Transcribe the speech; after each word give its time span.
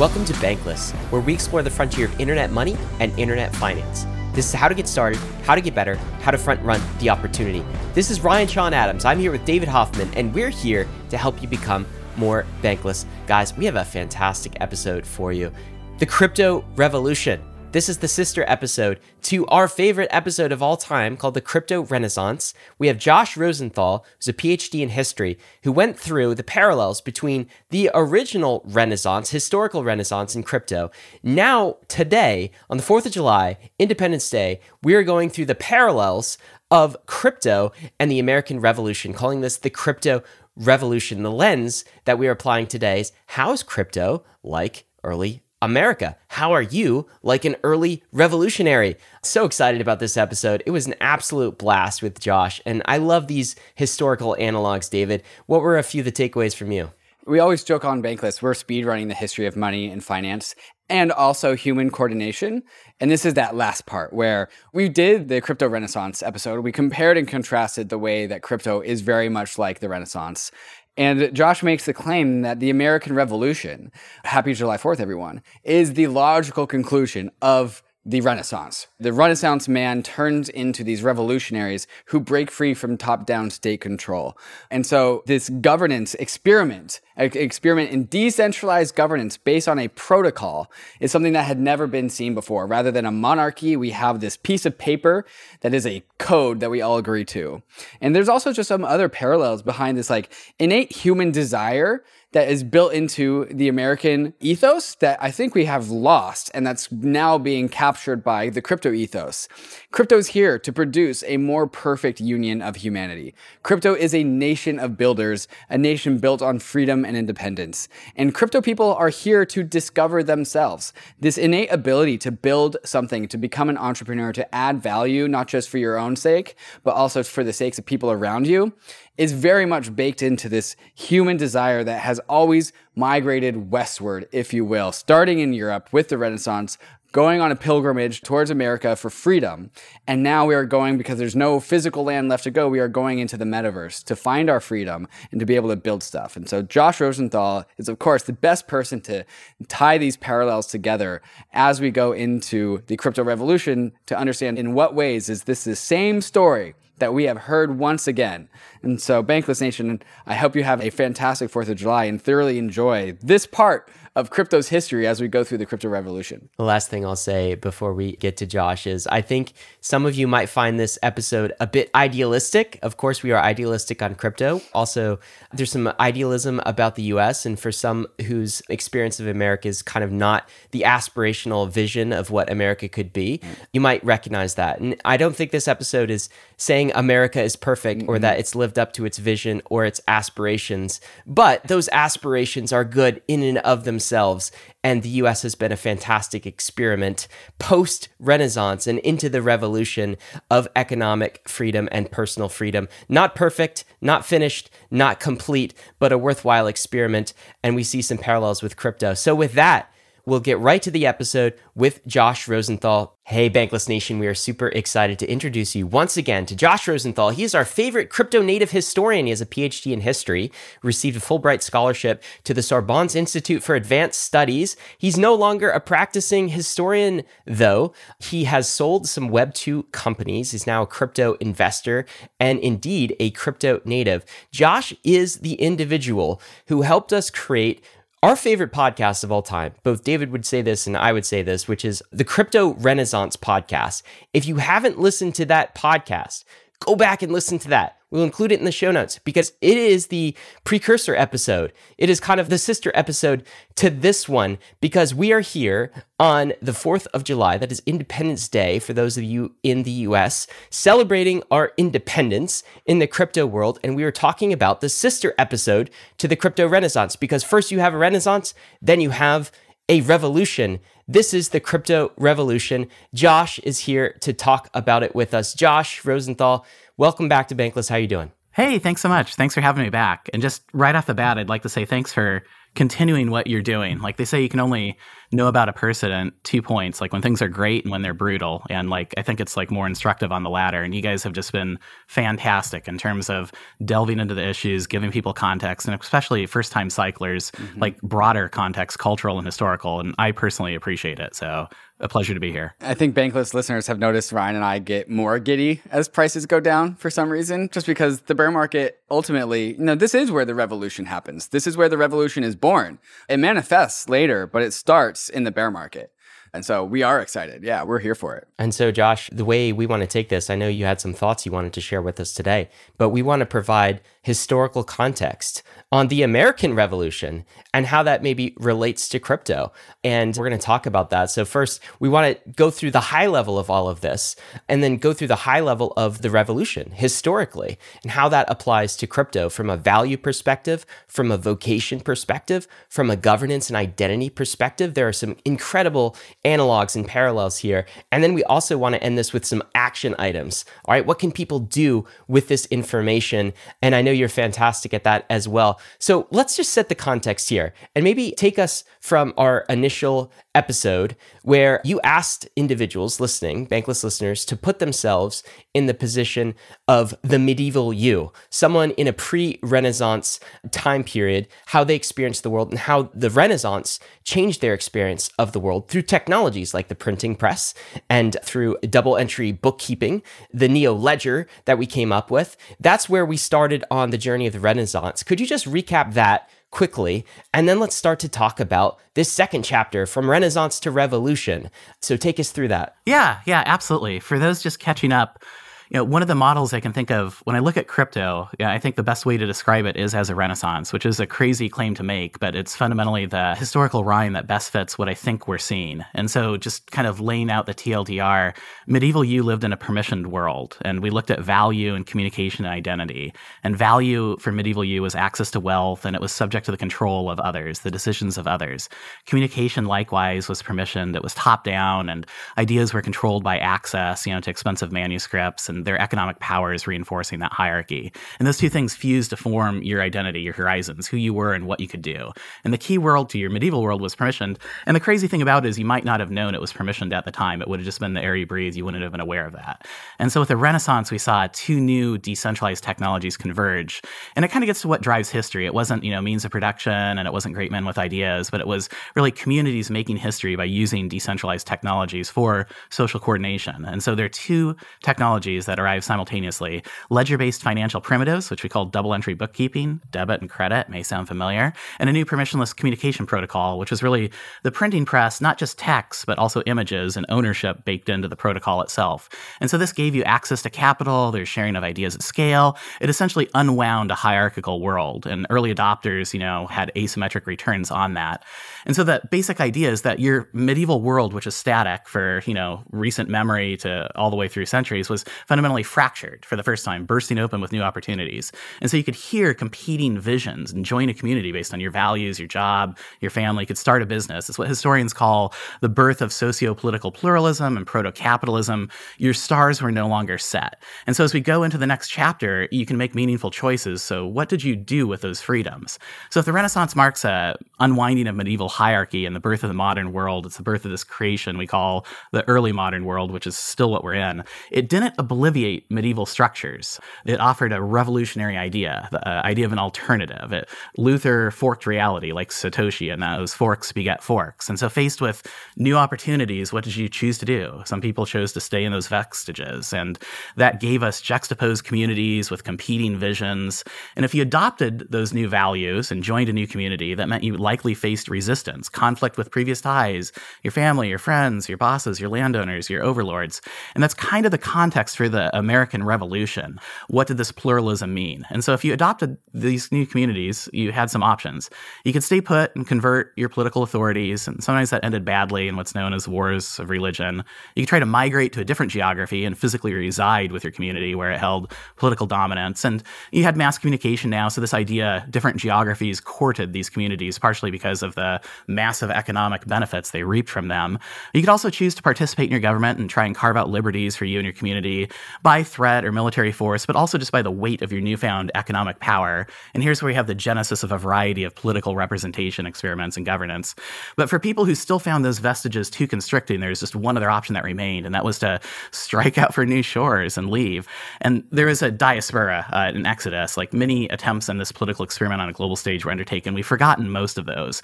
Welcome 0.00 0.24
to 0.24 0.32
Bankless, 0.32 0.92
where 1.10 1.20
we 1.20 1.34
explore 1.34 1.62
the 1.62 1.68
frontier 1.68 2.06
of 2.06 2.18
internet 2.18 2.50
money 2.50 2.74
and 3.00 3.12
internet 3.18 3.54
finance. 3.56 4.06
This 4.32 4.46
is 4.46 4.54
how 4.54 4.66
to 4.66 4.74
get 4.74 4.88
started, 4.88 5.18
how 5.42 5.54
to 5.54 5.60
get 5.60 5.74
better, 5.74 5.96
how 6.22 6.30
to 6.30 6.38
front 6.38 6.62
run 6.62 6.80
the 7.00 7.10
opportunity. 7.10 7.62
This 7.92 8.10
is 8.10 8.22
Ryan 8.22 8.48
Sean 8.48 8.72
Adams. 8.72 9.04
I'm 9.04 9.18
here 9.18 9.30
with 9.30 9.44
David 9.44 9.68
Hoffman, 9.68 10.10
and 10.14 10.32
we're 10.34 10.48
here 10.48 10.88
to 11.10 11.18
help 11.18 11.42
you 11.42 11.48
become 11.48 11.84
more 12.16 12.46
bankless. 12.62 13.04
Guys, 13.26 13.54
we 13.54 13.66
have 13.66 13.76
a 13.76 13.84
fantastic 13.84 14.56
episode 14.62 15.04
for 15.04 15.34
you 15.34 15.52
the 15.98 16.06
crypto 16.06 16.64
revolution. 16.76 17.44
This 17.72 17.88
is 17.88 17.98
the 17.98 18.08
sister 18.08 18.44
episode 18.48 18.98
to 19.22 19.46
our 19.46 19.68
favorite 19.68 20.08
episode 20.10 20.50
of 20.50 20.60
all 20.60 20.76
time 20.76 21.16
called 21.16 21.34
The 21.34 21.40
Crypto 21.40 21.82
Renaissance. 21.82 22.52
We 22.80 22.88
have 22.88 22.98
Josh 22.98 23.36
Rosenthal, 23.36 24.04
who's 24.18 24.26
a 24.26 24.32
PhD 24.32 24.80
in 24.80 24.88
history, 24.88 25.38
who 25.62 25.70
went 25.70 25.96
through 25.96 26.34
the 26.34 26.42
parallels 26.42 27.00
between 27.00 27.46
the 27.68 27.88
original 27.94 28.62
Renaissance, 28.64 29.30
historical 29.30 29.84
Renaissance 29.84 30.34
in 30.34 30.42
crypto. 30.42 30.90
Now, 31.22 31.76
today, 31.86 32.50
on 32.68 32.76
the 32.76 32.82
4th 32.82 33.06
of 33.06 33.12
July, 33.12 33.56
Independence 33.78 34.28
Day, 34.28 34.58
we 34.82 34.96
are 34.96 35.04
going 35.04 35.30
through 35.30 35.46
the 35.46 35.54
parallels 35.54 36.38
of 36.72 36.96
crypto 37.06 37.70
and 38.00 38.10
the 38.10 38.18
American 38.18 38.58
Revolution, 38.58 39.12
calling 39.12 39.42
this 39.42 39.56
the 39.56 39.70
crypto 39.70 40.24
revolution. 40.56 41.22
The 41.22 41.30
lens 41.30 41.84
that 42.04 42.18
we 42.18 42.26
are 42.26 42.32
applying 42.32 42.66
today 42.66 42.98
is 42.98 43.12
how 43.26 43.52
is 43.52 43.62
crypto 43.62 44.24
like 44.42 44.86
early 45.04 45.44
America. 45.62 46.16
How 46.28 46.52
are 46.52 46.62
you 46.62 47.06
like 47.22 47.44
an 47.44 47.56
early 47.62 48.02
revolutionary? 48.12 48.96
So 49.22 49.44
excited 49.44 49.80
about 49.80 50.00
this 50.00 50.16
episode. 50.16 50.62
It 50.64 50.70
was 50.70 50.86
an 50.86 50.94
absolute 51.00 51.58
blast 51.58 52.02
with 52.02 52.18
Josh, 52.18 52.60
and 52.64 52.82
I 52.86 52.96
love 52.96 53.26
these 53.26 53.56
historical 53.74 54.36
analogs, 54.38 54.88
David. 54.88 55.22
What 55.46 55.60
were 55.60 55.76
a 55.76 55.82
few 55.82 56.00
of 56.00 56.06
the 56.06 56.12
takeaways 56.12 56.54
from 56.54 56.72
you? 56.72 56.92
We 57.26 57.38
always 57.38 57.62
joke 57.62 57.84
on 57.84 58.02
Bankless, 58.02 58.40
we're 58.40 58.54
speedrunning 58.54 59.08
the 59.08 59.14
history 59.14 59.46
of 59.46 59.54
money 59.54 59.90
and 59.90 60.02
finance 60.02 60.54
and 60.90 61.12
also 61.12 61.54
human 61.54 61.90
coordination. 61.90 62.62
And 62.98 63.10
this 63.10 63.24
is 63.24 63.34
that 63.34 63.54
last 63.54 63.86
part 63.86 64.12
where 64.12 64.48
we 64.72 64.88
did 64.88 65.28
the 65.28 65.40
crypto 65.40 65.68
renaissance 65.68 66.22
episode. 66.22 66.64
We 66.64 66.72
compared 66.72 67.16
and 67.16 67.28
contrasted 67.28 67.88
the 67.88 67.98
way 67.98 68.26
that 68.26 68.42
crypto 68.42 68.80
is 68.80 69.00
very 69.00 69.28
much 69.28 69.56
like 69.56 69.78
the 69.78 69.88
renaissance 69.88 70.50
and 70.96 71.34
Josh 71.34 71.62
makes 71.62 71.86
the 71.86 71.94
claim 71.94 72.42
that 72.42 72.60
the 72.60 72.70
American 72.70 73.14
Revolution, 73.14 73.92
happy 74.24 74.54
July 74.54 74.76
4th, 74.76 75.00
everyone, 75.00 75.42
is 75.64 75.94
the 75.94 76.08
logical 76.08 76.66
conclusion 76.66 77.30
of 77.40 77.82
the 78.10 78.20
Renaissance. 78.20 78.88
The 78.98 79.12
Renaissance 79.12 79.68
man 79.68 80.02
turns 80.02 80.48
into 80.48 80.82
these 80.82 81.04
revolutionaries 81.04 81.86
who 82.06 82.18
break 82.18 82.50
free 82.50 82.74
from 82.74 82.96
top 82.96 83.24
down 83.24 83.50
state 83.50 83.80
control. 83.80 84.36
And 84.68 84.84
so, 84.84 85.22
this 85.26 85.48
governance 85.48 86.14
experiment, 86.14 87.00
experiment 87.16 87.92
in 87.92 88.06
decentralized 88.06 88.96
governance 88.96 89.36
based 89.36 89.68
on 89.68 89.78
a 89.78 89.86
protocol, 89.88 90.72
is 90.98 91.12
something 91.12 91.34
that 91.34 91.44
had 91.44 91.60
never 91.60 91.86
been 91.86 92.10
seen 92.10 92.34
before. 92.34 92.66
Rather 92.66 92.90
than 92.90 93.06
a 93.06 93.12
monarchy, 93.12 93.76
we 93.76 93.90
have 93.90 94.18
this 94.18 94.36
piece 94.36 94.66
of 94.66 94.76
paper 94.76 95.24
that 95.60 95.72
is 95.72 95.86
a 95.86 96.02
code 96.18 96.58
that 96.58 96.70
we 96.70 96.82
all 96.82 96.98
agree 96.98 97.24
to. 97.26 97.62
And 98.00 98.16
there's 98.16 98.28
also 98.28 98.52
just 98.52 98.68
some 98.68 98.84
other 98.84 99.08
parallels 99.08 99.62
behind 99.62 99.96
this 99.96 100.10
like 100.10 100.32
innate 100.58 100.90
human 100.90 101.30
desire 101.30 102.02
that 102.32 102.48
is 102.48 102.62
built 102.62 102.92
into 102.92 103.46
the 103.46 103.68
American 103.68 104.34
ethos 104.38 104.94
that 104.96 105.20
I 105.20 105.30
think 105.30 105.54
we 105.54 105.64
have 105.64 105.90
lost, 105.90 106.50
and 106.54 106.64
that's 106.66 106.90
now 106.92 107.38
being 107.38 107.68
captured 107.68 108.22
by 108.22 108.50
the 108.50 108.62
crypto 108.62 108.92
ethos. 108.92 109.48
Crypto 109.90 110.16
is 110.16 110.28
here 110.28 110.58
to 110.58 110.72
produce 110.72 111.24
a 111.26 111.38
more 111.38 111.66
perfect 111.66 112.20
union 112.20 112.62
of 112.62 112.76
humanity. 112.76 113.34
Crypto 113.64 113.94
is 113.94 114.14
a 114.14 114.22
nation 114.22 114.78
of 114.78 114.96
builders, 114.96 115.48
a 115.68 115.76
nation 115.76 116.18
built 116.18 116.40
on 116.40 116.60
freedom 116.60 117.04
and 117.04 117.16
independence. 117.16 117.88
And 118.14 118.34
crypto 118.34 118.60
people 118.60 118.94
are 118.94 119.08
here 119.08 119.44
to 119.46 119.64
discover 119.64 120.22
themselves. 120.22 120.92
This 121.18 121.36
innate 121.36 121.72
ability 121.72 122.18
to 122.18 122.30
build 122.30 122.76
something, 122.84 123.26
to 123.28 123.38
become 123.38 123.68
an 123.68 123.78
entrepreneur, 123.78 124.32
to 124.32 124.54
add 124.54 124.80
value, 124.80 125.26
not 125.26 125.48
just 125.48 125.68
for 125.68 125.78
your 125.78 125.98
own 125.98 126.14
sake, 126.14 126.54
but 126.84 126.94
also 126.94 127.24
for 127.24 127.42
the 127.42 127.52
sakes 127.52 127.78
of 127.78 127.86
people 127.86 128.10
around 128.12 128.46
you, 128.46 128.72
is 129.20 129.32
very 129.32 129.66
much 129.66 129.94
baked 129.94 130.22
into 130.22 130.48
this 130.48 130.76
human 130.94 131.36
desire 131.36 131.84
that 131.84 132.00
has 132.00 132.18
always 132.20 132.72
migrated 132.94 133.70
westward, 133.70 134.26
if 134.32 134.54
you 134.54 134.64
will, 134.64 134.92
starting 134.92 135.40
in 135.40 135.52
Europe 135.52 135.90
with 135.92 136.08
the 136.08 136.16
Renaissance, 136.16 136.78
going 137.12 137.38
on 137.38 137.52
a 137.52 137.56
pilgrimage 137.56 138.22
towards 138.22 138.50
America 138.50 138.96
for 138.96 139.10
freedom. 139.10 139.70
And 140.06 140.22
now 140.22 140.46
we 140.46 140.54
are 140.54 140.64
going, 140.64 140.96
because 140.96 141.18
there's 141.18 141.36
no 141.36 141.60
physical 141.60 142.04
land 142.04 142.30
left 142.30 142.44
to 142.44 142.50
go, 142.50 142.66
we 142.66 142.80
are 142.80 142.88
going 142.88 143.18
into 143.18 143.36
the 143.36 143.44
metaverse 143.44 144.02
to 144.04 144.16
find 144.16 144.48
our 144.48 144.58
freedom 144.58 145.06
and 145.30 145.38
to 145.38 145.44
be 145.44 145.54
able 145.54 145.68
to 145.68 145.76
build 145.76 146.02
stuff. 146.02 146.34
And 146.34 146.48
so 146.48 146.62
Josh 146.62 146.98
Rosenthal 146.98 147.66
is, 147.76 147.90
of 147.90 147.98
course, 147.98 148.22
the 148.22 148.32
best 148.32 148.68
person 148.68 149.02
to 149.02 149.26
tie 149.68 149.98
these 149.98 150.16
parallels 150.16 150.66
together 150.66 151.20
as 151.52 151.78
we 151.78 151.90
go 151.90 152.12
into 152.12 152.82
the 152.86 152.96
crypto 152.96 153.22
revolution 153.22 153.92
to 154.06 154.16
understand 154.16 154.58
in 154.58 154.72
what 154.72 154.94
ways 154.94 155.28
is 155.28 155.42
this 155.42 155.64
the 155.64 155.76
same 155.76 156.22
story 156.22 156.74
that 157.00 157.12
we 157.12 157.24
have 157.24 157.38
heard 157.38 157.78
once 157.78 158.06
again. 158.06 158.48
And 158.82 159.00
so, 159.00 159.22
Bankless 159.22 159.60
Nation, 159.60 160.02
I 160.26 160.34
hope 160.34 160.56
you 160.56 160.64
have 160.64 160.80
a 160.80 160.90
fantastic 160.90 161.50
4th 161.50 161.68
of 161.68 161.76
July 161.76 162.04
and 162.04 162.20
thoroughly 162.20 162.58
enjoy 162.58 163.12
this 163.22 163.46
part 163.46 163.88
of 164.16 164.30
crypto's 164.30 164.68
history 164.68 165.06
as 165.06 165.20
we 165.20 165.28
go 165.28 165.44
through 165.44 165.58
the 165.58 165.66
crypto 165.66 165.88
revolution. 165.88 166.48
The 166.56 166.64
last 166.64 166.88
thing 166.88 167.06
I'll 167.06 167.14
say 167.14 167.54
before 167.54 167.94
we 167.94 168.16
get 168.16 168.36
to 168.38 168.46
Josh 168.46 168.84
is 168.86 169.06
I 169.06 169.20
think 169.20 169.52
some 169.80 170.04
of 170.04 170.16
you 170.16 170.26
might 170.26 170.48
find 170.48 170.80
this 170.80 170.98
episode 171.00 171.52
a 171.60 171.66
bit 171.66 171.90
idealistic. 171.94 172.80
Of 172.82 172.96
course, 172.96 173.22
we 173.22 173.30
are 173.30 173.40
idealistic 173.40 174.02
on 174.02 174.16
crypto. 174.16 174.62
Also, 174.74 175.20
there's 175.52 175.70
some 175.70 175.92
idealism 176.00 176.60
about 176.66 176.96
the 176.96 177.04
US, 177.04 177.46
and 177.46 177.58
for 177.58 177.70
some 177.70 178.08
whose 178.26 178.62
experience 178.68 179.20
of 179.20 179.28
America 179.28 179.68
is 179.68 179.80
kind 179.80 180.02
of 180.02 180.10
not 180.10 180.48
the 180.72 180.82
aspirational 180.82 181.70
vision 181.70 182.12
of 182.12 182.30
what 182.30 182.50
America 182.50 182.88
could 182.88 183.12
be, 183.12 183.40
you 183.72 183.80
might 183.80 184.04
recognize 184.04 184.56
that. 184.56 184.80
And 184.80 185.00
I 185.04 185.18
don't 185.18 185.36
think 185.36 185.52
this 185.52 185.68
episode 185.68 186.10
is 186.10 186.28
saying 186.56 186.90
America 186.96 187.40
is 187.40 187.54
perfect 187.54 188.04
or 188.08 188.18
that 188.18 188.40
it's 188.40 188.56
lived 188.56 188.78
up 188.78 188.92
to 188.94 189.04
its 189.04 189.18
vision 189.18 189.62
or 189.66 189.84
its 189.84 190.00
aspirations, 190.08 191.00
but 191.26 191.62
those 191.68 191.88
aspirations 191.92 192.72
are 192.72 192.84
good 192.84 193.22
in 193.28 193.44
and 193.44 193.58
of 193.58 193.84
themselves 193.84 193.99
themselves. 194.00 194.50
And 194.82 195.02
the 195.02 195.10
US 195.20 195.42
has 195.42 195.54
been 195.54 195.72
a 195.72 195.76
fantastic 195.76 196.46
experiment 196.46 197.28
post 197.58 198.08
Renaissance 198.18 198.86
and 198.86 198.98
into 199.00 199.28
the 199.28 199.42
revolution 199.42 200.16
of 200.50 200.68
economic 200.74 201.46
freedom 201.46 201.86
and 201.92 202.10
personal 202.10 202.48
freedom. 202.48 202.88
Not 203.06 203.34
perfect, 203.34 203.84
not 204.00 204.24
finished, 204.24 204.70
not 204.90 205.20
complete, 205.20 205.74
but 205.98 206.12
a 206.12 206.18
worthwhile 206.18 206.66
experiment. 206.66 207.34
And 207.62 207.74
we 207.74 207.84
see 207.84 208.00
some 208.00 208.16
parallels 208.16 208.62
with 208.62 208.78
crypto. 208.78 209.12
So, 209.12 209.34
with 209.34 209.52
that, 209.52 209.92
we'll 210.24 210.40
get 210.40 210.58
right 210.58 210.82
to 210.82 210.90
the 210.90 211.06
episode 211.06 211.54
with 211.74 212.06
Josh 212.06 212.48
Rosenthal. 212.48 213.16
Hey, 213.24 213.48
Bankless 213.48 213.88
Nation, 213.88 214.18
we 214.18 214.26
are 214.26 214.34
super 214.34 214.68
excited 214.68 215.18
to 215.20 215.30
introduce 215.30 215.76
you 215.76 215.86
once 215.86 216.16
again 216.16 216.46
to 216.46 216.56
Josh 216.56 216.88
Rosenthal. 216.88 217.30
He 217.30 217.44
is 217.44 217.54
our 217.54 217.64
favorite 217.64 218.10
crypto 218.10 218.42
native 218.42 218.72
historian. 218.72 219.26
He 219.26 219.30
has 219.30 219.40
a 219.40 219.46
PhD 219.46 219.92
in 219.92 220.00
history, 220.00 220.50
received 220.82 221.16
a 221.16 221.20
Fulbright 221.20 221.62
scholarship 221.62 222.24
to 222.42 222.52
the 222.52 222.62
Sorbonne 222.62 223.08
Institute 223.14 223.62
for 223.62 223.76
Advanced 223.76 224.20
Studies. 224.20 224.76
He's 224.98 225.16
no 225.16 225.34
longer 225.34 225.70
a 225.70 225.78
practicing 225.78 226.48
historian, 226.48 227.22
though. 227.46 227.94
He 228.18 228.44
has 228.44 228.68
sold 228.68 229.06
some 229.06 229.30
Web2 229.30 229.92
companies. 229.92 230.50
He's 230.50 230.66
now 230.66 230.82
a 230.82 230.86
crypto 230.86 231.34
investor 231.34 232.06
and 232.40 232.58
indeed 232.58 233.14
a 233.20 233.30
crypto 233.30 233.80
native. 233.84 234.24
Josh 234.50 234.92
is 235.04 235.36
the 235.36 235.54
individual 235.54 236.42
who 236.66 236.82
helped 236.82 237.12
us 237.12 237.30
create 237.30 237.84
our 238.22 238.36
favorite 238.36 238.72
podcast 238.72 239.24
of 239.24 239.32
all 239.32 239.40
time, 239.40 239.72
both 239.82 240.04
David 240.04 240.30
would 240.30 240.44
say 240.44 240.60
this 240.60 240.86
and 240.86 240.94
I 240.94 241.12
would 241.12 241.24
say 241.24 241.42
this, 241.42 241.66
which 241.66 241.86
is 241.86 242.02
the 242.12 242.24
Crypto 242.24 242.74
Renaissance 242.74 243.34
podcast. 243.36 244.02
If 244.34 244.46
you 244.46 244.56
haven't 244.56 244.98
listened 244.98 245.34
to 245.36 245.46
that 245.46 245.74
podcast, 245.74 246.44
go 246.80 246.96
back 246.96 247.22
and 247.22 247.32
listen 247.32 247.58
to 247.60 247.68
that. 247.68 247.96
We'll 248.10 248.24
include 248.24 248.50
it 248.50 248.58
in 248.58 248.64
the 248.64 248.72
show 248.72 248.90
notes 248.90 249.20
because 249.20 249.52
it 249.60 249.78
is 249.78 250.08
the 250.08 250.36
precursor 250.64 251.14
episode. 251.14 251.72
It 251.96 252.10
is 252.10 252.18
kind 252.18 252.40
of 252.40 252.48
the 252.48 252.58
sister 252.58 252.90
episode 252.94 253.46
to 253.76 253.88
this 253.88 254.28
one 254.28 254.58
because 254.80 255.14
we 255.14 255.32
are 255.32 255.40
here 255.40 255.92
on 256.18 256.52
the 256.60 256.72
4th 256.72 257.06
of 257.14 257.22
July. 257.22 257.56
That 257.56 257.70
is 257.70 257.82
Independence 257.86 258.48
Day 258.48 258.80
for 258.80 258.92
those 258.92 259.16
of 259.16 259.22
you 259.22 259.54
in 259.62 259.84
the 259.84 259.90
US, 259.90 260.48
celebrating 260.70 261.42
our 261.52 261.72
independence 261.76 262.64
in 262.84 262.98
the 262.98 263.06
crypto 263.06 263.46
world. 263.46 263.78
And 263.84 263.94
we 263.94 264.02
are 264.02 264.12
talking 264.12 264.52
about 264.52 264.80
the 264.80 264.88
sister 264.88 265.32
episode 265.38 265.88
to 266.18 266.26
the 266.26 266.36
crypto 266.36 266.66
renaissance 266.66 267.14
because 267.14 267.44
first 267.44 267.70
you 267.70 267.78
have 267.78 267.94
a 267.94 267.98
renaissance, 267.98 268.54
then 268.82 269.00
you 269.00 269.10
have 269.10 269.52
a 269.90 270.00
revolution. 270.02 270.78
This 271.08 271.34
is 271.34 271.48
the 271.48 271.58
crypto 271.58 272.12
revolution. 272.16 272.86
Josh 273.12 273.58
is 273.58 273.80
here 273.80 274.16
to 274.20 274.32
talk 274.32 274.70
about 274.72 275.02
it 275.02 275.16
with 275.16 275.34
us. 275.34 275.52
Josh 275.52 276.04
Rosenthal, 276.04 276.64
welcome 276.96 277.28
back 277.28 277.48
to 277.48 277.56
Bankless. 277.56 277.88
How 277.88 277.96
are 277.96 277.98
you 277.98 278.06
doing? 278.06 278.30
Hey, 278.52 278.78
thanks 278.78 279.00
so 279.00 279.08
much. 279.08 279.34
Thanks 279.34 279.52
for 279.52 279.60
having 279.60 279.82
me 279.82 279.90
back. 279.90 280.30
And 280.32 280.40
just 280.40 280.62
right 280.72 280.94
off 280.94 281.06
the 281.06 281.14
bat, 281.14 281.38
I'd 281.38 281.48
like 281.48 281.62
to 281.62 281.68
say 281.68 281.84
thanks 281.84 282.12
for 282.12 282.44
continuing 282.74 283.30
what 283.30 283.46
you're 283.46 283.62
doing. 283.62 283.98
Like 283.98 284.16
they 284.16 284.24
say, 284.24 284.40
you 284.40 284.48
can 284.48 284.60
only 284.60 284.96
know 285.32 285.48
about 285.48 285.68
a 285.68 285.72
person 285.72 286.10
at 286.10 286.44
two 286.44 286.62
points, 286.62 287.00
like 287.00 287.12
when 287.12 287.22
things 287.22 287.42
are 287.42 287.48
great 287.48 287.84
and 287.84 287.92
when 287.92 288.02
they're 288.02 288.14
brutal. 288.14 288.64
And 288.70 288.90
like 288.90 289.14
I 289.16 289.22
think 289.22 289.40
it's 289.40 289.56
like 289.56 289.70
more 289.70 289.86
instructive 289.86 290.32
on 290.32 290.42
the 290.42 290.50
latter. 290.50 290.82
And 290.82 290.94
you 290.94 291.02
guys 291.02 291.22
have 291.22 291.32
just 291.32 291.52
been 291.52 291.78
fantastic 292.08 292.88
in 292.88 292.98
terms 292.98 293.28
of 293.28 293.52
delving 293.84 294.18
into 294.20 294.34
the 294.34 294.46
issues, 294.46 294.86
giving 294.86 295.10
people 295.10 295.32
context, 295.32 295.86
and 295.86 296.00
especially 296.00 296.46
first 296.46 296.72
time 296.72 296.90
cyclers, 296.90 297.50
mm-hmm. 297.52 297.80
like 297.80 298.00
broader 298.02 298.48
context, 298.48 298.98
cultural 298.98 299.38
and 299.38 299.46
historical. 299.46 300.00
And 300.00 300.14
I 300.18 300.32
personally 300.32 300.74
appreciate 300.74 301.18
it. 301.18 301.34
So 301.34 301.68
a 302.00 302.08
pleasure 302.08 302.34
to 302.34 302.40
be 302.40 302.50
here. 302.50 302.74
I 302.80 302.94
think 302.94 303.14
Bankless 303.14 303.54
listeners 303.54 303.86
have 303.86 303.98
noticed 303.98 304.32
Ryan 304.32 304.56
and 304.56 304.64
I 304.64 304.78
get 304.78 305.08
more 305.08 305.38
giddy 305.38 305.82
as 305.90 306.08
prices 306.08 306.46
go 306.46 306.60
down 306.60 306.94
for 306.96 307.10
some 307.10 307.30
reason, 307.30 307.68
just 307.70 307.86
because 307.86 308.22
the 308.22 308.34
bear 308.34 308.50
market 308.50 309.00
ultimately, 309.10 309.74
you 309.74 309.84
know, 309.84 309.94
this 309.94 310.14
is 310.14 310.30
where 310.30 310.44
the 310.44 310.54
revolution 310.54 311.06
happens. 311.06 311.48
This 311.48 311.66
is 311.66 311.76
where 311.76 311.88
the 311.88 311.98
revolution 311.98 312.42
is 312.42 312.56
born. 312.56 312.98
It 313.28 313.38
manifests 313.38 314.08
later, 314.08 314.46
but 314.46 314.62
it 314.62 314.72
starts 314.72 315.28
in 315.28 315.44
the 315.44 315.50
bear 315.50 315.70
market. 315.70 316.12
And 316.52 316.64
so 316.64 316.84
we 316.84 317.02
are 317.04 317.20
excited. 317.20 317.62
Yeah, 317.62 317.84
we're 317.84 318.00
here 318.00 318.16
for 318.16 318.34
it. 318.34 318.48
And 318.58 318.74
so, 318.74 318.90
Josh, 318.90 319.30
the 319.32 319.44
way 319.44 319.72
we 319.72 319.86
want 319.86 320.00
to 320.00 320.06
take 320.06 320.30
this, 320.30 320.50
I 320.50 320.56
know 320.56 320.66
you 320.66 320.84
had 320.84 321.00
some 321.00 321.12
thoughts 321.14 321.46
you 321.46 321.52
wanted 321.52 321.72
to 321.74 321.80
share 321.80 322.02
with 322.02 322.18
us 322.18 322.32
today, 322.32 322.68
but 322.98 323.10
we 323.10 323.22
want 323.22 323.40
to 323.40 323.46
provide 323.46 324.00
historical 324.22 324.84
context 324.84 325.62
on 325.92 326.08
the 326.08 326.22
American 326.22 326.74
Revolution 326.74 327.44
and 327.74 327.86
how 327.86 328.02
that 328.02 328.22
maybe 328.22 328.54
relates 328.58 329.08
to 329.08 329.18
crypto. 329.18 329.72
And 330.04 330.36
we're 330.36 330.48
going 330.48 330.58
to 330.58 330.64
talk 330.64 330.86
about 330.86 331.10
that. 331.10 331.30
So, 331.30 331.44
first, 331.44 331.80
we 331.98 332.08
want 332.08 332.36
to 332.36 332.50
go 332.50 332.70
through 332.70 332.92
the 332.92 333.00
high 333.00 333.26
level 333.26 333.58
of 333.58 333.70
all 333.70 333.88
of 333.88 334.00
this 334.00 334.36
and 334.68 334.82
then 334.82 334.98
go 334.98 335.12
through 335.12 335.28
the 335.28 335.36
high 335.36 335.60
level 335.60 335.92
of 335.96 336.22
the 336.22 336.30
revolution 336.30 336.92
historically 336.92 337.78
and 338.02 338.12
how 338.12 338.28
that 338.28 338.48
applies 338.48 338.96
to 338.98 339.06
crypto 339.06 339.48
from 339.48 339.68
a 339.68 339.76
value 339.76 340.16
perspective, 340.16 340.86
from 341.08 341.32
a 341.32 341.36
vocation 341.36 342.00
perspective, 342.00 342.68
from 342.88 343.10
a 343.10 343.16
governance 343.16 343.68
and 343.68 343.76
identity 343.76 344.30
perspective. 344.30 344.94
There 344.94 345.08
are 345.08 345.12
some 345.12 345.36
incredible 345.44 346.16
analogs 346.44 346.94
and 346.94 347.06
parallels 347.06 347.58
here. 347.58 347.86
And 348.12 348.22
then 348.22 348.34
we 348.34 348.44
also 348.44 348.78
want 348.78 348.94
to 348.94 349.02
end 349.02 349.18
this 349.18 349.32
with 349.32 349.44
some 349.44 349.62
action 349.74 350.14
items. 350.18 350.64
All 350.84 350.94
right, 350.94 351.06
what 351.06 351.18
can 351.18 351.32
people 351.32 351.58
do 351.58 352.06
with 352.28 352.48
this 352.48 352.66
information? 352.66 353.52
And 353.82 353.94
I 353.94 354.02
know 354.02 354.09
you're 354.10 354.28
fantastic 354.28 354.94
at 354.94 355.04
that 355.04 355.26
as 355.30 355.48
well. 355.48 355.80
So 355.98 356.26
let's 356.30 356.56
just 356.56 356.72
set 356.72 356.88
the 356.88 356.94
context 356.94 357.48
here 357.48 357.72
and 357.94 358.04
maybe 358.04 358.32
take 358.32 358.58
us 358.58 358.84
from 359.00 359.34
our 359.36 359.64
initial 359.68 360.32
episode 360.54 361.16
where 361.42 361.80
you 361.84 362.00
asked 362.02 362.48
individuals 362.56 363.20
listening, 363.20 363.66
bankless 363.66 364.04
listeners, 364.04 364.44
to 364.44 364.56
put 364.56 364.78
themselves 364.78 365.42
in 365.72 365.86
the 365.86 365.94
position 365.94 366.54
of 366.88 367.14
the 367.22 367.38
medieval 367.38 367.92
you, 367.92 368.32
someone 368.48 368.90
in 368.92 369.06
a 369.06 369.12
pre 369.12 369.58
Renaissance 369.62 370.40
time 370.70 371.04
period, 371.04 371.46
how 371.66 371.84
they 371.84 371.94
experienced 371.94 372.42
the 372.42 372.50
world 372.50 372.70
and 372.70 372.78
how 372.80 373.10
the 373.14 373.30
Renaissance 373.30 374.00
changed 374.24 374.60
their 374.60 374.74
experience 374.74 375.30
of 375.38 375.52
the 375.52 375.60
world 375.60 375.88
through 375.88 376.02
technologies 376.02 376.74
like 376.74 376.88
the 376.88 376.94
printing 376.94 377.36
press 377.36 377.74
and 378.08 378.36
through 378.42 378.76
double 378.88 379.16
entry 379.16 379.52
bookkeeping, 379.52 380.22
the 380.52 380.68
Neo 380.68 380.94
Ledger 380.94 381.46
that 381.66 381.78
we 381.78 381.86
came 381.86 382.12
up 382.12 382.30
with. 382.30 382.56
That's 382.80 383.08
where 383.08 383.24
we 383.24 383.36
started 383.36 383.84
on 383.90 384.10
the 384.10 384.18
journey 384.18 384.46
of 384.46 384.52
the 384.52 384.60
Renaissance. 384.60 385.22
Could 385.22 385.40
you 385.40 385.46
just 385.46 385.66
recap 385.66 386.14
that? 386.14 386.50
Quickly. 386.70 387.24
And 387.52 387.68
then 387.68 387.80
let's 387.80 387.94
start 387.94 388.18
to 388.20 388.28
talk 388.28 388.60
about 388.60 388.98
this 389.14 389.30
second 389.30 389.64
chapter 389.64 390.06
from 390.06 390.30
Renaissance 390.30 390.80
to 390.80 390.90
Revolution. 390.90 391.70
So 392.00 392.16
take 392.16 392.38
us 392.38 392.50
through 392.50 392.68
that. 392.68 392.96
Yeah, 393.06 393.40
yeah, 393.46 393.62
absolutely. 393.66 394.20
For 394.20 394.38
those 394.38 394.62
just 394.62 394.78
catching 394.78 395.12
up, 395.12 395.42
you 395.90 395.96
know, 395.96 396.04
one 396.04 396.22
of 396.22 396.28
the 396.28 396.36
models 396.36 396.72
I 396.72 396.78
can 396.78 396.92
think 396.92 397.10
of 397.10 397.40
when 397.44 397.56
I 397.56 397.58
look 397.58 397.76
at 397.76 397.88
crypto, 397.88 398.48
I 398.60 398.78
think 398.78 398.94
the 398.94 399.02
best 399.02 399.26
way 399.26 399.36
to 399.36 399.44
describe 399.44 399.86
it 399.86 399.96
is 399.96 400.14
as 400.14 400.30
a 400.30 400.36
renaissance, 400.36 400.92
which 400.92 401.04
is 401.04 401.18
a 401.18 401.26
crazy 401.26 401.68
claim 401.68 401.96
to 401.96 402.04
make, 402.04 402.38
but 402.38 402.54
it's 402.54 402.76
fundamentally 402.76 403.26
the 403.26 403.56
historical 403.56 404.04
rhyme 404.04 404.34
that 404.34 404.46
best 404.46 404.70
fits 404.70 404.96
what 404.96 405.08
I 405.08 405.14
think 405.14 405.48
we're 405.48 405.58
seeing. 405.58 406.04
And 406.14 406.30
so 406.30 406.56
just 406.56 406.92
kind 406.92 407.08
of 407.08 407.18
laying 407.18 407.50
out 407.50 407.66
the 407.66 407.74
TLDR, 407.74 408.56
medieval 408.86 409.24
you 409.24 409.42
lived 409.42 409.64
in 409.64 409.72
a 409.72 409.76
permissioned 409.76 410.26
world, 410.26 410.78
and 410.82 411.02
we 411.02 411.10
looked 411.10 411.28
at 411.28 411.40
value 411.40 411.96
and 411.96 412.06
communication 412.06 412.64
and 412.64 412.72
identity. 412.72 413.34
And 413.64 413.76
value 413.76 414.36
for 414.38 414.52
medieval 414.52 414.84
you 414.84 415.02
was 415.02 415.16
access 415.16 415.50
to 415.50 415.60
wealth, 415.60 416.04
and 416.04 416.14
it 416.14 416.22
was 416.22 416.30
subject 416.30 416.66
to 416.66 416.70
the 416.70 416.76
control 416.76 417.28
of 417.28 417.40
others, 417.40 417.80
the 417.80 417.90
decisions 417.90 418.38
of 418.38 418.46
others. 418.46 418.88
Communication 419.26 419.86
likewise 419.86 420.48
was 420.48 420.62
permissioned, 420.62 421.16
it 421.16 421.22
was 421.24 421.34
top 421.34 421.64
down, 421.64 422.08
and 422.08 422.28
ideas 422.58 422.94
were 422.94 423.02
controlled 423.02 423.42
by 423.42 423.58
access, 423.58 424.24
you 424.24 424.32
know, 424.32 424.40
to 424.40 424.50
expensive 424.50 424.92
manuscripts 424.92 425.68
and 425.68 425.79
their 425.84 426.00
economic 426.00 426.38
powers 426.40 426.86
reinforcing 426.86 427.40
that 427.40 427.52
hierarchy. 427.52 428.12
And 428.38 428.46
those 428.46 428.58
two 428.58 428.68
things 428.68 428.94
fuse 428.94 429.28
to 429.28 429.36
form 429.36 429.82
your 429.82 430.02
identity, 430.02 430.40
your 430.40 430.54
horizons, 430.54 431.06
who 431.06 431.16
you 431.16 431.34
were 431.34 431.52
and 431.52 431.66
what 431.66 431.80
you 431.80 431.88
could 431.88 432.02
do. 432.02 432.32
And 432.64 432.72
the 432.72 432.78
key 432.78 432.98
world 432.98 433.28
to 433.30 433.38
your 433.38 433.50
medieval 433.50 433.82
world 433.82 434.00
was 434.00 434.14
permissioned. 434.14 434.58
And 434.86 434.94
the 434.94 435.00
crazy 435.00 435.28
thing 435.28 435.42
about 435.42 435.64
it 435.64 435.68
is 435.68 435.78
you 435.78 435.84
might 435.84 436.04
not 436.04 436.20
have 436.20 436.30
known 436.30 436.54
it 436.54 436.60
was 436.60 436.72
permissioned 436.72 437.12
at 437.12 437.24
the 437.24 437.30
time. 437.30 437.62
It 437.62 437.68
would 437.68 437.80
have 437.80 437.84
just 437.84 438.00
been 438.00 438.14
the 438.14 438.22
air 438.22 438.36
you 438.36 438.46
breathe. 438.46 438.74
You 438.74 438.84
wouldn't 438.84 439.02
have 439.02 439.12
been 439.12 439.20
aware 439.20 439.46
of 439.46 439.52
that. 439.52 439.86
And 440.18 440.30
so 440.30 440.40
with 440.40 440.48
the 440.48 440.56
Renaissance, 440.56 441.10
we 441.10 441.18
saw 441.18 441.48
two 441.52 441.80
new 441.80 442.18
decentralized 442.18 442.84
technologies 442.84 443.36
converge. 443.36 444.02
And 444.36 444.44
it 444.44 444.48
kind 444.48 444.62
of 444.62 444.66
gets 444.66 444.82
to 444.82 444.88
what 444.88 445.02
drives 445.02 445.30
history. 445.30 445.66
It 445.66 445.74
wasn't, 445.74 446.04
you 446.04 446.10
know, 446.10 446.20
means 446.20 446.44
of 446.44 446.50
production 446.50 446.92
and 446.92 447.26
it 447.26 447.32
wasn't 447.32 447.54
great 447.54 447.70
men 447.70 447.84
with 447.84 447.98
ideas, 447.98 448.50
but 448.50 448.60
it 448.60 448.66
was 448.66 448.88
really 449.14 449.30
communities 449.30 449.90
making 449.90 450.16
history 450.16 450.56
by 450.56 450.64
using 450.64 451.08
decentralized 451.08 451.66
technologies 451.66 452.30
for 452.30 452.66
social 452.90 453.20
coordination. 453.20 453.84
And 453.84 454.02
so 454.02 454.14
there 454.14 454.26
are 454.26 454.30
two 454.30 454.76
technologies 455.02 455.66
that 455.70 455.78
arrive 455.78 456.02
simultaneously. 456.02 456.82
Ledger 457.10 457.38
based 457.38 457.62
financial 457.62 458.00
primitives, 458.00 458.50
which 458.50 458.64
we 458.64 458.68
call 458.68 458.86
double 458.86 459.14
entry 459.14 459.34
bookkeeping, 459.34 460.00
debit 460.10 460.40
and 460.40 460.50
credit, 460.50 460.88
may 460.88 461.02
sound 461.02 461.28
familiar, 461.28 461.72
and 462.00 462.10
a 462.10 462.12
new 462.12 462.26
permissionless 462.26 462.74
communication 462.74 463.24
protocol, 463.24 463.78
which 463.78 463.92
is 463.92 464.02
really 464.02 464.32
the 464.64 464.72
printing 464.72 465.04
press, 465.04 465.40
not 465.40 465.58
just 465.58 465.78
text, 465.78 466.26
but 466.26 466.38
also 466.38 466.60
images 466.66 467.16
and 467.16 467.24
ownership 467.28 467.84
baked 467.84 468.08
into 468.08 468.26
the 468.26 468.34
protocol 468.34 468.82
itself. 468.82 469.28
And 469.60 469.70
so 469.70 469.78
this 469.78 469.92
gave 469.92 470.14
you 470.14 470.24
access 470.24 470.60
to 470.62 470.70
capital, 470.70 471.30
there's 471.30 471.48
sharing 471.48 471.76
of 471.76 471.84
ideas 471.84 472.16
at 472.16 472.22
scale. 472.22 472.76
It 473.00 473.08
essentially 473.08 473.48
unwound 473.54 474.10
a 474.10 474.16
hierarchical 474.16 474.80
world, 474.80 475.24
and 475.24 475.46
early 475.50 475.72
adopters, 475.72 476.34
you 476.34 476.40
know, 476.40 476.66
had 476.66 476.90
asymmetric 476.96 477.46
returns 477.46 477.92
on 477.92 478.14
that. 478.14 478.44
And 478.86 478.96
so 478.96 479.04
the 479.04 479.20
basic 479.30 479.60
idea 479.60 479.90
is 479.90 480.02
that 480.02 480.20
your 480.20 480.48
medieval 480.52 481.00
world, 481.02 481.32
which 481.34 481.46
is 481.46 481.54
static 481.54 482.08
for, 482.08 482.42
you 482.46 482.54
know, 482.54 482.82
recent 482.90 483.28
memory 483.28 483.76
to 483.78 484.08
all 484.16 484.30
the 484.30 484.36
way 484.36 484.48
through 484.48 484.66
centuries, 484.66 485.08
was 485.08 485.24
fundamentally 485.46 485.82
fractured 485.82 486.44
for 486.46 486.56
the 486.56 486.62
first 486.62 486.84
time, 486.84 487.04
bursting 487.04 487.38
open 487.38 487.60
with 487.60 487.72
new 487.72 487.82
opportunities. 487.82 488.52
And 488.80 488.90
so 488.90 488.96
you 488.96 489.04
could 489.04 489.14
hear 489.14 489.52
competing 489.52 490.18
visions 490.18 490.72
and 490.72 490.84
join 490.84 491.08
a 491.08 491.14
community 491.14 491.52
based 491.52 491.74
on 491.74 491.80
your 491.80 491.90
values, 491.90 492.38
your 492.38 492.48
job, 492.48 492.96
your 493.20 493.30
family, 493.30 493.64
you 493.64 493.66
could 493.66 493.78
start 493.78 494.00
a 494.00 494.06
business. 494.06 494.48
It's 494.48 494.58
what 494.58 494.68
historians 494.68 495.12
call 495.12 495.52
the 495.82 495.88
birth 495.88 496.22
of 496.22 496.32
socio-political 496.32 497.12
pluralism 497.12 497.76
and 497.76 497.86
proto-capitalism. 497.86 498.88
Your 499.18 499.34
stars 499.34 499.82
were 499.82 499.92
no 499.92 500.08
longer 500.08 500.38
set. 500.38 500.82
And 501.06 501.14
so 501.14 501.24
as 501.24 501.34
we 501.34 501.40
go 501.40 501.62
into 501.62 501.76
the 501.76 501.86
next 501.86 502.08
chapter, 502.08 502.68
you 502.70 502.86
can 502.86 502.96
make 502.96 503.14
meaningful 503.14 503.50
choices. 503.50 504.02
So 504.02 504.26
what 504.26 504.48
did 504.48 504.64
you 504.64 504.74
do 504.74 505.06
with 505.06 505.20
those 505.20 505.42
freedoms? 505.42 505.98
So 506.30 506.40
if 506.40 506.46
the 506.46 506.52
Renaissance 506.52 506.96
marks 506.96 507.24
a 507.24 507.56
unwinding 507.78 508.26
of 508.26 508.36
medieval 508.36 508.69
hierarchy 508.70 509.26
and 509.26 509.36
the 509.36 509.40
birth 509.40 509.62
of 509.62 509.68
the 509.68 509.74
modern 509.74 510.12
world. 510.12 510.46
It's 510.46 510.56
the 510.56 510.62
birth 510.62 510.86
of 510.86 510.90
this 510.90 511.04
creation 511.04 511.58
we 511.58 511.66
call 511.66 512.06
the 512.32 512.48
early 512.48 512.72
modern 512.72 513.04
world, 513.04 513.30
which 513.30 513.46
is 513.46 513.58
still 513.58 513.90
what 513.90 514.02
we're 514.02 514.14
in. 514.14 514.44
It 514.70 514.88
didn't 514.88 515.16
obliviate 515.18 515.84
medieval 515.90 516.24
structures. 516.24 516.98
It 517.26 517.40
offered 517.40 517.72
a 517.72 517.82
revolutionary 517.82 518.56
idea, 518.56 519.08
the 519.12 519.28
uh, 519.28 519.42
idea 519.42 519.66
of 519.66 519.72
an 519.72 519.78
alternative. 519.78 520.52
It, 520.52 520.68
Luther 520.96 521.50
forked 521.50 521.86
reality 521.86 522.32
like 522.32 522.50
Satoshi, 522.50 523.12
and 523.12 523.22
those 523.22 523.52
forks 523.52 523.92
beget 523.92 524.22
forks. 524.22 524.68
And 524.68 524.78
so, 524.78 524.88
faced 524.88 525.20
with 525.20 525.46
new 525.76 525.96
opportunities, 525.96 526.72
what 526.72 526.84
did 526.84 526.96
you 526.96 527.08
choose 527.08 527.38
to 527.38 527.46
do? 527.46 527.82
Some 527.84 528.00
people 528.00 528.24
chose 528.24 528.52
to 528.52 528.60
stay 528.60 528.84
in 528.84 528.92
those 528.92 529.08
vestiges, 529.08 529.92
and 529.92 530.18
that 530.56 530.80
gave 530.80 531.02
us 531.02 531.20
juxtaposed 531.20 531.84
communities 531.84 532.50
with 532.50 532.64
competing 532.64 533.18
visions. 533.18 533.84
And 534.16 534.24
if 534.24 534.34
you 534.34 534.42
adopted 534.42 535.06
those 535.10 535.32
new 535.32 535.48
values 535.48 536.12
and 536.12 536.22
joined 536.22 536.48
a 536.48 536.52
new 536.52 536.66
community, 536.66 537.14
that 537.14 537.28
meant 537.28 537.42
you 537.44 537.56
likely 537.56 537.94
faced 537.94 538.28
resistance 538.28 538.59
resistance, 538.60 538.88
conflict 538.88 539.38
with 539.38 539.50
previous 539.50 539.80
ties, 539.80 540.32
your 540.62 540.70
family, 540.70 541.08
your 541.08 541.18
friends, 541.18 541.68
your 541.68 541.78
bosses, 541.78 542.20
your 542.20 542.28
landowners, 542.28 542.90
your 542.90 543.02
overlords. 543.02 543.62
And 543.94 544.02
that's 544.02 544.14
kind 544.14 544.44
of 544.44 544.52
the 544.52 544.58
context 544.58 545.16
for 545.16 545.28
the 545.28 545.56
American 545.56 546.04
Revolution. 546.04 546.78
What 547.08 547.26
did 547.26 547.38
this 547.38 547.52
pluralism 547.52 548.12
mean? 548.12 548.44
And 548.50 548.62
so 548.62 548.74
if 548.74 548.84
you 548.84 548.92
adopted 548.92 549.38
these 549.54 549.90
new 549.90 550.04
communities, 550.04 550.68
you 550.72 550.92
had 550.92 551.10
some 551.10 551.22
options. 551.22 551.70
You 552.04 552.12
could 552.12 552.22
stay 552.22 552.40
put 552.40 552.76
and 552.76 552.86
convert 552.86 553.32
your 553.36 553.48
political 553.48 553.82
authorities, 553.82 554.46
and 554.46 554.62
sometimes 554.62 554.90
that 554.90 555.04
ended 555.04 555.24
badly 555.24 555.68
in 555.68 555.76
what's 555.76 555.94
known 555.94 556.12
as 556.12 556.28
wars 556.28 556.78
of 556.78 556.90
religion. 556.90 557.42
You 557.74 557.84
could 557.84 557.88
try 557.88 557.98
to 557.98 558.06
migrate 558.06 558.52
to 558.54 558.60
a 558.60 558.64
different 558.64 558.92
geography 558.92 559.44
and 559.46 559.56
physically 559.56 559.94
reside 559.94 560.52
with 560.52 560.64
your 560.64 560.72
community 560.72 561.14
where 561.14 561.30
it 561.30 561.38
held 561.38 561.72
political 561.96 562.26
dominance. 562.26 562.84
And 562.84 563.02
you 563.32 563.42
had 563.42 563.56
mass 563.56 563.78
communication 563.78 564.28
now, 564.28 564.48
so 564.48 564.60
this 564.60 564.74
idea, 564.74 565.26
different 565.30 565.56
geographies 565.56 566.20
courted 566.20 566.72
these 566.72 566.90
communities, 566.90 567.38
partially 567.38 567.70
because 567.70 568.02
of 568.02 568.14
the 568.14 568.40
massive 568.66 569.10
economic 569.10 569.66
benefits 569.66 570.10
they 570.10 570.22
reaped 570.22 570.48
from 570.48 570.68
them. 570.68 570.98
You 571.34 571.42
could 571.42 571.48
also 571.48 571.70
choose 571.70 571.94
to 571.96 572.02
participate 572.02 572.46
in 572.46 572.52
your 572.52 572.60
government 572.60 572.98
and 572.98 573.08
try 573.08 573.26
and 573.26 573.34
carve 573.34 573.56
out 573.56 573.70
liberties 573.70 574.16
for 574.16 574.24
you 574.24 574.38
and 574.38 574.44
your 574.44 574.54
community. 574.54 575.08
by 575.42 575.62
threat 575.62 576.04
or 576.04 576.12
military 576.12 576.52
force, 576.52 576.86
but 576.86 576.96
also 576.96 577.18
just 577.18 577.32
by 577.32 577.42
the 577.42 577.50
weight 577.50 577.82
of 577.82 577.92
your 577.92 578.00
newfound 578.00 578.50
economic 578.54 579.00
power. 579.00 579.46
And 579.74 579.82
here's 579.82 580.02
where 580.02 580.08
we 580.08 580.14
have 580.14 580.26
the 580.26 580.34
genesis 580.34 580.82
of 580.82 580.92
a 580.92 580.98
variety 580.98 581.44
of 581.44 581.54
political 581.54 581.96
representation 581.96 582.66
experiments 582.66 583.16
and 583.16 583.24
governance. 583.24 583.74
But 584.16 584.28
for 584.28 584.38
people 584.38 584.64
who 584.64 584.74
still 584.74 584.98
found 584.98 585.24
those 585.24 585.38
vestiges 585.38 585.90
too 585.90 586.06
constricting, 586.06 586.60
there's 586.60 586.80
just 586.80 586.96
one 586.96 587.16
other 587.16 587.30
option 587.30 587.54
that 587.54 587.64
remained, 587.64 588.06
and 588.06 588.14
that 588.14 588.24
was 588.24 588.38
to 588.40 588.60
strike 588.90 589.38
out 589.38 589.54
for 589.54 589.64
new 589.64 589.82
shores 589.82 590.36
and 590.36 590.50
leave. 590.50 590.86
And 591.20 591.44
there 591.50 591.66
was 591.66 591.82
a 591.82 591.90
diaspora 591.90 592.66
uh, 592.72 592.92
in 592.94 593.06
Exodus, 593.06 593.56
like 593.56 593.72
many 593.72 594.08
attempts 594.08 594.48
on 594.48 594.58
this 594.58 594.72
political 594.72 595.04
experiment 595.04 595.40
on 595.40 595.48
a 595.48 595.52
global 595.52 595.76
stage 595.76 596.04
were 596.04 596.10
undertaken. 596.10 596.54
We've 596.54 596.66
forgotten 596.66 597.10
most 597.10 597.38
of 597.38 597.46
those. 597.46 597.82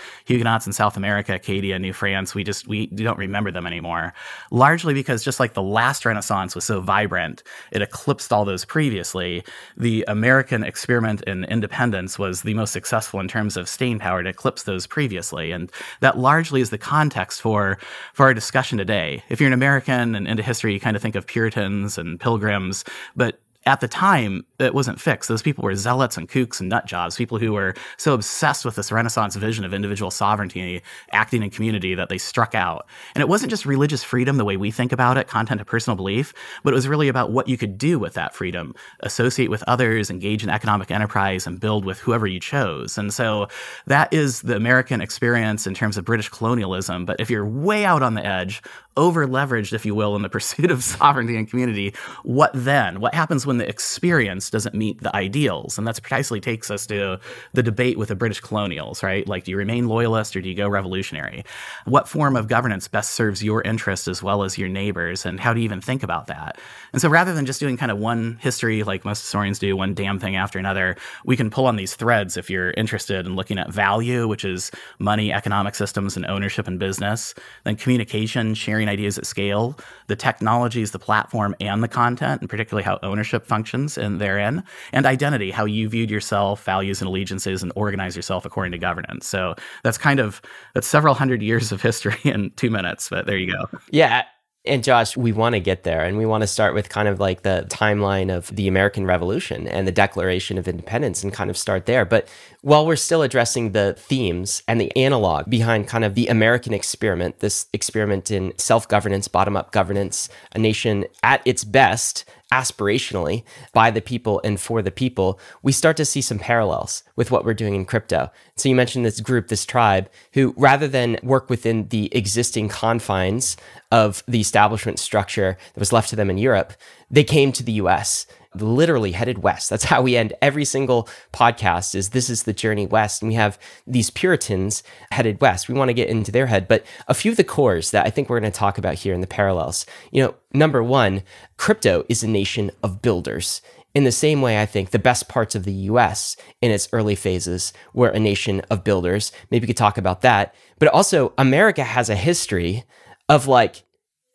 Huguenots 0.57 0.67
in 0.67 0.73
South 0.73 0.97
America, 0.97 1.35
Acadia, 1.35 1.79
New 1.79 1.93
France, 1.93 2.35
we 2.35 2.43
just 2.43 2.67
we 2.67 2.87
don't 2.87 3.19
remember 3.19 3.51
them 3.51 3.67
anymore. 3.67 4.15
Largely 4.51 4.95
because 4.95 5.23
just 5.23 5.39
like 5.39 5.53
the 5.53 5.63
last 5.63 6.05
Renaissance 6.07 6.55
was 6.55 6.65
so 6.65 6.81
vibrant, 6.81 7.43
it 7.73 7.83
eclipsed 7.83 8.33
all 8.33 8.45
those 8.47 8.65
previously. 8.65 9.45
The 9.77 10.05
American 10.09 10.65
experiment 10.65 11.23
in 11.27 11.45
independence 11.45 12.19
was 12.19 12.43
the 12.43 12.55
most 12.55 12.73
successful 12.73 13.21
in 13.21 13.29
terms 13.29 13.57
of 13.57 13.69
staying 13.69 13.99
power 13.99 14.23
to 14.23 14.31
eclipse 14.31 14.63
those 14.63 14.87
previously. 14.87 15.53
And 15.53 15.71
that 16.01 16.17
largely 16.17 16.61
is 16.63 16.71
the 16.71 16.79
context 16.79 17.43
for 17.43 17.79
for 18.15 18.27
our 18.27 18.35
discussion 18.35 18.79
today. 18.79 19.23
If 19.29 19.41
you're 19.41 19.49
an 19.49 19.53
American 19.53 20.15
and 20.15 20.27
into 20.27 20.43
history, 20.43 20.73
you 20.73 20.81
kind 20.81 20.97
of 20.97 21.03
think 21.03 21.17
of 21.17 21.27
Puritans 21.27 21.99
and 21.99 22.19
pilgrims, 22.19 22.85
but 23.15 23.41
at 23.67 23.81
the 23.81 23.89
time, 23.89 24.45
it 24.59 24.75
wasn't 24.75 25.01
fixed. 25.01 25.29
Those 25.29 25.43
people 25.43 25.63
were 25.63 25.75
zealots 25.75 26.17
and 26.17 26.29
kooks 26.29 26.61
and 26.61 26.69
nut 26.69 26.87
jobs, 26.87 27.17
people 27.17 27.39
who 27.39 27.53
were 27.53 27.75
so 27.97 28.15
obsessed 28.15 28.65
with 28.65 28.77
this 28.77 28.93
Renaissance 28.93 29.35
vision 29.35 29.65
of 29.65 29.75
individual 29.75 30.11
sovereignty, 30.11 30.83
acting 31.13 31.43
in 31.43 31.51
community, 31.51 31.95
that 31.95 32.09
they 32.09 32.19
struck 32.19 32.55
out. 32.55 32.87
And 33.15 33.23
it 33.23 33.29
wasn't 33.29 33.51
just 33.51 33.67
religious 33.67 34.05
freedom 34.05 34.37
the 34.37 34.45
way 34.45 34.57
we 34.57 34.71
think 34.71 34.93
about 34.93 35.19
it, 35.19 35.27
content 35.27 35.61
of 35.61 35.67
personal 35.67 35.97
belief, 35.97 36.33
but 36.63 36.73
it 36.73 36.77
was 36.77 36.87
really 36.87 37.09
about 37.09 37.33
what 37.33 37.49
you 37.49 37.59
could 37.59 37.77
do 37.77 37.99
with 37.99 38.15
that 38.15 38.35
freedom, 38.35 38.75
associate 39.01 39.51
with 39.51 39.65
others, 39.67 40.11
engage 40.11 40.45
in 40.45 40.49
economic 40.49 40.91
enterprise, 40.91 41.47
and 41.47 41.61
build 41.61 41.85
with 41.85 41.99
whoever 41.99 42.27
you 42.27 42.39
chose. 42.39 42.97
And 42.97 43.13
so 43.13 43.49
that 43.87 44.13
is 44.13 44.43
the 44.43 44.57
American 44.57 45.01
experience 45.01 45.67
in 45.67 45.75
terms 45.75 45.97
of 45.97 46.05
British 46.05 46.29
colonialism. 46.29 47.05
But 47.05 47.21
if 47.21 47.31
you're 47.31 47.47
way 47.47 47.85
out 47.85 48.03
on 48.03 48.15
the 48.15 48.25
edge, 48.25 48.63
over 48.97 49.27
leveraged, 49.27 49.73
if 49.73 49.85
you 49.85 49.95
will, 49.95 50.17
in 50.17 50.23
the 50.23 50.29
pursuit 50.37 50.71
of 50.71 50.83
sovereignty 50.83 51.37
and 51.37 51.49
community, 51.49 51.95
what 52.23 52.51
then? 52.55 53.01
What 53.01 53.15
happens 53.15 53.47
when 53.47 53.59
the 53.59 53.69
experience 53.69 54.51
doesn't 54.51 54.75
meet 54.75 55.03
the 55.03 55.15
ideals? 55.15 55.79
And 55.79 55.87
that's 55.87 56.01
precisely 56.01 56.41
takes 56.41 56.71
us 56.71 56.87
to 56.87 57.21
the 57.53 57.63
debate 57.63 57.99
with 57.99 58.09
the 58.09 58.17
British 58.17 58.41
colonials, 58.41 59.03
right? 59.03 59.27
Like, 59.27 59.45
do 59.45 59.51
you 59.51 59.57
remain 59.57 59.89
loyalist 59.89 60.37
or 60.37 60.41
do 60.41 60.49
you 60.49 60.55
go 60.55 60.69
revolutionary? 60.69 61.45
What 61.85 62.09
form 62.09 62.37
of 62.37 62.49
governance 62.49 62.89
best 62.89 63.13
serves 63.13 63.43
your 63.43 63.63
interests 63.63 64.09
as 64.09 64.23
well 64.23 64.43
as 64.43 64.59
your 64.59 64.69
neighbors? 64.69 65.27
And 65.27 65.39
how 65.39 65.53
do 65.53 65.61
you 65.61 65.65
even 65.65 65.81
think 65.81 66.03
about 66.03 66.27
that? 66.29 66.59
And 66.93 67.03
so 67.03 67.09
rather 67.09 67.35
than 67.35 67.47
just 67.47 67.61
doing 67.61 67.77
kind 67.77 67.93
of 67.93 67.99
one 67.99 68.39
history 68.41 68.83
like 68.83 69.05
most 69.05 69.21
historians 69.21 69.59
do, 69.59 69.77
one 69.77 69.95
damn 69.95 70.19
thing 70.19 70.37
after 70.37 70.59
another, 70.59 70.97
we 71.25 71.37
can 71.37 71.51
pull 71.51 71.67
on 71.67 71.77
these 71.77 71.95
threads 71.95 72.37
if 72.37 72.49
you're 72.49 72.71
interested 72.73 73.27
in 73.27 73.37
looking 73.37 73.59
at 73.59 73.71
value, 73.71 74.27
which 74.27 74.45
is 74.45 74.71
money, 74.99 75.33
economic 75.33 75.75
systems, 75.75 76.17
and 76.17 76.27
ownership 76.27 76.67
and 76.67 76.79
business, 76.79 77.35
then 77.65 77.77
communication, 77.77 78.55
sharing 78.55 78.86
ideas 78.89 79.19
at 79.19 79.27
scale, 79.27 79.79
the 80.07 80.17
technologies, 80.17 80.91
the 80.91 80.99
platform, 80.99 81.55
and 81.61 81.83
the 81.83 81.89
content, 81.89 82.41
and 82.41 82.51
particularly 82.51 82.85
how 82.85 82.99
ownership 83.03 83.47
functions 83.47 83.99
and 83.99 84.21
therein, 84.21 84.63
and 84.93 85.07
identity, 85.07 85.51
how 85.51 85.65
you 85.65 85.89
viewed 85.89 86.11
yourself, 86.11 86.65
values 86.65 87.01
and 87.01 87.09
allegiances, 87.09 87.63
and 87.63 87.73
organize 87.77 88.17
yourself 88.17 88.45
according 88.45 88.73
to 88.73 88.79
governance. 88.79 89.27
So 89.27 89.55
that's 89.83 89.99
kind 89.99 90.21
of 90.21 90.41
that's 90.75 90.87
several 90.87 91.15
hundred 91.15 91.43
years 91.43 91.73
of 91.73 91.83
history 91.83 92.19
in 92.25 92.51
two 92.57 92.71
minutes, 92.71 93.09
but 93.09 93.27
there 93.27 93.39
you 93.39 93.53
go. 93.53 93.79
Yeah. 93.91 94.25
And 94.67 94.83
Josh, 94.83 95.17
we 95.17 95.33
want 95.33 95.55
to 95.55 95.61
get 95.61 95.85
there 95.85 96.05
and 96.05 96.17
we 96.17 96.27
want 96.27 96.43
to 96.43 96.47
start 96.47 96.75
with 96.75 96.89
kind 96.89 97.09
of 97.09 97.21
like 97.21 97.43
the 97.43 97.67
timeline 97.69 98.35
of 98.35 98.55
the 98.55 98.69
American 98.69 99.07
Revolution 99.07 99.69
and 99.69 99.87
the 99.87 99.93
Declaration 99.93 100.59
of 100.59 100.67
Independence 100.67 101.23
and 101.23 101.33
kind 101.33 101.51
of 101.51 101.57
start 101.57 101.87
there. 101.87 102.05
But 102.05 102.29
while 102.63 102.87
we're 102.87 102.97
still 102.97 103.23
addressing 103.23 103.73
the 103.73 103.95
themes 103.97 104.63
and 104.67 104.81
the 104.81 104.95
analog 104.97 105.49
behind 105.49 105.87
kind 105.87 106.05
of 106.05 106.15
the 106.15 106.27
American 106.27 106.75
experiment, 106.75 107.39
this 107.39 107.67
experiment 107.73 108.31
in 108.31 108.53
self 108.59 108.89
governance, 108.89 109.29
bottom 109.29 109.57
up 109.57 109.73
governance, 109.73 110.29
a 110.53 110.59
nation 110.59 111.05
at 111.23 111.43
its 111.45 111.63
best 111.63 112.25
aspirationally 112.53 113.43
by 113.73 113.91
the 113.91 114.01
people 114.01 114.41
and 114.45 114.61
for 114.61 114.83
the 114.83 114.91
people, 114.91 115.39
we 115.63 115.73
start 115.73 115.97
to 115.97 116.05
see 116.05 116.21
some 116.21 116.39
parallels 116.39 117.03
with 117.17 117.31
what 117.31 117.45
we're 117.45 117.55
doing 117.55 117.75
in 117.75 117.85
crypto. 117.85 118.31
So 118.57 118.69
you 118.69 118.75
mentioned 118.75 119.05
this 119.05 119.21
group, 119.21 119.49
this 119.49 119.67
tribe, 119.67 120.09
who 120.33 120.55
rather 120.57 120.87
than 120.87 121.19
work 121.23 121.51
within 121.51 121.89
the 121.89 122.15
existing 122.17 122.69
confines 122.69 123.57
of 123.91 124.23
the 124.29 124.41
establishment 124.41 124.99
structure 124.99 125.59
that 125.75 125.81
was 125.81 125.93
left 125.93 126.11
to 126.11 126.17
them 126.17 126.31
in 126.31 126.39
Europe, 126.39 126.73
they 127.11 127.25
came 127.25 127.53
to 127.53 127.63
the 127.63 127.73
US 127.73 128.27
literally 128.63 129.13
headed 129.13 129.39
west. 129.39 129.71
That's 129.71 129.85
how 129.85 130.03
we 130.03 130.17
end 130.17 130.33
every 130.43 130.65
single 130.65 131.09
podcast 131.33 131.95
is 131.95 132.11
this 132.11 132.31
is 132.31 132.43
the 132.43 132.53
journey 132.53 132.87
west. 132.87 133.23
And 133.23 133.29
we 133.29 133.35
have 133.35 133.59
these 133.87 134.11
Puritans 134.11 134.83
headed 135.11 135.41
west. 135.41 135.69
We 135.69 135.75
want 135.75 135.89
to 135.89 135.95
get 135.95 136.09
into 136.09 136.33
their 136.33 136.47
head, 136.47 136.69
but 136.69 136.85
a 137.09 137.15
few 137.15 137.31
of 137.31 137.37
the 137.37 137.45
cores 137.45 137.91
that 137.91 138.07
I 138.07 138.11
think 138.11 138.29
we're 138.29 138.41
going 138.41 138.53
to 138.53 138.59
talk 138.59 138.79
about 138.79 138.95
here 138.95 139.15
in 139.15 139.21
the 139.21 139.27
parallels. 139.27 139.87
You 140.11 140.23
know, 140.23 140.35
number 140.53 140.83
one, 140.83 141.23
crypto 141.57 142.05
is 142.09 142.23
a 142.23 142.29
nation 142.29 142.71
of 142.83 143.03
builders. 143.03 143.63
In 143.95 144.05
the 144.05 144.13
same 144.13 144.43
way, 144.43 144.61
I 144.61 144.67
think 144.67 144.91
the 144.91 144.99
best 144.99 145.27
parts 145.27 145.55
of 145.55 145.65
the 145.65 145.73
US 145.73 146.37
in 146.61 146.71
its 146.71 146.87
early 146.93 147.15
phases 147.15 147.73
were 147.95 148.09
a 148.09 148.21
nation 148.21 148.61
of 148.71 148.85
builders. 148.85 149.33
Maybe 149.51 149.65
we 149.65 149.69
could 149.69 149.77
talk 149.79 149.97
about 149.97 150.21
that. 150.21 150.55
But 150.79 150.89
also, 150.89 151.33
America 151.39 151.83
has 151.83 152.11
a 152.11 152.15
history 152.15 152.85
of 153.29 153.47
like, 153.47 153.85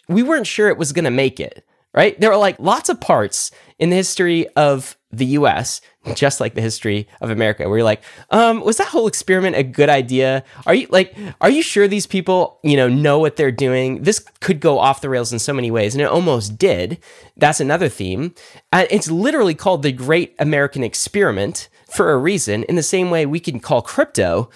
we 0.08 0.24
weren't 0.24 0.48
sure 0.48 0.70
it 0.70 0.80
was 0.80 0.94
going 0.94 1.06
to 1.06 1.12
make 1.12 1.40
it 1.40 1.63
right? 1.94 2.20
There 2.20 2.32
are 2.32 2.38
like 2.38 2.60
lots 2.60 2.90
of 2.90 3.00
parts 3.00 3.52
in 3.80 3.90
the 3.90 3.96
history 3.96 4.48
of 4.50 4.98
the 5.12 5.26
US, 5.26 5.82
just 6.16 6.40
like 6.40 6.54
the 6.54 6.62
history 6.62 7.08
of 7.20 7.30
America, 7.30 7.68
where 7.68 7.80
you're 7.80 7.86
like, 7.86 8.02
um, 8.30 8.62
was 8.62 8.78
that 8.78 8.88
whole 8.88 9.08
experiment 9.08 9.58
a 9.58 9.64
good 9.64 9.90
idea? 9.90 10.44
Are 10.66 10.74
you 10.74 10.88
like, 10.90 11.16
are 11.42 11.50
you 11.50 11.62
sure 11.62 11.88
these 11.88 12.08
people, 12.08 12.60
you 12.64 12.78
know, 12.78 12.88
know 12.88 13.20
what 13.20 13.36
they're 13.36 13.52
doing? 13.52 14.04
This 14.04 14.20
could 14.40 14.60
go 14.60 14.80
off 14.80 15.02
the 15.02 15.10
rails 15.10 15.34
in 15.34 15.40
so 15.40 15.54
many 15.54 15.70
ways, 15.70 15.94
and 15.94 16.02
it 16.02 16.06
almost 16.06 16.58
did. 16.58 17.00
That's 17.36 17.60
another 17.60 17.90
theme. 17.90 18.34
And 18.72 18.88
it's 18.90 19.12
literally 19.12 19.56
called 19.56 19.84
the 19.84 19.92
Great 19.92 20.34
American 20.40 20.84
Experiment 20.84 21.68
for 21.90 22.14
a 22.14 22.18
reason, 22.18 22.64
in 22.64 22.76
the 22.76 22.84
same 22.84 23.10
way 23.10 23.26
we 23.26 23.40
can 23.42 23.60
call 23.60 23.82
crypto 23.82 24.50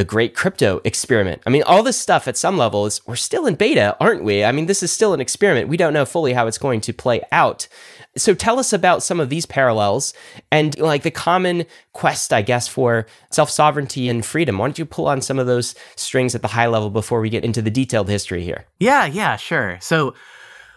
the 0.00 0.04
great 0.04 0.34
crypto 0.34 0.80
experiment. 0.82 1.42
I 1.44 1.50
mean, 1.50 1.62
all 1.64 1.82
this 1.82 2.00
stuff 2.00 2.26
at 2.26 2.38
some 2.38 2.56
level 2.56 2.86
is 2.86 3.06
we're 3.06 3.16
still 3.16 3.44
in 3.44 3.54
beta, 3.54 3.94
aren't 4.00 4.24
we? 4.24 4.42
I 4.42 4.50
mean, 4.50 4.64
this 4.64 4.82
is 4.82 4.90
still 4.90 5.12
an 5.12 5.20
experiment. 5.20 5.68
We 5.68 5.76
don't 5.76 5.92
know 5.92 6.06
fully 6.06 6.32
how 6.32 6.46
it's 6.46 6.56
going 6.56 6.80
to 6.80 6.94
play 6.94 7.20
out. 7.32 7.68
So 8.16 8.32
tell 8.32 8.58
us 8.58 8.72
about 8.72 9.02
some 9.02 9.20
of 9.20 9.28
these 9.28 9.44
parallels 9.44 10.14
and 10.50 10.78
like 10.78 11.02
the 11.02 11.10
common 11.10 11.66
quest, 11.92 12.32
I 12.32 12.40
guess, 12.40 12.66
for 12.66 13.04
self 13.30 13.50
sovereignty 13.50 14.08
and 14.08 14.24
freedom. 14.24 14.56
Why 14.56 14.68
don't 14.68 14.78
you 14.78 14.86
pull 14.86 15.06
on 15.06 15.20
some 15.20 15.38
of 15.38 15.46
those 15.46 15.74
strings 15.96 16.34
at 16.34 16.40
the 16.40 16.48
high 16.48 16.66
level 16.66 16.88
before 16.88 17.20
we 17.20 17.28
get 17.28 17.44
into 17.44 17.60
the 17.60 17.70
detailed 17.70 18.08
history 18.08 18.42
here? 18.42 18.64
Yeah, 18.78 19.04
yeah, 19.04 19.36
sure. 19.36 19.76
So 19.82 20.14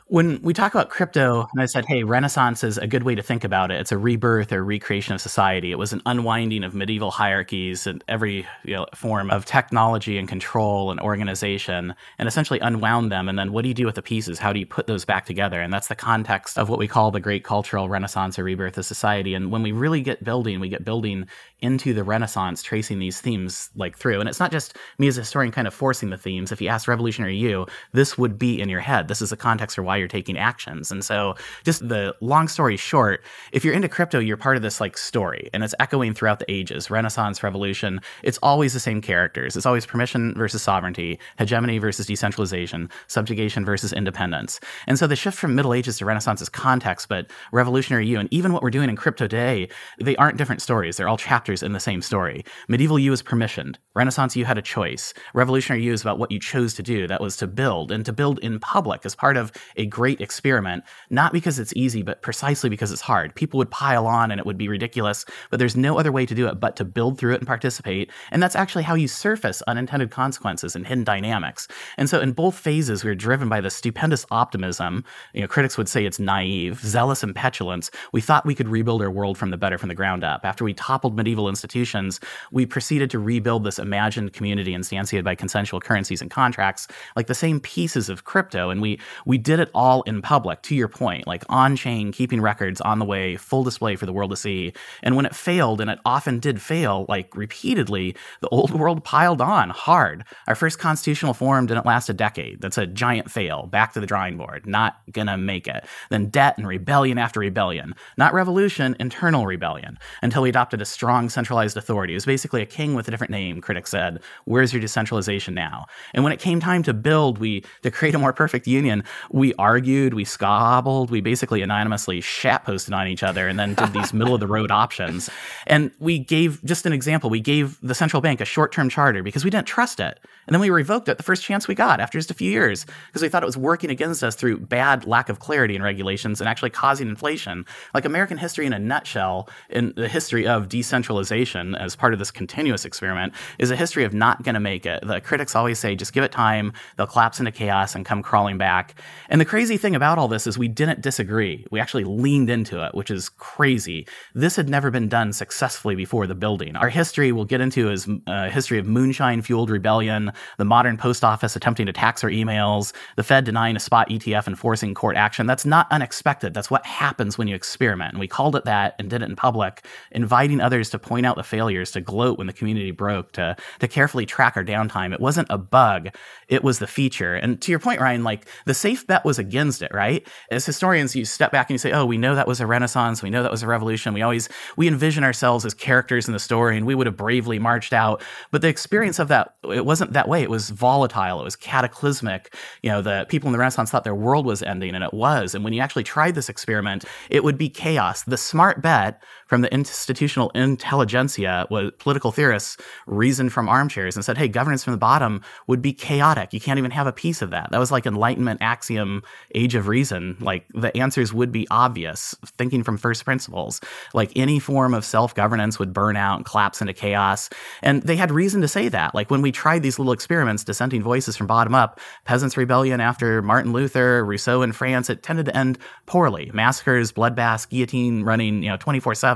when 0.08 0.42
we 0.42 0.54
talk 0.54 0.74
about 0.74 0.90
crypto, 0.90 1.48
and 1.52 1.62
I 1.62 1.66
said, 1.66 1.86
hey, 1.86 2.04
Renaissance 2.04 2.64
is 2.64 2.78
a 2.78 2.88
good 2.88 3.04
way 3.04 3.16
to 3.16 3.22
think 3.22 3.44
about 3.44 3.72
it. 3.72 3.80
It's 3.80 3.92
a 3.92 3.98
rebirth 3.98 4.52
or 4.52 4.64
recreation 4.64 5.14
of 5.16 5.22
society. 5.22 5.72
It 5.72 5.78
was 5.78 5.94
an 5.94 6.02
unwinding 6.06 6.64
of 6.64 6.76
medieval 6.76 7.12
hierarchies 7.12 7.88
and 7.88 8.04
every 8.08 8.46
you 8.64 8.76
know, 8.76 8.86
form 8.94 9.32
of 9.32 9.46
technology 9.46 10.18
and 10.18 10.28
control 10.28 10.92
and 10.92 11.00
organization, 11.00 11.96
and 12.18 12.28
essentially 12.28 12.60
unwound 12.60 13.12
them. 13.12 13.30
And 13.30 13.40
then 13.40 13.52
what 13.52 13.64
do 13.64 13.70
you 13.70 13.74
do 13.74 13.86
with 13.86 13.96
the 13.96 14.02
pieces? 14.02 14.40
How 14.40 14.54
do 14.54 14.60
you 14.60 14.66
put 14.66 14.88
those 14.88 15.06
back 15.06 15.26
together? 15.26 15.62
And 15.62 15.74
that's 15.74 15.88
the 15.88 15.96
context 15.96 16.58
of 16.58 16.70
what 16.70 16.80
we 16.80 16.88
call 16.88 17.12
the 17.12 17.20
great 17.20 17.44
cultural 17.44 17.90
renaissance 17.90 18.38
or 18.38 18.44
rebirth 18.44 18.78
of 18.78 18.86
society. 18.86 19.34
And 19.34 19.52
when 19.52 19.64
we 19.64 19.72
really 19.72 20.02
get 20.02 20.24
building, 20.24 20.60
we 20.60 20.70
get 20.70 20.86
building 20.86 21.28
into 21.62 21.94
the 21.94 22.04
Renaissance, 22.04 22.62
tracing 22.62 23.00
these 23.00 23.22
themes 23.22 23.70
like 23.76 23.98
through. 23.98 24.20
And 24.20 24.28
it's 24.28 24.40
not 24.40 24.52
just 24.52 24.78
me 25.00 25.08
as 25.08 25.18
a 25.18 25.22
historian 25.22 25.54
kind 25.54 25.66
of 25.66 25.74
forcing 25.74 26.10
the 26.10 26.18
themes. 26.18 26.52
If 26.52 26.62
you 26.62 26.68
ask 26.68 26.90
Revolutionary 26.90 27.38
You, 27.38 27.68
this 27.94 28.18
would 28.18 28.38
be 28.38 28.60
in 28.60 28.68
your 28.68 28.82
head. 28.82 29.08
This 29.08 29.22
is 29.22 29.30
the 29.30 29.38
context 29.38 29.78
for 29.78 29.84
why 29.84 29.93
you're 29.96 30.08
taking 30.08 30.38
actions. 30.38 30.92
And 30.92 31.04
so, 31.04 31.36
just 31.64 31.88
the 31.88 32.16
long 32.22 32.48
story 32.48 32.78
short, 32.78 33.24
if 33.52 33.66
you're 33.66 33.74
into 33.74 33.90
crypto, 33.90 34.20
you're 34.20 34.38
part 34.38 34.56
of 34.56 34.62
this 34.62 34.80
like 34.80 34.98
story 34.98 35.50
and 35.54 35.64
it's 35.64 35.76
echoing 35.80 36.14
throughout 36.14 36.40
the 36.40 36.52
ages 36.52 36.90
Renaissance, 36.90 37.44
Revolution. 37.44 38.00
It's 38.24 38.38
always 38.40 38.74
the 38.74 38.80
same 38.80 39.02
characters. 39.02 39.56
It's 39.56 39.66
always 39.66 39.86
permission 39.86 40.34
versus 40.36 40.62
sovereignty, 40.62 41.20
hegemony 41.38 41.78
versus 41.78 42.06
decentralization, 42.06 42.90
subjugation 43.08 43.66
versus 43.66 43.94
independence. 43.94 44.60
And 44.88 44.98
so, 44.98 45.08
the 45.08 45.16
shift 45.16 45.38
from 45.38 45.56
Middle 45.56 45.74
Ages 45.74 45.98
to 45.98 46.06
Renaissance 46.06 46.42
is 46.42 46.50
context, 46.50 47.10
but 47.10 47.32
Revolutionary 47.52 48.08
You 48.08 48.20
and 48.20 48.32
even 48.32 48.54
what 48.54 48.64
we're 48.64 48.70
doing 48.70 48.90
in 48.90 48.96
crypto 48.96 49.28
today, 49.28 49.70
they 50.00 50.16
aren't 50.18 50.38
different 50.38 50.62
stories. 50.62 50.98
They're 50.98 51.08
all 51.08 51.18
chapters 51.18 51.64
in 51.64 51.74
the 51.74 51.80
same 51.80 52.02
story. 52.02 52.46
Medieval 52.68 53.00
You 53.00 53.14
is 53.14 53.24
permissioned. 53.24 53.76
Renaissance 53.96 54.36
You 54.36 54.46
had 54.46 54.58
a 54.58 54.62
choice. 54.62 55.14
Revolutionary 55.34 55.84
You 55.84 55.94
is 55.94 56.02
about 56.02 56.20
what 56.20 56.32
you 56.32 56.40
chose 56.40 56.74
to 56.76 56.84
do. 56.84 57.08
That 57.08 57.22
was 57.22 57.38
to 57.38 57.48
build 57.48 57.92
and 57.92 58.06
to 58.06 58.14
build 58.14 58.40
in 58.40 58.60
public 58.60 59.06
as 59.06 59.16
part 59.16 59.38
of 59.38 59.52
a 59.76 59.83
a 59.84 59.86
great 59.86 60.22
experiment, 60.22 60.84
not 61.10 61.34
because 61.34 61.60
it's 61.60 61.74
easy, 61.76 62.02
but 62.02 62.22
precisely 62.22 62.70
because 62.70 62.92
it's 62.92 63.02
hard. 63.02 63.36
People 63.36 63.58
would 63.58 63.70
pile 63.70 64.08
on 64.08 64.32
and 64.32 64.40
it 64.40 64.46
would 64.46 64.58
be 64.58 64.70
ridiculous, 64.70 65.26
but 65.50 65.60
there's 65.60 65.76
no 65.76 66.00
other 66.00 66.12
way 66.12 66.26
to 66.26 66.34
do 66.34 66.48
it 66.48 66.60
but 66.60 66.76
to 66.78 66.86
build 66.86 67.18
through 67.18 67.34
it 67.34 67.42
and 67.42 67.48
participate. 67.48 68.10
And 68.32 68.42
that's 68.42 68.56
actually 68.56 68.84
how 68.84 68.96
you 68.96 69.08
surface 69.08 69.62
unintended 69.64 70.10
consequences 70.10 70.76
and 70.76 70.88
hidden 70.88 71.04
dynamics. 71.04 71.68
And 71.98 72.10
so 72.10 72.22
in 72.22 72.32
both 72.32 72.56
phases, 72.56 73.04
we 73.04 73.10
were 73.10 73.16
driven 73.16 73.50
by 73.50 73.60
this 73.60 73.76
stupendous 73.76 74.26
optimism. 74.32 75.04
You 75.34 75.42
know, 75.42 75.48
critics 75.48 75.78
would 75.78 75.90
say 75.90 76.06
it's 76.06 76.20
naive, 76.20 76.80
zealous 76.80 77.22
and 77.24 77.36
petulance. 77.36 77.92
We 78.14 78.22
thought 78.22 78.46
we 78.46 78.56
could 78.56 78.70
rebuild 78.70 79.02
our 79.02 79.12
world 79.12 79.38
from 79.38 79.50
the 79.50 79.58
better 79.58 79.78
from 79.78 79.90
the 79.90 79.96
ground 79.96 80.24
up. 80.24 80.46
After 80.46 80.64
we 80.64 80.74
toppled 80.74 81.18
medieval 81.18 81.50
institutions, 81.50 82.22
we 82.52 82.66
proceeded 82.66 83.10
to 83.12 83.20
rebuild 83.20 83.66
this 83.66 83.80
imagined 83.80 84.32
community 84.32 84.72
instantiated 84.72 85.26
by 85.26 85.36
consensual 85.36 85.82
currencies 85.82 86.22
and 86.22 86.32
contracts, 86.32 86.88
like 87.18 87.28
the 87.28 87.36
same 87.36 87.60
pieces 87.60 88.08
of 88.08 88.24
crypto. 88.24 88.70
And 88.70 88.82
we 88.82 89.00
we 89.26 89.38
did 89.38 89.60
it 89.60 89.70
all 89.74 90.02
in 90.04 90.22
public, 90.22 90.62
to 90.64 90.76
your 90.76 90.88
point, 90.88 91.28
like 91.28 91.44
on 91.50 91.76
chain, 91.76 92.12
keeping 92.12 92.42
records 92.42 92.82
on 92.82 93.00
the 93.00 93.06
way, 93.06 93.36
full 93.36 93.64
display 93.64 93.96
for 93.96 94.06
the 94.06 94.14
world 94.14 94.32
to 94.32 94.38
see. 94.38 94.74
And 95.02 95.16
when 95.16 95.26
it 95.26 95.36
failed, 95.36 95.82
and 95.82 95.90
it 95.90 96.00
often 96.06 96.40
did 96.40 96.62
fail, 96.62 97.06
like 97.10 97.36
repeatedly, 97.36 98.16
the 98.42 98.50
old 98.50 98.72
world 98.80 99.04
piled 99.04 99.42
on 99.42 99.70
hard. 99.70 100.24
Our 100.48 100.56
first 100.56 100.80
constitutional 100.80 101.34
form 101.34 101.66
didn't 101.66 101.86
last 101.86 102.10
a 102.10 102.14
decade. 102.14 102.62
That's 102.62 102.78
a 102.78 102.86
giant 102.86 103.32
fail. 103.32 103.68
Back 103.68 103.94
to 103.94 104.00
the 104.00 104.08
drawing 104.08 104.38
board. 104.38 104.66
Not 104.66 104.98
gonna 105.12 105.38
make 105.38 105.68
it. 105.68 105.86
Then 106.10 106.30
debt 106.30 106.58
and 106.58 106.68
rebellion 106.68 107.18
after 107.18 107.40
rebellion. 107.40 107.94
Not 108.18 108.34
revolution, 108.34 108.96
internal 109.00 109.46
rebellion. 109.46 109.98
Until 110.22 110.44
we 110.44 110.50
adopted 110.50 110.82
a 110.82 110.86
strong 110.86 111.30
centralized 111.30 111.78
authority. 111.78 112.14
It 112.14 112.18
was 112.18 112.26
basically 112.26 112.62
a 112.62 112.66
king 112.66 112.96
with 112.96 113.08
a 113.08 113.12
different 113.12 113.32
name, 113.32 113.62
critics 113.62 113.92
said. 113.92 114.22
Where's 114.46 114.74
your 114.74 114.82
decentralization 114.82 115.54
now? 115.54 115.86
And 116.14 116.24
when 116.24 116.34
it 116.34 116.40
came 116.40 116.60
time 116.60 116.84
to 116.84 116.94
build, 116.94 117.38
we 117.38 117.64
to 117.82 117.92
create 117.92 118.16
a 118.16 118.20
more 118.20 118.34
perfect 118.34 118.68
union, 118.68 119.04
we 119.32 119.54
argued, 119.64 120.14
we 120.14 120.26
squabbled, 120.26 121.10
we 121.10 121.22
basically 121.22 121.62
anonymously 121.62 122.20
shat 122.20 122.66
posted 122.66 122.94
on 122.94 123.08
each 123.08 123.24
other 123.24 123.48
and 123.48 123.58
then 123.58 123.74
did 123.74 123.94
these 123.94 124.14
middle 124.20 124.34
of 124.34 124.42
the 124.42 124.48
road 124.48 124.72
options. 124.72 125.30
And 125.66 125.90
we 126.00 126.20
gave 126.20 126.62
just 126.66 126.86
an 126.86 126.92
example, 126.92 127.30
we 127.30 127.40
gave 127.40 127.80
the 127.82 127.96
central 127.96 128.22
bank 128.22 128.42
a 128.42 128.46
short-term 128.46 128.90
charter 128.90 129.24
because 129.24 129.46
we 129.46 129.50
didn't 129.50 129.68
trust 129.68 130.02
it. 130.02 130.20
And 130.46 130.54
then 130.54 130.60
we 130.60 130.70
revoked 130.70 131.08
it 131.08 131.18
the 131.18 131.24
first 131.24 131.44
chance 131.44 131.66
we 131.66 131.76
got 131.76 132.02
after 132.02 132.18
just 132.18 132.30
a 132.30 132.34
few 132.34 132.52
years 132.52 132.86
because 133.08 133.22
we 133.22 133.30
thought 133.30 133.42
it 133.44 133.46
was 133.46 133.56
working 133.56 133.90
against 133.90 134.22
us 134.22 134.36
through 134.36 134.60
bad 134.60 135.06
lack 135.06 135.30
of 135.30 135.40
clarity 135.40 135.76
in 135.76 135.82
regulations 135.82 136.42
and 136.42 136.50
actually 136.50 136.70
causing 136.70 137.08
inflation. 137.08 137.66
Like 137.94 138.04
American 138.04 138.38
history 138.38 138.66
in 138.66 138.74
a 138.74 138.80
nutshell, 138.80 139.48
in 139.70 139.94
the 139.96 140.10
history 140.10 140.46
of 140.46 140.68
decentralization 140.68 141.76
as 141.76 141.96
part 141.96 142.12
of 142.12 142.20
this 142.20 142.32
continuous 142.32 142.84
experiment, 142.84 143.34
is 143.60 143.72
a 143.72 143.76
history 143.78 144.04
of 144.04 144.14
not 144.14 144.44
going 144.44 144.56
to 144.56 144.60
make 144.60 144.86
it. 144.86 145.08
The 145.08 145.22
critics 145.22 145.56
always 145.56 145.80
say, 145.80 145.96
just 145.96 146.12
give 146.12 146.26
it 146.26 146.34
time, 146.34 146.74
they'll 146.98 147.08
collapse 147.08 147.40
into 147.40 147.52
chaos 147.52 147.96
and 147.96 148.06
come 148.06 148.22
crawling 148.22 148.58
back. 148.58 148.96
And 149.30 149.40
the 149.40 149.46
crazy 149.54 149.78
thing 149.78 149.96
about 149.96 150.18
all 150.18 150.28
this 150.28 150.48
is 150.48 150.58
we 150.58 150.68
didn't 150.68 151.02
disagree. 151.02 151.64
We 151.70 151.80
actually 151.80 152.06
leaned 152.06 152.50
into 152.50 152.84
it, 152.84 152.96
which 152.96 153.12
is 153.12 153.30
crazy. 153.30 154.08
This 154.34 154.56
had 154.56 154.68
never 154.68 154.90
been 154.90 155.08
done 155.08 155.32
successfully 155.32 155.94
before 155.94 156.26
the 156.26 156.34
building. 156.34 156.76
Our 156.76 156.90
history 156.90 157.32
we'll 157.32 157.46
get 157.46 157.62
into 157.62 157.92
is 157.92 158.10
a 158.26 158.50
history 158.50 158.80
of 158.80 158.88
moonshine 158.88 159.44
fueled 159.44 159.70
rebellion 159.70 160.32
the 160.58 160.66
modern 160.66 160.98
post 160.98 161.24
office 161.24 161.56
attempting 161.56 161.86
to 161.86 161.94
tax 161.94 162.24
our 162.24 162.32
emails, 162.32 162.94
the 163.16 163.22
Fed 163.22 163.46
denying 163.46 163.76
a 163.76 163.80
spot 163.80 164.10
ETF 164.10 164.48
and 164.48 164.58
forcing 164.58 164.96
court 164.96 165.18
action. 165.18 165.46
That's 165.46 165.68
not 165.68 165.86
unexpected. 165.92 166.56
That's 166.56 166.72
what 166.72 166.84
happens 166.88 167.38
when 167.38 167.48
you 167.48 167.54
experiment. 167.54 168.14
And 168.14 168.20
we 168.20 168.28
called 168.28 168.56
it 168.56 168.66
that 168.66 168.96
and 168.98 169.08
did 169.08 169.22
it 169.22 169.30
in 169.30 169.36
public, 169.36 169.86
inviting 170.10 170.62
others 170.62 170.90
to 170.90 170.98
point 170.98 171.28
out 171.28 171.36
the 171.36 171.44
failures, 171.44 171.92
to 171.92 172.02
gloat 172.02 172.40
when 172.40 172.48
the 172.48 172.54
community 172.54 172.90
broke, 172.90 173.34
to, 173.34 173.56
to 173.82 173.88
carefully 173.88 174.26
track 174.26 174.58
our 174.58 174.64
downtime. 174.64 175.14
It 175.14 175.22
wasn't 175.22 175.50
a 175.52 175.60
bug, 175.60 176.10
it 176.48 176.64
was 176.64 176.80
the 176.80 176.88
feature. 176.88 177.36
And 177.36 177.62
to 177.62 177.70
your 177.72 177.80
point, 177.80 178.02
Ryan, 178.02 178.24
like 178.24 178.48
the 178.66 178.74
safe 178.74 179.06
bet 179.06 179.24
was 179.24 179.43
against 179.44 179.82
it, 179.82 179.92
right? 179.94 180.28
As 180.50 180.66
historians, 180.66 181.16
you 181.16 181.26
step 181.26 181.52
back 181.52 181.70
and 181.70 181.76
you 181.76 181.78
say, 181.78 181.92
oh, 181.92 182.06
we 182.06 182.18
know 182.18 182.36
that 182.36 182.48
was 182.48 182.60
a 182.60 182.68
renaissance. 182.68 183.22
We 183.22 183.30
know 183.30 183.44
that 183.44 183.52
was 183.52 183.64
a 183.64 183.68
revolution. 183.68 184.14
We 184.14 184.22
always, 184.22 184.50
we 184.78 184.88
envision 184.88 185.24
ourselves 185.24 185.66
as 185.66 185.74
characters 185.74 186.28
in 186.28 186.34
the 186.34 186.40
story 186.40 186.78
and 186.78 186.86
we 186.86 186.96
would 186.96 187.08
have 187.08 187.18
bravely 187.18 187.60
marched 187.60 187.94
out. 187.94 188.22
But 188.52 188.62
the 188.62 188.70
experience 188.70 189.20
of 189.20 189.28
that, 189.28 189.56
it 189.70 189.86
wasn't 189.86 190.14
that 190.14 190.28
way 190.28 190.42
it 190.42 190.50
was 190.50 190.70
volatile. 190.70 191.40
It 191.40 191.44
was 191.44 191.56
cataclysmic. 191.56 192.56
You 192.82 192.90
know, 192.92 193.02
the 193.02 193.26
people 193.30 193.48
in 193.48 193.54
the 193.54 193.60
Renaissance 193.60 193.92
thought 193.92 194.04
their 194.04 194.16
world 194.16 194.46
was 194.46 194.64
ending, 194.64 194.96
and 194.96 195.04
it 195.04 195.14
was. 195.14 195.56
And 195.56 195.64
when 195.64 195.74
you 195.74 195.82
actually 195.82 196.04
tried 196.04 196.36
this 196.36 196.50
experiment, 196.50 197.06
it 197.30 197.44
would 197.44 197.58
be 197.58 197.70
chaos. 197.70 198.24
The 198.24 198.38
smart 198.38 198.82
bet 198.82 199.22
from 199.54 199.62
the 199.62 199.72
institutional 199.72 200.50
intelligentsia 200.56 201.68
political 202.00 202.32
theorists 202.32 202.76
reasoned 203.06 203.54
from 203.54 203.70
armchairs 203.70 204.16
and 204.16 204.26
said, 204.26 204.36
hey, 204.36 204.48
governance 204.48 204.84
from 204.84 204.94
the 204.94 204.98
bottom 204.98 205.44
would 205.68 205.80
be 205.80 205.94
chaotic. 205.94 206.54
You 206.54 206.60
can't 206.60 206.80
even 206.80 206.90
have 206.90 207.06
a 207.06 207.12
piece 207.12 207.44
of 207.44 207.52
that. 207.52 207.70
That 207.70 207.78
was 207.78 207.92
like 207.92 208.08
Enlightenment 208.08 208.64
axiom, 208.64 209.22
age 209.54 209.76
of 209.76 209.88
reason. 209.88 210.38
Like 210.40 210.66
the 210.74 210.98
answers 210.98 211.32
would 211.36 211.52
be 211.52 211.68
obvious, 211.70 212.34
thinking 212.58 212.82
from 212.82 212.98
first 212.98 213.26
principles. 213.26 213.80
Like 214.16 214.32
any 214.36 214.58
form 214.58 214.96
of 214.96 215.06
self 215.06 215.36
governance 215.36 215.78
would 215.78 215.94
burn 215.94 216.18
out 216.18 216.38
and 216.38 216.46
collapse 216.48 216.82
into 216.82 216.94
chaos. 216.94 217.52
And 217.84 218.02
they 218.02 218.16
had 218.16 218.32
reason 218.32 218.62
to 218.62 218.68
say 218.68 218.90
that. 218.90 219.14
Like 219.14 219.30
when 219.30 219.44
we 219.44 219.52
tried 219.52 219.84
these 219.84 220.00
little 220.00 220.14
experiments, 220.14 220.64
dissenting 220.64 221.04
voices 221.04 221.38
from 221.38 221.46
bottom 221.46 221.76
up, 221.76 222.00
peasants' 222.26 222.58
rebellion 222.58 223.00
after 223.00 223.44
Martin 223.44 223.72
Luther, 223.72 224.26
Rousseau 224.26 224.64
in 224.64 224.72
France, 224.72 225.12
it 225.12 225.22
tended 225.22 225.46
to 225.46 225.56
end 225.56 225.78
poorly. 226.08 226.50
Massacres, 226.56 227.12
bloodbaths, 227.12 227.70
guillotine 227.70 228.24
running, 228.24 228.64
you 228.64 228.70
know, 228.70 228.78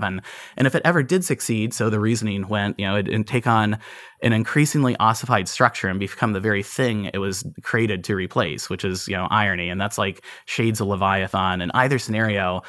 24-7. 0.08 0.24
And 0.58 0.68
if 0.68 0.76
it 0.76 0.82
ever 0.86 1.04
did 1.04 1.24
succeed, 1.26 1.74
so 1.74 1.90
the 1.90 2.00
reasoning 2.00 2.48
went, 2.48 2.80
you 2.80 2.86
know, 2.86 2.96
it, 2.96 3.08
it 3.08 3.28
take 3.28 3.48
on 3.48 3.78
an 4.22 4.34
increasingly 4.34 4.96
ossified 4.98 5.48
structure 5.48 5.88
and 5.88 6.00
become 6.00 6.34
the 6.34 6.40
very 6.40 6.64
thing 6.64 7.10
it 7.14 7.20
was 7.20 7.44
created 7.62 8.04
to 8.06 8.16
replace, 8.16 8.70
which 8.70 8.84
is, 8.84 9.08
you 9.08 9.16
know, 9.16 9.28
irony. 9.30 9.70
And 9.70 9.80
that's 9.80 9.98
like 9.98 10.24
shades 10.46 10.82
of 10.82 10.88
Leviathan. 10.88 11.62
In 11.62 11.72
either 11.74 12.00
scenario, 12.00 12.64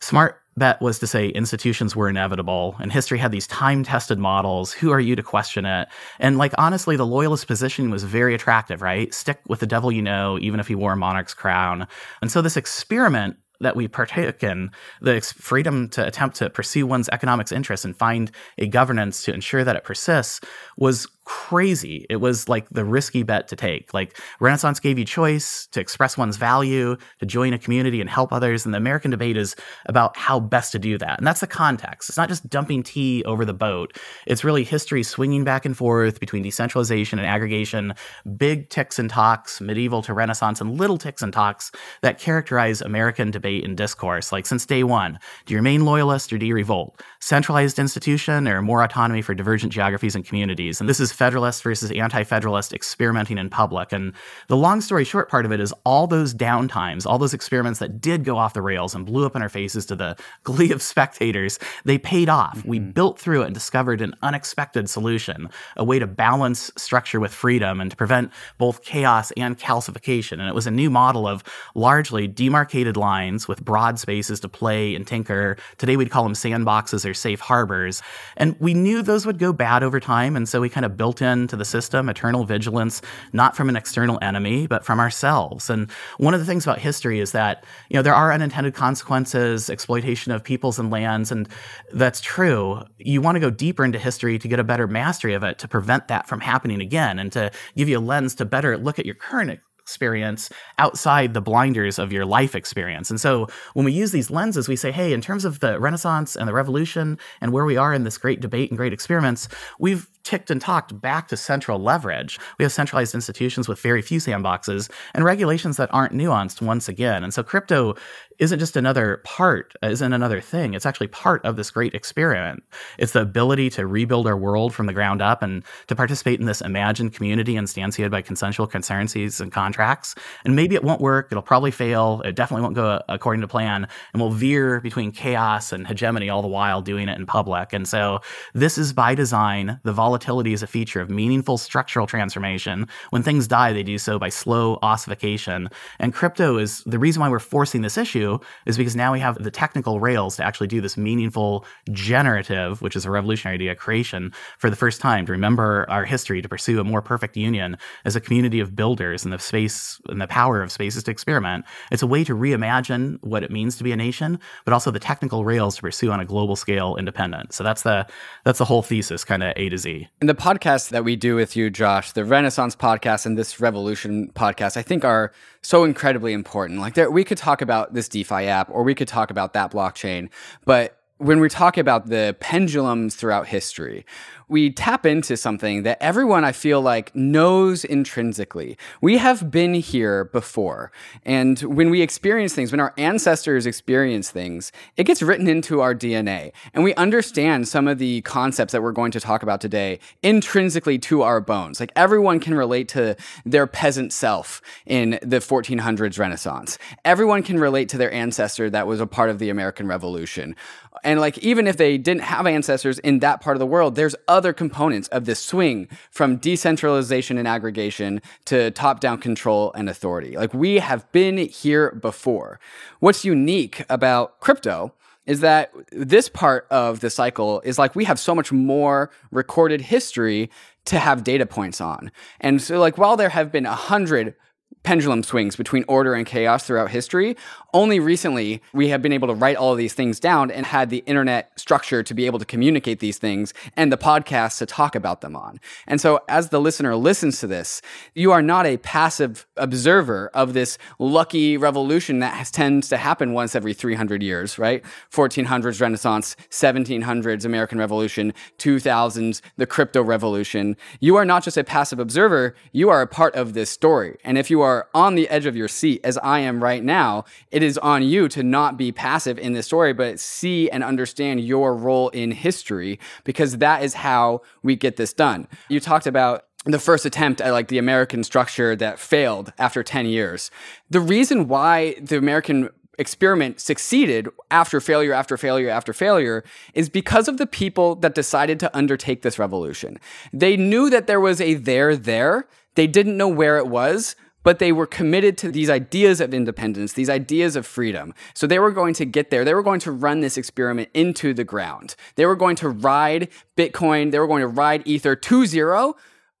smart 0.00 0.40
bet 0.56 0.80
was 0.80 0.98
to 0.98 1.06
say 1.06 1.28
institutions 1.28 1.94
were 1.94 2.08
inevitable 2.08 2.76
and 2.80 2.92
history 2.92 3.18
had 3.18 3.30
these 3.30 3.46
time 3.46 3.84
tested 3.84 4.18
models. 4.18 4.72
Who 4.72 4.90
are 4.90 5.00
you 5.00 5.14
to 5.16 5.22
question 5.22 5.64
it? 5.64 5.88
And 6.18 6.38
like, 6.38 6.52
honestly, 6.58 6.96
the 6.96 7.06
loyalist 7.06 7.46
position 7.46 7.90
was 7.90 8.02
very 8.02 8.34
attractive, 8.34 8.82
right? 8.82 9.14
Stick 9.14 9.40
with 9.48 9.60
the 9.60 9.66
devil 9.66 9.92
you 9.92 10.02
know, 10.02 10.38
even 10.40 10.60
if 10.60 10.66
he 10.66 10.74
wore 10.74 10.92
a 10.92 10.96
monarch's 10.96 11.34
crown. 11.34 11.86
And 12.20 12.30
so 12.30 12.42
this 12.42 12.56
experiment 12.56 13.36
that 13.60 13.76
we 13.76 13.88
partake 13.88 14.42
in, 14.42 14.70
the 15.00 15.20
freedom 15.20 15.88
to 15.90 16.06
attempt 16.06 16.36
to 16.36 16.50
pursue 16.50 16.86
one's 16.86 17.08
economics 17.10 17.52
interests 17.52 17.84
and 17.84 17.96
find 17.96 18.30
a 18.58 18.66
governance 18.66 19.24
to 19.24 19.34
ensure 19.34 19.64
that 19.64 19.76
it 19.76 19.84
persists 19.84 20.40
was 20.76 21.06
crazy. 21.30 22.06
It 22.10 22.16
was 22.16 22.48
like 22.48 22.68
the 22.70 22.84
risky 22.84 23.22
bet 23.22 23.46
to 23.48 23.56
take. 23.56 23.94
Like 23.94 24.18
Renaissance 24.40 24.80
gave 24.80 24.98
you 24.98 25.04
choice 25.04 25.68
to 25.68 25.80
express 25.80 26.18
one's 26.18 26.36
value, 26.36 26.96
to 27.20 27.26
join 27.26 27.52
a 27.52 27.58
community 27.58 28.00
and 28.00 28.10
help 28.10 28.32
others. 28.32 28.64
And 28.64 28.74
the 28.74 28.78
American 28.78 29.12
debate 29.12 29.36
is 29.36 29.54
about 29.86 30.16
how 30.16 30.40
best 30.40 30.72
to 30.72 30.80
do 30.80 30.98
that. 30.98 31.18
And 31.18 31.26
that's 31.26 31.38
the 31.38 31.46
context. 31.46 32.08
It's 32.08 32.18
not 32.18 32.28
just 32.28 32.50
dumping 32.50 32.82
tea 32.82 33.22
over 33.24 33.44
the 33.44 33.54
boat. 33.54 33.96
It's 34.26 34.42
really 34.42 34.64
history 34.64 35.04
swinging 35.04 35.44
back 35.44 35.64
and 35.64 35.76
forth 35.76 36.18
between 36.18 36.42
decentralization 36.42 37.20
and 37.20 37.28
aggregation, 37.28 37.94
big 38.36 38.68
ticks 38.68 38.98
and 38.98 39.08
talks, 39.08 39.60
medieval 39.60 40.02
to 40.02 40.12
Renaissance, 40.12 40.60
and 40.60 40.78
little 40.78 40.98
ticks 40.98 41.22
and 41.22 41.32
talks 41.32 41.70
that 42.02 42.18
characterize 42.18 42.80
American 42.80 43.30
debate 43.30 43.64
and 43.64 43.76
discourse. 43.76 44.32
Like 44.32 44.46
since 44.46 44.66
day 44.66 44.82
one, 44.82 45.16
do 45.46 45.54
you 45.54 45.58
remain 45.58 45.84
loyalist 45.84 46.32
or 46.32 46.38
do 46.38 46.46
you 46.46 46.56
revolt? 46.56 47.00
Centralized 47.20 47.78
institution 47.78 48.48
or 48.48 48.62
more 48.62 48.82
autonomy 48.82 49.22
for 49.22 49.32
divergent 49.32 49.72
geographies 49.72 50.16
and 50.16 50.24
communities? 50.24 50.80
And 50.80 50.88
this 50.88 50.98
is 50.98 51.12
Federalist 51.20 51.62
versus 51.62 51.90
anti 51.90 52.24
Federalist 52.24 52.72
experimenting 52.72 53.36
in 53.36 53.50
public. 53.50 53.92
And 53.92 54.14
the 54.48 54.56
long 54.56 54.80
story 54.80 55.04
short 55.04 55.28
part 55.28 55.44
of 55.44 55.52
it 55.52 55.60
is 55.60 55.74
all 55.84 56.06
those 56.06 56.32
downtimes, 56.32 57.04
all 57.04 57.18
those 57.18 57.34
experiments 57.34 57.78
that 57.80 58.00
did 58.00 58.24
go 58.24 58.38
off 58.38 58.54
the 58.54 58.62
rails 58.62 58.94
and 58.94 59.04
blew 59.04 59.26
up 59.26 59.36
in 59.36 59.42
our 59.42 59.50
faces 59.50 59.84
to 59.86 59.96
the 59.96 60.16
glee 60.44 60.72
of 60.72 60.80
spectators, 60.80 61.58
they 61.84 61.98
paid 61.98 62.30
off. 62.30 62.56
Mm-hmm. 62.56 62.70
We 62.70 62.78
built 62.78 63.18
through 63.18 63.42
it 63.42 63.46
and 63.46 63.54
discovered 63.54 64.00
an 64.00 64.14
unexpected 64.22 64.88
solution, 64.88 65.50
a 65.76 65.84
way 65.84 65.98
to 65.98 66.06
balance 66.06 66.70
structure 66.78 67.20
with 67.20 67.34
freedom 67.34 67.82
and 67.82 67.90
to 67.90 67.96
prevent 67.98 68.32
both 68.56 68.80
chaos 68.80 69.30
and 69.32 69.58
calcification. 69.58 70.40
And 70.40 70.48
it 70.48 70.54
was 70.54 70.66
a 70.66 70.70
new 70.70 70.88
model 70.88 71.28
of 71.28 71.44
largely 71.74 72.28
demarcated 72.28 72.96
lines 72.96 73.46
with 73.46 73.62
broad 73.62 73.98
spaces 73.98 74.40
to 74.40 74.48
play 74.48 74.94
and 74.94 75.06
tinker. 75.06 75.58
Today 75.76 75.98
we'd 75.98 76.10
call 76.10 76.22
them 76.22 76.32
sandboxes 76.32 77.06
or 77.06 77.12
safe 77.12 77.40
harbors. 77.40 78.00
And 78.38 78.56
we 78.58 78.72
knew 78.72 79.02
those 79.02 79.26
would 79.26 79.38
go 79.38 79.52
bad 79.52 79.82
over 79.82 80.00
time. 80.00 80.34
And 80.34 80.48
so 80.48 80.62
we 80.62 80.70
kind 80.70 80.86
of 80.86 80.96
built 81.00 81.22
into 81.22 81.56
the 81.56 81.64
system, 81.64 82.10
eternal 82.10 82.44
vigilance, 82.44 83.00
not 83.32 83.56
from 83.56 83.70
an 83.70 83.76
external 83.76 84.18
enemy, 84.20 84.66
but 84.66 84.84
from 84.84 85.00
ourselves. 85.00 85.70
And 85.70 85.90
one 86.18 86.34
of 86.34 86.40
the 86.40 86.44
things 86.44 86.66
about 86.66 86.78
history 86.78 87.20
is 87.20 87.32
that, 87.32 87.64
you 87.88 87.96
know, 87.96 88.02
there 88.02 88.14
are 88.14 88.30
unintended 88.30 88.74
consequences, 88.74 89.70
exploitation 89.70 90.30
of 90.30 90.44
peoples 90.44 90.78
and 90.78 90.90
lands, 90.90 91.32
and 91.32 91.48
that's 91.94 92.20
true. 92.20 92.82
You 92.98 93.22
want 93.22 93.36
to 93.36 93.40
go 93.40 93.48
deeper 93.48 93.82
into 93.82 93.98
history 93.98 94.38
to 94.38 94.46
get 94.46 94.60
a 94.60 94.64
better 94.64 94.86
mastery 94.86 95.32
of 95.32 95.42
it 95.42 95.58
to 95.60 95.68
prevent 95.68 96.08
that 96.08 96.28
from 96.28 96.40
happening 96.40 96.82
again 96.82 97.18
and 97.18 97.32
to 97.32 97.50
give 97.76 97.88
you 97.88 97.98
a 97.98 98.04
lens 98.12 98.34
to 98.34 98.44
better 98.44 98.76
look 98.76 98.98
at 98.98 99.06
your 99.06 99.14
current 99.14 99.58
experience 99.90 100.50
outside 100.78 101.34
the 101.34 101.40
blinders 101.40 101.98
of 101.98 102.12
your 102.12 102.24
life 102.24 102.54
experience. 102.54 103.10
And 103.10 103.20
so 103.20 103.48
when 103.72 103.84
we 103.84 103.92
use 103.92 104.12
these 104.12 104.30
lenses, 104.30 104.68
we 104.68 104.76
say, 104.76 104.92
hey, 104.92 105.12
in 105.12 105.20
terms 105.20 105.44
of 105.44 105.58
the 105.58 105.80
Renaissance 105.80 106.36
and 106.36 106.46
the 106.46 106.52
Revolution 106.52 107.18
and 107.40 107.52
where 107.52 107.64
we 107.64 107.76
are 107.76 107.92
in 107.92 108.04
this 108.04 108.18
great 108.18 108.40
debate 108.40 108.70
and 108.70 108.78
great 108.78 108.92
experiments, 108.92 109.48
we've 109.80 110.06
ticked 110.24 110.50
and 110.50 110.60
talked 110.60 111.00
back 111.00 111.28
to 111.28 111.36
central 111.36 111.78
leverage. 111.78 112.38
We 112.58 112.64
have 112.64 112.72
centralized 112.72 113.14
institutions 113.14 113.68
with 113.68 113.80
very 113.80 114.02
few 114.02 114.18
sandboxes 114.18 114.90
and 115.14 115.24
regulations 115.24 115.76
that 115.76 115.92
aren't 115.92 116.12
nuanced 116.12 116.60
once 116.60 116.88
again. 116.88 117.24
And 117.24 117.32
so 117.32 117.42
crypto 117.42 117.94
isn't 118.40 118.58
just 118.58 118.74
another 118.74 119.20
part, 119.24 119.74
isn't 119.82 120.12
another 120.14 120.40
thing. 120.40 120.72
It's 120.72 120.86
actually 120.86 121.08
part 121.08 121.44
of 121.44 121.56
this 121.56 121.70
great 121.70 121.94
experiment. 121.94 122.62
It's 122.96 123.12
the 123.12 123.20
ability 123.20 123.68
to 123.70 123.86
rebuild 123.86 124.26
our 124.26 124.36
world 124.36 124.74
from 124.74 124.86
the 124.86 124.94
ground 124.94 125.20
up 125.20 125.42
and 125.42 125.62
to 125.88 125.94
participate 125.94 126.40
in 126.40 126.46
this 126.46 126.62
imagined 126.62 127.12
community 127.12 127.54
instantiated 127.54 128.10
by 128.10 128.22
consensual 128.22 128.66
concurrencies 128.66 129.42
and 129.42 129.52
contracts. 129.52 130.14
And 130.46 130.56
maybe 130.56 130.74
it 130.74 130.82
won't 130.82 131.02
work. 131.02 131.28
It'll 131.30 131.42
probably 131.42 131.70
fail. 131.70 132.22
It 132.24 132.34
definitely 132.34 132.62
won't 132.62 132.74
go 132.74 133.02
according 133.10 133.42
to 133.42 133.48
plan. 133.48 133.86
And 134.14 134.22
we'll 134.22 134.30
veer 134.30 134.80
between 134.80 135.12
chaos 135.12 135.70
and 135.70 135.86
hegemony 135.86 136.30
all 136.30 136.40
the 136.40 136.48
while 136.48 136.80
doing 136.80 137.10
it 137.10 137.18
in 137.18 137.26
public. 137.26 137.74
And 137.74 137.86
so 137.86 138.20
this 138.54 138.78
is 138.78 138.94
by 138.94 139.14
design. 139.14 139.80
The 139.82 139.92
volatility 139.92 140.54
is 140.54 140.62
a 140.62 140.66
feature 140.66 141.02
of 141.02 141.10
meaningful 141.10 141.58
structural 141.58 142.06
transformation. 142.06 142.88
When 143.10 143.22
things 143.22 143.46
die, 143.46 143.74
they 143.74 143.82
do 143.82 143.98
so 143.98 144.18
by 144.18 144.30
slow 144.30 144.78
ossification. 144.80 145.68
And 145.98 146.14
crypto 146.14 146.56
is 146.56 146.82
the 146.84 146.98
reason 146.98 147.20
why 147.20 147.28
we're 147.28 147.38
forcing 147.38 147.82
this 147.82 147.98
issue 147.98 148.29
is 148.66 148.76
because 148.76 148.94
now 148.94 149.12
we 149.12 149.20
have 149.20 149.42
the 149.42 149.50
technical 149.50 150.00
rails 150.00 150.36
to 150.36 150.44
actually 150.44 150.66
do 150.66 150.80
this 150.80 150.96
meaningful 150.96 151.64
generative, 151.90 152.82
which 152.82 152.96
is 152.96 153.04
a 153.04 153.10
revolutionary 153.10 153.54
idea, 153.54 153.74
creation 153.74 154.32
for 154.58 154.70
the 154.70 154.76
first 154.76 155.00
time, 155.00 155.26
to 155.26 155.32
remember 155.32 155.86
our 155.88 156.04
history, 156.04 156.42
to 156.42 156.48
pursue 156.48 156.80
a 156.80 156.84
more 156.84 157.02
perfect 157.02 157.36
union 157.36 157.76
as 158.04 158.16
a 158.16 158.20
community 158.20 158.60
of 158.60 158.76
builders 158.76 159.24
and 159.24 159.32
the 159.32 159.38
space 159.38 160.00
and 160.08 160.20
the 160.20 160.26
power 160.26 160.62
of 160.62 160.70
spaces 160.70 161.02
to 161.04 161.10
experiment. 161.10 161.64
It's 161.90 162.02
a 162.02 162.06
way 162.06 162.24
to 162.24 162.34
reimagine 162.34 163.18
what 163.22 163.42
it 163.42 163.50
means 163.50 163.76
to 163.76 163.84
be 163.84 163.92
a 163.92 163.96
nation, 163.96 164.38
but 164.64 164.72
also 164.72 164.90
the 164.90 165.00
technical 165.00 165.44
rails 165.44 165.76
to 165.76 165.82
pursue 165.82 166.10
on 166.10 166.20
a 166.20 166.24
global 166.24 166.56
scale 166.56 166.96
independence. 166.96 167.56
So 167.56 167.64
that's 167.64 167.82
the 167.82 168.06
that's 168.44 168.58
the 168.58 168.64
whole 168.64 168.82
thesis, 168.82 169.24
kind 169.24 169.42
of 169.42 169.52
A 169.56 169.68
to 169.68 169.78
Z. 169.78 170.08
And 170.20 170.28
the 170.28 170.34
podcast 170.34 170.90
that 170.90 171.04
we 171.04 171.16
do 171.16 171.36
with 171.36 171.56
you, 171.56 171.70
Josh, 171.70 172.12
the 172.12 172.24
Renaissance 172.24 172.76
podcast 172.76 173.26
and 173.26 173.38
this 173.38 173.60
Revolution 173.60 174.30
podcast, 174.34 174.76
I 174.76 174.82
think 174.82 175.04
are 175.04 175.32
so 175.62 175.84
incredibly 175.84 176.32
important. 176.32 176.80
Like 176.80 176.94
there, 176.94 177.10
we 177.10 177.24
could 177.24 177.38
talk 177.38 177.62
about 177.62 177.94
this 177.94 178.08
DeFi 178.08 178.46
app 178.46 178.70
or 178.70 178.82
we 178.82 178.94
could 178.94 179.08
talk 179.08 179.30
about 179.30 179.52
that 179.52 179.70
blockchain, 179.72 180.30
but 180.64 180.96
when 181.18 181.38
we 181.38 181.50
talk 181.50 181.76
about 181.76 182.06
the 182.06 182.34
pendulums 182.40 183.14
throughout 183.14 183.46
history, 183.46 184.06
we 184.50 184.68
tap 184.70 185.06
into 185.06 185.36
something 185.36 185.84
that 185.84 185.96
everyone 186.02 186.44
I 186.44 186.50
feel 186.50 186.80
like 186.80 187.14
knows 187.14 187.84
intrinsically. 187.84 188.76
We 189.00 189.18
have 189.18 189.48
been 189.48 189.74
here 189.74 190.24
before. 190.24 190.90
And 191.24 191.60
when 191.60 191.88
we 191.88 192.02
experience 192.02 192.52
things, 192.52 192.72
when 192.72 192.80
our 192.80 192.92
ancestors 192.98 193.64
experience 193.64 194.30
things, 194.30 194.72
it 194.96 195.04
gets 195.04 195.22
written 195.22 195.46
into 195.46 195.80
our 195.80 195.94
DNA. 195.94 196.50
And 196.74 196.82
we 196.82 196.94
understand 196.96 197.68
some 197.68 197.86
of 197.86 197.98
the 197.98 198.22
concepts 198.22 198.72
that 198.72 198.82
we're 198.82 198.90
going 198.90 199.12
to 199.12 199.20
talk 199.20 199.44
about 199.44 199.60
today 199.60 200.00
intrinsically 200.24 200.98
to 200.98 201.22
our 201.22 201.40
bones. 201.40 201.78
Like 201.78 201.92
everyone 201.94 202.40
can 202.40 202.54
relate 202.54 202.88
to 202.88 203.16
their 203.46 203.68
peasant 203.68 204.12
self 204.12 204.60
in 204.84 205.20
the 205.22 205.38
1400s 205.38 206.18
Renaissance. 206.18 206.76
Everyone 207.04 207.44
can 207.44 207.60
relate 207.60 207.88
to 207.90 207.98
their 207.98 208.12
ancestor 208.12 208.68
that 208.70 208.88
was 208.88 209.00
a 209.00 209.06
part 209.06 209.30
of 209.30 209.38
the 209.38 209.48
American 209.48 209.86
Revolution. 209.86 210.56
And 211.04 211.20
like 211.20 211.38
even 211.38 211.66
if 211.66 211.76
they 211.76 211.98
didn't 211.98 212.22
have 212.22 212.46
ancestors 212.46 212.98
in 213.00 213.20
that 213.20 213.40
part 213.40 213.56
of 213.56 213.58
the 213.58 213.66
world, 213.66 213.94
there's 213.94 214.14
other 214.28 214.52
components 214.52 215.08
of 215.08 215.24
this 215.24 215.40
swing 215.40 215.88
from 216.10 216.36
decentralization 216.36 217.38
and 217.38 217.48
aggregation 217.48 218.20
to 218.46 218.70
top-down 218.70 219.18
control 219.18 219.72
and 219.74 219.88
authority. 219.88 220.36
Like 220.36 220.54
we 220.54 220.76
have 220.76 221.10
been 221.12 221.36
here 221.36 221.92
before. 221.92 222.60
What's 223.00 223.24
unique 223.24 223.84
about 223.88 224.40
crypto 224.40 224.92
is 225.26 225.40
that 225.40 225.72
this 225.92 226.28
part 226.28 226.66
of 226.70 227.00
the 227.00 227.10
cycle 227.10 227.60
is 227.60 227.78
like 227.78 227.94
we 227.94 228.04
have 228.04 228.18
so 228.18 228.34
much 228.34 228.50
more 228.50 229.10
recorded 229.30 229.80
history 229.80 230.50
to 230.86 230.98
have 230.98 231.22
data 231.22 231.46
points 231.46 231.80
on. 231.80 232.10
And 232.40 232.60
so 232.60 232.80
like 232.80 232.98
while 232.98 233.16
there 233.16 233.28
have 233.28 233.52
been 233.52 233.66
a 233.66 233.74
hundred 233.74 234.34
pendulum 234.82 235.22
swings 235.22 235.56
between 235.56 235.84
order 235.88 236.14
and 236.14 236.26
chaos 236.26 236.66
throughout 236.66 236.90
history. 236.90 237.36
Only 237.74 238.00
recently 238.00 238.62
we 238.72 238.88
have 238.88 239.02
been 239.02 239.12
able 239.12 239.28
to 239.28 239.34
write 239.34 239.56
all 239.56 239.72
of 239.72 239.78
these 239.78 239.92
things 239.92 240.18
down 240.18 240.50
and 240.50 240.64
had 240.66 240.90
the 240.90 241.04
internet 241.06 241.52
structure 241.58 242.02
to 242.02 242.14
be 242.14 242.26
able 242.26 242.38
to 242.38 242.44
communicate 242.44 242.98
these 242.98 243.18
things 243.18 243.52
and 243.76 243.92
the 243.92 243.98
podcast 243.98 244.58
to 244.58 244.66
talk 244.66 244.94
about 244.94 245.20
them 245.20 245.36
on. 245.36 245.60
And 245.86 246.00
so 246.00 246.20
as 246.28 246.48
the 246.48 246.60
listener 246.60 246.96
listens 246.96 247.40
to 247.40 247.46
this, 247.46 247.82
you 248.14 248.32
are 248.32 248.42
not 248.42 248.66
a 248.66 248.78
passive 248.78 249.46
observer 249.56 250.30
of 250.34 250.54
this 250.54 250.78
lucky 250.98 251.56
revolution 251.56 252.20
that 252.20 252.34
has, 252.34 252.50
tends 252.50 252.88
to 252.88 252.96
happen 252.96 253.32
once 253.34 253.54
every 253.54 253.74
300 253.74 254.22
years, 254.22 254.58
right? 254.58 254.82
1400s 255.12 255.80
Renaissance, 255.80 256.36
1700s 256.50 257.44
American 257.44 257.78
Revolution, 257.78 258.32
2000s 258.58 259.42
the 259.56 259.66
crypto 259.66 260.02
revolution. 260.02 260.76
You 261.00 261.16
are 261.16 261.24
not 261.24 261.44
just 261.44 261.56
a 261.56 261.64
passive 261.64 261.98
observer, 261.98 262.54
you 262.72 262.88
are 262.88 263.02
a 263.02 263.06
part 263.06 263.34
of 263.34 263.52
this 263.52 263.70
story. 263.70 264.18
And 264.24 264.38
if 264.38 264.50
you 264.50 264.59
are 264.60 264.88
on 264.94 265.14
the 265.14 265.28
edge 265.28 265.46
of 265.46 265.56
your 265.56 265.68
seat, 265.68 266.00
as 266.04 266.18
I 266.18 266.40
am 266.40 266.62
right 266.62 266.82
now, 266.82 267.24
it 267.50 267.62
is 267.62 267.78
on 267.78 268.02
you 268.02 268.28
to 268.28 268.42
not 268.42 268.76
be 268.76 268.92
passive 268.92 269.38
in 269.38 269.52
this 269.52 269.66
story, 269.66 269.92
but 269.92 270.20
see 270.20 270.70
and 270.70 270.82
understand 270.84 271.40
your 271.40 271.74
role 271.74 272.08
in 272.10 272.30
history, 272.30 272.98
because 273.24 273.58
that 273.58 273.82
is 273.82 273.94
how 273.94 274.42
we 274.62 274.76
get 274.76 274.96
this 274.96 275.12
done. 275.12 275.48
You 275.68 275.80
talked 275.80 276.06
about 276.06 276.46
the 276.66 276.78
first 276.78 277.06
attempt 277.06 277.40
at 277.40 277.52
like 277.52 277.68
the 277.68 277.78
American 277.78 278.22
structure 278.22 278.76
that 278.76 278.98
failed 278.98 279.52
after 279.58 279.82
10 279.82 280.06
years. 280.06 280.50
The 280.90 281.00
reason 281.00 281.48
why 281.48 281.94
the 282.00 282.18
American 282.18 282.68
experiment 282.98 283.58
succeeded 283.60 284.28
after 284.50 284.78
failure 284.78 285.14
after 285.14 285.38
failure 285.38 285.70
after 285.70 285.94
failure 285.94 286.44
is 286.74 286.90
because 286.90 287.28
of 287.28 287.38
the 287.38 287.46
people 287.46 287.94
that 287.94 288.14
decided 288.14 288.60
to 288.60 288.76
undertake 288.76 289.22
this 289.22 289.38
revolution. 289.38 289.98
They 290.34 290.54
knew 290.58 290.90
that 290.90 291.06
there 291.06 291.20
was 291.20 291.40
a 291.40 291.54
there 291.54 291.96
there. 291.96 292.46
They 292.74 292.86
didn't 292.86 293.16
know 293.16 293.28
where 293.28 293.56
it 293.56 293.66
was, 293.66 294.16
but 294.42 294.58
they 294.58 294.72
were 294.72 294.86
committed 294.86 295.36
to 295.38 295.50
these 295.50 295.70
ideas 295.70 296.20
of 296.20 296.32
independence, 296.32 296.92
these 296.92 297.10
ideas 297.10 297.56
of 297.56 297.66
freedom. 297.66 298.14
So 298.34 298.46
they 298.46 298.58
were 298.58 298.70
going 298.70 298.94
to 298.94 299.04
get 299.04 299.30
there. 299.30 299.44
They 299.44 299.54
were 299.54 299.62
going 299.62 299.80
to 299.80 299.92
run 299.92 300.20
this 300.20 300.36
experiment 300.36 300.88
into 300.94 301.34
the 301.34 301.44
ground. 301.44 301.94
They 302.16 302.26
were 302.26 302.36
going 302.36 302.56
to 302.56 302.68
ride 302.68 303.28
Bitcoin, 303.56 304.10
they 304.10 304.18
were 304.18 304.26
going 304.26 304.42
to 304.42 304.48
ride 304.48 304.86
Ether 304.86 305.16
to 305.16 305.46
zero 305.46 305.96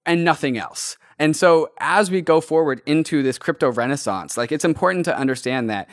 and 0.06 0.24
nothing 0.24 0.56
else. 0.56 0.96
And 1.18 1.36
so 1.36 1.70
as 1.78 2.10
we 2.10 2.22
go 2.22 2.40
forward 2.40 2.80
into 2.86 3.22
this 3.22 3.38
crypto 3.38 3.70
renaissance, 3.70 4.38
like 4.38 4.50
it's 4.50 4.64
important 4.64 5.04
to 5.04 5.16
understand 5.16 5.68
that 5.68 5.90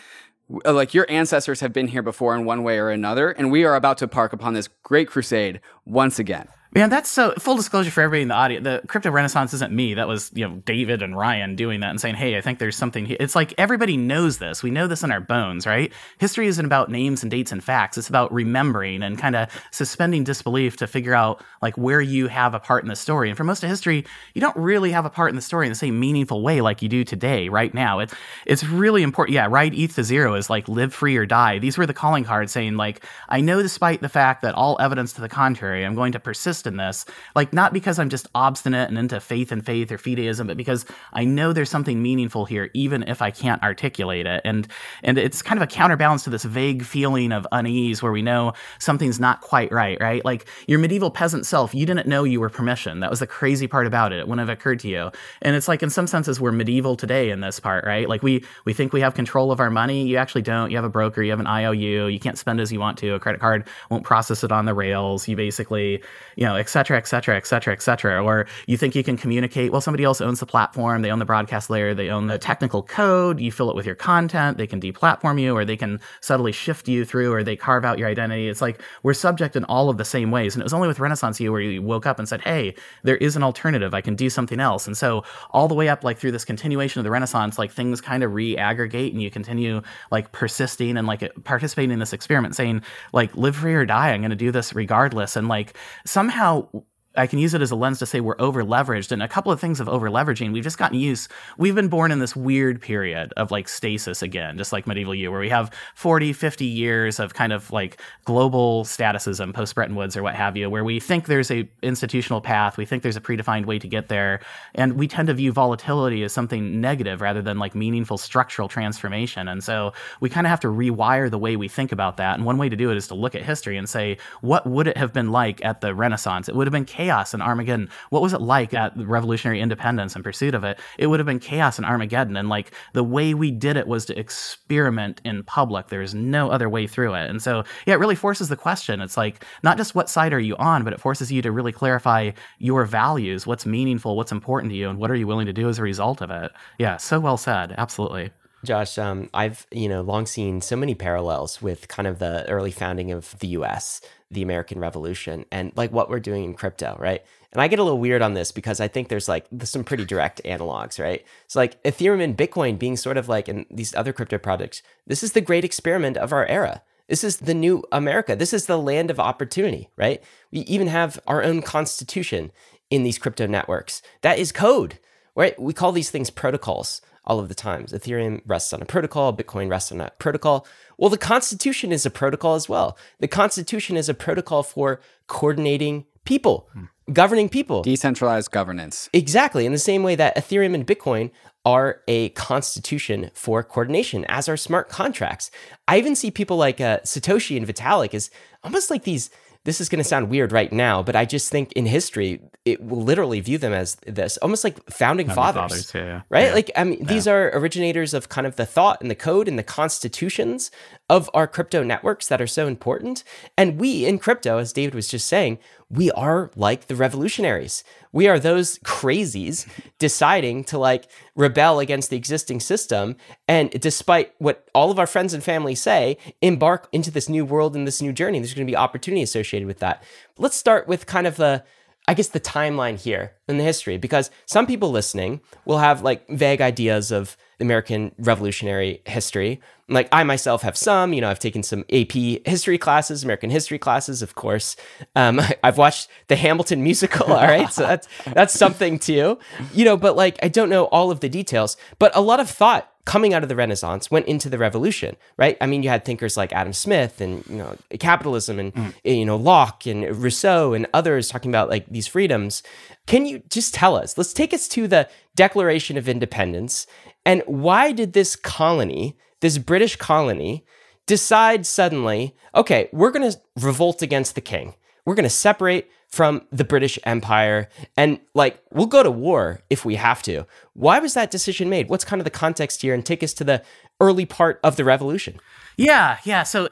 uh, 0.66 0.72
like 0.72 0.94
your 0.94 1.06
ancestors 1.10 1.60
have 1.60 1.74
been 1.74 1.90
here 1.90 2.02
before 2.02 2.34
in 2.34 2.46
one 2.46 2.64
way 2.64 2.78
or 2.80 2.90
another 2.90 3.32
and 3.32 3.52
we 3.52 3.66
are 3.66 3.76
about 3.76 3.98
to 3.98 4.08
park 4.08 4.32
upon 4.32 4.54
this 4.54 4.70
great 4.84 5.10
crusade 5.10 5.60
once 5.86 6.20
again. 6.20 6.48
Man, 6.74 6.90
that's 6.90 7.10
so 7.10 7.34
full 7.40 7.56
disclosure 7.56 7.90
for 7.90 8.02
everybody 8.02 8.24
in 8.24 8.28
the 8.28 8.36
audience. 8.36 8.64
The 8.66 8.82
crypto 8.88 9.10
renaissance 9.10 9.54
isn't 9.54 9.72
me. 9.72 9.94
That 9.94 10.08
was, 10.08 10.30
you 10.34 10.48
know, 10.48 10.58
David 10.66 11.02
and 11.02 11.18
Ryan 11.18 11.56
doing 11.56 11.80
that 11.80 11.90
and 11.90 12.00
saying, 12.00 12.16
"Hey, 12.16 12.38
I 12.38 12.42
think 12.42 12.60
there's 12.60 12.76
something 12.76 13.06
here." 13.06 13.16
It's 13.22 13.36
like 13.36 13.54
everybody 13.58 13.96
knows 13.96 14.38
this. 14.38 14.62
We 14.62 14.70
know 14.70 14.86
this 14.86 15.02
in 15.02 15.12
our 15.12 15.22
bones, 15.22 15.66
right? 15.66 15.94
History 16.18 16.46
isn't 16.48 16.66
about 16.66 16.92
names 16.92 17.24
and 17.24 17.32
dates 17.32 17.54
and 17.54 17.64
facts. 17.64 17.98
It's 17.98 18.10
about 18.10 18.34
remembering 18.34 19.02
and 19.02 19.18
kind 19.18 19.36
of 19.36 19.50
suspending 19.72 20.26
disbelief 20.26 20.76
to 20.78 20.88
figure 20.88 21.14
out 21.14 21.42
like 21.62 21.78
where 21.78 22.02
you 22.02 22.28
have 22.28 22.54
a 22.54 22.60
part 22.60 22.84
in 22.84 22.90
the 22.90 22.98
story. 22.98 23.30
And 23.30 23.38
for 23.38 23.46
most 23.46 23.64
of 23.64 23.70
history, 23.70 24.06
you 24.34 24.42
don't 24.42 24.56
really 24.58 24.92
have 24.92 25.06
a 25.06 25.10
part 25.10 25.30
in 25.30 25.38
the 25.38 25.42
story 25.42 25.68
in 25.68 25.72
the 25.72 25.76
same 25.78 25.98
meaningful 26.00 26.42
way 26.42 26.60
like 26.60 26.82
you 26.82 26.90
do 26.90 27.06
today, 27.06 27.48
right 27.48 27.74
now. 27.74 28.00
It's 28.00 28.14
it's 28.46 28.66
really 28.66 29.04
important. 29.04 29.36
Yeah, 29.36 29.48
ride 29.50 29.74
ETH 29.74 29.96
to 29.96 30.04
zero 30.04 30.34
is 30.36 30.50
like 30.50 30.68
live 30.68 30.94
free 30.94 31.16
or 31.16 31.26
die. 31.26 31.60
These 31.60 31.78
were 31.78 31.86
the 31.86 31.94
calling 31.94 32.26
cards 32.26 32.52
saying 32.52 32.76
like, 32.76 33.06
I 33.30 33.40
know 33.40 33.62
despite 33.62 34.02
the 34.02 34.10
fact 34.10 34.42
that 34.42 34.54
all 34.54 34.76
evidence 34.82 35.14
to 35.14 35.22
the 35.22 35.30
contrary, 35.30 35.86
I'm 35.86 35.96
going 35.96 36.12
to 36.12 36.20
persist 36.20 36.57
in 36.66 36.78
this. 36.78 37.06
Like, 37.36 37.54
not 37.54 37.74
because 37.74 38.00
I'm 38.00 38.10
just 38.10 38.28
obstinate 38.34 38.90
and 38.90 38.98
into 38.98 39.20
faith 39.20 39.52
and 39.52 39.64
faith 39.64 39.92
or 39.92 39.98
fideism, 39.98 40.48
but 40.48 40.58
because 40.58 40.86
I 41.14 41.26
know 41.26 41.54
there's 41.54 41.70
something 41.70 42.02
meaningful 42.02 42.46
here, 42.46 42.72
even 42.74 43.04
if 43.04 43.22
I 43.22 43.30
can't 43.30 43.62
articulate 43.62 44.26
it. 44.26 44.42
And 44.46 44.68
and 45.04 45.18
it's 45.18 45.42
kind 45.42 45.62
of 45.62 45.64
a 45.64 45.72
counterbalance 45.72 46.24
to 46.24 46.30
this 46.30 46.44
vague 46.44 46.84
feeling 46.84 47.32
of 47.32 47.46
unease 47.52 48.02
where 48.02 48.12
we 48.12 48.22
know 48.22 48.54
something's 48.80 49.20
not 49.20 49.42
quite 49.42 49.72
right, 49.72 50.00
right? 50.02 50.24
Like 50.26 50.48
your 50.68 50.80
medieval 50.80 51.12
peasant 51.12 51.46
self, 51.46 51.76
you 51.76 51.86
didn't 51.86 52.08
know 52.08 52.24
you 52.24 52.40
were 52.40 52.50
permission. 52.50 53.02
That 53.02 53.10
was 53.10 53.20
the 53.20 53.28
crazy 53.28 53.68
part 53.68 53.86
about 53.86 54.14
it. 54.14 54.20
It 54.20 54.28
wouldn't 54.28 54.48
have 54.48 54.58
occurred 54.58 54.80
to 54.80 54.88
you. 54.88 55.12
And 55.42 55.56
it's 55.56 55.68
like 55.68 55.84
in 55.84 55.90
some 55.90 56.08
senses 56.08 56.40
we're 56.40 56.52
medieval 56.52 56.96
today 56.96 57.30
in 57.30 57.42
this 57.42 57.60
part, 57.60 57.86
right? 57.86 58.08
Like 58.08 58.24
we 58.24 58.44
we 58.66 58.74
think 58.74 58.94
we 58.94 59.02
have 59.02 59.14
control 59.14 59.52
of 59.52 59.60
our 59.60 59.70
money. 59.70 60.08
You 60.08 60.18
actually 60.18 60.44
don't. 60.44 60.72
You 60.72 60.78
have 60.78 60.86
a 60.86 60.90
broker, 60.90 61.22
you 61.22 61.32
have 61.32 61.40
an 61.40 61.48
IOU, 61.48 62.08
you 62.08 62.20
can't 62.20 62.38
spend 62.38 62.62
as 62.62 62.72
you 62.72 62.80
want 62.80 62.98
to. 63.00 63.14
A 63.14 63.20
credit 63.20 63.42
card 63.42 63.68
won't 63.90 64.04
process 64.04 64.44
it 64.44 64.52
on 64.52 64.66
the 64.66 64.74
rails. 64.74 65.28
You 65.28 65.36
basically, 65.36 66.04
you 66.36 66.46
know, 66.48 66.56
et 66.56 66.70
cetera, 66.70 66.98
et 66.98 67.08
cetera, 67.08 67.36
et 67.36 67.46
cetera, 67.46 67.74
et 67.74 67.82
cetera. 67.82 68.24
Or 68.24 68.48
you 68.66 68.78
think 68.78 68.96
you 68.96 69.04
can 69.04 69.18
communicate, 69.18 69.72
well, 69.72 69.82
somebody 69.82 70.04
else 70.04 70.22
owns 70.22 70.40
the 70.40 70.46
platform, 70.46 71.02
they 71.02 71.12
own 71.12 71.20
the 71.20 71.26
broadcast 71.26 71.70
layer, 71.70 71.94
they 71.94 72.10
own 72.10 72.28
the 72.28 72.38
technical 72.38 72.82
code, 72.84 73.40
you 73.40 73.52
fill 73.52 73.70
it 73.70 73.76
with 73.76 73.86
your 73.86 73.96
content, 73.96 74.58
they 74.58 74.68
can 74.68 74.80
deplatform 74.80 75.40
you, 75.40 75.56
or 75.56 75.66
they 75.66 75.78
can 75.78 76.00
subtly 76.22 76.52
shift 76.52 76.88
you 76.88 77.06
through, 77.06 77.34
or 77.34 77.44
they 77.44 77.56
carve 77.56 77.84
out 77.86 77.98
your 78.00 78.08
identity. 78.08 78.48
It's 78.48 78.62
like 78.62 78.82
we're 79.04 79.14
subject 79.14 79.56
in 79.56 79.64
all 79.66 79.90
of 79.90 79.98
the 79.98 80.06
same 80.06 80.32
ways. 80.32 80.56
And 80.56 80.62
it 80.62 80.66
was 80.66 80.74
only 80.74 80.88
with 80.88 81.00
Renaissance 81.00 81.40
U 81.40 81.52
where 81.52 81.62
you 81.62 81.82
woke 81.82 82.06
up 82.06 82.20
and 82.20 82.28
said, 82.28 82.42
hey, 82.42 82.76
there 83.04 83.18
is 83.18 83.36
an 83.36 83.44
alternative. 83.44 83.94
I 83.94 84.02
can 84.02 84.16
do 84.16 84.30
something 84.30 84.60
else. 84.60 84.88
And 84.88 84.96
so 84.96 85.24
all 85.52 85.68
the 85.68 85.76
way 85.76 85.90
up, 85.90 86.04
like 86.04 86.18
through 86.18 86.32
this 86.32 86.46
continuation 86.46 87.00
of 87.00 87.04
the 87.04 87.12
Renaissance, 87.12 87.58
like 87.58 87.72
things 87.72 88.00
kind 88.00 88.24
of 88.24 88.34
re-aggregate 88.34 89.12
and 89.14 89.22
you 89.22 89.30
continue 89.30 89.82
like 90.12 90.32
persisting 90.32 90.98
and 90.98 91.08
like 91.08 91.32
participating 91.44 91.92
in 91.92 92.00
this 92.00 92.14
experiment, 92.14 92.56
saying 92.56 92.82
like 93.12 93.36
live 93.36 93.56
free 93.56 93.74
or 93.74 93.86
die. 93.86 94.12
I'm 94.12 94.22
going 94.22 94.30
to 94.30 94.36
do 94.36 94.52
this 94.52 94.74
regardless. 94.74 95.36
And 95.36 95.48
like 95.48 95.76
somehow 96.06 96.37
how 96.38 96.70
I 97.18 97.28
can 97.28 97.40
use 97.40 97.54
it 97.54 97.62
as 97.62 97.72
a 97.72 97.76
lens 97.76 98.00
to 98.00 98.06
say 98.06 98.20
we're 98.20 98.36
over 98.40 98.64
leveraged. 98.64 99.12
And 99.12 99.24
a 99.24 99.28
couple 99.28 99.52
of 99.52 99.60
things 99.60 99.80
of 99.80 99.90
over 99.90 100.10
leveraging, 100.10 100.54
we've 100.54 100.64
just 100.64 100.78
gotten 100.78 101.00
used. 101.00 101.32
We've 101.58 101.76
been 101.76 101.88
born 101.88 102.12
in 102.12 102.20
this 102.20 102.36
weird 102.36 102.82
period 102.82 103.34
of 103.38 103.52
like 103.52 103.68
stasis 103.68 104.22
again, 104.22 104.58
just 104.58 104.72
like 104.72 104.86
medieval 104.86 105.16
you, 105.16 105.32
where 105.32 105.40
we 105.40 105.50
have 105.50 105.74
40, 105.96 106.34
50 106.34 106.66
years 106.66 107.20
of 107.20 107.34
kind 107.34 107.52
of 107.52 107.72
like 107.72 108.00
global 108.26 108.84
statusism, 108.84 109.54
post 109.54 109.76
Bretton 109.76 109.96
Woods 109.96 110.16
or 110.16 110.24
what 110.24 110.36
have 110.36 110.56
you, 110.56 110.70
where 110.70 110.84
we 110.84 111.00
think 111.00 111.26
there's 111.26 111.50
a 111.50 111.68
institutional 111.82 112.40
path, 112.40 112.78
we 112.78 112.86
think 112.86 113.04
there's 113.04 113.16
a 113.16 113.22
predefined 113.22 113.66
way 113.66 113.80
to 113.80 113.88
get 113.88 114.10
there, 114.10 114.40
and 114.76 114.94
we 114.94 115.08
tend 115.08 115.28
to 115.28 115.34
view 115.34 115.52
volatility 115.52 116.24
as 116.24 116.32
something 116.32 116.80
negative 116.80 117.22
rather 117.22 117.42
than 117.42 117.58
like 117.58 117.74
meaningful 117.74 118.18
structural 118.18 118.68
transformation. 118.68 119.48
And 119.48 119.64
so 119.64 119.94
we 120.20 120.30
kind 120.30 120.46
of 120.46 120.50
have 120.50 120.60
to 120.62 120.68
rewire 120.68 121.32
the 121.32 121.40
way 121.40 121.56
we 121.56 121.68
think 121.68 121.92
about 121.92 122.18
that. 122.18 122.36
And 122.36 122.46
one 122.46 122.58
way 122.58 122.70
to 122.70 122.76
do 122.76 122.92
it 122.92 122.98
is 122.98 123.08
to 123.08 123.16
look 123.16 123.34
at 123.34 123.42
history 123.42 123.78
and 123.78 123.90
say, 123.90 124.18
what 124.42 124.68
would 124.68 124.88
it 124.88 124.98
have 124.98 125.14
been 125.14 125.32
like 125.32 125.64
at 125.66 125.82
the 125.82 125.96
Renaissance? 125.96 126.48
It 126.48 126.56
would 126.56 126.68
have 126.68 126.72
been 126.72 126.86
chaos 126.86 127.07
and 127.08 127.42
Armageddon. 127.42 127.90
What 128.10 128.22
was 128.22 128.34
it 128.34 128.42
like 128.42 128.74
at 128.74 128.94
revolutionary 128.96 129.62
independence 129.62 130.16
and 130.16 130.24
pursuit 130.24 130.54
of 130.54 130.64
it? 130.64 130.80
It 130.98 131.08
would 131.08 131.20
have 131.20 131.26
been 131.26 131.40
chaos 131.40 131.78
and 131.78 131.86
Armageddon. 131.86 132.38
And 132.38 132.50
like 132.50 132.72
the 132.94 133.04
way 133.04 133.34
we 133.34 133.52
did 133.52 133.78
it 133.78 133.88
was 133.88 134.06
to 134.06 134.20
experiment 134.20 135.22
in 135.24 135.44
public. 135.44 135.88
There's 135.88 136.14
no 136.14 136.50
other 136.50 136.70
way 136.70 136.88
through 136.88 137.14
it. 137.16 137.30
And 137.30 137.42
so, 137.42 137.64
yeah, 137.86 137.94
it 137.94 138.00
really 138.00 138.16
forces 138.16 138.50
the 138.50 138.56
question. 138.56 139.02
It's 139.02 139.18
like 139.18 139.44
not 139.64 139.78
just 139.78 139.96
what 139.96 140.10
side 140.10 140.34
are 140.34 140.40
you 140.40 140.56
on, 140.58 140.84
but 140.84 140.94
it 140.94 141.00
forces 141.00 141.32
you 141.32 141.42
to 141.42 141.52
really 141.52 141.72
clarify 141.72 142.32
your 142.60 142.86
values, 142.86 143.48
what's 143.48 143.66
meaningful, 143.66 144.16
what's 144.16 144.32
important 144.32 144.72
to 144.72 144.78
you, 144.78 144.90
and 144.90 145.00
what 145.00 145.12
are 145.12 145.16
you 145.16 145.28
willing 145.28 145.46
to 145.46 145.54
do 145.54 145.70
as 145.70 145.80
a 145.80 145.84
result 145.84 146.22
of 146.22 146.32
it. 146.32 146.52
Yeah, 146.78 146.98
so 146.98 147.20
well 147.20 147.38
said. 147.38 147.74
Absolutely. 147.78 148.32
Josh, 148.66 148.98
um, 148.98 149.30
I've 149.34 149.68
you 149.72 149.88
know 149.88 150.02
long 150.02 150.26
seen 150.26 150.62
so 150.62 150.76
many 150.76 150.96
parallels 150.96 151.62
with 151.62 151.88
kind 151.88 152.08
of 152.08 152.20
the 152.20 152.48
early 152.50 152.72
founding 152.72 153.12
of 153.12 153.38
the 153.40 153.48
U.S., 153.50 154.02
the 154.30 154.42
American 154.42 154.80
Revolution, 154.80 155.46
and 155.52 155.72
like 155.76 155.92
what 155.92 156.10
we're 156.10 156.20
doing 156.20 156.44
in 156.44 156.54
crypto, 156.54 156.98
right? 157.00 157.24
And 157.54 157.62
I 157.62 157.68
get 157.68 157.80
a 157.80 157.84
little 157.84 158.00
weird 158.00 158.22
on 158.22 158.34
this 158.34 158.52
because 158.52 158.80
I 158.80 158.88
think 158.88 159.08
there's 159.08 159.30
like 159.30 159.46
some 159.64 159.84
pretty 159.84 160.06
direct 160.06 160.42
analogs, 160.44 161.02
right? 161.02 161.26
So 161.48 161.60
like 161.60 161.82
Ethereum 161.84 162.22
and 162.22 162.38
Bitcoin 162.38 162.78
being 162.78 162.98
sort 162.98 163.18
of 163.18 163.30
like 163.30 163.48
in 163.48 163.66
these 163.72 163.96
other 163.96 164.12
crypto 164.12 164.38
projects, 164.38 164.82
this 165.06 165.24
is 165.24 165.32
the 165.32 165.42
great 165.42 165.64
experiment 165.64 166.18
of 166.18 166.34
our 166.34 166.46
era. 166.46 166.82
This 167.08 167.24
is 167.24 167.38
the 167.38 167.54
new 167.54 167.84
America. 167.92 168.36
This 168.36 168.54
is 168.54 168.66
the 168.66 168.78
land 168.78 169.10
of 169.10 169.20
opportunity, 169.20 169.90
right? 169.96 170.22
We 170.52 170.60
even 170.62 170.88
have 170.88 171.20
our 171.26 171.42
own 171.42 171.62
constitution 171.62 172.52
in 172.90 173.04
these 173.04 173.18
crypto 173.18 173.48
networks. 173.48 174.02
That 174.22 174.40
is 174.40 174.52
code, 174.52 175.00
right? 175.34 175.60
We 175.60 175.74
call 175.74 175.94
these 175.94 176.10
things 176.10 176.30
protocols 176.30 177.02
all 177.28 177.40
of 177.40 177.50
the 177.50 177.56
times. 177.56 177.94
Ethereum 177.94 178.42
rests 178.46 178.74
on 178.74 178.82
a 178.82 178.86
protocol, 178.86 179.36
Bitcoin 179.36 179.70
rests 179.70 179.92
on 179.92 180.02
a 180.02 180.12
protocol. 180.18 180.66
Well, 180.98 181.12
the 181.12 181.18
Constitution 181.18 181.92
is 181.92 182.06
a 182.06 182.10
protocol 182.10 182.56
as 182.56 182.68
well. 182.68 182.98
The 183.20 183.28
Constitution 183.28 183.98
is 183.98 184.10
a 184.10 184.16
protocol 184.16 184.64
for 184.64 185.00
coordinating 185.28 186.06
people, 186.26 186.68
hmm. 186.74 186.86
governing 187.14 187.50
people. 187.50 187.84
Decentralized 187.84 188.50
governance. 188.50 189.10
Exactly. 189.14 189.66
In 189.66 189.74
the 189.74 189.78
same 189.78 190.02
way 190.02 190.16
that 190.16 190.36
Ethereum 190.36 190.74
and 190.74 190.88
Bitcoin 190.88 191.30
are 191.66 192.02
a 192.08 192.30
constitution 192.30 193.30
for 193.34 193.62
coordination, 193.62 194.24
as 194.30 194.48
are 194.48 194.56
smart 194.56 194.88
contracts. 194.88 195.52
I 195.88 195.98
even 195.98 196.16
see 196.16 196.32
people 196.32 196.56
like 196.56 196.80
uh, 196.80 197.00
Satoshi 197.00 197.58
and 197.58 197.68
Vitalik 197.68 198.14
as 198.14 198.32
almost 198.64 198.90
like 198.90 199.04
these 199.04 199.30
this 199.68 199.82
is 199.82 199.90
going 199.90 200.00
to 200.00 200.08
sound 200.08 200.30
weird 200.30 200.54
right 200.54 200.72
now, 200.72 201.04
but 201.04 201.14
I 201.14 201.26
just 201.26 201.52
think 201.52 201.74
in 201.74 201.86
history, 201.86 202.40
it 202.68 202.84
will 202.84 203.02
literally 203.02 203.40
view 203.40 203.58
them 203.58 203.72
as 203.72 203.96
this, 204.06 204.38
almost 204.38 204.64
like 204.64 204.78
founding, 204.90 205.28
fathers, 205.30 205.90
fathers 205.90 205.92
yeah, 205.96 206.04
yeah. 206.04 206.22
right? 206.30 206.48
Yeah. 206.48 206.54
Like, 206.54 206.72
I 206.76 206.84
mean, 206.84 207.06
these 207.06 207.28
are 207.28 207.50
originators 207.56 208.14
of 208.14 208.28
kind 208.28 208.46
of 208.46 208.58
the 208.58 208.66
thought 208.66 209.02
and 209.02 209.10
the 209.10 209.16
code 209.16 209.48
and 209.48 209.58
the 209.58 209.64
constitutions 209.64 210.70
of 211.10 211.30
our 211.34 211.48
crypto 211.48 211.84
networks 211.84 212.28
that 212.28 212.42
are 212.42 212.48
so 212.48 212.68
important. 212.68 213.24
And 213.58 213.80
we 213.80 214.06
in 214.06 214.20
crypto, 214.20 214.58
as 214.58 214.74
David 214.74 214.94
was 214.94 215.08
just 215.08 215.28
saying, 215.28 215.60
we 215.90 216.12
are 216.12 216.52
like 216.58 216.88
the 216.88 216.96
revolutionaries. 216.96 217.86
We 218.12 218.28
are 218.28 218.40
those 218.40 218.78
crazies 218.80 219.66
deciding 220.00 220.66
to 220.66 220.78
like 220.78 221.08
rebel 221.36 221.80
against 221.80 222.10
the 222.10 222.18
existing 222.18 222.60
system. 222.60 223.16
And 223.48 223.70
despite 223.72 224.34
what 224.38 224.68
all 224.76 224.92
of 224.92 225.00
our 225.00 225.08
friends 225.08 225.34
and 225.34 225.42
family 225.42 225.76
say, 225.76 226.18
embark 226.42 226.90
into 226.92 227.10
this 227.10 227.30
new 227.30 227.46
world 227.46 227.76
and 227.76 227.88
this 227.88 228.02
new 228.02 228.12
journey. 228.12 228.40
There's 228.40 228.54
going 228.54 228.68
to 228.68 228.72
be 228.72 228.76
opportunity 228.76 229.22
associated 229.22 229.68
with 229.68 229.80
that. 229.80 230.04
let's 230.38 230.58
start 230.58 230.88
with 230.88 231.06
kind 231.06 231.26
of 231.26 231.38
the 231.38 231.64
I 232.08 232.14
guess 232.14 232.30
the 232.30 232.40
timeline 232.40 233.00
here 233.00 233.34
in 233.50 233.58
the 233.58 233.64
history, 233.64 233.98
because 233.98 234.32
some 234.46 234.66
people 234.66 234.92
listening 234.92 235.42
will 235.66 235.80
have 235.80 236.04
like 236.04 236.28
vague 236.30 236.62
ideas 236.62 237.12
of 237.12 237.36
American 237.60 238.14
Revolutionary 238.18 239.02
history. 239.06 239.60
Like 239.90 240.08
I 240.12 240.24
myself 240.24 240.62
have 240.62 240.78
some, 240.78 241.12
you 241.12 241.20
know, 241.20 241.30
I've 241.30 241.40
taken 241.40 241.64
some 241.64 241.84
AP 241.92 242.14
history 242.46 242.78
classes, 242.78 243.24
American 243.24 243.50
history 243.50 243.78
classes, 243.78 244.22
of 244.22 244.36
course. 244.36 244.78
Um, 245.16 245.42
I've 245.64 245.78
watched 245.78 246.10
the 246.28 246.38
Hamilton 246.38 246.82
musical. 246.82 247.34
All 247.34 247.46
right, 247.46 247.72
so 247.72 247.84
that's 247.84 248.08
that's 248.34 248.54
something 248.54 249.00
too, 249.00 249.38
you 249.74 249.84
know. 249.84 249.98
But 249.98 250.16
like 250.16 250.40
I 250.42 250.48
don't 250.48 250.70
know 250.70 250.86
all 250.86 251.12
of 251.12 251.20
the 251.20 251.30
details, 251.30 251.76
but 252.00 252.16
a 252.16 252.22
lot 252.22 252.40
of 252.40 252.50
thought 252.50 252.90
coming 253.08 253.34
out 253.34 253.42
of 253.42 253.48
the 253.48 253.56
Renaissance 253.56 254.12
went 254.12 254.28
into 254.28 254.50
the 254.50 254.58
Revolution, 254.58 255.16
right? 255.38 255.58
I 255.62 255.66
mean, 255.66 255.82
you 255.82 255.88
had 255.88 256.04
thinkers 256.04 256.36
like 256.36 256.52
Adam 256.52 256.74
Smith 256.74 257.22
and 257.22 257.44
you 257.48 257.56
know 257.56 257.78
capitalism 258.00 258.60
and 258.60 258.74
mm. 258.76 258.94
you 259.06 259.26
know 259.26 259.38
Locke 259.38 259.88
and 259.88 260.04
Rousseau 260.22 260.74
and 260.74 260.86
others 260.94 261.30
talking 261.30 261.50
about 261.50 261.70
like 261.70 261.88
these 261.88 262.06
freedoms. 262.06 262.62
Can 263.08 263.26
you 263.26 263.42
just 263.50 263.74
tell 263.74 263.96
us? 263.96 264.18
Let's 264.18 264.34
take 264.34 264.54
us 264.54 264.68
to 264.70 264.90
the 264.90 265.10
Declaration 265.36 265.98
of 265.98 266.10
Independence 266.10 266.86
and 267.26 267.44
why 267.46 267.94
did 267.94 268.12
this 268.12 268.36
colony, 268.36 269.18
this 269.40 269.58
British 269.58 269.96
colony, 269.96 270.66
decide 271.06 271.66
suddenly, 271.66 272.36
okay, 272.54 272.90
we're 272.92 273.12
going 273.12 273.32
to 273.32 273.40
revolt 273.56 274.02
against 274.02 274.36
the 274.36 274.42
king. 274.42 274.76
We're 275.06 275.16
going 275.16 275.24
to 275.24 275.30
separate 275.30 275.90
from 276.18 276.42
the 276.52 276.64
British 276.64 276.98
Empire 277.04 277.70
and 277.96 278.20
like 278.34 278.60
we'll 278.72 278.88
go 278.88 279.04
to 279.04 279.12
war 279.12 279.62
if 279.70 279.86
we 279.86 279.94
have 279.98 280.24
to. 280.24 280.48
Why 280.74 280.98
was 280.98 281.14
that 281.14 281.30
decision 281.30 281.70
made? 281.70 281.90
What's 281.90 282.04
kind 282.04 282.20
of 282.20 282.24
the 282.24 282.32
context 282.32 282.82
here 282.82 282.96
and 282.96 283.06
take 283.06 283.22
us 283.22 283.36
to 283.36 283.44
the 283.44 283.64
early 284.02 284.26
part 284.26 284.60
of 284.64 284.78
the 284.78 284.84
revolution? 284.84 285.40
Yeah, 285.78 286.18
yeah. 286.24 286.42
So 286.42 286.70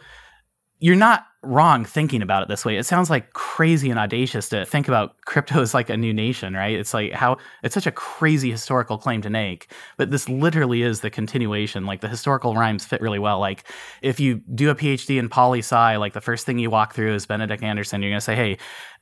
you're 0.79 0.95
not 0.95 1.27
wrong 1.45 1.85
thinking 1.85 2.21
about 2.21 2.43
it 2.43 2.47
this 2.47 2.65
way. 2.65 2.77
It 2.77 2.85
sounds 2.85 3.09
like 3.09 3.33
crazy 3.33 3.89
and 3.89 3.99
audacious 3.99 4.49
to 4.49 4.65
think 4.65 4.87
about 4.87 5.15
crypto 5.25 5.61
as 5.61 5.73
like 5.73 5.89
a 5.89 5.97
new 5.97 6.13
nation, 6.13 6.53
right? 6.53 6.77
It's 6.77 6.93
like 6.93 7.11
how 7.13 7.37
it's 7.63 7.73
such 7.73 7.87
a 7.87 7.91
crazy 7.91 8.51
historical 8.51 8.97
claim 8.97 9.21
to 9.21 9.29
make, 9.29 9.71
but 9.97 10.11
this 10.11 10.27
literally 10.29 10.81
is 10.81 11.01
the 11.01 11.09
continuation. 11.09 11.85
Like 11.85 12.01
the 12.01 12.09
historical 12.09 12.55
rhymes 12.55 12.85
fit 12.85 13.01
really 13.01 13.19
well. 13.19 13.39
Like 13.39 13.63
if 14.01 14.19
you 14.19 14.41
do 14.53 14.69
a 14.69 14.75
PhD 14.75 15.19
in 15.19 15.29
poli 15.29 15.59
sci, 15.59 15.97
like 15.97 16.13
the 16.13 16.21
first 16.21 16.45
thing 16.45 16.59
you 16.59 16.69
walk 16.69 16.93
through 16.93 17.13
is 17.15 17.25
Benedict 17.25 17.63
Anderson. 17.63 18.01
You're 18.01 18.11
going 18.11 18.19
to 18.19 18.25
say, 18.25 18.35
hey, 18.35 18.57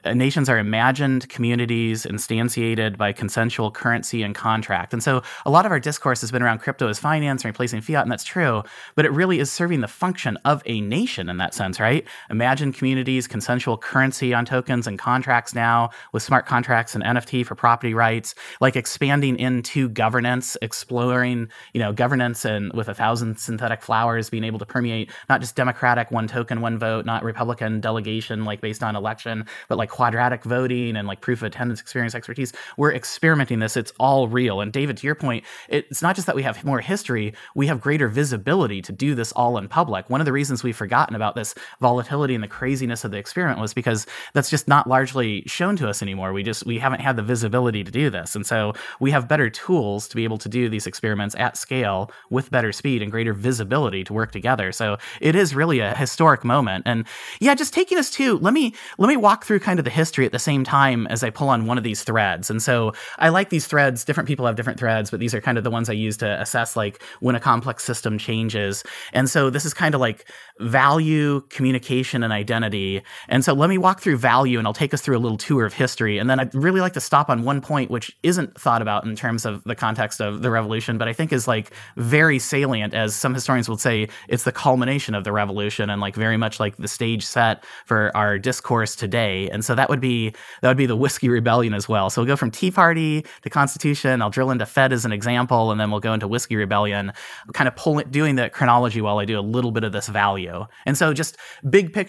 uh, 0.06 0.14
nations 0.14 0.50
are 0.50 0.58
imagined 0.58 1.30
communities 1.30 2.06
instantiated 2.06 2.98
by 2.98 3.12
consensual 3.14 3.72
currency 3.72 4.22
and 4.22 4.36
contract. 4.36 4.94
And 4.94 5.02
so 5.02 5.22
a 5.46 5.50
lot 5.50 5.66
of 5.66 5.72
our 5.72 5.80
discourse 5.80 6.22
has 6.22 6.32
been 6.32 6.44
around 6.44 6.60
crypto 6.60 6.88
as 6.88 7.00
finance 7.00 7.44
and 7.44 7.50
replacing 7.50 7.82
fiat, 7.82 8.04
and 8.04 8.12
that's 8.12 8.24
true, 8.24 8.64
but 8.96 9.06
it 9.06 9.12
really 9.12 9.40
is 9.40 9.52
serving 9.52 9.82
the 9.82 9.88
function 9.88 10.38
of 10.46 10.62
a 10.66 10.82
nation 10.82 11.30
in 11.30 11.38
that 11.38 11.54
sense, 11.54 11.80
right? 11.80 12.06
Imagine 12.34 12.74
communities, 12.74 13.28
consensual 13.28 13.78
currency 13.78 14.34
on 14.34 14.43
tokens 14.43 14.88
and 14.88 14.98
contracts 14.98 15.54
now 15.54 15.91
with 16.13 16.24
smart 16.24 16.48
contracts 16.48 16.96
and 16.96 17.04
NFT 17.04 17.46
for 17.46 17.54
property 17.54 17.93
rights, 17.93 18.34
like 18.60 18.76
expanding 18.76 19.38
into 19.38 19.88
governance, 19.88 20.58
exploring, 20.63 21.48
you 21.76 21.80
know, 21.80 21.93
governance 21.93 22.43
and 22.43 22.74
with 22.74 22.88
a 22.88 22.96
thousand 22.96 23.38
synthetic 23.38 23.84
flowers 23.84 24.32
being 24.32 24.43
able 24.43 24.58
to 24.58 24.65
permeate 24.65 25.12
not 25.30 25.41
just 25.41 25.56
democratic 25.56 26.10
one 26.10 26.28
token, 26.28 26.60
one 26.60 26.80
vote, 26.80 27.06
not 27.06 27.24
Republican 27.24 27.80
delegation 27.80 28.46
like 28.46 28.62
based 28.62 28.82
on 28.82 28.96
election, 28.96 29.46
but 29.69 29.78
like 29.78 29.91
quadratic 29.91 30.43
voting 30.43 30.98
and 30.98 31.08
like 31.08 31.22
proof 31.22 31.43
of 31.43 31.46
attendance 31.46 31.82
experience 31.82 32.15
expertise. 32.15 32.52
We're 32.78 32.93
experimenting 32.93 33.60
this. 33.60 33.78
It's 33.78 33.93
all 34.00 34.28
real. 34.28 34.60
And 34.60 34.74
David, 34.74 34.98
to 34.98 35.06
your 35.06 35.13
point, 35.13 35.43
it's 35.69 36.02
not 36.02 36.15
just 36.15 36.26
that 36.26 36.36
we 36.36 36.41
have 36.41 36.65
more 36.65 36.82
history, 36.82 37.36
we 37.54 37.67
have 37.67 37.80
greater 37.80 38.08
visibility 38.08 38.82
to 38.82 38.91
do 38.91 39.13
this 39.13 39.32
all 39.34 39.60
in 39.60 39.67
public. 39.67 40.10
One 40.10 40.19
of 40.19 40.26
the 40.26 40.34
reasons 40.34 40.63
we've 40.63 40.76
forgotten 40.76 41.15
about 41.15 41.36
this 41.36 41.54
volatility 41.80 42.23
and 42.32 42.44
the 42.44 42.48
craziness 42.48 43.04
of 43.04 43.12
the 43.12 43.18
experiment 43.18 43.60
was 43.60 43.74
because 43.74 44.06
that's 44.34 44.50
just 44.50 44.68
not 44.68 44.88
largely 44.88 45.44
shown 45.46 45.76
to 45.78 45.90
us 45.90 46.02
anymore. 46.02 46.34
We 46.34 46.44
just 46.44 46.66
we 46.66 46.80
haven't 46.80 47.02
had 47.02 47.16
the 47.16 47.24
visibility 47.24 47.84
to 47.84 47.92
do 47.92 48.10
this. 48.10 48.36
And 48.36 48.46
so 48.46 48.74
we 49.00 49.12
have 49.12 49.28
better 49.28 49.50
tools 49.50 50.08
to 50.08 50.16
be 50.16 50.24
able 50.24 50.38
to 50.38 50.50
do 50.50 50.70
these 50.70 50.88
experiments 50.88 51.36
at 51.36 51.58
scale 51.58 52.12
with 52.30 52.52
better 52.52 52.72
speed 52.72 53.02
and 53.02 53.12
greater 53.12 53.34
visibility 53.34 54.04
to 54.04 54.14
work 54.14 54.32
together. 54.32 54.72
So 54.72 54.98
it 55.20 55.36
is 55.36 55.56
really 55.56 55.80
a 55.80 55.96
historic 55.96 56.44
moment. 56.44 56.84
And 56.86 57.06
yeah, 57.40 57.56
just 57.56 57.74
taking 57.74 57.98
us 57.98 58.12
to 58.12 58.38
let 58.38 58.54
me 58.54 58.74
let 58.98 59.08
me 59.08 59.18
walk 59.18 59.46
through 59.46 59.60
kind 59.60 59.80
of 59.80 59.86
the 59.86 59.92
history 59.92 60.26
at 60.26 60.32
the 60.32 60.40
same 60.40 60.64
time 60.64 61.08
as 61.08 61.24
I 61.24 61.30
pull 61.30 61.50
on 61.50 61.66
one 61.66 61.78
of 61.78 61.84
these 61.84 62.04
threads. 62.04 62.50
And 62.50 62.62
so 62.62 62.94
I 63.18 63.30
like 63.30 63.50
these 63.50 63.68
threads. 63.68 64.04
Different 64.06 64.28
people 64.28 64.46
have 64.46 64.56
different 64.56 64.80
threads, 64.80 65.10
but 65.10 65.20
these 65.20 65.34
are 65.34 65.42
kind 65.42 65.58
of 65.58 65.64
the 65.64 65.72
ones 65.72 65.90
I 65.90 65.94
use 65.94 66.18
to 66.18 66.40
assess 66.40 66.76
like 66.76 67.02
when 67.20 67.36
a 67.36 67.40
complex 67.40 67.84
system 67.84 68.18
changes. 68.18 68.84
And 69.14 69.30
so 69.30 69.50
this 69.50 69.66
is 69.66 69.74
kind 69.74 69.96
of 69.96 70.02
like 70.02 70.26
value 70.60 71.42
communication 71.50 72.12
and 72.21 72.34
identity. 72.34 73.02
And 73.30 73.43
so 73.43 73.54
let 73.54 73.69
me 73.69 73.78
walk 73.78 74.02
through 74.02 74.17
value 74.17 74.60
and 74.60 74.67
I'll 74.67 74.73
take 74.73 74.93
us 74.93 75.02
through 75.02 75.17
a 75.17 75.19
little 75.19 75.38
tour 75.38 75.65
of 75.65 75.73
history. 75.73 76.19
And 76.19 76.30
then 76.30 76.39
I'd 76.39 76.54
really 76.54 76.82
like 76.82 76.93
to 76.93 77.02
stop 77.02 77.30
on 77.30 77.43
one 77.43 77.62
point, 77.62 77.89
which 77.89 78.15
isn't 78.21 78.60
thought 78.60 78.82
about 78.82 79.06
in 79.06 79.15
terms 79.15 79.45
of 79.45 79.63
the 79.63 79.73
context 79.73 80.21
of 80.21 80.41
the 80.41 80.52
revolution, 80.52 80.97
but 80.97 81.08
I 81.08 81.13
think 81.13 81.32
is 81.32 81.47
like 81.47 81.71
very 81.97 82.38
salient, 82.38 82.93
as 82.93 83.15
some 83.15 83.34
historians 83.34 83.69
would 83.69 83.80
say, 83.80 84.10
it's 84.28 84.43
the 84.43 84.52
culmination 84.52 85.15
of 85.15 85.23
the 85.23 85.32
revolution 85.32 85.89
and 85.89 86.02
like 86.02 86.15
very 86.15 86.38
much 86.38 86.60
like 86.60 86.78
the 86.78 86.88
stage 86.88 87.26
set 87.26 87.63
for 87.86 88.15
our 88.15 88.38
discourse 88.38 88.95
today. 88.95 89.49
And 89.49 89.63
so 89.63 89.73
that 89.76 89.89
would 89.89 90.02
be 90.02 90.34
that 90.62 90.67
would 90.67 90.78
be 90.78 90.86
the 90.86 90.95
whiskey 90.95 91.30
rebellion 91.30 91.73
as 91.73 91.88
well. 91.88 92.10
So 92.10 92.21
we'll 92.21 92.28
go 92.28 92.36
from 92.36 92.52
Tea 92.52 92.71
Party 92.71 93.26
to 93.41 93.49
Constitution. 93.49 94.21
I'll 94.21 94.30
drill 94.30 94.52
into 94.52 94.65
Fed 94.65 94.93
as 94.93 95.06
an 95.06 95.12
example, 95.12 95.71
and 95.71 95.80
then 95.80 95.91
we'll 95.91 95.99
go 95.99 96.13
into 96.13 96.28
whiskey 96.28 96.56
rebellion, 96.56 97.13
kind 97.54 97.67
of 97.67 97.76
pulling 97.76 98.10
doing 98.10 98.36
the 98.36 98.49
chronology 98.49 99.02
while 99.02 99.19
I 99.19 99.26
do 99.26 99.39
a 99.39 99.41
little 99.41 99.71
bit 99.71 99.84
of 99.84 99.91
this 99.91 100.08
value. 100.08 100.65
And 100.86 100.97
so 100.97 101.13
just 101.13 101.38
big 101.69 101.93
picture 101.93 102.03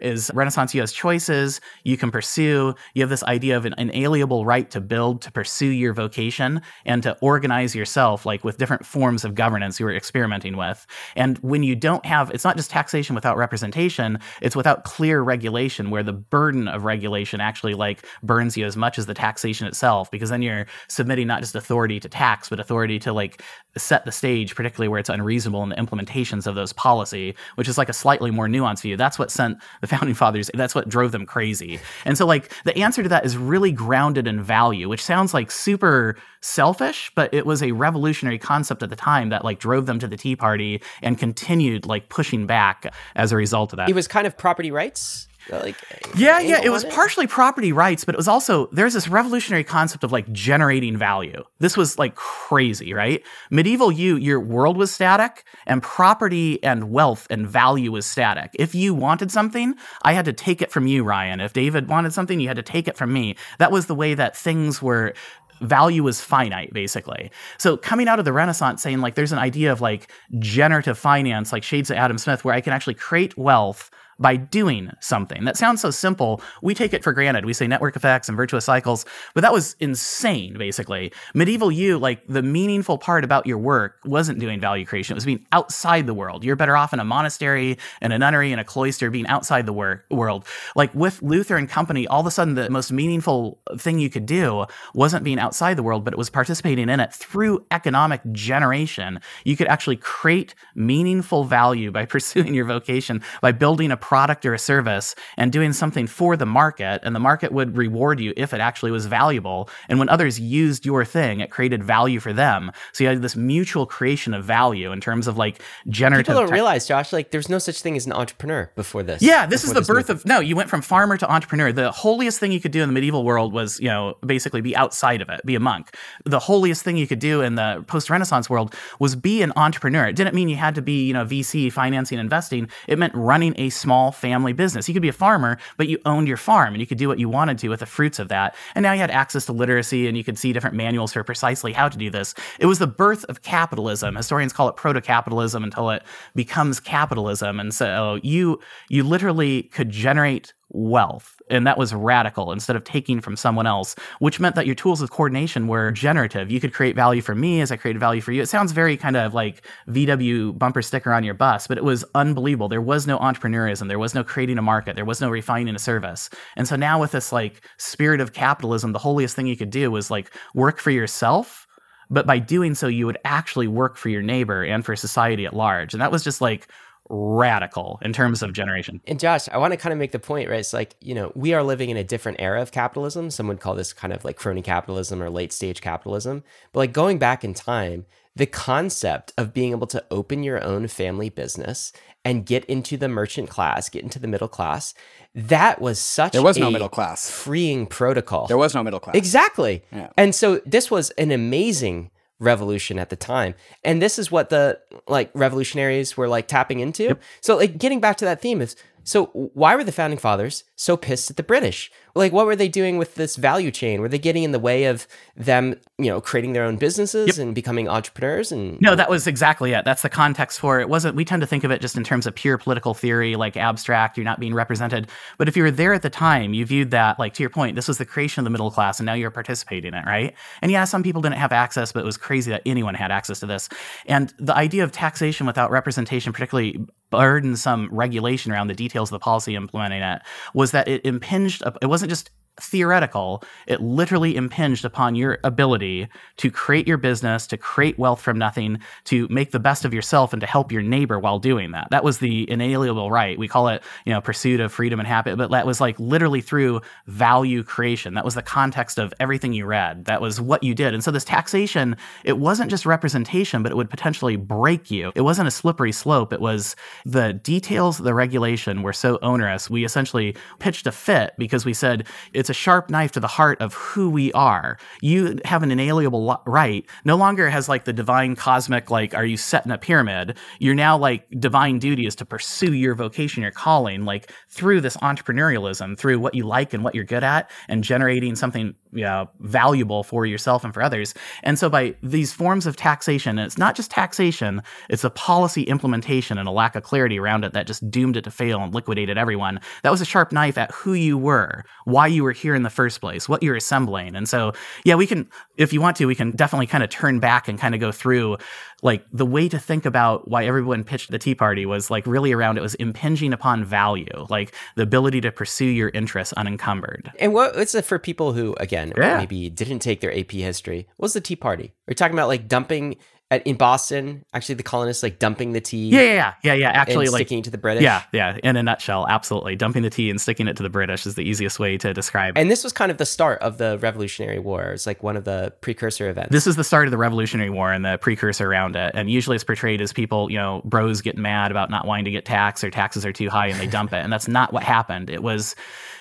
is 0.00 0.30
Renaissance 0.34 0.72
has 0.72 0.92
choices 0.92 1.60
you 1.84 1.96
can 1.96 2.10
pursue. 2.10 2.74
You 2.94 3.02
have 3.02 3.10
this 3.10 3.24
idea 3.24 3.56
of 3.56 3.64
an 3.64 3.74
inalienable 3.78 4.44
right 4.44 4.70
to 4.70 4.80
build, 4.80 5.22
to 5.22 5.32
pursue 5.32 5.68
your 5.68 5.92
vocation, 5.92 6.60
and 6.84 7.02
to 7.02 7.16
organize 7.20 7.74
yourself 7.74 8.26
like 8.26 8.44
with 8.44 8.58
different 8.58 8.84
forms 8.86 9.24
of 9.24 9.34
governance 9.34 9.80
you 9.80 9.86
were 9.86 9.94
experimenting 9.94 10.56
with. 10.56 10.86
And 11.16 11.38
when 11.38 11.62
you 11.62 11.74
don't 11.74 12.04
have, 12.06 12.30
it's 12.30 12.44
not 12.44 12.56
just 12.56 12.70
taxation 12.70 13.14
without 13.14 13.36
representation, 13.36 14.18
it's 14.42 14.56
without 14.56 14.84
clear 14.84 15.20
regulation 15.22 15.90
where 15.90 16.02
the 16.02 16.12
burden 16.12 16.68
of 16.68 16.84
regulation 16.84 17.40
actually 17.40 17.74
like 17.74 18.04
burns 18.22 18.56
you 18.56 18.66
as 18.66 18.76
much 18.76 18.98
as 18.98 19.06
the 19.06 19.14
taxation 19.14 19.66
itself, 19.66 20.10
because 20.10 20.30
then 20.30 20.42
you're 20.42 20.66
submitting 20.88 21.26
not 21.26 21.40
just 21.40 21.54
authority 21.54 22.00
to 22.00 22.08
tax, 22.08 22.48
but 22.48 22.60
authority 22.60 22.98
to 22.98 23.12
like 23.12 23.42
set 23.76 24.04
the 24.04 24.12
stage, 24.12 24.54
particularly 24.54 24.88
where 24.88 24.98
it's 24.98 25.08
unreasonable 25.08 25.62
in 25.62 25.68
the 25.68 25.76
implementations 25.76 26.46
of 26.46 26.54
those 26.54 26.72
policy, 26.72 27.34
which 27.54 27.68
is 27.68 27.78
like 27.78 27.88
a 27.88 27.92
slightly 27.92 28.30
more 28.30 28.48
nuanced 28.48 28.82
view. 28.82 28.96
That's 28.96 29.18
what 29.18 29.27
sent 29.30 29.58
the 29.80 29.86
founding 29.86 30.14
fathers, 30.14 30.50
that's 30.54 30.74
what 30.74 30.88
drove 30.88 31.12
them 31.12 31.26
crazy. 31.26 31.80
And 32.04 32.16
so 32.16 32.26
like 32.26 32.52
the 32.64 32.76
answer 32.78 33.02
to 33.02 33.08
that 33.08 33.24
is 33.24 33.36
really 33.36 33.72
grounded 33.72 34.26
in 34.26 34.42
value, 34.42 34.88
which 34.88 35.02
sounds 35.02 35.34
like 35.34 35.50
super 35.50 36.16
selfish, 36.40 37.10
but 37.14 37.32
it 37.32 37.46
was 37.46 37.62
a 37.62 37.72
revolutionary 37.72 38.38
concept 38.38 38.82
at 38.82 38.90
the 38.90 38.96
time 38.96 39.28
that 39.30 39.44
like 39.44 39.58
drove 39.58 39.86
them 39.86 39.98
to 39.98 40.06
the 40.06 40.16
Tea 40.16 40.36
Party 40.36 40.82
and 41.02 41.18
continued 41.18 41.86
like 41.86 42.08
pushing 42.08 42.46
back 42.46 42.92
as 43.16 43.32
a 43.32 43.36
result 43.36 43.72
of 43.72 43.78
that. 43.78 43.88
It 43.88 43.94
was 43.94 44.08
kind 44.08 44.26
of 44.26 44.36
property 44.36 44.70
rights 44.70 45.28
like 45.50 45.76
yeah 46.16 46.38
yeah 46.38 46.60
it 46.62 46.70
was 46.70 46.84
it? 46.84 46.92
partially 46.92 47.26
property 47.26 47.72
rights 47.72 48.04
but 48.04 48.14
it 48.14 48.18
was 48.18 48.28
also 48.28 48.66
there's 48.72 48.94
this 48.94 49.08
revolutionary 49.08 49.64
concept 49.64 50.04
of 50.04 50.12
like 50.12 50.30
generating 50.32 50.96
value. 50.96 51.42
This 51.58 51.76
was 51.76 51.98
like 51.98 52.14
crazy 52.14 52.92
right? 52.94 53.22
Medieval 53.50 53.90
you 53.90 54.16
your 54.16 54.40
world 54.40 54.76
was 54.76 54.90
static 54.90 55.44
and 55.66 55.82
property 55.82 56.62
and 56.62 56.90
wealth 56.90 57.26
and 57.30 57.48
value 57.48 57.92
was 57.92 58.06
static. 58.06 58.50
If 58.54 58.74
you 58.74 58.94
wanted 58.94 59.30
something 59.30 59.74
i 60.02 60.12
had 60.12 60.24
to 60.24 60.32
take 60.32 60.62
it 60.62 60.70
from 60.70 60.86
you 60.86 61.04
ryan. 61.04 61.40
If 61.40 61.52
david 61.52 61.88
wanted 61.88 62.12
something 62.12 62.40
you 62.40 62.48
had 62.48 62.56
to 62.56 62.62
take 62.62 62.88
it 62.88 62.96
from 62.96 63.12
me. 63.12 63.36
That 63.58 63.72
was 63.72 63.86
the 63.86 63.94
way 63.94 64.14
that 64.14 64.36
things 64.36 64.82
were 64.82 65.14
value 65.60 66.02
was 66.02 66.20
finite 66.20 66.72
basically. 66.72 67.30
So 67.58 67.76
coming 67.76 68.08
out 68.08 68.18
of 68.18 68.24
the 68.24 68.32
renaissance 68.32 68.82
saying 68.82 69.00
like 69.00 69.14
there's 69.14 69.32
an 69.32 69.38
idea 69.38 69.72
of 69.72 69.80
like 69.80 70.10
generative 70.38 70.98
finance 70.98 71.52
like 71.52 71.62
shades 71.62 71.90
of 71.90 71.96
adam 71.96 72.18
smith 72.18 72.44
where 72.44 72.54
i 72.54 72.60
can 72.60 72.72
actually 72.72 72.94
create 72.94 73.36
wealth 73.38 73.90
by 74.18 74.36
doing 74.36 74.90
something. 75.00 75.44
That 75.44 75.56
sounds 75.56 75.80
so 75.80 75.90
simple. 75.90 76.42
We 76.62 76.74
take 76.74 76.92
it 76.92 77.04
for 77.04 77.12
granted. 77.12 77.44
We 77.44 77.52
say 77.52 77.66
network 77.66 77.96
effects 77.96 78.28
and 78.28 78.36
virtuous 78.36 78.64
cycles, 78.64 79.04
but 79.34 79.42
that 79.42 79.52
was 79.52 79.76
insane, 79.80 80.58
basically. 80.58 81.12
Medieval 81.34 81.70
you, 81.70 81.98
like 81.98 82.26
the 82.26 82.42
meaningful 82.42 82.98
part 82.98 83.24
about 83.24 83.46
your 83.46 83.58
work 83.58 83.98
wasn't 84.04 84.38
doing 84.38 84.60
value 84.60 84.84
creation, 84.84 85.14
it 85.14 85.16
was 85.16 85.24
being 85.24 85.46
outside 85.52 86.06
the 86.06 86.14
world. 86.14 86.44
You're 86.44 86.56
better 86.56 86.76
off 86.76 86.92
in 86.92 87.00
a 87.00 87.04
monastery, 87.04 87.78
in 88.02 88.12
a 88.12 88.18
nunnery, 88.18 88.52
in 88.52 88.58
a 88.58 88.64
cloister, 88.64 89.10
being 89.10 89.26
outside 89.26 89.66
the 89.66 89.72
wor- 89.72 90.04
world. 90.10 90.46
Like 90.74 90.94
with 90.94 91.22
Luther 91.22 91.56
and 91.56 91.68
company, 91.68 92.06
all 92.06 92.20
of 92.20 92.26
a 92.26 92.30
sudden 92.30 92.54
the 92.54 92.70
most 92.70 92.90
meaningful 92.90 93.60
thing 93.76 93.98
you 93.98 94.10
could 94.10 94.26
do 94.26 94.66
wasn't 94.94 95.24
being 95.24 95.38
outside 95.38 95.74
the 95.74 95.82
world, 95.82 96.04
but 96.04 96.12
it 96.12 96.18
was 96.18 96.30
participating 96.30 96.88
in 96.88 97.00
it 97.00 97.12
through 97.12 97.64
economic 97.70 98.20
generation. 98.32 99.20
You 99.44 99.56
could 99.56 99.68
actually 99.68 99.96
create 99.96 100.54
meaningful 100.74 101.44
value 101.44 101.92
by 101.92 102.04
pursuing 102.18 102.54
your 102.54 102.64
vocation, 102.64 103.22
by 103.40 103.52
building 103.52 103.90
a 103.92 103.96
product 104.08 104.46
or 104.46 104.54
a 104.54 104.58
service 104.58 105.14
and 105.36 105.52
doing 105.52 105.70
something 105.70 106.06
for 106.06 106.34
the 106.34 106.46
market, 106.46 106.98
and 107.02 107.14
the 107.14 107.20
market 107.20 107.52
would 107.52 107.76
reward 107.76 108.18
you 108.18 108.32
if 108.38 108.54
it 108.54 108.60
actually 108.60 108.90
was 108.90 109.04
valuable. 109.04 109.68
And 109.90 109.98
when 109.98 110.08
others 110.08 110.40
used 110.40 110.86
your 110.86 111.04
thing, 111.04 111.40
it 111.40 111.50
created 111.50 111.84
value 111.84 112.18
for 112.18 112.32
them. 112.32 112.72
So 112.94 113.04
you 113.04 113.10
had 113.10 113.20
this 113.20 113.36
mutual 113.36 113.84
creation 113.84 114.32
of 114.32 114.46
value 114.46 114.92
in 114.92 115.02
terms 115.02 115.26
of 115.26 115.36
like 115.36 115.60
generative. 115.88 116.32
People 116.32 116.40
don't 116.40 116.50
realize, 116.50 116.88
Josh, 116.88 117.12
like 117.12 117.32
there's 117.32 117.50
no 117.50 117.58
such 117.58 117.82
thing 117.82 117.98
as 117.98 118.06
an 118.06 118.14
entrepreneur 118.14 118.70
before 118.76 119.02
this. 119.02 119.20
Yeah, 119.20 119.44
this 119.44 119.62
is 119.62 119.74
the 119.74 119.82
birth 119.82 120.08
movement. 120.08 120.20
of 120.20 120.24
no. 120.24 120.40
You 120.40 120.56
went 120.56 120.70
from 120.70 120.80
farmer 120.80 121.18
to 121.18 121.30
entrepreneur. 121.30 121.70
The 121.70 121.92
holiest 121.92 122.40
thing 122.40 122.50
you 122.50 122.60
could 122.62 122.72
do 122.72 122.82
in 122.82 122.88
the 122.88 122.94
medieval 122.94 123.24
world 123.24 123.52
was, 123.52 123.78
you 123.78 123.88
know, 123.88 124.16
basically 124.24 124.62
be 124.62 124.74
outside 124.74 125.20
of 125.20 125.28
it, 125.28 125.44
be 125.44 125.54
a 125.54 125.60
monk. 125.60 125.94
The 126.24 126.38
holiest 126.38 126.82
thing 126.82 126.96
you 126.96 127.06
could 127.06 127.18
do 127.18 127.42
in 127.42 127.56
the 127.56 127.84
post-Renaissance 127.86 128.48
world 128.48 128.74
was 128.98 129.14
be 129.14 129.42
an 129.42 129.52
entrepreneur. 129.54 130.06
It 130.06 130.16
didn't 130.16 130.34
mean 130.34 130.48
you 130.48 130.56
had 130.56 130.74
to 130.76 130.82
be, 130.82 131.06
you 131.06 131.12
know, 131.12 131.26
VC 131.26 131.70
financing, 131.70 132.18
investing. 132.18 132.70
It 132.86 132.98
meant 132.98 133.14
running 133.14 133.54
a 133.58 133.68
small 133.68 133.97
small 133.98 134.12
family 134.12 134.52
business. 134.52 134.86
You 134.88 134.94
could 134.94 135.02
be 135.02 135.08
a 135.08 135.12
farmer, 135.12 135.58
but 135.76 135.88
you 135.88 135.98
owned 136.04 136.28
your 136.28 136.36
farm 136.36 136.72
and 136.72 136.80
you 136.80 136.86
could 136.86 136.98
do 136.98 137.08
what 137.08 137.18
you 137.18 137.28
wanted 137.28 137.58
to 137.58 137.68
with 137.68 137.80
the 137.80 137.86
fruits 137.86 138.20
of 138.20 138.28
that. 138.28 138.54
And 138.76 138.84
now 138.84 138.92
you 138.92 139.00
had 139.00 139.10
access 139.10 139.44
to 139.46 139.52
literacy 139.52 140.06
and 140.06 140.16
you 140.16 140.22
could 140.22 140.38
see 140.38 140.52
different 140.52 140.76
manuals 140.76 141.12
for 141.12 141.24
precisely 141.24 141.72
how 141.72 141.88
to 141.88 141.98
do 141.98 142.08
this. 142.08 142.32
It 142.60 142.66
was 142.66 142.78
the 142.78 142.86
birth 142.86 143.24
of 143.24 143.42
capitalism. 143.42 144.14
Historians 144.14 144.52
call 144.52 144.68
it 144.68 144.76
proto-capitalism 144.76 145.64
until 145.64 145.90
it 145.90 146.04
becomes 146.36 146.78
capitalism. 146.78 147.58
And 147.58 147.74
so 147.74 148.20
you 148.22 148.60
you 148.88 149.02
literally 149.02 149.64
could 149.64 149.90
generate 149.90 150.54
wealth. 150.68 151.37
And 151.50 151.66
that 151.66 151.78
was 151.78 151.94
radical 151.94 152.52
instead 152.52 152.76
of 152.76 152.84
taking 152.84 153.20
from 153.20 153.36
someone 153.36 153.66
else, 153.66 153.94
which 154.18 154.40
meant 154.40 154.54
that 154.54 154.66
your 154.66 154.74
tools 154.74 155.00
of 155.00 155.10
coordination 155.10 155.66
were 155.66 155.90
generative. 155.90 156.50
You 156.50 156.60
could 156.60 156.72
create 156.72 156.96
value 156.96 157.22
for 157.22 157.34
me 157.34 157.60
as 157.60 157.72
I 157.72 157.76
created 157.76 158.00
value 158.00 158.20
for 158.20 158.32
you. 158.32 158.42
It 158.42 158.48
sounds 158.48 158.72
very 158.72 158.96
kind 158.96 159.16
of 159.16 159.34
like 159.34 159.62
VW 159.88 160.58
bumper 160.58 160.82
sticker 160.82 161.12
on 161.12 161.24
your 161.24 161.34
bus, 161.34 161.66
but 161.66 161.78
it 161.78 161.84
was 161.84 162.04
unbelievable. 162.14 162.68
There 162.68 162.80
was 162.80 163.06
no 163.06 163.18
entrepreneurism. 163.18 163.88
There 163.88 163.98
was 163.98 164.14
no 164.14 164.24
creating 164.24 164.58
a 164.58 164.62
market. 164.62 164.96
There 164.96 165.04
was 165.04 165.20
no 165.20 165.30
refining 165.30 165.74
a 165.74 165.78
service. 165.78 166.30
And 166.56 166.68
so 166.68 166.76
now 166.76 167.00
with 167.00 167.12
this 167.12 167.32
like 167.32 167.62
spirit 167.76 168.20
of 168.20 168.32
capitalism, 168.32 168.92
the 168.92 168.98
holiest 168.98 169.36
thing 169.36 169.46
you 169.46 169.56
could 169.56 169.70
do 169.70 169.90
was 169.90 170.10
like 170.10 170.32
work 170.54 170.78
for 170.78 170.90
yourself 170.90 171.66
but 172.10 172.26
by 172.26 172.38
doing 172.38 172.74
so 172.74 172.86
you 172.86 173.04
would 173.04 173.18
actually 173.24 173.68
work 173.68 173.96
for 173.96 174.08
your 174.08 174.22
neighbor 174.22 174.64
and 174.64 174.84
for 174.84 174.96
society 174.96 175.44
at 175.44 175.54
large 175.54 175.92
and 175.92 176.00
that 176.00 176.10
was 176.10 176.24
just 176.24 176.40
like 176.40 176.68
radical 177.08 177.98
in 178.02 178.12
terms 178.12 178.42
of 178.42 178.52
generation. 178.52 179.00
And 179.06 179.18
Josh, 179.18 179.48
I 179.48 179.58
want 179.58 179.72
to 179.72 179.76
kind 179.76 179.92
of 179.92 179.98
make 179.98 180.12
the 180.12 180.18
point, 180.18 180.48
right? 180.48 180.60
It's 180.60 180.72
like, 180.72 180.94
you 181.00 181.14
know, 181.14 181.32
we 181.34 181.54
are 181.54 181.62
living 181.62 181.90
in 181.90 181.96
a 181.96 182.04
different 182.04 182.40
era 182.40 182.60
of 182.60 182.72
capitalism. 182.72 183.30
Some 183.30 183.48
would 183.48 183.60
call 183.60 183.74
this 183.74 183.92
kind 183.92 184.12
of 184.12 184.24
like 184.24 184.36
crony 184.36 184.62
capitalism 184.62 185.22
or 185.22 185.30
late 185.30 185.52
stage 185.52 185.80
capitalism. 185.80 186.44
But 186.72 186.80
like 186.80 186.92
going 186.92 187.18
back 187.18 187.44
in 187.44 187.54
time, 187.54 188.06
the 188.36 188.46
concept 188.46 189.32
of 189.36 189.52
being 189.52 189.72
able 189.72 189.86
to 189.88 190.04
open 190.10 190.42
your 190.42 190.62
own 190.62 190.86
family 190.86 191.28
business 191.28 191.92
and 192.24 192.46
get 192.46 192.64
into 192.66 192.96
the 192.96 193.08
merchant 193.08 193.48
class, 193.48 193.88
get 193.88 194.02
into 194.02 194.18
the 194.18 194.28
middle 194.28 194.48
class, 194.48 194.94
that 195.34 195.80
was 195.80 195.98
such 195.98 196.32
there 196.32 196.42
was 196.42 196.58
no 196.58 196.70
middle 196.70 196.88
class 196.88 197.30
freeing 197.30 197.86
protocol. 197.86 198.46
There 198.46 198.58
was 198.58 198.74
no 198.74 198.82
middle 198.82 199.00
class. 199.00 199.16
Exactly. 199.16 199.82
Yeah. 199.90 200.10
And 200.16 200.34
so 200.34 200.60
this 200.66 200.90
was 200.90 201.10
an 201.12 201.30
amazing 201.30 202.10
revolution 202.40 202.98
at 202.98 203.10
the 203.10 203.16
time. 203.16 203.54
And 203.84 204.00
this 204.00 204.18
is 204.18 204.30
what 204.30 204.50
the 204.50 204.80
like 205.06 205.30
revolutionaries 205.34 206.16
were 206.16 206.28
like 206.28 206.48
tapping 206.48 206.80
into. 206.80 207.04
Yep. 207.04 207.22
So 207.40 207.56
like 207.56 207.78
getting 207.78 208.00
back 208.00 208.16
to 208.18 208.24
that 208.24 208.40
theme 208.40 208.60
is 208.60 208.76
so 209.08 209.26
why 209.32 209.74
were 209.74 209.84
the 209.84 209.90
founding 209.90 210.18
fathers 210.18 210.64
so 210.76 210.94
pissed 210.94 211.30
at 211.30 211.38
the 211.38 211.42
British? 211.42 211.90
Like 212.14 212.30
what 212.30 212.44
were 212.44 212.54
they 212.54 212.68
doing 212.68 212.98
with 212.98 213.14
this 213.14 213.36
value 213.36 213.70
chain? 213.70 214.02
Were 214.02 214.08
they 214.08 214.18
getting 214.18 214.42
in 214.42 214.52
the 214.52 214.58
way 214.58 214.84
of 214.84 215.06
them, 215.34 215.76
you 215.96 216.10
know, 216.10 216.20
creating 216.20 216.52
their 216.52 216.64
own 216.64 216.76
businesses 216.76 217.28
yep. 217.28 217.38
and 217.38 217.54
becoming 217.54 217.88
entrepreneurs 217.88 218.52
and 218.52 218.78
No, 218.82 218.94
that 218.94 219.08
was 219.08 219.26
exactly 219.26 219.72
it. 219.72 219.86
That's 219.86 220.02
the 220.02 220.10
context 220.10 220.60
for 220.60 220.78
it. 220.78 220.82
it. 220.82 220.88
Wasn't 220.90 221.16
we 221.16 221.24
tend 221.24 221.40
to 221.40 221.46
think 221.46 221.64
of 221.64 221.70
it 221.70 221.80
just 221.80 221.96
in 221.96 222.04
terms 222.04 222.26
of 222.26 222.34
pure 222.34 222.58
political 222.58 222.92
theory, 222.92 223.34
like 223.34 223.56
abstract, 223.56 224.18
you're 224.18 224.24
not 224.24 224.40
being 224.40 224.52
represented. 224.52 225.08
But 225.38 225.48
if 225.48 225.56
you 225.56 225.62
were 225.62 225.70
there 225.70 225.94
at 225.94 226.02
the 226.02 226.10
time, 226.10 226.52
you 226.52 226.66
viewed 226.66 226.90
that 226.90 227.18
like 227.18 227.32
to 227.34 227.42
your 227.42 227.48
point, 227.48 227.76
this 227.76 227.88
was 227.88 227.96
the 227.96 228.04
creation 228.04 228.42
of 228.42 228.44
the 228.44 228.50
middle 228.50 228.70
class 228.70 229.00
and 229.00 229.06
now 229.06 229.14
you're 229.14 229.30
participating 229.30 229.94
in 229.94 229.94
it, 229.94 230.04
right? 230.04 230.34
And 230.60 230.70
yeah, 230.70 230.84
some 230.84 231.02
people 231.02 231.22
didn't 231.22 231.36
have 231.36 231.52
access, 231.52 231.92
but 231.92 232.00
it 232.00 232.06
was 232.06 232.18
crazy 232.18 232.50
that 232.50 232.60
anyone 232.66 232.94
had 232.94 233.10
access 233.10 233.40
to 233.40 233.46
this. 233.46 233.70
And 234.04 234.34
the 234.38 234.54
idea 234.54 234.84
of 234.84 234.92
taxation 234.92 235.46
without 235.46 235.70
representation, 235.70 236.34
particularly 236.34 236.86
burdensome 237.10 237.88
regulation 237.90 238.52
around 238.52 238.68
the 238.68 238.74
details 238.74 239.10
of 239.10 239.12
the 239.12 239.22
policy 239.24 239.54
implementing 239.54 240.02
it, 240.02 240.22
was 240.54 240.70
that 240.72 240.88
it 240.88 241.04
impinged, 241.04 241.62
it 241.80 241.86
wasn't 241.86 242.10
just 242.10 242.30
theoretical. 242.60 243.42
It 243.66 243.80
literally 243.80 244.36
impinged 244.36 244.84
upon 244.84 245.14
your 245.14 245.38
ability 245.44 246.08
to 246.38 246.50
create 246.50 246.86
your 246.86 246.96
business, 246.96 247.46
to 247.48 247.56
create 247.56 247.98
wealth 247.98 248.20
from 248.20 248.38
nothing, 248.38 248.80
to 249.04 249.26
make 249.28 249.50
the 249.50 249.60
best 249.60 249.84
of 249.84 249.94
yourself 249.94 250.32
and 250.32 250.40
to 250.40 250.46
help 250.46 250.72
your 250.72 250.82
neighbor 250.82 251.18
while 251.18 251.38
doing 251.38 251.72
that. 251.72 251.88
That 251.90 252.04
was 252.04 252.18
the 252.18 252.50
inalienable 252.50 253.10
right. 253.10 253.38
We 253.38 253.48
call 253.48 253.68
it, 253.68 253.82
you 254.04 254.12
know, 254.12 254.20
pursuit 254.20 254.60
of 254.60 254.72
freedom 254.72 254.98
and 254.98 255.06
happiness, 255.06 255.38
but 255.38 255.50
that 255.50 255.66
was 255.66 255.80
like 255.80 255.98
literally 255.98 256.40
through 256.40 256.80
value 257.06 257.62
creation. 257.62 258.14
That 258.14 258.24
was 258.24 258.34
the 258.34 258.42
context 258.42 258.98
of 258.98 259.14
everything 259.20 259.52
you 259.52 259.66
read. 259.66 260.04
That 260.06 260.20
was 260.20 260.40
what 260.40 260.62
you 260.62 260.74
did. 260.74 260.94
And 260.94 261.02
so 261.02 261.10
this 261.10 261.24
taxation, 261.24 261.96
it 262.24 262.38
wasn't 262.38 262.70
just 262.70 262.86
representation, 262.86 263.62
but 263.62 263.72
it 263.72 263.76
would 263.76 263.90
potentially 263.90 264.36
break 264.36 264.90
you. 264.90 265.12
It 265.14 265.22
wasn't 265.22 265.48
a 265.48 265.52
slippery 265.52 265.92
slope. 265.92 266.32
It 266.32 266.40
was 266.40 266.76
the 267.04 267.32
details 267.32 267.98
of 267.98 268.04
the 268.04 268.14
regulation 268.14 268.82
were 268.82 268.92
so 268.92 269.18
onerous. 269.22 269.70
We 269.70 269.84
essentially 269.84 270.36
pitched 270.58 270.86
a 270.86 270.92
fit 270.92 271.34
because 271.38 271.64
we 271.64 271.74
said 271.74 272.06
it's 272.32 272.47
a 272.50 272.54
sharp 272.54 272.90
knife 272.90 273.12
to 273.12 273.20
the 273.20 273.26
heart 273.26 273.60
of 273.60 273.74
who 273.74 274.10
we 274.10 274.32
are. 274.32 274.78
You 275.00 275.38
have 275.44 275.62
an 275.62 275.70
inalienable 275.70 276.42
right. 276.46 276.84
No 277.04 277.16
longer 277.16 277.50
has 277.50 277.68
like 277.68 277.84
the 277.84 277.92
divine 277.92 278.36
cosmic, 278.36 278.90
like, 278.90 279.14
are 279.14 279.24
you 279.24 279.36
setting 279.36 279.72
a 279.72 279.78
pyramid? 279.78 280.36
You're 280.58 280.74
now 280.74 280.96
like 280.96 281.26
divine 281.38 281.78
duty 281.78 282.06
is 282.06 282.14
to 282.16 282.24
pursue 282.24 282.72
your 282.72 282.94
vocation, 282.94 283.42
your 283.42 283.52
calling, 283.52 284.04
like 284.04 284.32
through 284.48 284.80
this 284.80 284.96
entrepreneurialism, 284.98 285.98
through 285.98 286.18
what 286.18 286.34
you 286.34 286.44
like 286.44 286.72
and 286.72 286.84
what 286.84 286.94
you're 286.94 287.04
good 287.04 287.24
at, 287.24 287.50
and 287.68 287.84
generating 287.84 288.36
something 288.36 288.74
you 288.92 289.02
know, 289.02 289.28
valuable 289.40 290.02
for 290.02 290.26
yourself 290.26 290.64
and 290.64 290.72
for 290.72 290.82
others. 290.82 291.14
And 291.42 291.58
so 291.58 291.68
by 291.68 291.94
these 292.02 292.32
forms 292.32 292.66
of 292.66 292.76
taxation, 292.76 293.38
and 293.38 293.46
it's 293.46 293.58
not 293.58 293.74
just 293.76 293.90
taxation, 293.90 294.62
it's 294.88 295.04
a 295.04 295.10
policy 295.10 295.62
implementation 295.62 296.38
and 296.38 296.48
a 296.48 296.52
lack 296.52 296.76
of 296.76 296.82
clarity 296.82 297.18
around 297.18 297.44
it 297.44 297.52
that 297.52 297.66
just 297.66 297.90
doomed 297.90 298.16
it 298.16 298.24
to 298.24 298.30
fail 298.30 298.62
and 298.62 298.74
liquidated 298.74 299.18
everyone. 299.18 299.60
That 299.82 299.90
was 299.90 300.00
a 300.00 300.06
sharp 300.06 300.32
knife 300.32 300.58
at 300.58 300.70
who 300.72 300.94
you 300.94 301.18
were, 301.18 301.64
why 301.84 302.06
you 302.06 302.24
were 302.24 302.32
here 302.32 302.54
in 302.54 302.62
the 302.62 302.70
first 302.70 303.00
place, 303.00 303.28
what 303.28 303.42
you're 303.42 303.56
assembling. 303.56 304.16
And 304.16 304.28
so, 304.28 304.52
yeah, 304.84 304.94
we 304.94 305.06
can, 305.06 305.28
if 305.58 305.72
you 305.72 305.80
want 305.80 305.96
to, 305.96 306.06
we 306.06 306.14
can 306.14 306.30
definitely 306.30 306.68
kind 306.68 306.84
of 306.84 306.88
turn 306.88 307.18
back 307.18 307.48
and 307.48 307.58
kind 307.58 307.74
of 307.74 307.80
go 307.80 307.90
through 307.90 308.38
like 308.80 309.04
the 309.12 309.26
way 309.26 309.48
to 309.48 309.58
think 309.58 309.84
about 309.84 310.28
why 310.28 310.46
everyone 310.46 310.84
pitched 310.84 311.10
the 311.10 311.18
Tea 311.18 311.34
Party 311.34 311.66
was 311.66 311.90
like 311.90 312.06
really 312.06 312.32
around 312.32 312.56
it 312.56 312.60
was 312.60 312.76
impinging 312.76 313.32
upon 313.32 313.64
value, 313.64 314.26
like 314.30 314.54
the 314.76 314.84
ability 314.84 315.20
to 315.20 315.32
pursue 315.32 315.66
your 315.66 315.88
interests 315.90 316.32
unencumbered. 316.34 317.10
And 317.18 317.34
what 317.34 317.56
is 317.56 317.74
it 317.74 317.84
for 317.84 317.98
people 317.98 318.32
who, 318.32 318.54
again, 318.60 318.92
yeah. 318.96 319.18
maybe 319.18 319.50
didn't 319.50 319.80
take 319.80 320.00
their 320.00 320.16
AP 320.16 320.30
history? 320.30 320.86
What's 320.96 321.14
the 321.14 321.20
Tea 321.20 321.36
Party? 321.36 321.74
Are 321.88 321.90
you 321.90 321.94
talking 321.96 322.14
about 322.14 322.28
like 322.28 322.46
dumping 322.46 322.96
at, 323.30 323.46
in 323.46 323.56
Boston, 323.56 324.24
actually 324.32 324.54
the 324.54 324.62
colonists 324.62 325.02
like 325.02 325.18
dumping 325.18 325.52
the 325.52 325.60
tea. 325.60 325.90
Yeah, 325.90 326.00
yeah, 326.00 326.34
yeah, 326.42 326.54
yeah. 326.54 326.70
Actually, 326.70 327.08
like 327.08 327.20
sticking 327.20 327.40
it 327.40 327.44
to 327.44 327.50
the 327.50 327.58
British. 327.58 327.82
Yeah, 327.82 328.02
yeah. 328.12 328.38
In 328.42 328.56
a 328.56 328.62
nutshell, 328.62 329.06
absolutely, 329.06 329.54
dumping 329.54 329.82
the 329.82 329.90
tea 329.90 330.08
and 330.08 330.18
sticking 330.18 330.48
it 330.48 330.56
to 330.56 330.62
the 330.62 330.70
British 330.70 331.06
is 331.06 331.14
the 331.14 331.22
easiest 331.22 331.58
way 331.58 331.76
to 331.76 331.92
describe. 331.92 332.38
And 332.38 332.50
this 332.50 332.64
was 332.64 332.72
kind 332.72 332.90
of 332.90 332.96
the 332.96 333.04
start 333.04 333.40
of 333.40 333.58
the 333.58 333.78
Revolutionary 333.78 334.38
War. 334.38 334.70
It's 334.72 334.86
like 334.86 335.02
one 335.02 335.16
of 335.16 335.24
the 335.24 335.52
precursor 335.60 336.08
events. 336.08 336.32
This 336.32 336.46
is 336.46 336.56
the 336.56 336.64
start 336.64 336.86
of 336.86 336.90
the 336.90 336.98
Revolutionary 336.98 337.50
War 337.50 337.70
and 337.70 337.84
the 337.84 337.98
precursor 337.98 338.50
around 338.50 338.76
it. 338.76 338.92
And 338.94 339.10
usually, 339.10 339.34
it's 339.34 339.44
portrayed 339.44 339.82
as 339.82 339.92
people, 339.92 340.30
you 340.30 340.38
know, 340.38 340.62
bros 340.64 341.02
getting 341.02 341.22
mad 341.22 341.50
about 341.50 341.68
not 341.68 341.86
wanting 341.86 342.06
to 342.06 342.10
get 342.10 342.24
taxed 342.24 342.64
or 342.64 342.70
taxes 342.70 343.04
are 343.04 343.12
too 343.12 343.28
high 343.28 343.48
and 343.48 343.60
they 343.60 343.66
dump 343.66 343.92
it. 343.92 343.98
And 343.98 344.10
that's 344.12 344.28
not 344.28 344.54
what 344.54 344.62
happened. 344.62 345.10
It 345.10 345.22
was, 345.22 345.54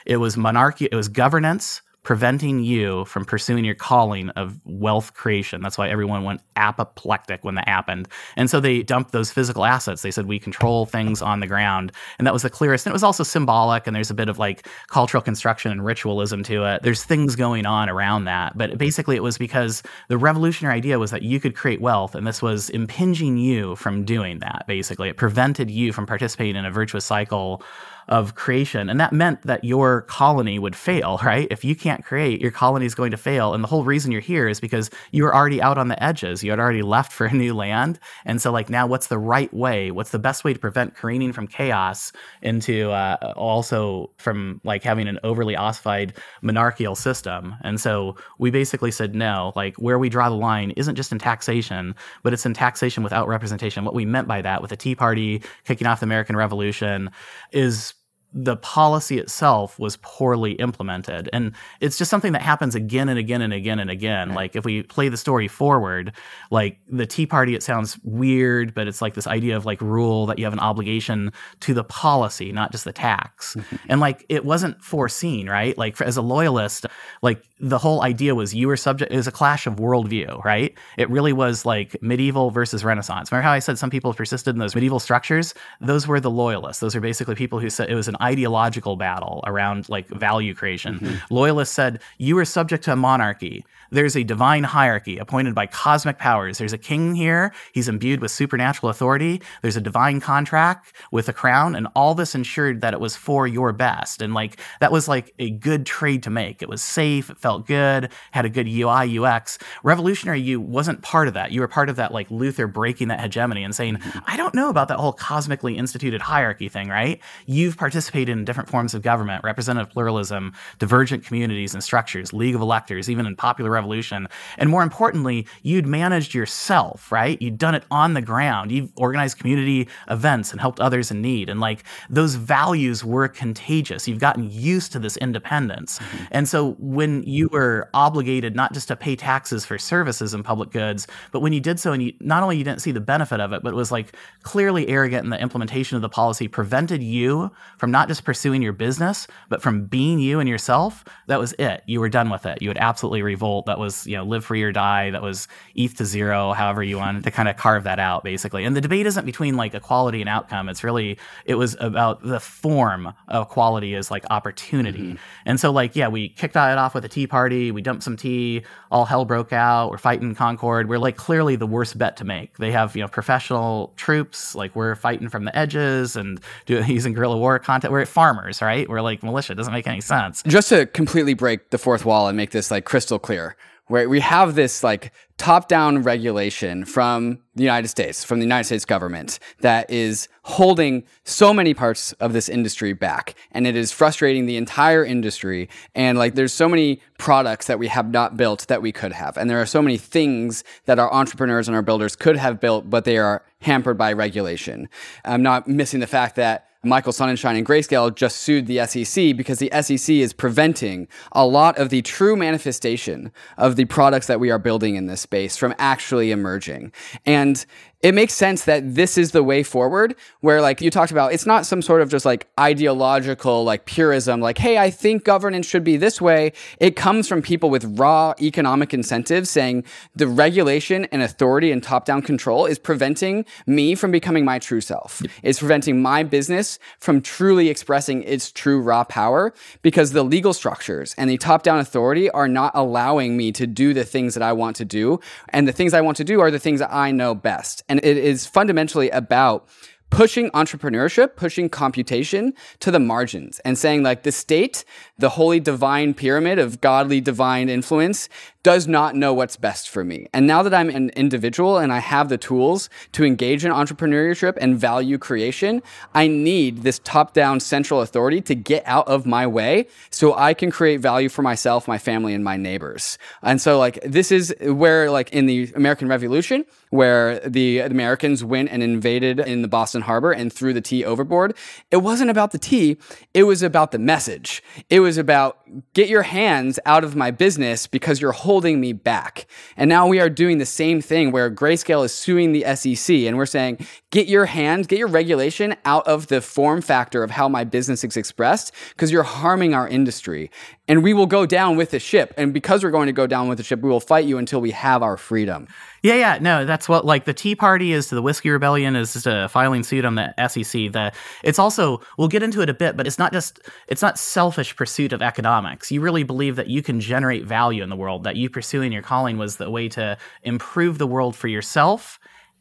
it 0.05 0.17
was 0.17 0.37
monarchy. 0.37 0.87
It 0.89 0.95
was 0.95 1.09
governance 1.09 1.81
preventing 2.07 2.63
you 2.63 3.03
from 3.03 3.25
pursuing 3.25 3.65
your 3.65 3.75
calling 3.75 4.29
of 4.29 4.57
wealth 4.63 5.13
creation. 5.13 5.59
That's 5.61 5.77
why 5.77 5.89
everyone 5.89 6.23
went 6.23 6.39
apoplectic 6.55 7.43
when 7.43 7.55
that 7.55 7.67
happened. 7.67 8.07
And 8.37 8.49
so 8.49 8.61
they 8.61 8.81
dumped 8.81 9.11
those 9.11 9.29
physical 9.29 9.65
assets. 9.65 10.03
They 10.03 10.11
said, 10.11 10.25
we 10.25 10.39
control 10.39 10.85
things 10.85 11.21
on 11.21 11.41
the 11.41 11.47
ground. 11.47 11.91
And 12.17 12.25
that 12.25 12.31
was 12.31 12.43
the 12.43 12.49
clearest. 12.49 12.85
And 12.85 12.91
it 12.91 12.95
was 12.95 13.03
also 13.03 13.23
symbolic. 13.23 13.87
And 13.87 13.93
there's 13.93 14.09
a 14.09 14.13
bit 14.13 14.29
of 14.29 14.39
like 14.39 14.69
cultural 14.87 15.21
construction 15.21 15.69
and 15.69 15.83
ritualism 15.83 16.43
to 16.43 16.63
it. 16.63 16.81
There's 16.81 17.03
things 17.03 17.35
going 17.35 17.65
on 17.65 17.89
around 17.89 18.23
that. 18.23 18.57
But 18.57 18.77
basically, 18.77 19.17
it 19.17 19.23
was 19.23 19.37
because 19.37 19.83
the 20.07 20.17
revolutionary 20.17 20.77
idea 20.77 20.99
was 20.99 21.11
that 21.11 21.23
you 21.23 21.41
could 21.41 21.57
create 21.57 21.81
wealth. 21.81 22.15
And 22.15 22.25
this 22.25 22.41
was 22.41 22.69
impinging 22.69 23.37
you 23.37 23.75
from 23.75 24.05
doing 24.05 24.39
that, 24.39 24.63
basically. 24.65 25.09
It 25.09 25.17
prevented 25.17 25.69
you 25.69 25.91
from 25.91 26.05
participating 26.05 26.55
in 26.55 26.63
a 26.63 26.71
virtuous 26.71 27.03
cycle 27.03 27.61
of 28.09 28.35
creation. 28.35 28.89
And 28.89 28.99
that 28.99 29.11
meant 29.11 29.41
that 29.43 29.63
your 29.63 30.01
colony 30.03 30.59
would 30.59 30.75
fail, 30.75 31.19
right? 31.23 31.47
If 31.51 31.65
you 31.65 31.75
can't 31.75 32.05
create, 32.05 32.41
your 32.41 32.51
colony 32.51 32.85
is 32.85 32.95
going 32.95 33.11
to 33.11 33.17
fail. 33.17 33.53
And 33.53 33.63
the 33.63 33.67
whole 33.67 33.83
reason 33.83 34.11
you're 34.11 34.21
here 34.21 34.47
is 34.47 34.59
because 34.59 34.89
you 35.11 35.23
were 35.23 35.35
already 35.35 35.61
out 35.61 35.77
on 35.77 35.89
the 35.89 36.01
edges. 36.01 36.43
You 36.43 36.51
had 36.51 36.59
already 36.59 36.81
left 36.81 37.11
for 37.11 37.25
a 37.25 37.33
new 37.33 37.53
land. 37.53 37.99
And 38.25 38.41
so, 38.41 38.51
like, 38.51 38.69
now 38.69 38.87
what's 38.87 39.07
the 39.07 39.17
right 39.17 39.53
way? 39.53 39.91
What's 39.91 40.11
the 40.11 40.19
best 40.19 40.43
way 40.43 40.53
to 40.53 40.59
prevent 40.59 40.95
careening 40.95 41.33
from 41.33 41.47
chaos 41.47 42.11
into 42.41 42.91
uh, 42.91 43.33
also 43.35 44.11
from 44.17 44.61
like 44.63 44.83
having 44.83 45.07
an 45.07 45.19
overly 45.23 45.55
ossified 45.55 46.13
monarchical 46.41 46.95
system? 46.95 47.55
And 47.63 47.79
so 47.79 48.15
we 48.39 48.51
basically 48.51 48.91
said 48.91 49.15
no, 49.15 49.51
like, 49.55 49.75
where 49.77 49.99
we 49.99 50.09
draw 50.09 50.29
the 50.29 50.35
line 50.35 50.71
isn't 50.71 50.95
just 50.95 51.11
in 51.11 51.19
taxation, 51.19 51.93
but 52.23 52.33
it's 52.33 52.45
in 52.45 52.53
taxation 52.53 53.03
without 53.03 53.27
representation. 53.27 53.83
What 53.83 53.95
we 53.95 54.05
meant 54.05 54.27
by 54.27 54.41
that 54.41 54.61
with 54.61 54.69
the 54.69 54.77
Tea 54.77 54.95
Party 54.95 55.41
kicking 55.65 55.87
off 55.87 55.99
the 55.99 56.05
American 56.05 56.35
Revolution 56.35 57.09
is 57.51 57.93
the 58.33 58.57
policy 58.57 59.17
itself 59.17 59.79
was 59.79 59.97
poorly 60.01 60.53
implemented. 60.53 61.29
And 61.31 61.53
it's 61.79 61.97
just 61.97 62.11
something 62.11 62.33
that 62.33 62.41
happens 62.41 62.75
again 62.75 63.09
and 63.09 63.17
again 63.17 63.41
and 63.41 63.53
again 63.53 63.79
and 63.79 63.89
again. 63.89 64.29
Right. 64.29 64.35
Like 64.35 64.55
if 64.55 64.65
we 64.65 64.83
play 64.83 65.09
the 65.09 65.17
story 65.17 65.47
forward, 65.47 66.11
like 66.51 66.79
the 66.89 67.05
Tea 67.05 67.25
Party, 67.25 67.55
it 67.55 67.63
sounds 67.63 67.97
weird, 68.03 68.73
but 68.73 68.87
it's 68.87 69.01
like 69.01 69.13
this 69.13 69.27
idea 69.27 69.55
of 69.55 69.65
like 69.65 69.81
rule 69.81 70.25
that 70.25 70.37
you 70.37 70.45
have 70.45 70.53
an 70.53 70.59
obligation 70.59 71.31
to 71.61 71.73
the 71.73 71.83
policy, 71.83 72.51
not 72.51 72.71
just 72.71 72.83
the 72.83 72.93
tax. 72.93 73.55
Mm-hmm. 73.55 73.75
And 73.89 74.01
like 74.01 74.25
it 74.29 74.45
wasn't 74.45 74.83
foreseen, 74.83 75.49
right? 75.49 75.77
Like 75.77 75.95
for, 75.95 76.03
as 76.03 76.17
a 76.17 76.21
loyalist, 76.21 76.85
like 77.21 77.43
the 77.59 77.77
whole 77.77 78.03
idea 78.03 78.35
was 78.35 78.53
you 78.53 78.67
were 78.67 78.77
subject, 78.77 79.11
it 79.11 79.15
was 79.15 79.27
a 79.27 79.31
clash 79.31 79.65
of 79.65 79.77
worldview, 79.77 80.43
right? 80.43 80.77
It 80.97 81.09
really 81.09 81.33
was 81.33 81.65
like 81.65 81.95
medieval 82.03 82.51
versus 82.51 82.83
Renaissance. 82.83 83.31
Remember 83.31 83.47
how 83.47 83.53
I 83.53 83.59
said 83.59 83.79
some 83.79 83.89
people 83.89 84.13
persisted 84.13 84.53
in 84.53 84.59
those 84.59 84.75
medieval 84.75 84.99
structures? 84.99 85.53
Those 85.79 86.07
were 86.07 86.19
the 86.19 86.29
loyalists. 86.29 86.81
Those 86.81 86.95
are 86.95 87.01
basically 87.01 87.35
people 87.35 87.59
who 87.59 87.69
said 87.69 87.89
it 87.89 87.95
was 87.95 88.07
an 88.07 88.16
ideological 88.21 88.95
battle 88.95 89.43
around 89.45 89.89
like 89.89 90.07
value 90.07 90.53
creation. 90.53 90.99
Mm-hmm. 90.99 91.33
Loyalists 91.33 91.75
said 91.75 92.01
you 92.17 92.37
are 92.37 92.45
subject 92.45 92.83
to 92.85 92.93
a 92.93 92.95
monarchy. 92.95 93.65
There's 93.91 94.15
a 94.15 94.23
divine 94.23 94.63
hierarchy 94.63 95.17
appointed 95.17 95.55
by 95.55 95.67
cosmic 95.67 96.17
powers. 96.17 96.57
There's 96.57 96.73
a 96.73 96.77
king 96.77 97.15
here. 97.15 97.53
He's 97.73 97.87
imbued 97.87 98.21
with 98.21 98.31
supernatural 98.31 98.89
authority. 98.89 99.41
There's 99.61 99.77
a 99.77 99.81
divine 99.81 100.19
contract 100.19 100.93
with 101.11 101.29
a 101.29 101.33
crown, 101.33 101.75
and 101.75 101.87
all 101.95 102.15
this 102.15 102.35
ensured 102.35 102.81
that 102.81 102.93
it 102.93 102.99
was 102.99 103.15
for 103.15 103.47
your 103.47 103.71
best. 103.73 104.21
And 104.21 104.33
like 104.33 104.59
that 104.79 104.91
was 104.91 105.07
like 105.07 105.33
a 105.39 105.49
good 105.51 105.85
trade 105.85 106.23
to 106.23 106.29
make. 106.29 106.61
It 106.61 106.69
was 106.69 106.81
safe. 106.81 107.29
It 107.29 107.37
felt 107.37 107.67
good. 107.67 108.11
Had 108.31 108.45
a 108.45 108.49
good 108.49 108.67
UI 108.67 109.19
UX. 109.19 109.57
Revolutionary 109.83 110.41
you 110.41 110.59
wasn't 110.59 111.01
part 111.01 111.27
of 111.27 111.33
that. 111.33 111.51
You 111.51 111.61
were 111.61 111.67
part 111.67 111.89
of 111.89 111.95
that 111.97 112.11
like 112.11 112.29
Luther 112.31 112.67
breaking 112.67 113.09
that 113.09 113.19
hegemony 113.19 113.63
and 113.63 113.75
saying, 113.75 113.97
mm-hmm. 113.97 114.19
I 114.25 114.37
don't 114.37 114.53
know 114.53 114.69
about 114.69 114.87
that 114.87 114.97
whole 114.97 115.13
cosmically 115.13 115.77
instituted 115.77 116.21
hierarchy 116.21 116.69
thing, 116.69 116.89
right? 116.89 117.21
You've 117.45 117.77
participated 117.77 118.37
in 118.37 118.45
different 118.45 118.69
forms 118.69 118.93
of 118.93 119.01
government, 119.01 119.43
representative 119.43 119.91
pluralism, 119.91 120.53
divergent 120.79 121.25
communities 121.25 121.73
and 121.73 121.83
structures, 121.83 122.33
League 122.33 122.55
of 122.55 122.61
Electors, 122.61 123.09
even 123.09 123.25
in 123.25 123.35
popular 123.35 123.69
revolution. 123.77 124.27
And 124.57 124.69
more 124.69 124.83
importantly, 124.83 125.47
you'd 125.63 125.87
managed 125.87 126.33
yourself, 126.33 127.11
right? 127.11 127.41
You'd 127.41 127.57
done 127.57 127.75
it 127.75 127.83
on 127.91 128.13
the 128.13 128.21
ground. 128.21 128.71
You've 128.71 128.91
organized 128.97 129.37
community 129.37 129.87
events 130.09 130.51
and 130.51 130.59
helped 130.59 130.79
others 130.79 131.11
in 131.11 131.21
need. 131.21 131.49
And 131.49 131.59
like 131.59 131.83
those 132.09 132.35
values 132.35 133.03
were 133.03 133.27
contagious. 133.27 134.07
You've 134.07 134.19
gotten 134.19 134.49
used 134.51 134.91
to 134.93 134.99
this 134.99 135.17
independence. 135.17 135.99
Mm-hmm. 135.99 136.25
And 136.31 136.49
so 136.49 136.75
when 136.79 137.23
you 137.23 137.49
were 137.51 137.89
obligated 137.93 138.55
not 138.55 138.73
just 138.73 138.87
to 138.89 138.95
pay 138.95 139.15
taxes 139.15 139.65
for 139.65 139.77
services 139.77 140.33
and 140.33 140.43
public 140.43 140.71
goods, 140.71 141.07
but 141.31 141.41
when 141.41 141.53
you 141.53 141.59
did 141.59 141.79
so 141.79 141.93
and 141.93 142.01
you 142.03 142.13
not 142.19 142.43
only 142.43 142.57
you 142.57 142.63
didn't 142.63 142.81
see 142.81 142.91
the 142.91 142.99
benefit 142.99 143.39
of 143.39 143.53
it, 143.53 143.63
but 143.63 143.73
it 143.73 143.75
was 143.75 143.91
like 143.91 144.15
clearly 144.41 144.87
arrogant 144.87 145.23
in 145.23 145.29
the 145.29 145.41
implementation 145.41 145.95
of 145.95 146.01
the 146.01 146.09
policy, 146.09 146.47
prevented 146.47 147.03
you 147.03 147.51
from 147.77 147.91
not 147.91 148.07
just 148.07 148.23
pursuing 148.23 148.61
your 148.61 148.73
business, 148.73 149.27
but 149.49 149.61
from 149.61 149.85
being 149.85 150.19
you 150.19 150.39
and 150.39 150.49
yourself, 150.49 151.03
that 151.27 151.39
was 151.39 151.53
it. 151.59 151.83
You 151.85 151.99
were 151.99 152.09
done 152.09 152.29
with 152.29 152.45
it. 152.45 152.61
You 152.61 152.69
would 152.69 152.77
absolutely 152.77 153.21
revolt. 153.21 153.65
That 153.67 153.79
was, 153.79 154.05
you 154.07 154.17
know, 154.17 154.23
live 154.23 154.45
free 154.45 154.63
or 154.63 154.71
die. 154.71 155.11
That 155.11 155.21
was 155.21 155.47
ETH 155.75 155.95
to 155.97 156.05
zero, 156.05 156.53
however 156.53 156.83
you 156.83 156.97
wanted 156.97 157.23
to 157.23 157.31
kind 157.31 157.47
of 157.47 157.55
carve 157.57 157.83
that 157.83 157.99
out, 157.99 158.23
basically. 158.23 158.65
And 158.65 158.75
the 158.75 158.81
debate 158.81 159.05
isn't 159.05 159.25
between 159.25 159.55
like 159.55 159.73
equality 159.73 160.21
and 160.21 160.29
outcome. 160.29 160.69
It's 160.69 160.83
really, 160.83 161.17
it 161.45 161.55
was 161.55 161.77
about 161.79 162.23
the 162.23 162.39
form 162.39 163.13
of 163.27 163.47
equality 163.47 163.95
as 163.95 164.09
like 164.09 164.25
opportunity. 164.29 164.99
Mm-hmm. 164.99 165.15
And 165.45 165.59
so, 165.59 165.71
like, 165.71 165.95
yeah, 165.95 166.07
we 166.07 166.29
kicked 166.29 166.55
it 166.55 166.77
off 166.77 166.93
with 166.95 167.05
a 167.05 167.09
tea 167.09 167.27
party. 167.27 167.71
We 167.71 167.81
dumped 167.81 168.03
some 168.03 168.17
tea. 168.17 168.63
All 168.91 169.05
hell 169.05 169.25
broke 169.25 169.53
out. 169.53 169.91
We're 169.91 169.97
fighting 169.97 170.33
Concord. 170.33 170.89
We're 170.89 170.97
like 170.97 171.17
clearly 171.17 171.55
the 171.55 171.67
worst 171.67 171.97
bet 171.97 172.17
to 172.17 172.25
make. 172.25 172.57
They 172.57 172.71
have, 172.71 172.95
you 172.95 173.01
know, 173.01 173.07
professional 173.07 173.93
troops. 173.97 174.55
Like, 174.55 174.75
we're 174.75 174.95
fighting 174.95 175.29
from 175.29 175.45
the 175.45 175.55
edges 175.57 176.15
and 176.15 176.39
doing, 176.65 176.87
using 176.89 177.13
guerrilla 177.13 177.37
war 177.37 177.59
content. 177.59 177.91
We're 177.91 178.05
farmers, 178.05 178.61
right? 178.61 178.87
We're 178.87 179.01
like 179.01 179.23
militia. 179.23 179.53
It 179.53 179.55
doesn't 179.55 179.73
make 179.73 179.87
any 179.87 180.01
sense. 180.01 180.41
Just 180.47 180.69
to 180.69 180.85
completely 180.85 181.33
break 181.33 181.69
the 181.71 181.77
fourth 181.77 182.05
wall 182.05 182.27
and 182.27 182.37
make 182.37 182.51
this 182.51 182.71
like 182.71 182.85
crystal 182.85 183.19
clear, 183.19 183.55
where 183.87 184.09
we 184.09 184.19
have 184.19 184.55
this 184.55 184.83
like 184.83 185.11
top 185.37 185.67
down 185.67 186.01
regulation 186.03 186.83
from 186.83 187.39
the 187.55 187.63
United 187.63 187.87
States, 187.87 188.23
from 188.23 188.39
the 188.39 188.45
United 188.45 188.63
States 188.63 188.85
government 188.85 189.39
that 189.61 189.89
is 189.89 190.27
holding 190.43 191.03
so 191.23 191.53
many 191.53 191.73
parts 191.73 192.11
of 192.13 192.33
this 192.33 192.49
industry 192.49 192.93
back. 192.93 193.35
And 193.51 193.67
it 193.67 193.75
is 193.75 193.91
frustrating 193.91 194.45
the 194.45 194.57
entire 194.57 195.05
industry. 195.05 195.69
And 195.93 196.17
like 196.17 196.35
there's 196.35 196.53
so 196.53 196.67
many 196.67 197.01
products 197.17 197.67
that 197.67 197.79
we 197.79 197.87
have 197.87 198.11
not 198.11 198.35
built 198.35 198.67
that 198.67 198.81
we 198.81 198.91
could 198.91 199.13
have. 199.13 199.37
And 199.37 199.49
there 199.49 199.61
are 199.61 199.65
so 199.65 199.81
many 199.81 199.97
things 199.97 200.63
that 200.85 200.99
our 200.99 201.13
entrepreneurs 201.13 201.67
and 201.67 201.75
our 201.75 201.81
builders 201.81 202.15
could 202.15 202.37
have 202.37 202.59
built, 202.59 202.89
but 202.89 203.05
they 203.05 203.17
are 203.17 203.43
hampered 203.61 203.97
by 203.97 204.13
regulation. 204.13 204.89
I'm 205.23 205.43
not 205.43 205.67
missing 205.67 205.99
the 205.99 206.07
fact 206.07 206.35
that 206.35 206.66
Michael 206.83 207.11
Sonnenschein 207.11 207.57
and 207.57 207.65
Grayscale 207.65 208.13
just 208.13 208.37
sued 208.37 208.67
the 208.67 208.85
SEC 208.85 209.35
because 209.35 209.59
the 209.59 209.71
SEC 209.81 210.15
is 210.15 210.31
preventing 210.31 211.07
a 211.31 211.45
lot 211.45 211.77
of 211.77 211.89
the 211.89 212.01
true 212.03 212.35
manifestation 212.35 213.31
of 213.57 213.75
the 213.75 213.85
products 213.85 214.27
that 214.27 214.39
we 214.39 214.51
are 214.51 214.59
building 214.59 214.95
in 214.95 215.07
this 215.07 215.21
space 215.21 215.57
from 215.57 215.73
actually 215.79 216.31
emerging. 216.31 216.91
And 217.25 217.65
it 218.01 218.13
makes 218.13 218.33
sense 218.33 218.65
that 218.65 218.95
this 218.95 219.17
is 219.17 219.31
the 219.31 219.43
way 219.43 219.63
forward 219.63 220.15
where 220.41 220.61
like 220.61 220.81
you 220.81 220.89
talked 220.89 221.11
about 221.11 221.33
it's 221.33 221.45
not 221.45 221.65
some 221.65 221.81
sort 221.81 222.01
of 222.01 222.09
just 222.09 222.25
like 222.25 222.47
ideological 222.59 223.63
like 223.63 223.85
purism 223.85 224.39
like 224.39 224.57
hey 224.57 224.77
i 224.77 224.89
think 224.89 225.23
governance 225.23 225.65
should 225.65 225.83
be 225.83 225.97
this 225.97 226.21
way. 226.21 226.53
It 226.79 226.95
comes 226.95 227.27
from 227.27 227.41
people 227.41 227.69
with 227.69 227.85
raw 227.99 228.33
economic 228.41 228.93
incentives 228.93 229.49
saying 229.49 229.83
the 230.15 230.27
regulation 230.27 231.05
and 231.11 231.21
authority 231.21 231.71
and 231.71 231.83
top 231.83 232.05
down 232.05 232.21
control 232.21 232.65
is 232.65 232.79
preventing 232.79 233.45
me 233.65 233.95
from 233.95 234.11
becoming 234.11 234.45
my 234.45 234.59
true 234.59 234.81
self. 234.81 235.21
It's 235.43 235.59
preventing 235.59 236.01
my 236.01 236.23
business 236.23 236.79
from 236.99 237.21
truly 237.21 237.69
expressing 237.69 238.23
its 238.23 238.51
true 238.51 238.79
raw 238.81 239.03
power 239.03 239.53
because 239.81 240.11
the 240.11 240.23
legal 240.23 240.53
structures 240.53 241.13
and 241.17 241.29
the 241.29 241.37
top 241.37 241.63
down 241.63 241.79
authority 241.79 242.29
are 242.31 242.47
not 242.47 242.71
allowing 242.75 243.37
me 243.37 243.51
to 243.53 243.67
do 243.67 243.93
the 243.93 244.03
things 244.03 244.33
that 244.33 244.43
i 244.43 244.53
want 244.53 244.75
to 244.77 244.85
do. 244.85 245.19
And 245.49 245.67
the 245.67 245.71
things 245.71 245.93
i 245.93 246.01
want 246.01 246.17
to 246.17 246.23
do 246.23 246.39
are 246.39 246.51
the 246.51 246.59
things 246.59 246.79
that 246.79 246.93
i 246.93 247.11
know 247.11 247.35
best 247.35 247.83
and 247.89 247.99
it 248.03 248.17
is 248.17 248.45
fundamentally 248.45 249.09
about 249.09 249.67
pushing 250.09 250.49
entrepreneurship, 250.51 251.35
pushing 251.35 251.69
computation 251.69 252.53
to 252.79 252.91
the 252.91 252.99
margins 252.99 253.59
and 253.59 253.77
saying 253.77 254.03
like 254.03 254.23
the 254.23 254.31
state, 254.31 254.85
the 255.17 255.29
holy 255.29 255.59
divine 255.59 256.13
pyramid 256.13 256.59
of 256.59 256.79
godly 256.81 257.19
divine 257.19 257.69
influence 257.69 258.29
does 258.67 258.85
not 258.85 259.15
know 259.15 259.33
what's 259.33 259.55
best 259.55 259.87
for 259.87 260.03
me. 260.03 260.27
And 260.33 260.45
now 260.45 260.61
that 260.61 260.73
I'm 260.73 260.89
an 260.89 261.09
individual 261.11 261.77
and 261.77 261.93
I 261.93 261.99
have 261.99 262.27
the 262.27 262.37
tools 262.37 262.89
to 263.13 263.23
engage 263.23 263.63
in 263.63 263.71
entrepreneurship 263.71 264.57
and 264.59 264.77
value 264.77 265.17
creation, 265.17 265.81
I 266.13 266.27
need 266.27 266.83
this 266.83 266.99
top 267.05 267.31
down 267.31 267.61
central 267.61 268.01
authority 268.01 268.41
to 268.41 268.55
get 268.55 268.83
out 268.85 269.07
of 269.07 269.25
my 269.25 269.47
way 269.47 269.87
so 270.09 270.35
I 270.35 270.53
can 270.53 270.69
create 270.69 270.99
value 270.99 271.29
for 271.29 271.43
myself, 271.43 271.87
my 271.87 271.97
family, 271.97 272.33
and 272.33 272.43
my 272.43 272.57
neighbors. 272.57 273.17
And 273.41 273.61
so 273.61 273.79
like 273.79 274.01
this 274.03 274.33
is 274.33 274.53
where 274.59 275.09
like 275.11 275.31
in 275.31 275.45
the 275.45 275.71
American 275.73 276.09
Revolution, 276.09 276.65
where 276.89 277.39
the 277.39 277.79
Americans 277.79 278.43
went 278.43 278.69
and 278.69 278.83
invaded 278.83 279.39
in 279.39 279.61
the 279.61 279.69
Boston 279.69 280.01
Harbor 280.01 280.33
and 280.33 280.51
threw 280.51 280.73
the 280.73 280.81
tea 280.81 281.05
overboard. 281.05 281.55
It 281.89 281.97
wasn't 281.97 282.31
about 282.31 282.51
the 282.51 282.57
tea, 282.57 282.97
it 283.33 283.43
was 283.43 283.63
about 283.63 283.91
the 283.91 283.99
message. 283.99 284.61
It 284.89 284.99
was 284.99 285.17
about 285.17 285.57
get 285.93 286.09
your 286.09 286.23
hands 286.23 286.79
out 286.85 287.05
of 287.05 287.15
my 287.15 287.31
business 287.31 287.87
because 287.87 288.19
you're 288.19 288.33
holding 288.57 288.81
me 288.81 288.91
back. 288.91 289.45
And 289.77 289.87
now 289.87 290.07
we 290.07 290.19
are 290.19 290.31
doing 290.31 290.57
the 290.57 290.65
same 290.65 290.99
thing 290.99 291.31
where 291.31 291.51
Grayscale 291.51 292.03
is 292.03 292.11
suing 292.11 292.53
the 292.53 292.65
SEC 292.73 293.15
and 293.15 293.37
we're 293.37 293.45
saying 293.45 293.85
get 294.09 294.25
your 294.25 294.47
hands, 294.47 294.87
get 294.87 294.97
your 294.97 295.09
regulation 295.09 295.75
out 295.85 296.07
of 296.07 296.25
the 296.25 296.41
form 296.41 296.81
factor 296.81 297.21
of 297.21 297.29
how 297.29 297.47
my 297.47 297.63
business 297.63 298.03
is 298.03 298.17
expressed 298.17 298.73
because 298.95 299.11
you're 299.11 299.21
harming 299.21 299.75
our 299.75 299.87
industry. 299.87 300.49
And 300.87 301.03
we 301.03 301.13
will 301.13 301.27
go 301.27 301.45
down 301.45 301.77
with 301.77 301.91
the 301.91 301.99
ship. 301.99 302.33
And 302.35 302.51
because 302.51 302.83
we're 302.83 302.89
going 302.89 303.05
to 303.05 303.13
go 303.13 303.27
down 303.27 303.47
with 303.47 303.59
the 303.59 303.63
ship, 303.63 303.81
we 303.81 303.89
will 303.89 303.99
fight 303.99 304.25
you 304.25 304.39
until 304.39 304.59
we 304.59 304.71
have 304.71 305.03
our 305.03 305.17
freedom. 305.17 305.67
Yeah, 306.03 306.15
yeah, 306.15 306.37
no, 306.39 306.65
that's 306.65 306.87
what 306.87 307.05
like 307.05 307.25
the 307.25 307.33
Tea 307.33 307.55
Party 307.55 307.91
is 307.91 308.07
to 308.09 308.15
the 308.15 308.21
Whiskey 308.21 308.49
Rebellion 308.49 308.95
is 308.95 309.13
just 309.13 309.27
a 309.27 309.47
filing 309.49 309.83
suit 309.83 310.05
on 310.05 310.15
the 310.15 310.33
SEC. 310.47 310.91
The 310.91 311.11
it's 311.43 311.59
also 311.59 312.01
we'll 312.17 312.27
get 312.27 312.43
into 312.43 312.61
it 312.61 312.69
a 312.69 312.73
bit, 312.73 312.95
but 312.95 313.07
it's 313.07 313.19
not 313.19 313.33
just 313.33 313.59
it's 313.87 314.01
not 314.01 314.19
selfish 314.19 314.75
pursuit 314.75 315.13
of 315.13 315.21
economics. 315.21 315.91
You 315.91 316.01
really 316.01 316.23
believe 316.23 316.55
that 316.55 316.67
you 316.67 316.83
can 316.83 316.99
generate 316.99 317.45
value 317.45 317.83
in 317.83 317.89
the 317.89 317.95
world, 317.95 318.23
that 318.23 318.35
you 318.35 318.49
pursuing 318.49 318.91
your 318.91 319.01
calling 319.01 319.37
was 319.37 319.57
the 319.57 319.69
way 319.69 319.89
to 319.89 320.17
improve 320.43 320.97
the 320.97 321.07
world 321.07 321.35
for 321.35 321.47
yourself 321.47 322.19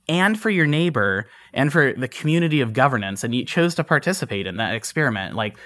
and 0.09 0.39
for 0.39 0.51
your 0.51 0.66
neighbor 0.66 1.26
and 1.53 1.72
for 1.72 1.93
the 1.93 2.09
community 2.09 2.61
of 2.61 2.72
governance, 2.72 3.24
and 3.24 3.34
you 3.34 3.45
chose 3.45 3.74
to 3.74 3.84
participate 3.84 4.47
in 4.47 4.57
that 4.57 4.74
experiment. 4.74 5.34
Like 5.34 5.59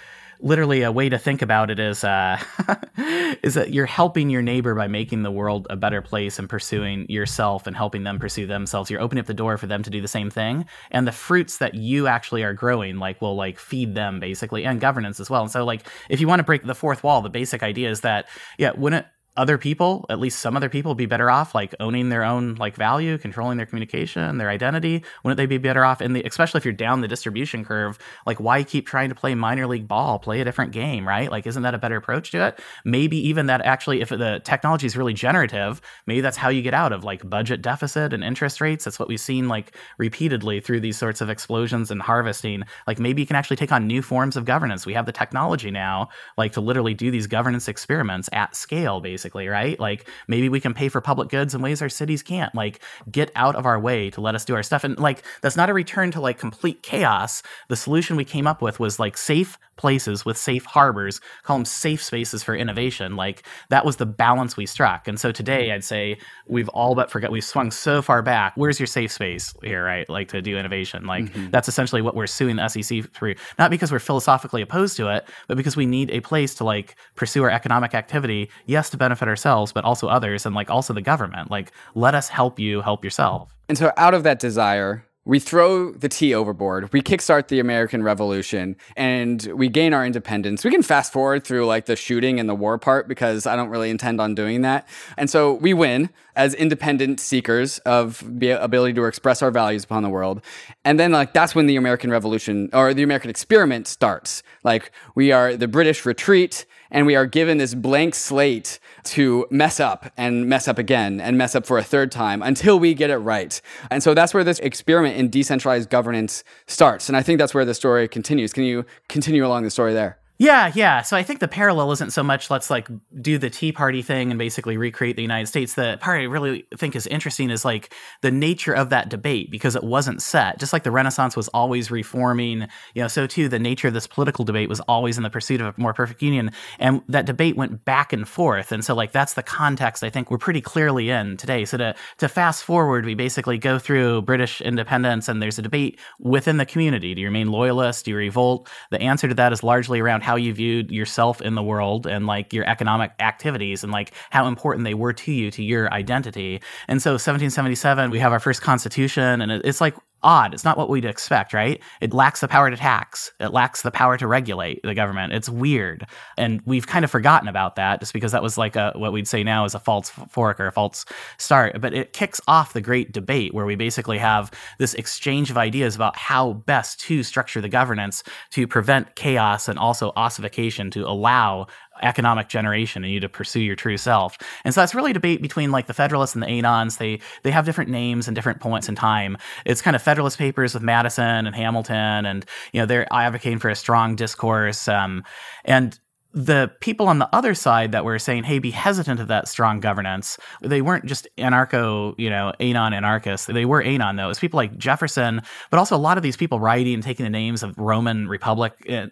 literally 0.43 0.83
a 0.83 0.93
way 0.93 1.09
to 1.09 1.19
think 1.19 1.43
about 1.43 1.71
it 1.71 1.79
is 1.79 2.05
uh, 2.05 2.39
is 3.43 3.55
that 3.55 3.73
you're 3.73 3.87
helping 3.87 4.31
your 4.31 4.43
neighbor 4.43 4.75
by 4.75 4.89
making 4.89 5.23
the 5.23 5.31
world 5.31 5.67
a 5.71 5.77
better 5.77 6.03
place 6.03 6.39
and 6.39 6.49
pursuing 6.49 7.07
yourself 7.09 7.67
and 7.67 7.77
helping 7.77 8.05
them 8.05 8.19
pursue 8.19 8.47
themselves. 8.47 8.91
You're 8.91 9.01
opening 9.01 9.21
up 9.21 9.27
the 9.27 9.35
door 9.35 9.57
for 9.59 9.67
them 9.67 9.83
to 9.83 9.91
do 9.91 10.01
the 10.01 10.09
same 10.09 10.31
thing, 10.31 10.67
and 10.91 11.07
the 11.07 11.13
fruits 11.13 11.59
that 11.59 11.75
you 11.75 12.07
actually 12.07 12.43
are 12.43 12.55
growing 12.55 12.99
like 12.99 13.21
will 13.21 13.37
like 13.37 13.59
feed 13.59 13.95
them 13.95 14.21
basically 14.21 14.65
and 14.65 14.81
governance 14.81 15.21
as 15.21 15.31
well. 15.31 15.43
And 15.43 15.51
so 15.51 15.65
like 15.65 15.87
if 16.09 16.21
you 16.21 16.29
want 16.29 16.41
to 16.41 16.45
break 16.45 16.63
the 16.63 16.75
fourth 16.75 17.03
wall, 17.03 17.23
the 17.23 17.31
basic 17.31 17.63
idea 17.63 17.91
is 17.91 18.01
that 18.01 18.27
yeah, 18.59 18.73
wouldn't 18.77 19.07
other 19.37 19.57
people, 19.57 20.05
at 20.11 20.19
least 20.19 20.41
some 20.41 20.57
other 20.57 20.69
people, 20.69 20.95
be 20.95 21.07
better 21.07 21.31
off 21.31 21.55
like 21.55 21.75
owning 21.79 22.09
their 22.09 22.25
own 22.25 22.57
like 22.57 22.75
value, 22.75 23.17
controlling 23.17 23.57
their 23.57 23.67
communication, 23.67 24.39
their 24.39 24.51
identity? 24.51 25.05
Wouldn't 25.23 25.37
they 25.37 25.47
be 25.47 25.57
better 25.57 25.85
off 25.85 26.03
in 26.03 26.15
the, 26.15 26.23
especially 26.25 26.59
if 26.59 26.65
you're 26.65 26.75
down 26.75 27.01
the 27.01 27.09
distribution 27.09 27.65
curve? 27.65 27.99
Like, 28.27 28.41
why 28.41 28.65
keep 28.65 28.87
trying 28.87 29.09
to 29.09 29.15
play 29.15 29.35
minor 29.37 29.69
league 29.69 29.87
ball? 29.87 30.19
Play 30.19 30.41
a 30.41 30.45
different 30.45 30.73
game, 30.73 31.07
right? 31.07 31.31
Like, 31.31 31.47
isn't 31.47 31.63
that 31.63 31.75
a 31.75 31.79
better 31.79 31.97
approach 31.97 32.33
to 32.33 32.45
it? 32.45 32.61
Maybe 32.85 33.17
even 33.29 33.47
that 33.47 33.63
actually, 33.63 34.01
if 34.01 34.09
the 34.09 34.41
technology 34.45 34.87
is 34.87 34.97
really 34.97 35.15
generative, 35.15 35.81
maybe 36.07 36.21
that's 36.21 36.37
how 36.37 36.49
you 36.49 36.61
get 36.61 36.75
out 36.75 36.93
of 36.93 37.05
like 37.05 37.29
budget 37.31 37.63
deficit 37.63 38.13
and 38.13 38.25
interest 38.25 38.61
rates. 38.61 38.85
That's 38.85 38.99
what 38.99 39.09
we've 39.09 39.21
seen 39.21 39.49
like 39.49 39.77
repeatedly 39.97 40.61
through 40.61 40.81
these 40.81 40.99
sorts 40.99 41.21
of 41.21 41.31
explosions 41.31 41.93
and 41.93 42.03
harvesting. 42.03 42.65
Like, 42.89 42.99
maybe 42.99 43.23
you 43.23 43.27
can 43.27 43.37
actually 43.37 43.59
take 43.59 43.71
on 43.71 43.87
new 43.87 44.03
forms 44.03 44.37
of 44.37 44.45
governance. 44.45 44.87
We 44.87 44.95
have 44.95 45.07
the 45.07 45.13
technology 45.13 45.71
now, 45.71 46.09
like 46.37 46.53
to 46.53 46.61
literally 46.61 46.95
do 46.95 47.13
these 47.13 47.29
governance 47.29 47.69
experiments 47.69 48.29
at 48.33 48.57
scale, 48.57 49.01
basically 49.01 49.20
basically, 49.21 49.49
right? 49.49 49.79
Like 49.79 50.09
maybe 50.29 50.49
we 50.49 50.61
can 50.61 50.73
pay 50.73 50.89
for 50.89 51.03
public 51.03 51.29
goods 51.29 51.55
in 51.55 51.61
ways 51.61 51.83
our 51.83 51.91
cities 51.91 52.23
can't. 52.23 52.55
Like 52.55 52.81
get 53.11 53.31
out 53.37 53.55
of 53.55 53.67
our 53.67 53.79
way 53.79 54.09
to 54.11 54.23
let 54.23 54.35
us 54.35 54.47
do 54.47 54.55
our 54.55 54.63
stuff. 54.63 54.83
And 54.83 54.99
like 54.99 55.23
that's 55.43 55.57
not 55.57 55.69
a 55.69 55.75
return 55.75 56.11
to 56.13 56.23
like 56.23 56.39
complete 56.39 56.83
chaos. 56.83 57.43
The 57.69 57.77
solution 57.77 58.17
we 58.17 58.25
came 58.25 58.47
up 58.47 58.63
with 58.63 58.81
was 58.81 58.99
like 58.99 59.19
safe 59.19 59.59
places 59.81 60.27
with 60.27 60.37
safe 60.37 60.67
harbors, 60.67 61.23
call 61.43 61.57
them 61.57 61.65
safe 61.65 62.03
spaces 62.03 62.43
for 62.43 62.55
innovation. 62.55 63.17
Like 63.17 63.45
that 63.71 63.87
was 63.87 63.97
the 63.97 64.05
balance 64.05 64.55
we 64.55 64.67
struck. 64.67 65.09
And 65.09 65.19
so 65.19 65.33
today 65.33 65.73
I'd 65.73 65.83
say 65.83 66.19
we've 66.47 66.69
all 66.69 66.95
but 66.95 67.11
forgot 67.11 67.33
we've 67.33 67.43
swung 67.43 67.71
so 67.71 68.03
far 68.03 68.23
back. 68.23 68.53
Where's 68.57 68.79
your 68.79 68.87
safe 68.87 69.11
space 69.11 69.55
here, 69.63 69.83
right? 69.83 70.07
Like 70.07 70.29
to 70.29 70.43
do 70.43 70.59
innovation. 70.59 71.07
Like 71.07 71.25
mm-hmm. 71.25 71.49
that's 71.49 71.67
essentially 71.67 72.03
what 72.03 72.15
we're 72.15 72.27
suing 72.27 72.57
the 72.57 72.69
SEC 72.69 73.11
for. 73.15 73.35
Not 73.59 73.71
because 73.71 73.91
we're 73.91 74.01
philosophically 74.01 74.61
opposed 74.61 74.99
to 74.99 75.09
it, 75.09 75.27
but 75.49 75.57
because 75.57 75.77
we 75.77 75.87
need 75.87 76.11
a 76.11 76.21
place 76.21 76.55
to 76.57 76.65
like 76.65 76.95
pursue 77.15 77.43
our 77.43 77.51
economic 77.51 77.95
activity, 77.95 78.51
yes, 78.67 78.91
to 78.91 78.99
benefit 78.99 79.29
ourselves, 79.29 79.73
but 79.73 79.85
also 79.85 80.09
others 80.09 80.45
and 80.45 80.55
like 80.55 80.69
also 80.69 80.93
the 80.93 81.01
government. 81.01 81.51
Like 81.51 81.73
let 81.95 82.15
us 82.15 82.29
help 82.29 82.59
you 82.59 82.83
help 82.83 83.03
yourself. 83.03 83.57
And 83.71 83.79
so 83.79 83.93
out 83.97 84.13
of 84.13 84.25
that 84.25 84.41
desire, 84.41 85.07
we 85.27 85.39
throw 85.39 85.93
the 85.93 86.09
tea 86.09 86.35
overboard. 86.35 86.93
We 86.93 87.03
kickstart 87.03 87.49
the 87.49 87.61
American 87.61 88.03
Revolution 88.03 88.77
and 88.97 89.43
we 89.55 89.69
gain 89.69 89.93
our 89.93 90.05
independence. 90.05 90.65
We 90.65 90.71
can 90.71 90.83
fast 90.83 91.13
forward 91.13 91.45
through 91.45 91.67
like 91.67 91.85
the 91.85 91.95
shooting 91.95 92.41
and 92.41 92.49
the 92.49 92.55
war 92.55 92.79
part 92.79 93.07
because 93.07 93.47
I 93.47 93.55
don't 93.55 93.69
really 93.69 93.91
intend 93.91 94.21
on 94.21 94.35
doing 94.35 94.63
that. 94.63 94.89
And 95.19 95.29
so 95.29 95.55
we 95.55 95.75
win 95.75 96.09
as 96.37 96.55
independent 96.55 97.21
seekers 97.21 97.81
of 97.81 98.25
the 98.27 98.51
ability 98.51 98.95
to 98.95 99.05
express 99.05 99.43
our 99.43 99.51
values 99.51 99.85
upon 99.85 100.03
the 100.03 100.09
world. 100.09 100.41
And 100.87 100.99
then 100.99 101.13
like 101.13 101.35
that's 101.35 101.55
when 101.55 101.67
the 101.67 101.77
American 101.77 102.11
Revolution 102.11 102.71
or 102.73 102.95
the 102.95 103.03
American 103.03 103.29
experiment 103.29 103.87
starts. 103.89 104.43
Like 104.65 104.91
we 105.15 105.33
are 105.33 105.55
the 105.55 105.69
British 105.69 106.07
retreat 106.07 106.65
and 106.91 107.07
we 107.07 107.17
are 107.17 107.27
given 107.27 107.59
this 107.59 107.75
blank 107.75 108.15
slate 108.15 108.79
to 109.05 109.47
mess 109.51 109.81
up 109.81 110.13
and 110.17 110.49
mess 110.49 110.69
up 110.69 110.79
again 110.79 111.21
and 111.21 111.37
mess 111.37 111.55
up 111.55 111.67
for 111.67 111.79
a 111.79 111.83
third 111.83 112.13
time 112.13 112.43
until 112.43 112.79
we 112.79 112.95
get 112.95 113.11
it 113.11 113.19
right. 113.19 113.61
And 113.91 114.03
so 114.03 114.15
that's 114.15 114.33
where 114.33 114.45
this 114.45 114.59
experiment 114.61 115.17
in 115.17 115.31
decentralized 115.31 115.91
governance 115.91 116.45
starts. 116.67 117.09
And 117.09 117.17
I 117.17 117.23
think 117.23 117.39
that's 117.39 117.55
where 117.55 117.65
the 117.65 117.75
story 117.75 118.07
continues. 118.09 118.53
Can 118.53 118.65
you 118.65 118.85
continue 119.09 119.47
along 119.47 119.65
the 119.65 119.71
story 119.71 119.93
there? 119.93 120.20
Yeah, 120.41 120.73
yeah. 120.75 121.03
So 121.03 121.19
I 121.19 121.23
think 121.23 121.41
the 121.41 121.49
parallel 121.49 121.93
isn't 121.93 122.15
so 122.15 122.23
much 122.23 122.49
let's 122.49 122.71
like 122.71 122.89
do 123.21 123.37
the 123.37 123.51
Tea 123.51 123.73
Party 123.73 124.01
thing 124.01 124.31
and 124.31 124.39
basically 124.39 124.79
recreate 124.79 125.17
the 125.17 125.23
United 125.23 125.49
States. 125.49 125.75
The 125.75 125.99
part 126.01 126.19
I 126.19 126.25
really 126.25 126.67
think 126.79 126.97
is 126.97 127.07
interesting 127.07 127.51
is 127.51 127.63
like 127.63 127.93
the 128.23 128.31
nature 128.31 128.73
of 128.73 128.89
that 128.89 129.11
debate 129.11 129.51
because 129.51 129.77
it 129.77 129.85
wasn't 129.85 130.23
set. 130.23 130.59
Just 130.59 130.73
like 130.73 130.83
the 130.83 130.91
Renaissance 130.91 131.37
was 131.37 131.49
always 131.49 131.91
reforming, 131.91 132.69
you 132.95 133.03
know, 133.03 133.07
so 133.09 133.27
too 133.27 133.51
the 133.51 133.59
nature 133.59 133.89
of 133.89 133.93
this 133.93 134.07
political 134.07 134.47
debate 134.47 134.71
was 134.71 134.81
always 134.81 135.19
in 135.19 135.25
the 135.25 135.29
pursuit 135.29 135.61
of 135.61 135.77
a 135.77 135.79
more 135.79 135.93
perfect 135.93 136.23
union. 136.23 136.53
And 136.79 137.03
that 137.07 137.27
debate 137.27 137.57
went 137.57 137.85
back 137.85 138.11
and 138.15 138.27
forth. 138.27 138.73
And 138.73 138.83
so 138.83 138.95
like 138.95 139.13
that's 139.13 139.35
the 139.35 139.43
context 139.43 140.03
I 140.03 140.09
think 140.09 140.31
we're 140.31 140.39
pretty 140.39 140.63
clearly 140.63 141.11
in 141.11 141.37
today. 141.37 141.67
So 141.67 141.77
to 141.77 141.95
to 142.17 142.29
fast 142.31 142.65
forward, 142.65 143.05
we 143.05 143.15
basically 143.15 143.59
go 143.59 143.79
through 143.79 144.23
British 144.23 144.63
independence 144.63 145.29
and 145.29 145.43
there's 145.43 145.59
a 145.59 145.63
debate 145.63 146.01
within 146.19 146.57
the 146.57 146.65
community. 146.65 147.15
Do 147.15 147.21
you 147.21 147.27
remain 147.27 147.49
loyalist? 147.49 148.07
Do 148.07 148.13
you 148.13 148.17
revolt? 148.17 148.71
The 148.91 149.03
answer 149.03 149.29
to 149.29 149.35
that 149.35 149.53
is 149.53 149.63
largely 149.63 150.01
around 150.01 150.23
how 150.31 150.37
you 150.37 150.55
viewed 150.55 150.93
yourself 150.93 151.43
in 151.43 151.57
the 151.57 151.63
world 151.63 152.07
and 152.07 152.25
like 152.25 152.53
your 152.53 152.65
economic 152.69 153.11
activities 153.19 153.83
and 153.83 153.93
like 153.93 154.13
how 154.31 154.47
important 154.47 154.85
they 154.85 154.95
were 154.95 155.13
to 155.13 155.33
you, 155.33 155.51
to 155.51 155.61
your 155.61 155.93
identity. 155.93 156.63
And 156.87 157.03
so 157.03 157.15
1777, 157.15 158.13
we 158.13 158.21
have 158.21 158.31
our 158.31 158.39
first 158.39 158.63
constitution 158.63 159.41
and 159.41 159.51
it's 159.51 159.81
like 159.81 159.97
odd. 160.23 160.55
It's 160.55 160.65
not 160.65 160.77
what 160.77 160.89
we'd 160.89 161.05
expect, 161.05 161.53
right? 161.53 161.81
It 162.01 162.13
lacks 162.13 162.41
the 162.41 162.49
power 162.49 162.71
to 162.71 162.77
tax. 162.77 163.33
It 163.41 163.53
lacks 163.53 163.83
the 163.83 163.91
power 163.91 164.17
to 164.19 164.27
regulate 164.27 164.83
the 164.83 164.95
government. 164.95 165.33
It's 165.33 165.49
weird. 165.49 166.07
And 166.37 166.61
we've 166.65 166.87
kind 166.87 167.05
of 167.05 167.11
forgotten 167.11 167.49
about 167.49 167.77
that 167.77 168.01
just 168.01 168.13
because 168.13 168.33
that 168.33 168.43
was 168.43 168.59
like 168.59 168.77
a, 168.77 168.93
what 168.97 169.13
we'd 169.13 169.29
say 169.29 169.43
now 169.43 169.65
is 169.65 169.75
a 169.75 169.81
false 169.81 170.11
fork 170.11 170.61
or 170.61 170.67
a 170.67 170.73
false 170.73 171.05
start. 171.39 171.81
But 171.81 171.95
it 171.95 172.13
kicks 172.13 172.41
off 172.49 172.73
the 172.73 172.81
great 172.81 173.13
debate 173.13 173.55
where 173.55 173.67
we 173.67 173.77
basically 173.77 174.19
have 174.19 174.51
this 174.79 174.95
exchange 174.95 175.51
of 175.51 175.59
ideas 175.59 175.97
about 175.97 176.17
how 176.17 176.55
best 176.55 177.01
to 177.01 177.23
structure 177.23 177.61
the 177.61 177.69
governance 177.69 178.23
to 178.51 178.67
prevent 178.67 179.15
chaos 179.17 179.69
and 179.69 179.79
also 179.79 180.13
ossification 180.17 180.91
to 180.91 181.07
allow 181.07 181.67
economic 182.03 182.49
generation 182.49 183.05
and 183.05 183.13
you 183.13 183.21
to 183.21 183.29
pursue 183.29 183.61
your 183.61 183.77
true 183.77 183.97
self. 183.97 184.39
And 184.65 184.75
so 184.75 184.81
that's 184.81 184.95
really 184.95 185.11
a 185.11 185.15
debate 185.15 185.43
between 185.43 185.71
like 185.71 185.87
the 185.87 185.95
Federalists 185.95 186.35
and 186.35 186.43
the 186.43 186.49
Anons. 186.49 186.99
They 186.99 187.21
they 187.43 187.51
have 187.51 187.65
different 187.65 187.91
names 187.91 188.29
and 188.29 188.35
different 188.35 188.61
points 188.61 188.89
in 188.89 188.95
time. 188.95 189.37
It's 189.65 189.83
kind 189.83 189.97
of 189.97 190.03
Federalist 190.03 190.39
papers 190.39 190.75
with 190.75 190.83
Madison 190.83 191.47
and 191.47 191.55
Hamilton, 191.55 192.27
and 192.27 192.45
you 192.73 192.81
know 192.81 192.87
they're 192.87 193.13
advocating 193.13 193.59
for 193.59 193.71
a 193.71 193.77
strong 193.77 194.17
discourse. 194.17 194.89
Um, 194.89 195.25
and 195.65 195.99
the 196.33 196.71
people 196.81 197.09
on 197.09 197.19
the 197.19 197.29
other 197.35 197.55
side 197.55 197.93
that 197.93 198.05
were 198.05 198.19
saying, 198.19 198.45
"Hey, 198.45 198.59
be 198.59 198.71
hesitant 198.71 199.21
of 199.21 199.29
that 199.29 199.49
strong 199.49 199.81
governance," 199.81 200.39
they 200.63 200.81
weren't 200.81 201.07
just 201.07 201.27
anarcho, 201.39 202.15
you 202.19 202.31
know, 202.31 202.53
anon 202.61 202.93
anarchists. 202.93 203.47
They 203.47 203.65
were 203.65 203.83
anon 203.83 204.17
though. 204.17 204.27
It 204.27 204.29
was 204.29 204.39
people 204.39 204.57
like 204.57 204.79
Jefferson, 204.79 205.43
but 205.71 205.79
also 205.79 205.97
a 205.97 205.99
lot 205.99 206.17
of 206.17 206.23
these 206.23 206.37
people 206.37 206.61
writing 206.61 206.95
and 206.95 207.03
taking 207.03 207.25
the 207.25 207.31
names 207.31 207.63
of 207.63 207.77
Roman 207.77 208.29
Republic 208.29 208.75
eh, 208.87 209.07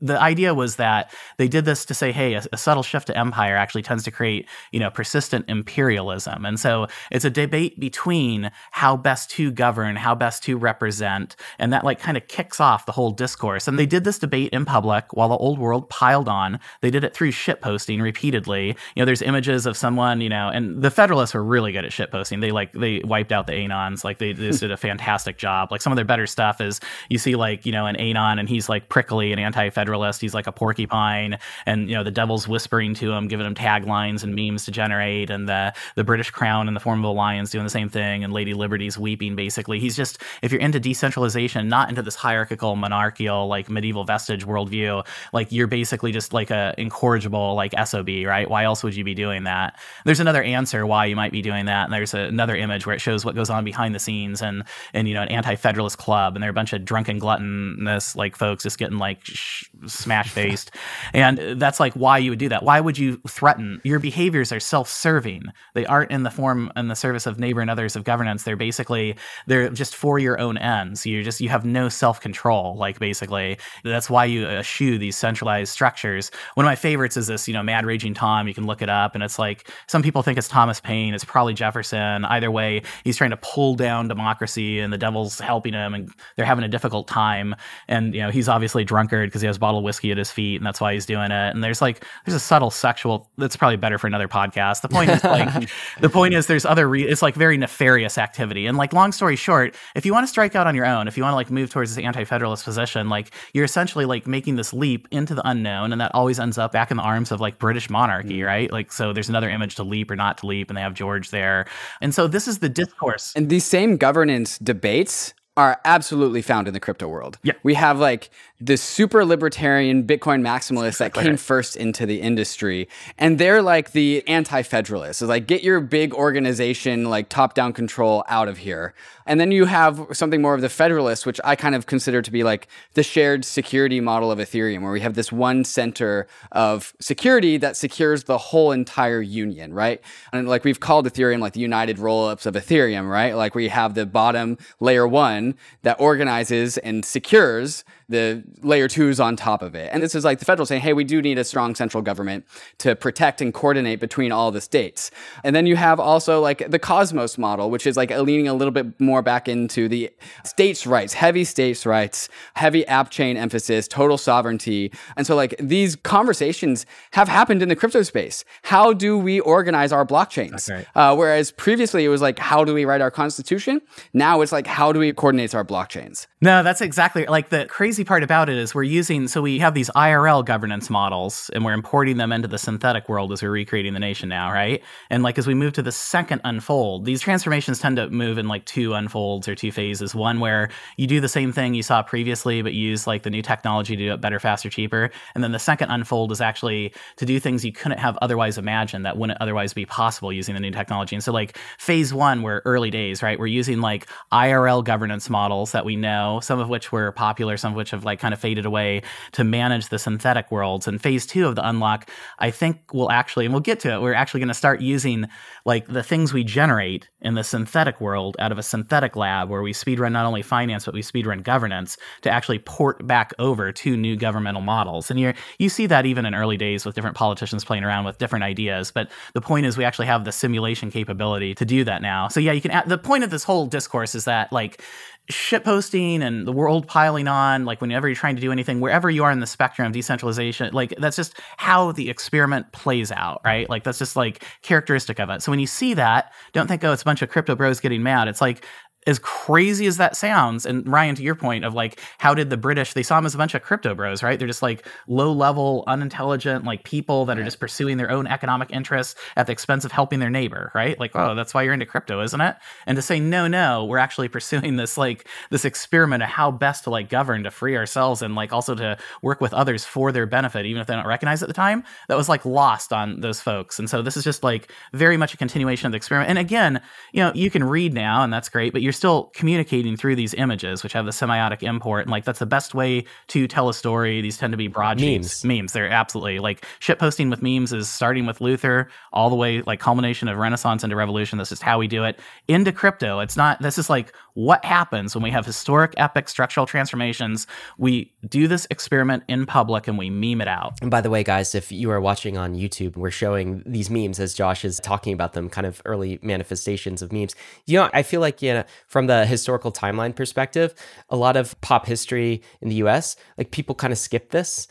the 0.00 0.20
idea 0.20 0.52
was 0.54 0.76
that 0.76 1.14
they 1.38 1.48
did 1.48 1.64
this 1.64 1.84
to 1.86 1.94
say, 1.94 2.12
hey, 2.12 2.34
a, 2.34 2.42
a, 2.52 2.58
subtle 2.58 2.82
shift 2.82 3.06
to 3.06 3.16
empire 3.16 3.56
actually 3.56 3.82
tends 3.82 4.04
to 4.04 4.10
create, 4.10 4.46
you 4.70 4.78
know, 4.78 4.90
persistent 4.90 5.44
imperialism. 5.48 6.44
And 6.44 6.60
so 6.60 6.88
it's 7.10 7.24
a 7.24 7.30
debate 7.30 7.80
between 7.80 8.50
how 8.72 8.96
best 8.96 9.30
to 9.30 9.50
govern, 9.50 9.96
how 9.96 10.14
best 10.14 10.42
to 10.44 10.58
represent, 10.58 11.36
and 11.58 11.72
that 11.72 11.84
like 11.84 12.00
kind 12.00 12.16
of 12.16 12.28
kicks 12.28 12.60
off 12.60 12.86
the 12.86 12.92
whole 12.92 13.12
discourse. 13.12 13.66
And 13.66 13.78
they 13.78 13.86
did 13.86 14.04
this 14.04 14.18
debate 14.18 14.52
in 14.52 14.64
public 14.64 15.12
while 15.12 15.28
the 15.28 15.36
old 15.36 15.58
world 15.58 15.88
piled 15.88 16.28
on. 16.28 16.58
They 16.82 16.90
did 16.90 17.04
it 17.04 17.14
through 17.14 17.30
shit 17.30 17.62
posting 17.62 18.02
repeatedly. 18.02 18.68
You 18.68 19.00
know, 19.00 19.04
there's 19.04 19.22
images 19.22 19.64
of 19.64 19.76
someone, 19.76 20.20
you 20.20 20.28
know, 20.28 20.48
and 20.48 20.82
the 20.82 20.90
Federalists 20.90 21.34
were 21.34 21.44
really 21.44 21.72
good 21.72 21.84
at 21.84 21.92
shit 21.92 22.10
posting. 22.10 22.40
They 22.40 22.50
like 22.50 22.72
they 22.72 23.00
wiped 23.04 23.32
out 23.32 23.46
the 23.46 23.52
anons. 23.52 24.04
Like 24.04 24.18
they, 24.18 24.32
they 24.32 24.48
just 24.48 24.60
did 24.60 24.70
a 24.70 24.76
fantastic 24.88 25.38
job. 25.38 25.70
Like 25.70 25.80
some 25.80 25.92
of 25.92 25.96
their 25.96 26.04
better 26.04 26.26
stuff 26.26 26.60
is 26.60 26.80
you 27.08 27.18
see 27.18 27.36
like, 27.36 27.64
you 27.64 27.72
know, 27.72 27.86
an 27.86 27.96
anon 27.96 28.38
and 28.38 28.48
he's 28.48 28.68
like 28.68 28.90
prickly 28.90 29.32
and 29.32 29.40
anti-federal 29.40 29.83
federalist. 29.84 30.22
He's 30.22 30.32
like 30.32 30.46
a 30.46 30.52
porcupine, 30.52 31.38
and 31.66 31.90
you 31.90 31.94
know 31.94 32.02
the 32.02 32.10
devil's 32.10 32.48
whispering 32.48 32.94
to 32.94 33.12
him, 33.12 33.28
giving 33.28 33.46
him 33.46 33.54
taglines 33.54 34.24
and 34.24 34.34
memes 34.34 34.64
to 34.64 34.70
generate, 34.70 35.28
and 35.28 35.46
the 35.46 35.74
the 35.94 36.04
British 36.04 36.30
Crown 36.30 36.68
in 36.68 36.74
the 36.74 36.80
form 36.80 37.00
of 37.00 37.04
a 37.04 37.12
lion's 37.12 37.50
doing 37.50 37.64
the 37.64 37.70
same 37.70 37.90
thing, 37.90 38.24
and 38.24 38.32
Lady 38.32 38.54
Liberty's 38.54 38.98
weeping. 38.98 39.36
Basically, 39.36 39.78
he's 39.78 39.94
just 39.94 40.22
if 40.40 40.52
you're 40.52 40.60
into 40.60 40.80
decentralization, 40.80 41.68
not 41.68 41.90
into 41.90 42.00
this 42.00 42.14
hierarchical, 42.14 42.76
monarchical, 42.76 43.46
like 43.46 43.68
medieval 43.68 44.04
vestige 44.04 44.46
worldview, 44.46 45.06
like 45.34 45.52
you're 45.52 45.66
basically 45.66 46.12
just 46.12 46.32
like 46.32 46.50
a 46.50 46.74
incorrigible 46.78 47.54
like 47.54 47.74
sob, 47.86 48.08
right? 48.08 48.48
Why 48.48 48.64
else 48.64 48.82
would 48.82 48.96
you 48.96 49.04
be 49.04 49.14
doing 49.14 49.44
that? 49.44 49.78
There's 50.06 50.20
another 50.20 50.42
answer 50.42 50.86
why 50.86 51.06
you 51.06 51.16
might 51.16 51.32
be 51.32 51.42
doing 51.42 51.66
that, 51.66 51.84
and 51.84 51.92
there's 51.92 52.14
a, 52.14 52.20
another 52.20 52.56
image 52.56 52.86
where 52.86 52.94
it 52.94 53.00
shows 53.00 53.24
what 53.24 53.34
goes 53.34 53.50
on 53.50 53.64
behind 53.64 53.94
the 53.94 54.00
scenes, 54.00 54.40
and 54.40 54.64
and 54.94 55.06
you 55.08 55.12
know 55.12 55.22
an 55.22 55.28
anti-federalist 55.28 55.98
club, 55.98 56.34
and 56.34 56.42
there 56.42 56.48
are 56.48 56.56
a 56.56 56.60
bunch 56.60 56.72
of 56.72 56.86
drunken 56.86 57.18
gluttonous 57.18 58.16
like 58.16 58.36
folks 58.36 58.62
just 58.62 58.78
getting 58.78 58.98
like 58.98 59.18
sh- 59.24 59.64
smash 59.86 60.30
faced. 60.30 60.70
and 61.12 61.60
that's 61.60 61.80
like 61.80 61.94
why 61.94 62.18
you 62.18 62.30
would 62.30 62.38
do 62.38 62.48
that. 62.48 62.62
Why 62.62 62.80
would 62.80 62.98
you 62.98 63.20
threaten? 63.28 63.80
Your 63.84 63.98
behaviors 63.98 64.52
are 64.52 64.60
self 64.60 64.88
serving. 64.88 65.44
They 65.74 65.86
aren't 65.86 66.10
in 66.10 66.22
the 66.22 66.30
form 66.30 66.72
and 66.76 66.90
the 66.90 66.96
service 66.96 67.26
of 67.26 67.38
neighbor 67.38 67.60
and 67.60 67.70
others 67.70 67.96
of 67.96 68.04
governance. 68.04 68.42
They're 68.42 68.56
basically, 68.56 69.16
they're 69.46 69.68
just 69.70 69.94
for 69.94 70.18
your 70.18 70.38
own 70.38 70.56
ends. 70.58 71.06
You 71.06 71.22
just, 71.22 71.40
you 71.40 71.48
have 71.48 71.64
no 71.64 71.88
self 71.88 72.20
control. 72.20 72.76
Like 72.76 72.98
basically, 72.98 73.58
that's 73.82 74.10
why 74.10 74.24
you 74.24 74.46
eschew 74.46 74.98
these 74.98 75.16
centralized 75.16 75.72
structures. 75.72 76.30
One 76.54 76.66
of 76.66 76.68
my 76.68 76.76
favorites 76.76 77.16
is 77.16 77.26
this, 77.26 77.48
you 77.48 77.54
know, 77.54 77.62
Mad 77.62 77.86
Raging 77.86 78.14
Tom. 78.14 78.48
You 78.48 78.54
can 78.54 78.66
look 78.66 78.82
it 78.82 78.88
up 78.88 79.14
and 79.14 79.22
it's 79.22 79.38
like, 79.38 79.70
some 79.86 80.02
people 80.02 80.22
think 80.22 80.38
it's 80.38 80.48
Thomas 80.48 80.80
Paine. 80.80 81.14
It's 81.14 81.24
probably 81.24 81.54
Jefferson. 81.54 82.24
Either 82.24 82.50
way, 82.50 82.82
he's 83.04 83.16
trying 83.16 83.30
to 83.30 83.36
pull 83.38 83.74
down 83.74 84.08
democracy 84.08 84.80
and 84.80 84.92
the 84.92 84.98
devil's 84.98 85.38
helping 85.38 85.74
him 85.74 85.94
and 85.94 86.10
they're 86.36 86.46
having 86.46 86.64
a 86.64 86.68
difficult 86.68 87.08
time. 87.08 87.54
And, 87.88 88.14
you 88.14 88.22
know, 88.22 88.30
he's 88.30 88.48
obviously 88.48 88.84
drunkard 88.84 89.28
because 89.28 89.42
he 89.42 89.46
has 89.46 89.58
bottle 89.64 89.78
of 89.78 89.84
whiskey 89.84 90.10
at 90.12 90.18
his 90.18 90.30
feet 90.30 90.56
and 90.56 90.66
that's 90.66 90.78
why 90.78 90.92
he's 90.92 91.06
doing 91.06 91.30
it. 91.30 91.54
And 91.54 91.64
there's 91.64 91.80
like 91.80 92.04
there's 92.26 92.34
a 92.34 92.40
subtle 92.40 92.70
sexual 92.70 93.30
that's 93.38 93.56
probably 93.56 93.78
better 93.78 93.96
for 93.96 94.06
another 94.06 94.28
podcast. 94.28 94.82
The 94.82 94.90
point 94.90 95.08
is 95.08 95.24
like 95.24 95.70
the 96.00 96.10
point 96.10 96.34
is 96.34 96.46
there's 96.46 96.66
other 96.66 96.86
re- 96.86 97.08
it's 97.08 97.22
like 97.22 97.34
very 97.34 97.56
nefarious 97.56 98.18
activity. 98.18 98.66
And 98.66 98.76
like 98.76 98.92
long 98.92 99.10
story 99.10 99.36
short, 99.36 99.74
if 99.94 100.04
you 100.04 100.12
want 100.12 100.24
to 100.24 100.28
strike 100.28 100.54
out 100.54 100.66
on 100.66 100.74
your 100.74 100.84
own, 100.84 101.08
if 101.08 101.16
you 101.16 101.22
want 101.22 101.32
to 101.32 101.36
like 101.36 101.50
move 101.50 101.70
towards 101.70 101.94
this 101.94 102.04
anti-federalist 102.04 102.62
position, 102.62 103.08
like 103.08 103.30
you're 103.54 103.64
essentially 103.64 104.04
like 104.04 104.26
making 104.26 104.56
this 104.56 104.74
leap 104.74 105.08
into 105.10 105.34
the 105.34 105.48
unknown 105.48 105.92
and 105.92 106.00
that 106.02 106.10
always 106.14 106.38
ends 106.38 106.58
up 106.58 106.70
back 106.70 106.90
in 106.90 106.98
the 106.98 107.02
arms 107.02 107.32
of 107.32 107.40
like 107.40 107.58
British 107.58 107.88
monarchy, 107.88 108.40
mm. 108.40 108.46
right? 108.46 108.70
Like 108.70 108.92
so 108.92 109.14
there's 109.14 109.30
another 109.30 109.48
image 109.48 109.76
to 109.76 109.82
leap 109.82 110.10
or 110.10 110.16
not 110.16 110.36
to 110.38 110.46
leap 110.46 110.68
and 110.68 110.76
they 110.76 110.82
have 110.82 110.92
George 110.92 111.30
there. 111.30 111.64
And 112.02 112.14
so 112.14 112.26
this 112.26 112.46
is 112.46 112.58
the 112.58 112.68
discourse. 112.68 113.32
And 113.34 113.48
these 113.48 113.64
same 113.64 113.96
governance 113.96 114.58
debates 114.58 115.32
are 115.56 115.80
absolutely 115.84 116.42
found 116.42 116.66
in 116.66 116.74
the 116.74 116.80
crypto 116.80 117.06
world. 117.06 117.38
Yeah. 117.42 117.52
We 117.62 117.74
have 117.74 118.00
like 118.00 118.30
the 118.60 118.76
super 118.76 119.24
libertarian 119.24 120.04
Bitcoin 120.04 120.40
maximalists 120.40 120.98
that 120.98 121.14
came 121.14 121.36
first 121.36 121.76
into 121.76 122.06
the 122.06 122.20
industry. 122.20 122.88
And 123.18 123.38
they're 123.38 123.62
like 123.62 123.92
the 123.92 124.26
anti 124.26 124.62
federalists. 124.62 125.18
So, 125.18 125.26
like, 125.26 125.46
get 125.46 125.62
your 125.62 125.80
big 125.80 126.12
organization, 126.14 127.04
like 127.04 127.28
top 127.28 127.54
down 127.54 127.72
control 127.72 128.24
out 128.28 128.48
of 128.48 128.58
here. 128.58 128.94
And 129.26 129.40
then 129.40 129.50
you 129.50 129.64
have 129.64 130.06
something 130.12 130.42
more 130.42 130.54
of 130.54 130.60
the 130.60 130.68
federalists, 130.68 131.24
which 131.24 131.40
I 131.44 131.56
kind 131.56 131.74
of 131.74 131.86
consider 131.86 132.22
to 132.22 132.30
be 132.30 132.42
like 132.42 132.68
the 132.94 133.02
shared 133.02 133.44
security 133.44 134.00
model 134.00 134.30
of 134.30 134.38
Ethereum, 134.38 134.82
where 134.82 134.92
we 134.92 135.00
have 135.00 135.14
this 135.14 135.32
one 135.32 135.64
center 135.64 136.26
of 136.52 136.94
security 137.00 137.56
that 137.58 137.76
secures 137.76 138.24
the 138.24 138.38
whole 138.38 138.72
entire 138.72 139.20
union, 139.20 139.72
right? 139.72 140.00
And 140.32 140.48
like 140.48 140.64
we've 140.64 140.80
called 140.80 141.06
Ethereum 141.06 141.40
like 141.40 141.54
the 141.54 141.60
united 141.60 141.98
roll 141.98 142.28
ups 142.28 142.46
of 142.46 142.54
Ethereum, 142.54 143.08
right? 143.10 143.34
Like 143.34 143.54
we 143.54 143.68
have 143.68 143.94
the 143.94 144.06
bottom 144.06 144.58
layer 144.80 145.08
one 145.08 145.54
that 145.82 146.00
organizes 146.00 146.78
and 146.78 147.04
secures 147.04 147.84
the 148.08 148.42
layer 148.62 148.88
twos 148.88 149.20
on 149.20 149.36
top 149.36 149.62
of 149.62 149.74
it. 149.74 149.90
And 149.92 150.02
this 150.02 150.14
is 150.14 150.24
like 150.24 150.38
the 150.38 150.44
federal 150.44 150.66
saying, 150.66 150.82
hey, 150.82 150.92
we 150.92 151.04
do 151.04 151.22
need 151.22 151.38
a 151.38 151.44
strong 151.44 151.74
central 151.74 152.02
government 152.02 152.44
to 152.78 152.94
protect 152.96 153.40
and 153.40 153.54
coordinate 153.54 154.00
between 154.00 154.32
all 154.32 154.50
the 154.50 154.60
states. 154.60 155.10
And 155.42 155.54
then 155.54 155.66
you 155.66 155.76
have 155.76 156.00
also 156.00 156.40
like 156.40 156.70
the 156.70 156.78
Cosmos 156.78 157.38
model, 157.38 157.70
which 157.70 157.86
is 157.86 157.96
like 157.96 158.10
leaning 158.10 158.48
a 158.48 158.54
little 158.54 158.72
bit 158.72 159.00
more 159.00 159.22
back 159.22 159.48
into 159.48 159.88
the 159.88 160.10
states' 160.44 160.86
rights, 160.86 161.14
heavy 161.14 161.44
states' 161.44 161.86
rights, 161.86 162.28
heavy 162.54 162.86
app 162.86 163.10
chain 163.10 163.36
emphasis, 163.36 163.86
total 163.86 164.18
sovereignty. 164.18 164.92
And 165.16 165.26
so 165.26 165.36
like 165.36 165.54
these 165.58 165.96
conversations 165.96 166.86
have 167.12 167.28
happened 167.28 167.62
in 167.62 167.68
the 167.68 167.76
crypto 167.76 168.02
space. 168.02 168.44
How 168.62 168.92
do 168.92 169.16
we 169.16 169.40
organize 169.40 169.92
our 169.92 170.04
blockchains? 170.04 170.70
Right. 170.70 170.86
Uh, 170.94 171.14
whereas 171.16 171.52
previously 171.52 172.04
it 172.04 172.08
was 172.08 172.20
like, 172.20 172.38
how 172.38 172.64
do 172.64 172.74
we 172.74 172.84
write 172.84 173.00
our 173.00 173.10
constitution? 173.10 173.80
Now 174.12 174.40
it's 174.40 174.52
like, 174.52 174.66
how 174.66 174.92
do 174.92 174.98
we 174.98 175.12
coordinate 175.12 175.54
our 175.54 175.64
blockchains? 175.64 176.26
No, 176.40 176.62
that's 176.62 176.80
exactly 176.80 177.26
like 177.26 177.50
the 177.50 177.66
crazy 177.66 177.93
crazy 177.94 178.04
part 178.04 178.24
about 178.24 178.48
it 178.48 178.56
is 178.56 178.74
we're 178.74 178.82
using 178.82 179.28
so 179.28 179.40
we 179.40 179.60
have 179.60 179.72
these 179.72 179.88
IRL 179.90 180.44
governance 180.44 180.90
models 180.90 181.48
and 181.54 181.64
we're 181.64 181.72
importing 181.72 182.16
them 182.16 182.32
into 182.32 182.48
the 182.48 182.58
synthetic 182.58 183.08
world 183.08 183.30
as 183.30 183.40
we're 183.40 183.52
recreating 183.52 183.94
the 183.94 184.00
nation 184.00 184.28
now, 184.28 184.50
right? 184.50 184.82
And 185.10 185.22
like 185.22 185.38
as 185.38 185.46
we 185.46 185.54
move 185.54 185.74
to 185.74 185.82
the 185.82 185.92
second 185.92 186.40
unfold, 186.42 187.04
these 187.04 187.20
transformations 187.20 187.78
tend 187.78 187.98
to 187.98 188.10
move 188.10 188.36
in 188.36 188.48
like 188.48 188.64
two 188.64 188.94
unfolds 188.94 189.46
or 189.46 189.54
two 189.54 189.70
phases. 189.70 190.12
One 190.12 190.40
where 190.40 190.70
you 190.96 191.06
do 191.06 191.20
the 191.20 191.28
same 191.28 191.52
thing 191.52 191.74
you 191.74 191.84
saw 191.84 192.02
previously, 192.02 192.62
but 192.62 192.72
use 192.72 193.06
like 193.06 193.22
the 193.22 193.30
new 193.30 193.42
technology 193.42 193.94
to 193.94 194.06
do 194.06 194.12
it 194.12 194.20
better, 194.20 194.40
faster, 194.40 194.68
cheaper. 194.68 195.12
And 195.36 195.44
then 195.44 195.52
the 195.52 195.60
second 195.60 195.92
unfold 195.92 196.32
is 196.32 196.40
actually 196.40 196.92
to 197.18 197.24
do 197.24 197.38
things 197.38 197.64
you 197.64 197.70
couldn't 197.70 197.98
have 197.98 198.18
otherwise 198.20 198.58
imagined 198.58 199.06
that 199.06 199.18
wouldn't 199.18 199.40
otherwise 199.40 199.72
be 199.72 199.86
possible 199.86 200.32
using 200.32 200.56
the 200.56 200.60
new 200.60 200.72
technology. 200.72 201.14
And 201.14 201.22
so 201.22 201.30
like 201.30 201.56
phase 201.78 202.12
one, 202.12 202.42
we're 202.42 202.60
early 202.64 202.90
days, 202.90 203.22
right? 203.22 203.38
We're 203.38 203.46
using 203.46 203.80
like 203.80 204.08
IRL 204.32 204.82
governance 204.82 205.30
models 205.30 205.70
that 205.70 205.84
we 205.84 205.94
know, 205.94 206.40
some 206.42 206.58
of 206.58 206.68
which 206.68 206.90
were 206.90 207.12
popular, 207.12 207.56
some 207.56 207.70
of 207.70 207.76
which 207.76 207.83
which 207.84 207.90
have 207.90 208.02
like 208.02 208.18
kind 208.18 208.32
of 208.32 208.40
faded 208.40 208.64
away 208.64 209.02
to 209.32 209.44
manage 209.44 209.90
the 209.90 209.98
synthetic 209.98 210.50
worlds. 210.50 210.88
And 210.88 211.02
phase 211.02 211.26
two 211.26 211.46
of 211.46 211.54
the 211.54 211.68
unlock, 211.68 212.08
I 212.38 212.50
think 212.50 212.78
we'll 212.94 213.10
actually, 213.10 213.44
and 213.44 213.52
we'll 213.52 213.60
get 213.60 213.78
to 213.80 213.92
it, 213.92 214.00
we're 214.00 214.14
actually 214.14 214.40
going 214.40 214.48
to 214.48 214.54
start 214.54 214.80
using 214.80 215.26
like 215.64 215.86
the 215.86 216.02
things 216.02 216.32
we 216.32 216.44
generate 216.44 217.08
in 217.20 217.34
the 217.34 217.44
synthetic 217.44 218.00
world 218.00 218.36
out 218.38 218.52
of 218.52 218.58
a 218.58 218.62
synthetic 218.62 219.16
lab 219.16 219.48
where 219.48 219.62
we 219.62 219.72
speedrun 219.72 220.12
not 220.12 220.26
only 220.26 220.42
finance, 220.42 220.84
but 220.84 220.94
we 220.94 221.02
speedrun 221.02 221.42
governance 221.42 221.96
to 222.22 222.30
actually 222.30 222.58
port 222.58 223.06
back 223.06 223.32
over 223.38 223.72
to 223.72 223.96
new 223.96 224.16
governmental 224.16 224.60
models. 224.60 225.10
And 225.10 225.18
you 225.18 225.32
you 225.58 225.68
see 225.68 225.86
that 225.86 226.06
even 226.06 226.26
in 226.26 226.34
early 226.34 226.56
days 226.56 226.84
with 226.84 226.94
different 226.94 227.16
politicians 227.16 227.64
playing 227.64 227.84
around 227.84 228.04
with 228.04 228.18
different 228.18 228.44
ideas. 228.44 228.90
But 228.90 229.10
the 229.32 229.40
point 229.40 229.66
is 229.66 229.78
we 229.78 229.84
actually 229.84 230.06
have 230.06 230.24
the 230.24 230.32
simulation 230.32 230.90
capability 230.90 231.54
to 231.54 231.64
do 231.64 231.84
that 231.84 232.02
now. 232.02 232.28
So 232.28 232.40
yeah, 232.40 232.52
you 232.52 232.60
can, 232.60 232.70
add, 232.70 232.88
the 232.88 232.98
point 232.98 233.24
of 233.24 233.30
this 233.30 233.44
whole 233.44 233.66
discourse 233.66 234.14
is 234.14 234.26
that 234.26 234.52
like 234.52 234.82
shitposting 235.30 236.20
and 236.20 236.46
the 236.46 236.52
world 236.52 236.86
piling 236.86 237.28
on, 237.28 237.64
like 237.64 237.80
whenever 237.80 238.06
you're 238.06 238.14
trying 238.14 238.34
to 238.36 238.42
do 238.42 238.52
anything, 238.52 238.80
wherever 238.80 239.08
you 239.08 239.24
are 239.24 239.30
in 239.30 239.40
the 239.40 239.46
spectrum 239.46 239.86
of 239.86 239.92
decentralization, 239.92 240.72
like 240.74 240.94
that's 240.98 241.16
just 241.16 241.38
how 241.56 241.92
the 241.92 242.10
experiment 242.10 242.70
plays 242.72 243.10
out, 243.10 243.40
right? 243.42 243.68
Like 243.70 243.84
that's 243.84 243.98
just 243.98 244.16
like 244.16 244.44
characteristic 244.60 245.18
of 245.18 245.30
it. 245.30 245.42
So 245.42 245.50
when 245.54 245.60
you 245.60 245.68
see 245.68 245.94
that, 245.94 246.32
don't 246.52 246.66
think, 246.66 246.82
oh, 246.82 246.92
it's 246.92 247.02
a 247.02 247.04
bunch 247.04 247.22
of 247.22 247.28
crypto 247.28 247.54
bros 247.54 247.78
getting 247.78 248.02
mad. 248.02 248.26
It's 248.26 248.40
like 248.40 248.66
as 249.06 249.18
crazy 249.18 249.86
as 249.86 249.98
that 249.98 250.16
sounds, 250.16 250.64
and 250.64 250.88
Ryan, 250.88 251.14
to 251.16 251.22
your 251.22 251.34
point 251.34 251.64
of 251.64 251.74
like, 251.74 252.00
how 252.18 252.34
did 252.34 252.48
the 252.50 252.56
British, 252.56 252.94
they 252.94 253.02
saw 253.02 253.16
them 253.16 253.26
as 253.26 253.34
a 253.34 253.38
bunch 253.38 253.54
of 253.54 253.62
crypto 253.62 253.94
bros, 253.94 254.22
right? 254.22 254.38
They're 254.38 254.48
just 254.48 254.62
like 254.62 254.86
low 255.06 255.30
level, 255.30 255.84
unintelligent, 255.86 256.64
like 256.64 256.84
people 256.84 257.26
that 257.26 257.38
are 257.38 257.44
just 257.44 257.60
pursuing 257.60 257.98
their 257.98 258.10
own 258.10 258.26
economic 258.26 258.70
interests 258.70 259.14
at 259.36 259.46
the 259.46 259.52
expense 259.52 259.84
of 259.84 259.92
helping 259.92 260.20
their 260.20 260.30
neighbor, 260.30 260.72
right? 260.74 260.98
Like, 260.98 261.12
oh, 261.14 261.34
that's 261.34 261.52
why 261.52 261.62
you're 261.62 261.74
into 261.74 261.84
crypto, 261.84 262.22
isn't 262.22 262.40
it? 262.40 262.56
And 262.86 262.96
to 262.96 263.02
say, 263.02 263.20
no, 263.20 263.46
no, 263.46 263.84
we're 263.84 263.98
actually 263.98 264.28
pursuing 264.28 264.76
this, 264.76 264.96
like, 264.96 265.28
this 265.50 265.66
experiment 265.66 266.22
of 266.22 266.30
how 266.30 266.50
best 266.50 266.84
to 266.84 266.90
like 266.90 267.10
govern 267.10 267.44
to 267.44 267.50
free 267.50 267.76
ourselves 267.76 268.22
and 268.22 268.34
like 268.34 268.52
also 268.52 268.74
to 268.74 268.96
work 269.20 269.40
with 269.40 269.52
others 269.52 269.84
for 269.84 270.12
their 270.12 270.26
benefit, 270.26 270.64
even 270.64 270.80
if 270.80 270.86
they 270.86 270.94
don't 270.94 271.06
recognize 271.06 271.42
it 271.42 271.44
at 271.44 271.48
the 271.48 271.54
time, 271.54 271.84
that 272.08 272.16
was 272.16 272.30
like 272.30 272.44
lost 272.46 272.92
on 272.92 273.20
those 273.20 273.40
folks. 273.40 273.78
And 273.78 273.90
so 273.90 274.00
this 274.00 274.16
is 274.16 274.24
just 274.24 274.42
like 274.42 274.72
very 274.94 275.18
much 275.18 275.34
a 275.34 275.36
continuation 275.36 275.86
of 275.86 275.92
the 275.92 275.96
experiment. 275.96 276.30
And 276.30 276.38
again, 276.38 276.80
you 277.12 277.22
know, 277.22 277.32
you 277.34 277.50
can 277.50 277.62
read 277.62 277.92
now, 277.92 278.22
and 278.22 278.32
that's 278.32 278.48
great, 278.48 278.72
but 278.72 278.80
you're 278.80 278.93
still 278.94 279.30
communicating 279.34 279.96
through 279.96 280.16
these 280.16 280.34
images, 280.34 280.82
which 280.82 280.92
have 280.92 281.04
the 281.04 281.10
semiotic 281.10 281.62
import. 281.62 282.02
And 282.02 282.10
like 282.10 282.24
that's 282.24 282.38
the 282.38 282.46
best 282.46 282.74
way 282.74 283.04
to 283.28 283.46
tell 283.46 283.68
a 283.68 283.74
story. 283.74 284.20
These 284.20 284.38
tend 284.38 284.52
to 284.52 284.56
be 284.56 284.68
broadsheets. 284.68 285.44
Memes. 285.44 285.58
Memes. 285.58 285.72
They're 285.72 285.90
absolutely 285.90 286.38
like 286.38 286.64
shit 286.78 286.98
posting 286.98 287.30
with 287.30 287.42
memes 287.42 287.72
is 287.72 287.88
starting 287.88 288.26
with 288.26 288.40
Luther 288.40 288.88
all 289.12 289.30
the 289.30 289.36
way 289.36 289.62
like 289.62 289.80
culmination 289.80 290.28
of 290.28 290.38
Renaissance 290.38 290.84
into 290.84 290.96
Revolution. 290.96 291.38
This 291.38 291.52
is 291.52 291.60
how 291.60 291.78
we 291.78 291.88
do 291.88 292.04
it. 292.04 292.18
Into 292.48 292.72
crypto. 292.72 293.20
It's 293.20 293.36
not 293.36 293.60
this 293.60 293.78
is 293.78 293.90
like 293.90 294.14
what 294.34 294.64
happens 294.64 295.14
when 295.14 295.22
we 295.22 295.30
have 295.30 295.46
historic 295.46 295.94
epic 295.96 296.28
structural 296.28 296.66
transformations. 296.66 297.46
We 297.78 298.12
do 298.28 298.48
this 298.48 298.66
experiment 298.70 299.24
in 299.28 299.46
public 299.46 299.88
and 299.88 299.96
we 299.96 300.10
meme 300.10 300.40
it 300.40 300.48
out. 300.48 300.74
And 300.82 300.90
by 300.90 301.00
the 301.00 301.10
way, 301.10 301.22
guys, 301.22 301.54
if 301.54 301.72
you 301.72 301.90
are 301.90 302.00
watching 302.00 302.36
on 302.36 302.54
YouTube, 302.54 302.96
we're 302.96 303.10
showing 303.10 303.62
these 303.64 303.90
memes 303.90 304.18
as 304.20 304.34
Josh 304.34 304.64
is 304.64 304.80
talking 304.80 305.12
about 305.12 305.32
them, 305.32 305.48
kind 305.48 305.66
of 305.66 305.80
early 305.84 306.18
manifestations 306.22 307.00
of 307.00 307.12
memes. 307.12 307.34
You 307.66 307.78
know, 307.78 307.90
I 307.92 308.02
feel 308.02 308.20
like, 308.20 308.42
you 308.42 308.54
know, 308.54 308.64
from 308.88 309.06
the 309.06 309.24
historical 309.24 309.72
timeline 309.72 310.14
perspective, 310.14 310.74
a 311.08 311.16
lot 311.16 311.36
of 311.36 311.58
pop 311.60 311.86
history 311.86 312.42
in 312.60 312.68
the 312.68 312.76
US, 312.76 313.16
like 313.38 313.52
people 313.52 313.74
kind 313.74 313.92
of 313.92 313.98
skip 313.98 314.30
this 314.30 314.66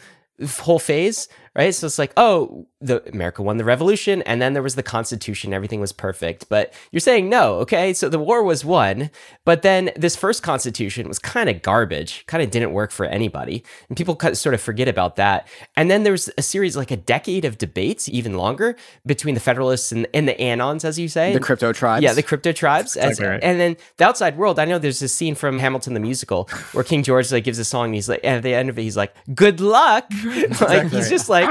whole 0.60 0.80
phase, 0.80 1.28
right? 1.56 1.74
So 1.74 1.88
it's 1.88 2.00
like, 2.00 2.14
oh, 2.18 2.68
the 2.82 3.08
America 3.12 3.42
won 3.42 3.58
the 3.58 3.64
revolution 3.64 4.22
and 4.24 4.42
then 4.42 4.54
there 4.54 4.64
was 4.64 4.76
the 4.76 4.84
constitution, 4.84 5.54
everything 5.54 5.80
was 5.80 5.92
perfect. 5.92 6.50
But 6.50 6.74
you're 6.92 7.00
saying 7.00 7.30
no, 7.30 7.56
okay? 7.56 7.94
So 7.94 8.10
the 8.10 8.20
war 8.20 8.44
was 8.44 8.66
won, 8.66 9.10
but 9.46 9.62
then 9.62 9.92
this 9.96 10.16
first 10.16 10.44
constitution 10.44 11.08
was 11.08 11.20
kind 11.20 11.50
of 11.50 11.62
garbage, 11.62 12.26
kind 12.28 12.44
of 12.44 12.52
didn't 12.52 12.74
work 12.74 12.92
for 12.92 13.06
anybody. 13.06 13.64
And 13.88 13.98
people 13.98 14.18
sort 14.34 14.56
of 14.56 14.62
forget 14.62 14.88
about 14.88 15.16
that. 15.16 15.48
And 15.76 15.90
then 15.90 16.04
there 16.04 16.12
was 16.12 16.30
a 16.38 16.42
series 16.42 16.76
like 16.76 16.92
a 16.92 16.98
decade 16.98 17.46
of 17.46 17.58
debates, 17.58 18.10
even 18.10 18.36
longer, 18.36 18.76
between 19.06 19.36
the 19.36 19.42
Federalists 19.42 19.92
and, 19.92 20.08
and 20.14 20.28
the 20.28 20.36
Anons, 20.36 20.84
as 20.84 21.00
you 21.00 21.08
say. 21.08 21.34
The 21.34 21.40
crypto 21.40 21.72
tribes. 21.72 22.04
Yeah, 22.04 22.14
the 22.14 22.24
crypto 22.24 22.52
tribes. 22.52 22.98
As, 22.98 23.20
right. 23.20 23.42
And 23.44 23.60
then 23.60 23.78
the 23.98 24.06
outside 24.06 24.38
world, 24.38 24.60
I 24.60 24.66
know 24.66 24.80
there's 24.80 25.00
this 25.00 25.14
scene 25.14 25.36
from 25.36 25.60
Hamilton 25.60 25.94
the 25.94 26.00
musical 26.00 26.50
where 26.74 26.84
King 26.84 27.04
George 27.04 27.32
like 27.32 27.44
gives 27.44 27.60
a 27.60 27.66
song 27.66 27.86
and 27.86 27.96
he's 27.96 28.10
like 28.10 28.24
at 28.24 28.44
the 28.44 28.54
end 28.54 28.70
of 28.70 28.78
it, 28.78 28.84
he's 28.84 28.98
like, 28.98 29.14
Good 29.34 29.62
luck. 29.62 30.06
like 30.62 30.90
he's 30.90 31.10
just 31.10 31.30
like 31.30 31.43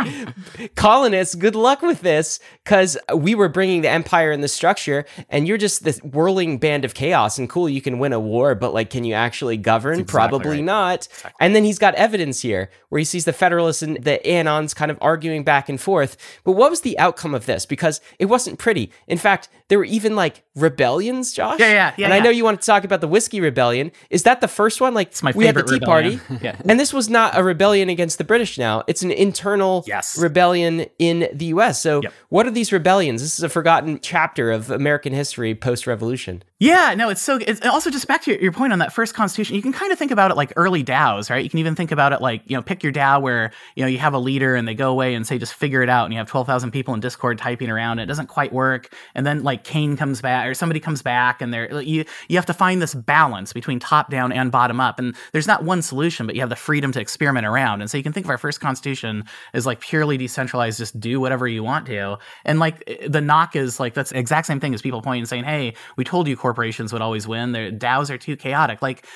colonists, 0.75 1.35
good 1.35 1.55
luck 1.55 1.83
with 1.83 2.01
this. 2.01 2.41
Cause 2.65 2.97
we 3.15 3.35
were 3.35 3.49
bringing 3.49 3.83
the 3.83 3.89
empire 3.89 4.31
and 4.31 4.43
the 4.43 4.49
structure, 4.49 5.05
and 5.29 5.49
you're 5.49 5.59
just 5.59 5.83
this 5.85 5.99
whirling 5.99 6.59
band 6.59 6.85
of 6.85 6.95
chaos. 6.95 7.39
And 7.39 7.49
cool, 7.49 7.69
you 7.69 7.81
can 7.83 7.99
win 7.99 8.13
a 8.13 8.21
war, 8.21 8.55
but 8.55 8.73
like, 8.73 8.91
can 8.91 9.05
you 9.05 9.15
actually 9.15 9.57
govern? 9.57 9.95
exactly 10.01 10.13
Probably 10.13 10.57
right. 10.59 10.65
not. 10.65 11.09
And 11.41 11.57
then 11.57 11.65
he's 11.65 11.79
got 11.79 11.95
evidence 11.97 12.41
here 12.43 12.71
where 12.89 12.99
he 13.01 13.05
sees 13.05 13.25
the 13.25 13.33
Federalists 13.33 13.83
and 13.83 13.97
the 14.03 14.21
Anons 14.25 14.75
kind 14.77 14.91
of 14.91 14.99
arguing 15.01 15.43
back 15.45 15.69
and 15.69 15.81
forth. 15.81 16.17
But 16.45 16.53
what 16.53 16.71
was 16.71 16.83
the 16.83 16.99
outcome 16.99 17.35
of 17.35 17.47
this? 17.47 17.67
Because 17.67 18.01
it 18.19 18.27
wasn't 18.27 18.59
pretty. 18.59 18.93
In 19.09 19.19
fact, 19.19 19.49
there 19.69 19.79
were 19.79 19.85
even 19.85 20.15
like 20.15 20.45
rebellions, 20.55 21.33
Josh. 21.33 21.59
Yeah, 21.59 21.73
yeah, 21.73 21.95
yeah, 21.97 22.05
And 22.05 22.15
I 22.15 22.21
know 22.21 22.31
you 22.31 22.45
want 22.45 22.61
to 22.61 22.67
talk 22.67 22.85
about 22.85 23.01
the 23.01 23.09
whiskey 23.09 23.41
rebellion. 23.41 23.91
Is 24.11 24.23
that 24.25 24.41
the 24.41 24.49
first 24.49 24.81
one? 24.81 24.95
Like 24.95 25.21
my 25.23 25.33
we 25.35 25.47
had 25.47 25.55
the 25.57 25.63
Tea 25.63 25.75
rebellion. 25.75 26.21
Party, 26.21 26.39
Yeah. 26.45 26.57
and 26.65 26.79
this 26.79 26.93
was 26.93 27.09
not 27.09 27.37
a 27.37 27.43
rebellion 27.43 27.89
against 27.89 28.19
the 28.19 28.25
British. 28.25 28.57
Now 28.59 28.85
it's 28.87 29.03
an 29.03 29.11
internal 29.11 29.82
Yes. 29.87 30.19
rebellion 30.19 30.87
in 30.99 31.29
the 31.33 31.47
U.S. 31.47 31.81
So 31.83 32.01
Yep. 32.03 32.13
what 32.29 32.47
are 32.47 32.51
these 32.51 32.73
rebellions? 32.73 33.23
This 33.23 33.39
is 33.39 33.43
a 33.43 33.49
forgotten 33.49 33.99
chapter 34.01 34.51
of 34.51 34.71
American 34.71 35.13
history 35.13 35.55
post-revolution. 35.55 36.43
Yeah, 36.63 36.95
no, 36.95 37.09
it's 37.09 37.21
so. 37.21 37.41
It's 37.45 37.61
also 37.67 37.91
just 37.91 38.07
back 38.07 38.23
to 38.23 38.31
your, 38.31 38.41
your 38.41 38.53
point 38.53 38.73
on 38.73 38.79
that 38.79 38.93
first 38.93 39.15
constitution. 39.15 39.57
You 39.57 39.63
can 39.63 39.73
kind 39.73 39.91
of 39.91 39.99
think 39.99 40.13
about 40.13 40.31
it 40.31 40.37
like 40.37 40.53
early 40.55 40.85
DAOs, 40.85 41.29
right? 41.29 41.43
You 41.43 41.51
can 41.51 41.59
even 41.59 41.75
think 41.75 41.91
about 41.91 42.13
it 42.13 42.21
like 42.21 42.43
you 42.47 42.57
know, 42.57 42.63
pick 42.63 42.85
your 42.85 42.93
DAO 42.93 43.21
where 43.21 43.51
you 43.75 43.83
know 43.83 43.89
you 43.89 43.99
have 43.99 44.15
a 44.15 44.19
leader 44.21 44.55
and 44.55 44.69
they 44.69 44.75
go 44.75 44.93
away 44.93 45.17
and 45.17 45.27
say 45.27 45.39
just 45.39 45.55
figure 45.55 45.83
it 45.83 45.89
out, 45.89 46.05
and 46.05 46.15
you 46.15 46.19
have 46.19 46.29
twelve 46.29 46.47
thousand 46.47 46.71
people 46.71 46.95
in 46.95 47.01
Discord 47.01 47.39
typing 47.39 47.69
around. 47.69 47.99
And 47.99 48.03
it 48.03 48.07
doesn't 48.07 48.29
quite 48.29 48.53
work, 48.53 48.95
and 49.17 49.27
then 49.27 49.43
like 49.43 49.65
Kain 49.65 49.97
comes 49.97 50.21
back 50.21 50.47
or 50.47 50.55
somebody 50.55 50.79
comes 50.79 51.03
back, 51.03 51.43
and 51.43 51.53
they're 51.53 51.83
you 51.83 52.05
you 52.29 52.37
have 52.37 52.47
to 52.47 52.55
find 52.55 52.81
this 52.81 52.95
balance 52.95 53.53
between 53.53 53.81
top 53.81 54.09
down 54.09 54.31
and 54.31 54.53
bottom 54.53 54.79
up. 54.79 55.01
And 55.01 55.17
there's 55.33 55.49
not 55.49 55.65
one 55.65 55.83
solution, 55.83 56.27
but 56.27 56.37
you 56.37 56.43
have 56.43 56.49
the 56.49 56.55
freedom 56.55 56.93
to 56.93 57.01
experiment 57.01 57.45
around. 57.45 57.81
And 57.81 57.91
so 57.91 57.97
you 57.97 58.05
can 58.05 58.13
think 58.13 58.27
of 58.27 58.31
our 58.31 58.39
first 58.39 58.61
constitution 58.61 59.25
as 59.53 59.67
like 59.67 59.81
purely 59.81 60.17
decentralized, 60.17 60.79
just 60.79 61.01
do 61.01 61.19
whatever 61.19 61.49
you 61.49 61.65
want 61.65 61.87
to. 61.87 62.19
And 62.45 62.61
like 62.61 62.85
eh, 62.87 63.09
the 63.09 63.21
knock 63.21 63.57
is 63.57 63.81
like 63.81 63.95
that's 63.95 64.11
the 64.11 64.19
exact 64.21 64.47
same 64.47 64.61
thing 64.61 64.75
as 64.75 64.81
people 64.81 65.03
pointing 65.03 65.23
and 65.23 65.29
saying, 65.29 65.43
"Hey, 65.43 65.75
we 65.97 66.05
told 66.05 66.29
you 66.29 66.37
corporations 66.53 66.93
would 66.93 67.03
always 67.03 67.27
win. 67.27 67.53
Their 67.53 67.71
DAOs 67.71 68.11
are 68.11 68.19
too 68.19 68.37
chaotic." 68.37 68.83
Like 68.83 69.07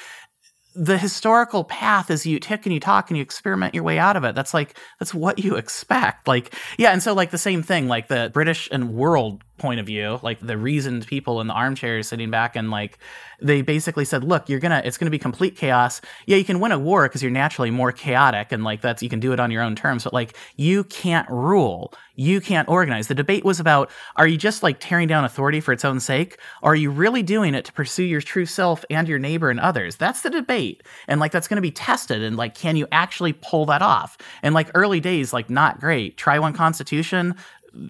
the 0.74 0.98
historical 0.98 1.64
path 1.64 2.10
is 2.10 2.26
you 2.26 2.38
tick 2.38 2.66
and 2.66 2.72
you 2.72 2.80
talk 2.80 3.10
and 3.10 3.16
you 3.16 3.22
experiment 3.22 3.74
your 3.74 3.82
way 3.82 3.98
out 3.98 4.16
of 4.16 4.24
it. 4.24 4.34
That's 4.34 4.52
like 4.52 4.78
that's 4.98 5.14
what 5.14 5.38
you 5.38 5.56
expect. 5.62 6.28
Like 6.28 6.54
yeah, 6.78 6.92
and 6.92 7.02
so 7.02 7.14
like 7.14 7.30
the 7.30 7.38
same 7.38 7.62
thing, 7.62 7.88
like 7.88 8.08
the 8.08 8.30
British 8.32 8.68
and 8.70 8.94
world 8.94 9.42
point 9.58 9.80
of 9.80 9.86
view, 9.86 10.20
like 10.22 10.40
the 10.40 10.56
reasoned 10.56 11.06
people 11.06 11.40
in 11.40 11.46
the 11.46 11.54
armchairs 11.54 12.08
sitting 12.08 12.30
back 12.30 12.56
and 12.56 12.70
like 12.70 12.98
they 13.40 13.62
basically 13.62 14.04
said, 14.04 14.24
look, 14.24 14.48
you're 14.48 14.60
gonna 14.60 14.82
it's 14.84 14.98
gonna 14.98 15.10
be 15.10 15.18
complete 15.18 15.56
chaos. 15.56 16.00
Yeah, 16.26 16.36
you 16.36 16.44
can 16.44 16.60
win 16.60 16.72
a 16.72 16.78
war 16.78 17.08
because 17.08 17.22
you're 17.22 17.30
naturally 17.30 17.70
more 17.70 17.92
chaotic 17.92 18.52
and 18.52 18.64
like 18.64 18.80
that's 18.80 19.02
you 19.02 19.08
can 19.08 19.20
do 19.20 19.32
it 19.32 19.40
on 19.40 19.50
your 19.50 19.62
own 19.62 19.74
terms, 19.74 20.04
but 20.04 20.12
like 20.12 20.36
you 20.56 20.84
can't 20.84 21.28
rule. 21.28 21.92
You 22.18 22.40
can't 22.40 22.68
organize. 22.68 23.08
The 23.08 23.14
debate 23.14 23.44
was 23.44 23.60
about 23.60 23.90
are 24.16 24.26
you 24.26 24.38
just 24.38 24.62
like 24.62 24.78
tearing 24.80 25.06
down 25.08 25.24
authority 25.24 25.60
for 25.60 25.72
its 25.72 25.84
own 25.84 26.00
sake? 26.00 26.38
Or 26.62 26.72
are 26.72 26.76
you 26.76 26.90
really 26.90 27.22
doing 27.22 27.54
it 27.54 27.66
to 27.66 27.72
pursue 27.72 28.04
your 28.04 28.22
true 28.22 28.46
self 28.46 28.84
and 28.88 29.06
your 29.06 29.18
neighbor 29.18 29.50
and 29.50 29.60
others? 29.60 29.96
That's 29.96 30.22
the 30.22 30.30
debate. 30.30 30.82
And 31.08 31.20
like 31.20 31.32
that's 31.32 31.48
gonna 31.48 31.60
be 31.60 31.70
tested 31.70 32.22
and 32.22 32.36
like 32.36 32.54
can 32.54 32.76
you 32.76 32.86
actually 32.90 33.34
pull 33.34 33.66
that 33.66 33.82
off? 33.82 34.16
And 34.42 34.54
like 34.54 34.70
early 34.74 35.00
days, 35.00 35.32
like 35.32 35.50
not 35.50 35.78
great. 35.78 36.16
Try 36.16 36.38
one 36.38 36.54
constitution, 36.54 37.34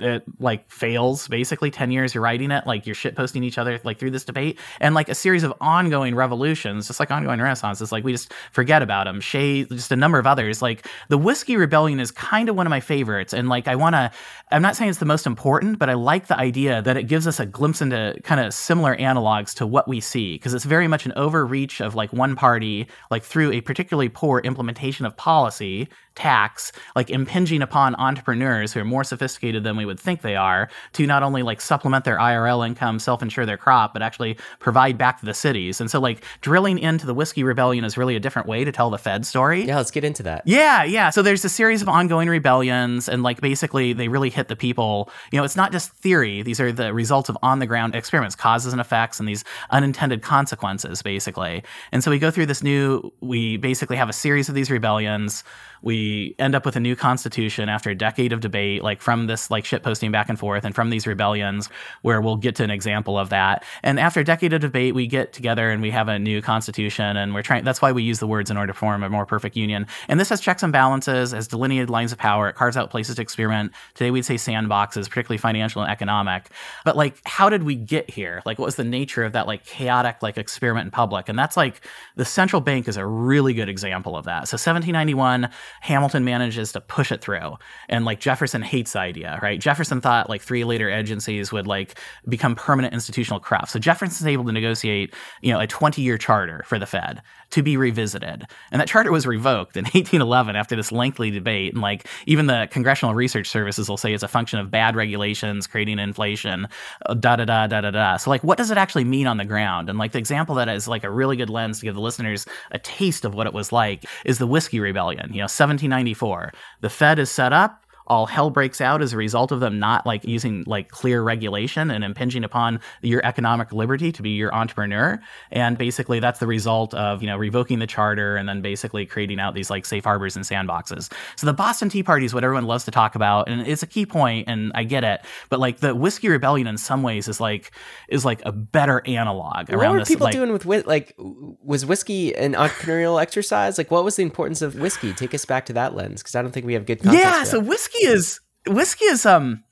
it 0.00 0.24
like 0.38 0.70
fails 0.70 1.28
basically 1.28 1.70
10 1.70 1.90
years 1.90 2.14
you're 2.14 2.22
writing 2.22 2.50
it 2.50 2.66
like 2.66 2.86
you're 2.86 2.94
shitposting 2.94 3.44
each 3.44 3.58
other 3.58 3.80
like 3.84 3.98
through 3.98 4.10
this 4.10 4.24
debate 4.24 4.58
and 4.80 4.94
like 4.94 5.08
a 5.08 5.14
series 5.14 5.42
of 5.42 5.52
ongoing 5.60 6.14
revolutions 6.14 6.86
just 6.86 7.00
like 7.00 7.10
ongoing 7.10 7.40
renaissance 7.40 7.80
it's 7.80 7.92
like 7.92 8.04
we 8.04 8.12
just 8.12 8.32
forget 8.52 8.82
about 8.82 9.04
them 9.04 9.20
shay 9.20 9.64
just 9.64 9.92
a 9.92 9.96
number 9.96 10.18
of 10.18 10.26
others. 10.26 10.62
Like 10.62 10.86
the 11.08 11.18
whiskey 11.18 11.56
rebellion 11.56 12.00
is 12.00 12.10
kind 12.10 12.48
of 12.48 12.56
one 12.56 12.66
of 12.66 12.70
my 12.70 12.80
favorites 12.80 13.32
and 13.32 13.48
like 13.48 13.68
i 13.68 13.76
want 13.76 13.94
to 13.94 14.10
i'm 14.50 14.62
not 14.62 14.76
saying 14.76 14.90
it's 14.90 14.98
the 14.98 15.04
most 15.04 15.26
important 15.26 15.78
but 15.78 15.88
i 15.88 15.94
like 15.94 16.26
the 16.26 16.38
idea 16.38 16.82
that 16.82 16.96
it 16.96 17.04
gives 17.04 17.26
us 17.26 17.40
a 17.40 17.46
glimpse 17.46 17.80
into 17.80 18.18
kind 18.22 18.40
of 18.40 18.52
similar 18.52 18.96
analogs 18.96 19.54
to 19.54 19.66
what 19.66 19.88
we 19.88 20.00
see 20.00 20.34
because 20.34 20.54
it's 20.54 20.64
very 20.64 20.88
much 20.88 21.06
an 21.06 21.12
overreach 21.16 21.80
of 21.80 21.94
like 21.94 22.12
one 22.12 22.36
party 22.36 22.86
like 23.10 23.22
through 23.22 23.52
a 23.52 23.60
particularly 23.60 24.08
poor 24.08 24.40
implementation 24.40 25.06
of 25.06 25.16
policy 25.16 25.88
tax 26.14 26.72
like 26.94 27.10
impinging 27.10 27.62
upon 27.62 27.94
entrepreneurs 27.96 28.72
who 28.72 28.80
are 28.80 28.84
more 28.84 29.04
sophisticated 29.04 29.64
than 29.64 29.75
we 29.76 29.84
would 29.84 30.00
think 30.00 30.22
they 30.22 30.36
are 30.36 30.68
to 30.94 31.06
not 31.06 31.22
only 31.22 31.42
like 31.42 31.60
supplement 31.60 32.04
their 32.04 32.18
IRL 32.18 32.66
income, 32.66 32.98
self-insure 32.98 33.46
their 33.46 33.56
crop, 33.56 33.92
but 33.92 34.02
actually 34.02 34.38
provide 34.58 34.98
back 34.98 35.20
to 35.20 35.26
the 35.26 35.34
cities. 35.34 35.80
And 35.80 35.90
so 35.90 36.00
like 36.00 36.24
drilling 36.40 36.78
into 36.78 37.06
the 37.06 37.14
whiskey 37.14 37.44
rebellion 37.44 37.84
is 37.84 37.96
really 37.96 38.16
a 38.16 38.20
different 38.20 38.48
way 38.48 38.64
to 38.64 38.72
tell 38.72 38.90
the 38.90 38.98
Fed 38.98 39.26
story. 39.26 39.64
Yeah, 39.64 39.76
let's 39.76 39.90
get 39.90 40.04
into 40.04 40.22
that. 40.24 40.42
Yeah, 40.46 40.84
yeah. 40.84 41.10
So 41.10 41.22
there's 41.22 41.44
a 41.44 41.48
series 41.48 41.82
of 41.82 41.88
ongoing 41.88 42.28
rebellions, 42.28 43.08
and 43.08 43.22
like 43.22 43.40
basically 43.40 43.92
they 43.92 44.08
really 44.08 44.30
hit 44.30 44.48
the 44.48 44.56
people. 44.56 45.10
You 45.30 45.38
know, 45.38 45.44
it's 45.44 45.56
not 45.56 45.72
just 45.72 45.92
theory; 45.92 46.42
these 46.42 46.60
are 46.60 46.72
the 46.72 46.92
results 46.94 47.28
of 47.28 47.36
on 47.42 47.58
the 47.58 47.66
ground 47.66 47.94
experiments, 47.94 48.34
causes 48.34 48.72
and 48.72 48.80
effects, 48.80 49.20
and 49.20 49.28
these 49.28 49.44
unintended 49.70 50.22
consequences, 50.22 51.02
basically. 51.02 51.62
And 51.92 52.02
so 52.02 52.10
we 52.10 52.18
go 52.18 52.30
through 52.30 52.46
this 52.46 52.62
new. 52.62 53.12
We 53.20 53.56
basically 53.56 53.96
have 53.96 54.08
a 54.08 54.14
series 54.14 54.48
of 54.48 54.54
these 54.54 54.70
rebellions. 54.70 55.44
We 55.82 56.34
end 56.38 56.54
up 56.54 56.64
with 56.64 56.74
a 56.76 56.80
new 56.80 56.96
constitution 56.96 57.68
after 57.68 57.90
a 57.90 57.94
decade 57.94 58.32
of 58.32 58.40
debate, 58.40 58.82
like 58.82 59.00
from 59.00 59.26
this 59.26 59.50
like 59.50 59.64
shit 59.66 59.82
posting 59.82 60.10
back 60.10 60.28
and 60.28 60.38
forth, 60.38 60.64
and 60.64 60.74
from 60.74 60.90
these 60.90 61.06
rebellions, 61.06 61.68
where 62.02 62.20
we'll 62.20 62.36
get 62.36 62.54
to 62.56 62.64
an 62.64 62.70
example 62.70 63.18
of 63.18 63.28
that. 63.30 63.64
And 63.82 64.00
after 64.00 64.20
a 64.20 64.24
decade 64.24 64.52
of 64.52 64.60
debate, 64.60 64.94
we 64.94 65.06
get 65.06 65.32
together 65.32 65.70
and 65.70 65.82
we 65.82 65.90
have 65.90 66.08
a 66.08 66.18
new 66.18 66.40
constitution, 66.40 67.16
and 67.16 67.34
we're 67.34 67.42
trying. 67.42 67.64
That's 67.64 67.82
why 67.82 67.92
we 67.92 68.02
use 68.02 68.18
the 68.18 68.26
words 68.26 68.50
in 68.50 68.56
order 68.56 68.72
to 68.72 68.78
form 68.78 69.02
a 69.02 69.10
more 69.10 69.26
perfect 69.26 69.56
union. 69.56 69.86
And 70.08 70.18
this 70.18 70.28
has 70.28 70.40
checks 70.40 70.62
and 70.62 70.72
balances, 70.72 71.34
as 71.34 71.48
delineated 71.48 71.90
lines 71.90 72.12
of 72.12 72.18
power. 72.18 72.48
It 72.48 72.54
carves 72.54 72.76
out 72.76 72.90
places 72.90 73.16
to 73.16 73.22
experiment. 73.22 73.72
Today 73.94 74.10
we'd 74.10 74.24
say 74.24 74.36
sandboxes, 74.36 75.08
particularly 75.08 75.38
financial 75.38 75.82
and 75.82 75.90
economic. 75.90 76.48
But 76.84 76.96
like, 76.96 77.20
how 77.24 77.48
did 77.48 77.62
we 77.62 77.74
get 77.74 78.08
here? 78.10 78.42
Like, 78.46 78.58
what 78.58 78.66
was 78.66 78.76
the 78.76 78.84
nature 78.84 79.24
of 79.24 79.32
that 79.32 79.46
like 79.46 79.64
chaotic 79.64 80.22
like 80.22 80.38
experiment 80.38 80.86
in 80.86 80.90
public? 80.90 81.28
And 81.28 81.38
that's 81.38 81.56
like 81.56 81.84
the 82.16 82.24
central 82.24 82.60
bank 82.60 82.88
is 82.88 82.96
a 82.96 83.06
really 83.06 83.54
good 83.54 83.68
example 83.68 84.16
of 84.16 84.24
that. 84.26 84.48
So 84.48 84.54
1791, 84.54 85.48
Hamilton 85.80 86.24
manages 86.24 86.72
to 86.72 86.80
push 86.80 87.12
it 87.12 87.20
through, 87.20 87.56
and 87.88 88.04
like 88.04 88.20
Jefferson 88.20 88.62
hates 88.62 88.92
the 88.92 89.00
idea, 89.00 89.38
right? 89.42 89.45
Jefferson 89.54 90.00
thought 90.00 90.28
like 90.28 90.42
three 90.42 90.64
later 90.64 90.90
agencies 90.90 91.52
would 91.52 91.66
like 91.66 91.98
become 92.28 92.54
permanent 92.54 92.94
institutional 92.94 93.40
crafts. 93.40 93.72
So 93.72 93.78
Jefferson's 93.78 94.26
able 94.26 94.44
to 94.44 94.52
negotiate, 94.52 95.14
you 95.42 95.52
know, 95.52 95.60
a 95.60 95.66
20 95.66 96.02
year 96.02 96.18
charter 96.18 96.62
for 96.66 96.78
the 96.78 96.86
Fed 96.86 97.22
to 97.50 97.62
be 97.62 97.76
revisited. 97.76 98.44
And 98.72 98.80
that 98.80 98.88
charter 98.88 99.12
was 99.12 99.26
revoked 99.26 99.76
in 99.76 99.84
1811 99.84 100.56
after 100.56 100.76
this 100.76 100.92
lengthy 100.92 101.30
debate. 101.30 101.72
And 101.72 101.82
like 101.82 102.06
even 102.26 102.46
the 102.46 102.68
Congressional 102.70 103.14
Research 103.14 103.48
Services 103.48 103.88
will 103.88 103.96
say 103.96 104.12
it's 104.12 104.22
a 104.22 104.28
function 104.28 104.58
of 104.58 104.70
bad 104.70 104.96
regulations 104.96 105.66
creating 105.66 105.98
inflation, 105.98 106.68
uh, 107.06 107.14
da 107.14 107.36
da 107.36 107.44
da 107.44 107.66
da 107.66 107.80
da 107.80 107.90
da. 107.90 108.16
So 108.16 108.30
like, 108.30 108.42
what 108.42 108.58
does 108.58 108.70
it 108.70 108.78
actually 108.78 109.04
mean 109.04 109.26
on 109.26 109.36
the 109.36 109.44
ground? 109.44 109.88
And 109.88 109.98
like 109.98 110.12
the 110.12 110.18
example 110.18 110.54
that 110.56 110.68
is 110.68 110.88
like 110.88 111.04
a 111.04 111.10
really 111.10 111.36
good 111.36 111.50
lens 111.50 111.78
to 111.78 111.86
give 111.86 111.94
the 111.94 112.00
listeners 112.00 112.46
a 112.72 112.78
taste 112.78 113.24
of 113.24 113.34
what 113.34 113.46
it 113.46 113.54
was 113.54 113.72
like 113.72 114.04
is 114.24 114.38
the 114.38 114.46
Whiskey 114.46 114.80
Rebellion. 114.80 115.28
You 115.30 115.38
know, 115.38 115.44
1794. 115.44 116.52
The 116.80 116.90
Fed 116.90 117.18
is 117.18 117.30
set 117.30 117.52
up 117.52 117.85
all 118.06 118.26
hell 118.26 118.50
breaks 118.50 118.80
out 118.80 119.02
as 119.02 119.12
a 119.12 119.16
result 119.16 119.52
of 119.52 119.60
them 119.60 119.78
not 119.78 120.06
like 120.06 120.24
using 120.24 120.64
like 120.66 120.88
clear 120.88 121.22
regulation 121.22 121.90
and 121.90 122.04
impinging 122.04 122.44
upon 122.44 122.80
your 123.02 123.24
economic 123.24 123.72
liberty 123.72 124.12
to 124.12 124.22
be 124.22 124.30
your 124.30 124.54
entrepreneur. 124.54 125.20
And 125.50 125.78
basically 125.78 126.20
that's 126.20 126.38
the 126.38 126.46
result 126.46 126.94
of, 126.94 127.22
you 127.22 127.28
know, 127.28 127.36
revoking 127.36 127.78
the 127.78 127.86
charter 127.86 128.36
and 128.36 128.48
then 128.48 128.60
basically 128.62 129.06
creating 129.06 129.40
out 129.40 129.54
these 129.54 129.70
like 129.70 129.86
safe 129.86 130.04
harbors 130.04 130.36
and 130.36 130.44
sandboxes. 130.44 131.12
So 131.36 131.46
the 131.46 131.54
Boston 131.54 131.88
Tea 131.88 132.02
Party 132.02 132.24
is 132.24 132.34
what 132.34 132.44
everyone 132.44 132.66
loves 132.66 132.84
to 132.84 132.90
talk 132.90 133.14
about. 133.14 133.48
And 133.48 133.66
it's 133.66 133.82
a 133.82 133.86
key 133.86 134.06
point 134.06 134.48
and 134.48 134.72
I 134.74 134.84
get 134.84 135.04
it. 135.04 135.20
But 135.48 135.60
like 135.60 135.78
the 135.78 135.94
whiskey 135.94 136.28
rebellion 136.28 136.66
in 136.66 136.78
some 136.78 137.02
ways 137.02 137.28
is 137.28 137.40
like 137.40 137.70
is 138.08 138.24
like 138.24 138.42
a 138.44 138.52
better 138.52 139.02
analog 139.06 139.68
what 139.68 139.74
around 139.74 139.92
were 139.92 139.98
this. 140.00 140.08
people 140.08 140.24
like, 140.24 140.32
doing 140.32 140.52
with 140.52 140.66
like 140.86 141.14
was 141.18 141.84
whiskey 141.86 142.34
an 142.36 142.52
entrepreneurial 142.54 143.20
exercise 143.26 143.78
like 143.78 143.90
what 143.90 144.04
was 144.04 144.16
the 144.16 144.22
importance 144.22 144.62
of 144.62 144.76
whiskey 144.76 145.12
take 145.12 145.34
us 145.34 145.44
back 145.44 145.66
to 145.66 145.72
that 145.72 145.94
lens 145.94 146.22
because 146.22 146.34
i 146.34 146.42
don't 146.42 146.52
think 146.52 146.66
we 146.66 146.74
have 146.74 146.86
good 146.86 147.02
context 147.02 147.24
yeah 147.24 147.44
so 147.44 147.60
that. 147.60 147.66
Whiskey 147.96 148.12
is 148.12 148.40
whiskey 148.68 149.04
is 149.06 149.26
um 149.26 149.62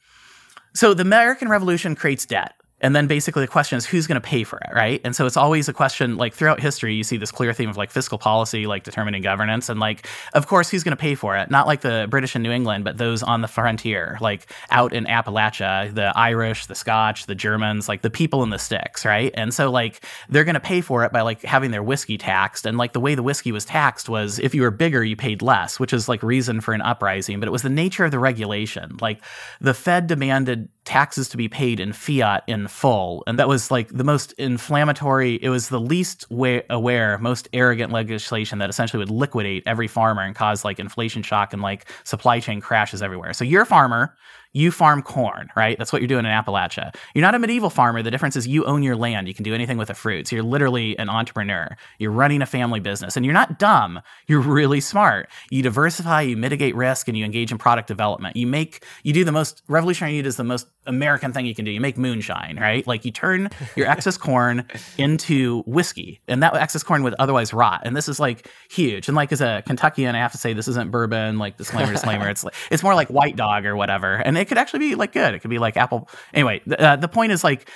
so 0.75 0.95
the 0.95 1.03
american 1.03 1.49
revolution 1.49 1.95
creates 1.95 2.27
debt 2.27 2.55
and 2.85 2.95
then 2.95 3.07
basically 3.07 3.43
the 3.43 3.51
question 3.51 3.79
is 3.79 3.87
who's 3.87 4.07
going 4.07 4.21
to 4.21 4.29
pay 4.29 4.45
for 4.45 4.59
it 4.59 4.69
right? 4.75 5.01
And 5.05 5.17
so 5.17 5.25
it's 5.25 5.39
always 5.39 5.69
a 5.71 5.73
question 5.73 6.19
like 6.19 6.35
throughout 6.35 6.61
history 6.61 6.95
you 6.95 7.03
see 7.03 7.17
this 7.17 7.33
clear 7.33 7.55
theme 7.55 7.71
of 7.71 7.79
like 7.79 7.91
fiscal 7.91 8.19
policy 8.19 8.67
like 8.67 8.85
determining 8.85 9.23
governance. 9.23 9.71
And 9.71 9.81
like 9.81 10.07
of 10.35 10.47
course 10.47 10.69
who's 10.69 10.85
going 10.85 10.97
to 10.97 11.01
pay 11.01 11.15
for 11.15 11.35
it? 11.37 11.51
Not 11.51 11.67
like 11.67 11.81
the 11.81 12.07
british 12.11 12.37
in 12.37 12.43
new 12.43 12.53
england 12.53 12.85
but 12.85 12.99
those 12.99 13.23
on 13.23 13.41
the 13.41 13.49
frontier 13.49 14.19
like 14.21 14.53
out 14.71 14.93
in 14.93 15.07
appalachia 15.07 15.95
the 15.95 16.13
irish 16.15 16.67
the 16.67 16.75
scotch 16.75 17.25
the 17.25 17.35
germans 17.35 17.89
like 17.89 18.03
the 18.03 18.11
people 18.11 18.43
in 18.43 18.51
the 18.51 18.59
sticks 18.59 19.07
right? 19.07 19.33
And 19.35 19.55
so 19.55 19.71
like 19.71 20.05
they're 20.29 20.45
going 20.45 20.55
to 20.55 20.61
pay 20.61 20.83
for 20.83 21.05
it 21.05 21.13
by 21.13 21.23
like 21.23 21.43
having 21.43 21.71
their 21.71 21.83
whiskey 21.83 22.19
taxed. 22.19 22.67
And 22.67 22.77
like 22.77 22.93
the 22.93 23.01
way 23.01 23.15
the 23.15 23.23
whiskey 23.23 23.51
was 23.51 23.65
taxed 23.65 24.11
was 24.11 24.39
if 24.39 24.55
you 24.55 24.61
were 24.61 24.71
bigger 24.71 25.03
you 25.03 25.17
paid 25.17 25.41
less 25.41 25.81
which 25.81 25.95
is 25.95 26.07
like 26.07 26.23
reason 26.23 26.61
for 26.61 26.75
an 26.75 26.83
uprising. 26.83 27.41
But 27.41 27.49
it 27.49 27.53
was 27.53 27.63
the 27.63 27.71
nature 27.71 28.05
of 28.05 28.11
the 28.11 28.19
regulation. 28.19 28.99
Like 29.01 29.25
the 29.63 29.73
fed 29.73 30.07
demanded 30.07 30.69
taxes 30.85 31.29
to 31.31 31.37
be 31.37 31.49
paid 31.49 31.81
in 31.81 31.93
fiat 31.93 32.45
in 32.47 32.69
full. 32.69 33.25
And 33.27 33.39
that 33.39 33.49
was 33.49 33.71
like 33.71 33.89
the 33.89 34.05
most 34.05 34.33
inflammatory, 34.35 35.39
it 35.43 35.49
was 35.49 35.69
the 35.69 35.81
least 35.81 36.31
wa- 36.31 36.61
aware, 36.71 37.19
most 37.19 37.49
arrogant 37.53 37.93
legislation 37.93 38.59
that 38.59 38.71
essentially 38.71 38.99
would 38.99 39.11
liquidate 39.11 39.63
every 39.67 39.89
farmer 39.89 40.23
and 40.23 40.35
cause 40.35 40.65
like 40.65 40.79
inflation 40.79 41.23
shock 41.23 41.53
and 41.53 41.63
like 41.63 41.87
supply 42.05 42.41
chain 42.41 42.61
crashes 42.61 43.03
everywhere. 43.03 43.33
So 43.33 43.45
you're 43.45 43.63
a 43.63 43.67
farmer, 43.67 44.15
you 44.55 44.71
farm 44.71 45.03
corn, 45.03 45.51
right? 45.57 45.77
That's 45.77 45.93
what 45.93 46.01
you're 46.01 46.09
doing 46.09 46.25
in 46.25 46.31
Appalachia. 46.31 46.95
You're 47.15 47.23
not 47.23 47.35
a 47.35 47.39
medieval 47.39 47.71
farmer. 47.71 48.03
The 48.03 48.11
difference 48.11 48.37
is 48.37 48.47
you 48.47 48.65
own 48.65 48.83
your 48.83 48.97
land. 48.97 49.29
You 49.29 49.35
can 49.35 49.43
do 49.43 49.53
anything 49.53 49.77
with 49.77 49.89
the 49.89 49.95
fruits. 49.95 50.31
You're 50.33 50.45
literally 50.45 50.97
an 50.99 51.09
entrepreneur. 51.09 51.77
You're 51.99 52.13
running 52.13 52.41
a 52.41 52.47
family 52.47 52.81
business 52.81 53.17
and 53.17 53.27
you're 53.27 53.35
not 53.35 53.59
dumb. 53.59 54.01
You're 54.29 54.41
really 54.41 54.81
smart. 54.81 55.29
You 55.51 55.63
diversify, 55.63 56.23
you 56.23 56.37
mitigate 56.37 56.75
risk, 56.77 57.09
and 57.09 57.19
you 57.19 57.25
engage 57.25 57.51
in 57.51 57.59
product 57.59 57.89
development. 57.89 58.37
You 58.37 58.47
make, 58.47 58.85
you 59.03 59.13
do 59.13 59.25
the 59.25 59.33
most 59.33 59.63
revolutionary 59.69 60.15
need 60.15 60.27
is 60.27 60.37
the 60.37 60.45
most 60.45 60.69
American 60.87 61.33
thing 61.33 61.47
you 61.47 61.55
can 61.55 61.65
do. 61.65 61.71
You 61.71 61.81
make 61.81 61.99
moonshine, 61.99 62.59
right? 62.61 62.87
Like 62.87 63.05
you 63.05 63.11
turn 63.11 63.51
your 63.75 63.89
excess 63.89 64.17
corn 64.17 64.67
into 64.99 65.63
whiskey, 65.67 66.21
and 66.29 66.43
that 66.43 66.55
excess 66.55 66.83
corn 66.83 67.03
would 67.03 67.15
otherwise 67.19 67.53
rot. 67.53 67.83
And 67.85 67.97
this 67.97 68.09
is 68.09 68.21
like 68.21 68.49
huge. 68.71 69.09
And 69.09 69.17
like 69.17 69.33
as 69.33 69.41
a 69.41 69.63
Kentuckian, 69.67 70.15
I 70.15 70.19
have 70.19 70.33
to 70.33 70.39
say 70.39 70.53
this 70.53 70.69
isn't 70.69 70.91
bourbon. 70.91 71.39
Like 71.39 71.57
disclaimer, 71.57 71.93
disclaimer. 71.93 72.29
It's 72.29 72.45
like 72.45 72.55
it's 72.71 72.83
more 72.83 72.95
like 72.95 73.09
White 73.09 73.37
Dog 73.37 73.67
or 73.67 73.77
whatever. 73.77 74.15
And 74.15 74.37
it 74.45 74.49
could 74.49 74.59
actually 74.59 74.81
be 74.81 74.95
like 74.95 75.13
good. 75.13 75.35
It 75.35 75.41
could 75.41 75.51
be 75.51 75.59
like 75.59 75.77
apple. 75.77 76.09
Anyway, 76.35 76.61
th- 76.61 76.79
uh, 76.79 76.97
the 76.97 77.09
point 77.09 77.33
is 77.33 77.43
like 77.43 77.69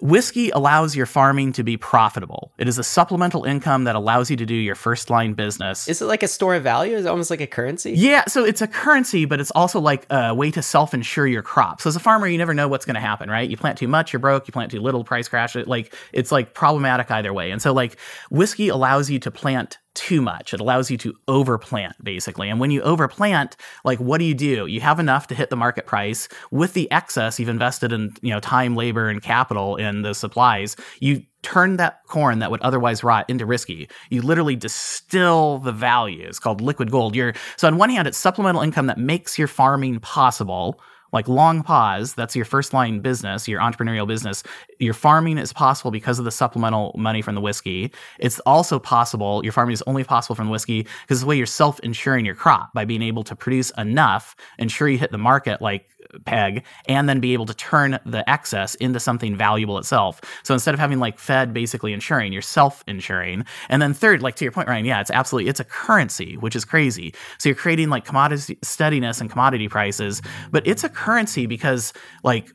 Whiskey 0.00 0.48
allows 0.50 0.96
your 0.96 1.04
farming 1.04 1.52
to 1.52 1.62
be 1.62 1.76
profitable. 1.76 2.52
It 2.56 2.66
is 2.68 2.78
a 2.78 2.82
supplemental 2.82 3.44
income 3.44 3.84
that 3.84 3.96
allows 3.96 4.30
you 4.30 4.36
to 4.38 4.46
do 4.46 4.54
your 4.54 4.74
first 4.74 5.10
line 5.10 5.34
business. 5.34 5.86
is 5.88 6.00
it 6.00 6.06
like 6.06 6.22
a 6.22 6.28
store 6.28 6.54
of 6.54 6.62
value 6.62 6.96
is 6.96 7.04
it 7.04 7.08
almost 7.08 7.30
like 7.30 7.42
a 7.42 7.46
currency 7.46 7.92
Yeah, 7.92 8.24
so 8.26 8.44
it's 8.44 8.62
a 8.62 8.66
currency, 8.66 9.26
but 9.26 9.40
it's 9.40 9.50
also 9.50 9.78
like 9.78 10.06
a 10.10 10.34
way 10.34 10.50
to 10.52 10.62
self 10.62 10.94
insure 10.94 11.26
your 11.26 11.42
crop. 11.42 11.80
So 11.82 11.88
as 11.88 11.96
a 11.96 12.00
farmer, 12.00 12.26
you 12.26 12.38
never 12.38 12.54
know 12.54 12.66
what's 12.66 12.86
going 12.86 12.94
to 12.94 13.00
happen, 13.00 13.28
right? 13.28 13.48
You 13.48 13.56
plant 13.56 13.78
too 13.78 13.88
much, 13.88 14.12
you're 14.12 14.20
broke. 14.20 14.48
You 14.48 14.52
plant 14.52 14.70
too 14.70 14.80
little, 14.80 15.04
price 15.04 15.28
crash. 15.28 15.54
It 15.54 15.68
like 15.68 15.94
it's 16.12 16.32
like 16.32 16.54
problematic 16.54 17.10
either 17.10 17.32
way. 17.32 17.50
And 17.50 17.60
so 17.60 17.72
like 17.72 17.98
whiskey 18.30 18.68
allows 18.68 19.10
you 19.10 19.18
to 19.20 19.30
plant 19.30 19.78
too 20.00 20.22
much. 20.22 20.54
It 20.54 20.60
allows 20.60 20.90
you 20.90 20.96
to 20.96 21.14
overplant 21.28 21.92
basically. 22.02 22.48
And 22.48 22.58
when 22.58 22.70
you 22.70 22.80
overplant, 22.80 23.54
like 23.84 23.98
what 24.00 24.16
do 24.16 24.24
you 24.24 24.32
do? 24.32 24.64
You 24.64 24.80
have 24.80 24.98
enough 24.98 25.26
to 25.26 25.34
hit 25.34 25.50
the 25.50 25.56
market 25.56 25.86
price. 25.86 26.26
With 26.50 26.72
the 26.72 26.90
excess 26.90 27.38
you've 27.38 27.50
invested 27.50 27.92
in, 27.92 28.14
you 28.22 28.30
know, 28.30 28.40
time, 28.40 28.76
labor, 28.76 29.10
and 29.10 29.22
capital 29.22 29.76
in 29.76 30.00
the 30.00 30.14
supplies, 30.14 30.74
you 31.00 31.22
turn 31.42 31.76
that 31.76 32.02
corn 32.06 32.38
that 32.38 32.50
would 32.50 32.62
otherwise 32.62 33.04
rot 33.04 33.28
into 33.28 33.46
whiskey. 33.46 33.90
You 34.08 34.22
literally 34.22 34.56
distill 34.56 35.58
the 35.58 35.72
value. 35.72 36.26
It's 36.26 36.38
called 36.38 36.62
liquid 36.62 36.90
gold. 36.90 37.14
You're 37.14 37.34
so 37.58 37.68
on 37.68 37.76
one 37.76 37.90
hand, 37.90 38.08
it's 38.08 38.16
supplemental 38.16 38.62
income 38.62 38.86
that 38.86 38.98
makes 38.98 39.38
your 39.38 39.48
farming 39.48 40.00
possible. 40.00 40.80
Like 41.12 41.28
long 41.28 41.62
pause, 41.62 42.14
that's 42.14 42.36
your 42.36 42.44
first 42.44 42.72
line 42.72 43.00
business, 43.00 43.48
your 43.48 43.60
entrepreneurial 43.60 44.06
business. 44.06 44.42
Your 44.80 44.94
farming 44.94 45.36
is 45.36 45.52
possible 45.52 45.90
because 45.90 46.18
of 46.18 46.24
the 46.24 46.30
supplemental 46.30 46.94
money 46.96 47.20
from 47.20 47.34
the 47.34 47.40
whiskey. 47.40 47.92
It's 48.18 48.40
also 48.40 48.78
possible, 48.78 49.42
your 49.44 49.52
farming 49.52 49.74
is 49.74 49.82
only 49.86 50.04
possible 50.04 50.34
from 50.34 50.46
the 50.46 50.52
whiskey 50.52 50.82
because 50.82 51.18
it's 51.18 51.20
the 51.20 51.26
way 51.26 51.36
you're 51.36 51.46
self 51.46 51.78
insuring 51.80 52.24
your 52.24 52.34
crop 52.34 52.72
by 52.72 52.86
being 52.86 53.02
able 53.02 53.22
to 53.24 53.36
produce 53.36 53.70
enough, 53.76 54.34
ensure 54.58 54.88
you 54.88 54.96
hit 54.96 55.12
the 55.12 55.18
market 55.18 55.60
like 55.60 55.90
peg, 56.24 56.64
and 56.86 57.08
then 57.08 57.20
be 57.20 57.34
able 57.34 57.46
to 57.46 57.54
turn 57.54 57.98
the 58.06 58.28
excess 58.28 58.74
into 58.76 58.98
something 58.98 59.36
valuable 59.36 59.76
itself. 59.76 60.20
So 60.42 60.54
instead 60.54 60.72
of 60.72 60.80
having 60.80 60.98
like 60.98 61.18
Fed 61.18 61.52
basically 61.52 61.92
insuring, 61.92 62.32
you're 62.32 62.42
self 62.42 62.82
insuring. 62.86 63.44
And 63.68 63.82
then 63.82 63.92
third, 63.92 64.22
like 64.22 64.36
to 64.36 64.44
your 64.46 64.52
point, 64.52 64.68
Ryan, 64.68 64.86
yeah, 64.86 65.02
it's 65.02 65.10
absolutely, 65.10 65.50
it's 65.50 65.60
a 65.60 65.64
currency, 65.64 66.38
which 66.38 66.56
is 66.56 66.64
crazy. 66.64 67.14
So 67.38 67.50
you're 67.50 67.56
creating 67.56 67.90
like 67.90 68.06
commodity 68.06 68.58
steadiness 68.62 69.20
and 69.20 69.28
commodity 69.28 69.68
prices, 69.68 70.22
but 70.50 70.66
it's 70.66 70.84
a 70.84 70.88
currency 70.88 71.44
because 71.44 71.92
like 72.24 72.50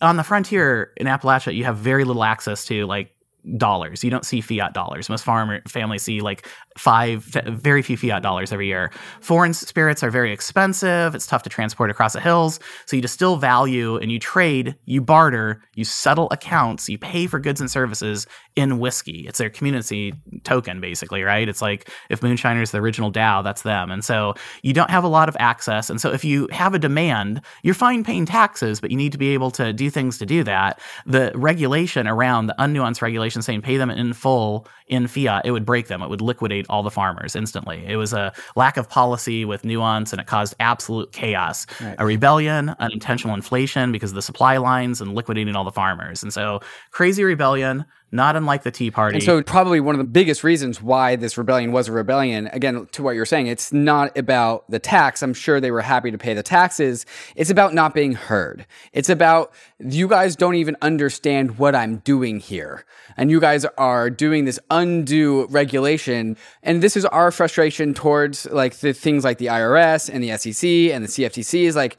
on 0.00 0.16
the 0.16 0.22
frontier 0.22 0.92
in 0.96 1.06
Appalachia, 1.06 1.54
you 1.54 1.64
have 1.64 1.78
very 1.78 2.04
little 2.04 2.24
access 2.24 2.64
to 2.66 2.86
like 2.86 3.15
dollars. 3.56 4.02
You 4.02 4.10
don't 4.10 4.26
see 4.26 4.40
fiat 4.40 4.74
dollars. 4.74 5.08
Most 5.08 5.24
farmer 5.24 5.60
families 5.68 6.02
see 6.02 6.20
like 6.20 6.48
five, 6.76 7.22
very 7.24 7.82
few 7.82 7.96
fiat 7.96 8.22
dollars 8.22 8.52
every 8.52 8.66
year. 8.66 8.90
Foreign 9.20 9.54
spirits 9.54 10.02
are 10.02 10.10
very 10.10 10.32
expensive. 10.32 11.14
It's 11.14 11.26
tough 11.26 11.42
to 11.44 11.50
transport 11.50 11.90
across 11.90 12.12
the 12.12 12.20
hills. 12.20 12.60
So 12.86 12.96
you 12.96 13.02
distill 13.02 13.36
value 13.36 13.96
and 13.96 14.10
you 14.10 14.18
trade, 14.18 14.76
you 14.84 15.00
barter, 15.00 15.62
you 15.74 15.84
settle 15.84 16.28
accounts, 16.30 16.88
you 16.88 16.98
pay 16.98 17.26
for 17.26 17.38
goods 17.38 17.60
and 17.60 17.70
services 17.70 18.26
in 18.56 18.78
whiskey. 18.78 19.26
It's 19.28 19.38
their 19.38 19.50
community 19.50 20.14
token, 20.44 20.80
basically, 20.80 21.22
right? 21.22 21.48
It's 21.48 21.62
like 21.62 21.90
if 22.10 22.20
Moonshiner 22.20 22.62
is 22.62 22.70
the 22.70 22.78
original 22.78 23.12
DAO, 23.12 23.44
that's 23.44 23.62
them. 23.62 23.90
And 23.90 24.04
so 24.04 24.34
you 24.62 24.72
don't 24.72 24.90
have 24.90 25.04
a 25.04 25.08
lot 25.08 25.28
of 25.28 25.36
access. 25.38 25.90
And 25.90 26.00
so 26.00 26.10
if 26.12 26.24
you 26.24 26.48
have 26.50 26.74
a 26.74 26.78
demand, 26.78 27.42
you're 27.62 27.74
fine 27.74 28.02
paying 28.02 28.26
taxes, 28.26 28.80
but 28.80 28.90
you 28.90 28.96
need 28.96 29.12
to 29.12 29.18
be 29.18 29.28
able 29.28 29.50
to 29.52 29.72
do 29.72 29.90
things 29.90 30.18
to 30.18 30.26
do 30.26 30.42
that. 30.44 30.80
The 31.04 31.32
regulation 31.34 32.08
around 32.08 32.46
the 32.46 32.54
unnuanced 32.58 33.02
regulation 33.02 33.35
saying 33.44 33.62
pay 33.62 33.76
them 33.76 33.90
in 33.90 34.12
full 34.12 34.66
in 34.86 35.06
fiat, 35.06 35.44
it 35.44 35.50
would 35.50 35.64
break 35.64 35.88
them. 35.88 36.02
It 36.02 36.08
would 36.08 36.20
liquidate 36.20 36.66
all 36.68 36.82
the 36.82 36.90
farmers 36.90 37.34
instantly. 37.34 37.84
It 37.86 37.96
was 37.96 38.12
a 38.12 38.32
lack 38.54 38.76
of 38.76 38.88
policy 38.88 39.44
with 39.44 39.64
nuance 39.64 40.12
and 40.12 40.20
it 40.20 40.26
caused 40.26 40.54
absolute 40.60 41.12
chaos. 41.12 41.66
Right. 41.80 41.96
A 41.98 42.06
rebellion, 42.06 42.74
unintentional 42.78 43.34
inflation 43.34 43.92
because 43.92 44.10
of 44.10 44.14
the 44.14 44.22
supply 44.22 44.56
lines 44.58 45.00
and 45.00 45.14
liquidating 45.14 45.56
all 45.56 45.64
the 45.64 45.72
farmers. 45.72 46.22
And 46.22 46.32
so 46.32 46.60
crazy 46.90 47.24
rebellion, 47.24 47.84
not 48.12 48.36
unlike 48.36 48.62
the 48.62 48.70
Tea 48.70 48.90
Party. 48.90 49.16
And 49.16 49.22
so, 49.22 49.42
probably 49.42 49.80
one 49.80 49.94
of 49.94 49.98
the 49.98 50.04
biggest 50.04 50.44
reasons 50.44 50.80
why 50.80 51.16
this 51.16 51.36
rebellion 51.36 51.72
was 51.72 51.88
a 51.88 51.92
rebellion, 51.92 52.48
again, 52.52 52.86
to 52.92 53.02
what 53.02 53.16
you're 53.16 53.26
saying, 53.26 53.48
it's 53.48 53.72
not 53.72 54.16
about 54.16 54.68
the 54.70 54.78
tax. 54.78 55.22
I'm 55.22 55.34
sure 55.34 55.60
they 55.60 55.70
were 55.70 55.80
happy 55.80 56.10
to 56.10 56.18
pay 56.18 56.32
the 56.32 56.42
taxes. 56.42 57.04
It's 57.34 57.50
about 57.50 57.74
not 57.74 57.94
being 57.94 58.12
heard. 58.12 58.66
It's 58.92 59.08
about 59.08 59.52
you 59.78 60.08
guys 60.08 60.36
don't 60.36 60.54
even 60.54 60.76
understand 60.82 61.58
what 61.58 61.74
I'm 61.74 61.98
doing 61.98 62.38
here. 62.40 62.84
And 63.16 63.30
you 63.30 63.40
guys 63.40 63.64
are 63.76 64.08
doing 64.08 64.44
this 64.44 64.60
undue 64.70 65.46
regulation. 65.50 66.36
And 66.62 66.82
this 66.82 66.96
is 66.96 67.04
our 67.06 67.30
frustration 67.30 67.92
towards 67.92 68.46
like 68.46 68.76
the 68.76 68.92
things 68.92 69.24
like 69.24 69.38
the 69.38 69.46
IRS 69.46 70.08
and 70.12 70.22
the 70.22 70.36
SEC 70.36 70.94
and 70.94 71.04
the 71.04 71.08
CFTC 71.08 71.64
is 71.64 71.76
like, 71.76 71.96